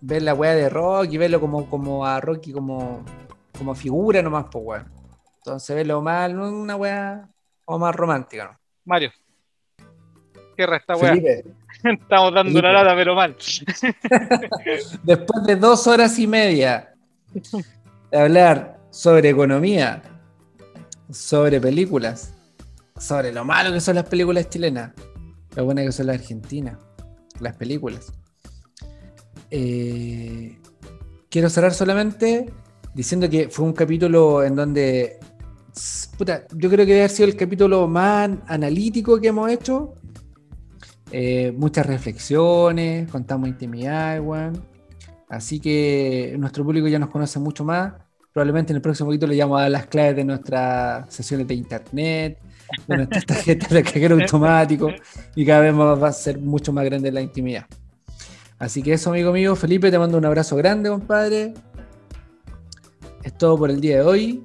ver 0.00 0.22
la 0.22 0.34
weá 0.34 0.54
de 0.54 0.68
Rocky, 0.68 1.18
verlo 1.18 1.40
como, 1.40 1.68
como 1.68 2.06
a 2.06 2.20
Rocky 2.20 2.52
como, 2.52 3.04
como 3.58 3.74
figura 3.74 4.22
nomás, 4.22 4.46
pues 4.50 4.64
weón. 4.64 4.92
Entonces 5.38 5.74
verlo 5.76 6.00
mal, 6.02 6.34
no 6.36 6.46
es 6.46 6.52
una 6.52 6.76
weá. 6.76 7.28
o 7.64 7.78
más 7.78 7.94
romántica, 7.94 8.44
¿no? 8.52 8.58
Mario. 8.84 9.10
Cierra 10.54 10.76
esta 10.76 10.96
weá. 10.96 11.10
Felipe, 11.10 11.44
Estamos 11.84 12.34
dando 12.34 12.62
la 12.62 12.72
lata, 12.72 12.94
pero 12.94 13.14
mal. 13.14 13.36
después 15.02 15.44
de 15.46 15.56
dos 15.56 15.86
horas 15.86 16.18
y 16.18 16.26
media 16.26 16.94
de 18.10 18.18
hablar 18.18 18.78
sobre 18.90 19.30
economía, 19.30 20.02
sobre 21.10 21.60
películas, 21.60 22.34
sobre 22.98 23.32
lo 23.32 23.44
malo 23.44 23.72
que 23.72 23.80
son 23.80 23.96
las 23.96 24.04
películas 24.04 24.48
chilenas, 24.48 24.92
lo 25.54 25.64
buenas 25.64 25.86
que 25.86 25.92
son 25.92 26.06
las 26.06 26.16
argentinas, 26.16 26.78
las 27.40 27.56
películas. 27.56 28.12
Eh, 29.50 30.58
quiero 31.28 31.50
cerrar 31.50 31.72
solamente 31.74 32.52
diciendo 32.94 33.28
que 33.28 33.48
fue 33.48 33.66
un 33.66 33.72
capítulo 33.74 34.42
en 34.42 34.56
donde, 34.56 35.18
puta, 36.16 36.46
yo 36.52 36.70
creo 36.70 36.86
que 36.86 36.92
debe 36.92 37.00
haber 37.00 37.10
sido 37.10 37.28
el 37.28 37.36
capítulo 37.36 37.86
más 37.86 38.30
analítico 38.46 39.20
que 39.20 39.28
hemos 39.28 39.50
hecho. 39.50 39.94
Eh, 41.12 41.52
muchas 41.56 41.86
reflexiones, 41.86 43.10
contamos 43.10 43.48
intimidad, 43.48 44.20
weón. 44.20 44.62
Así 45.28 45.60
que 45.60 46.34
nuestro 46.38 46.64
público 46.64 46.88
ya 46.88 46.98
nos 46.98 47.10
conoce 47.10 47.38
mucho 47.38 47.64
más. 47.64 47.92
Probablemente 48.32 48.72
en 48.72 48.76
el 48.76 48.82
próximo 48.82 49.08
capítulo 49.08 49.32
le 49.32 49.40
vamos 49.40 49.58
a 49.58 49.62
dar 49.62 49.70
las 49.70 49.86
claves 49.86 50.16
de 50.16 50.24
nuestras 50.24 51.12
sesiones 51.12 51.46
de 51.48 51.54
internet, 51.54 52.38
de 52.86 52.96
nuestras 52.96 53.24
tarjetas 53.26 53.70
de 53.70 53.82
cajero 53.82 54.16
automático 54.20 54.90
y 55.34 55.46
cada 55.46 55.60
vez 55.62 55.74
más 55.74 56.02
va 56.02 56.08
a 56.08 56.12
ser 56.12 56.38
mucho 56.38 56.72
más 56.72 56.84
grande 56.84 57.10
la 57.10 57.22
intimidad. 57.22 57.66
Así 58.58 58.82
que 58.82 58.92
eso, 58.92 59.10
amigo 59.10 59.32
mío. 59.32 59.54
Felipe, 59.56 59.90
te 59.90 59.98
mando 59.98 60.18
un 60.18 60.24
abrazo 60.24 60.56
grande, 60.56 60.88
compadre. 60.90 61.54
Es 63.22 63.36
todo 63.36 63.56
por 63.58 63.70
el 63.70 63.80
día 63.80 63.96
de 63.96 64.02
hoy. 64.02 64.44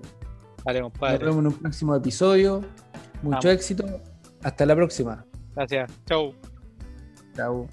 Vale, 0.64 0.82
Nos 0.82 0.92
compadre. 0.92 1.26
vemos 1.26 1.40
en 1.40 1.48
un 1.48 1.54
próximo 1.54 1.96
episodio. 1.96 2.62
Mucho 3.22 3.38
Vamos. 3.38 3.46
éxito. 3.46 3.86
Hasta 4.44 4.66
la 4.66 4.76
próxima. 4.76 5.26
Gracias. 5.56 5.92
Chau. 6.06 6.34
Chao. 7.36 7.68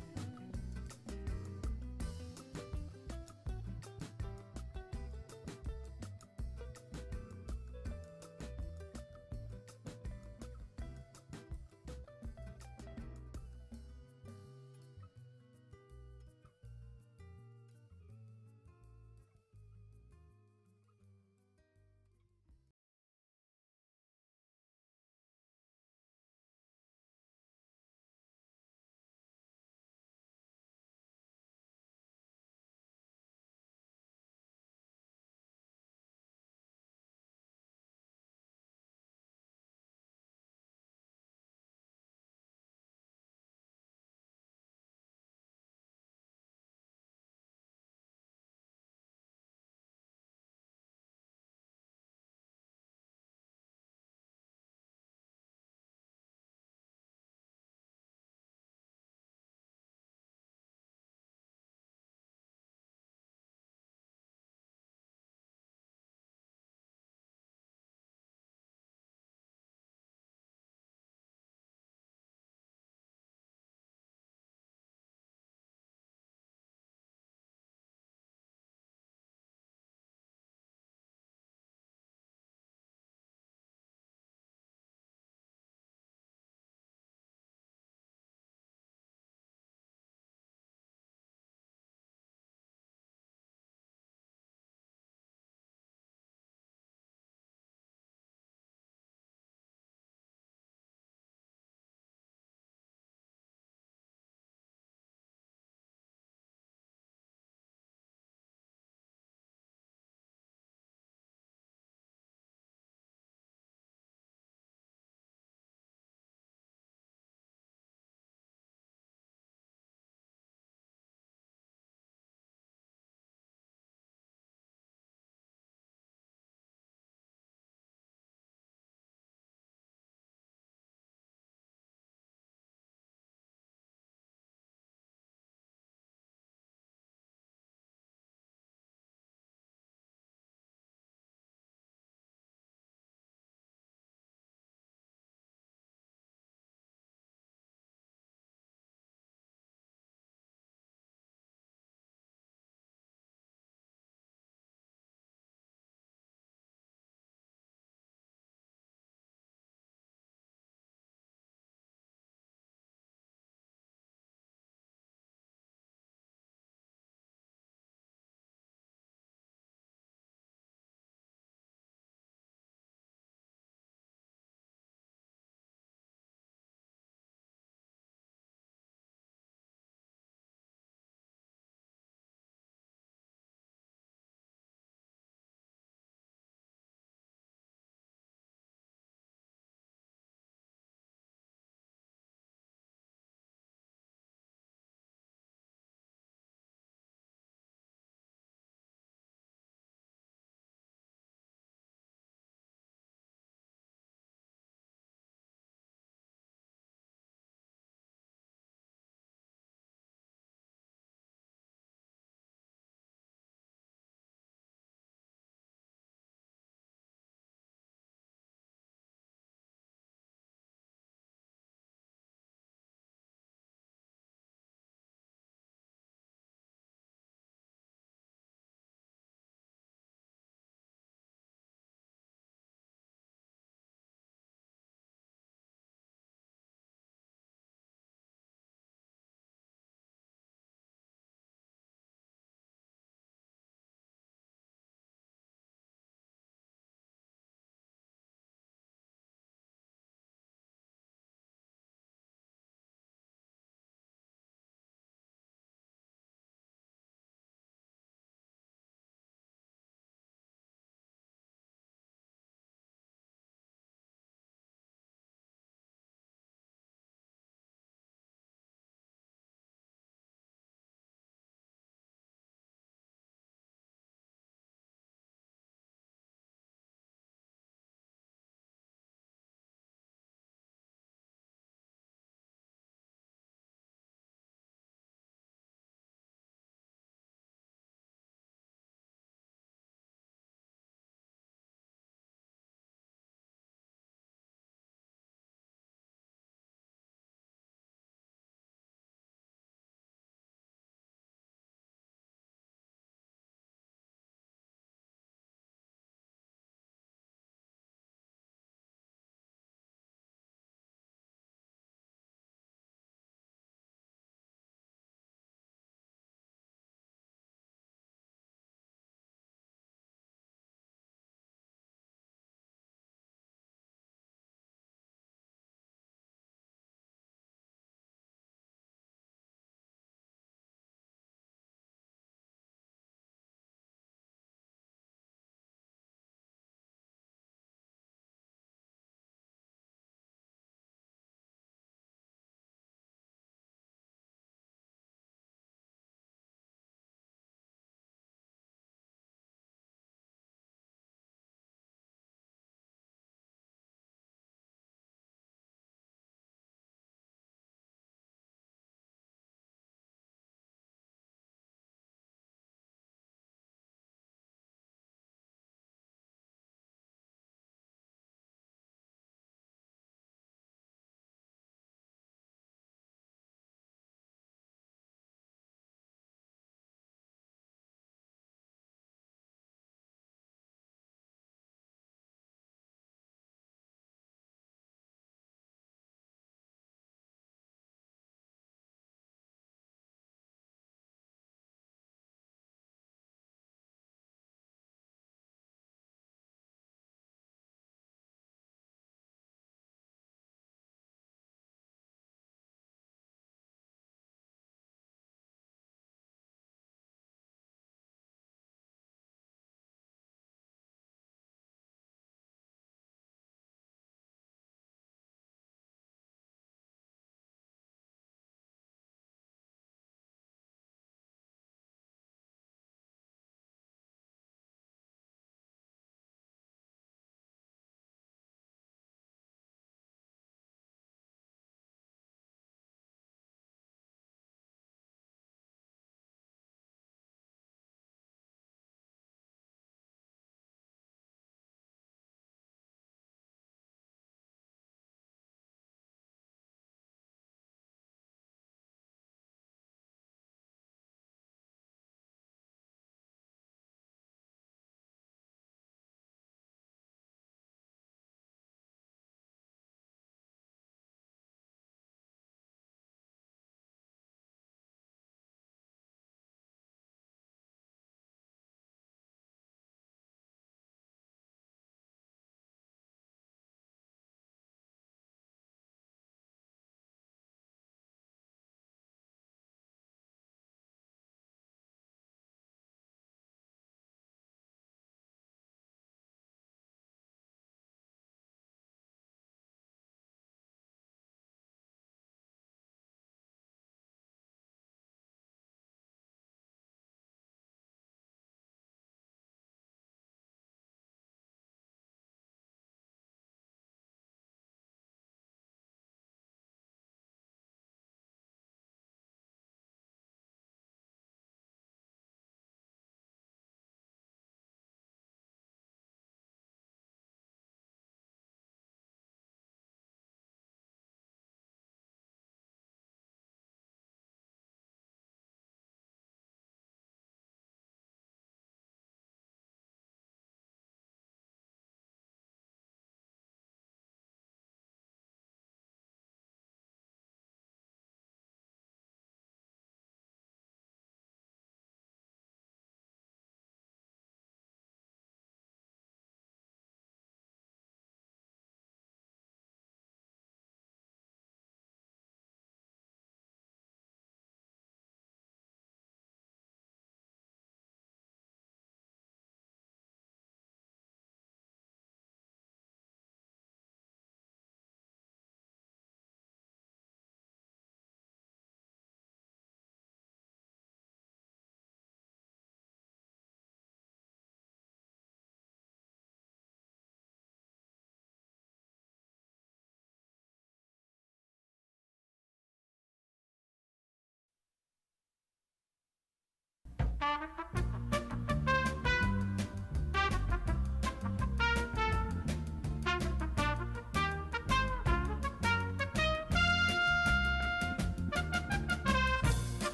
Thank 587.29 587.77
you. 587.77 587.88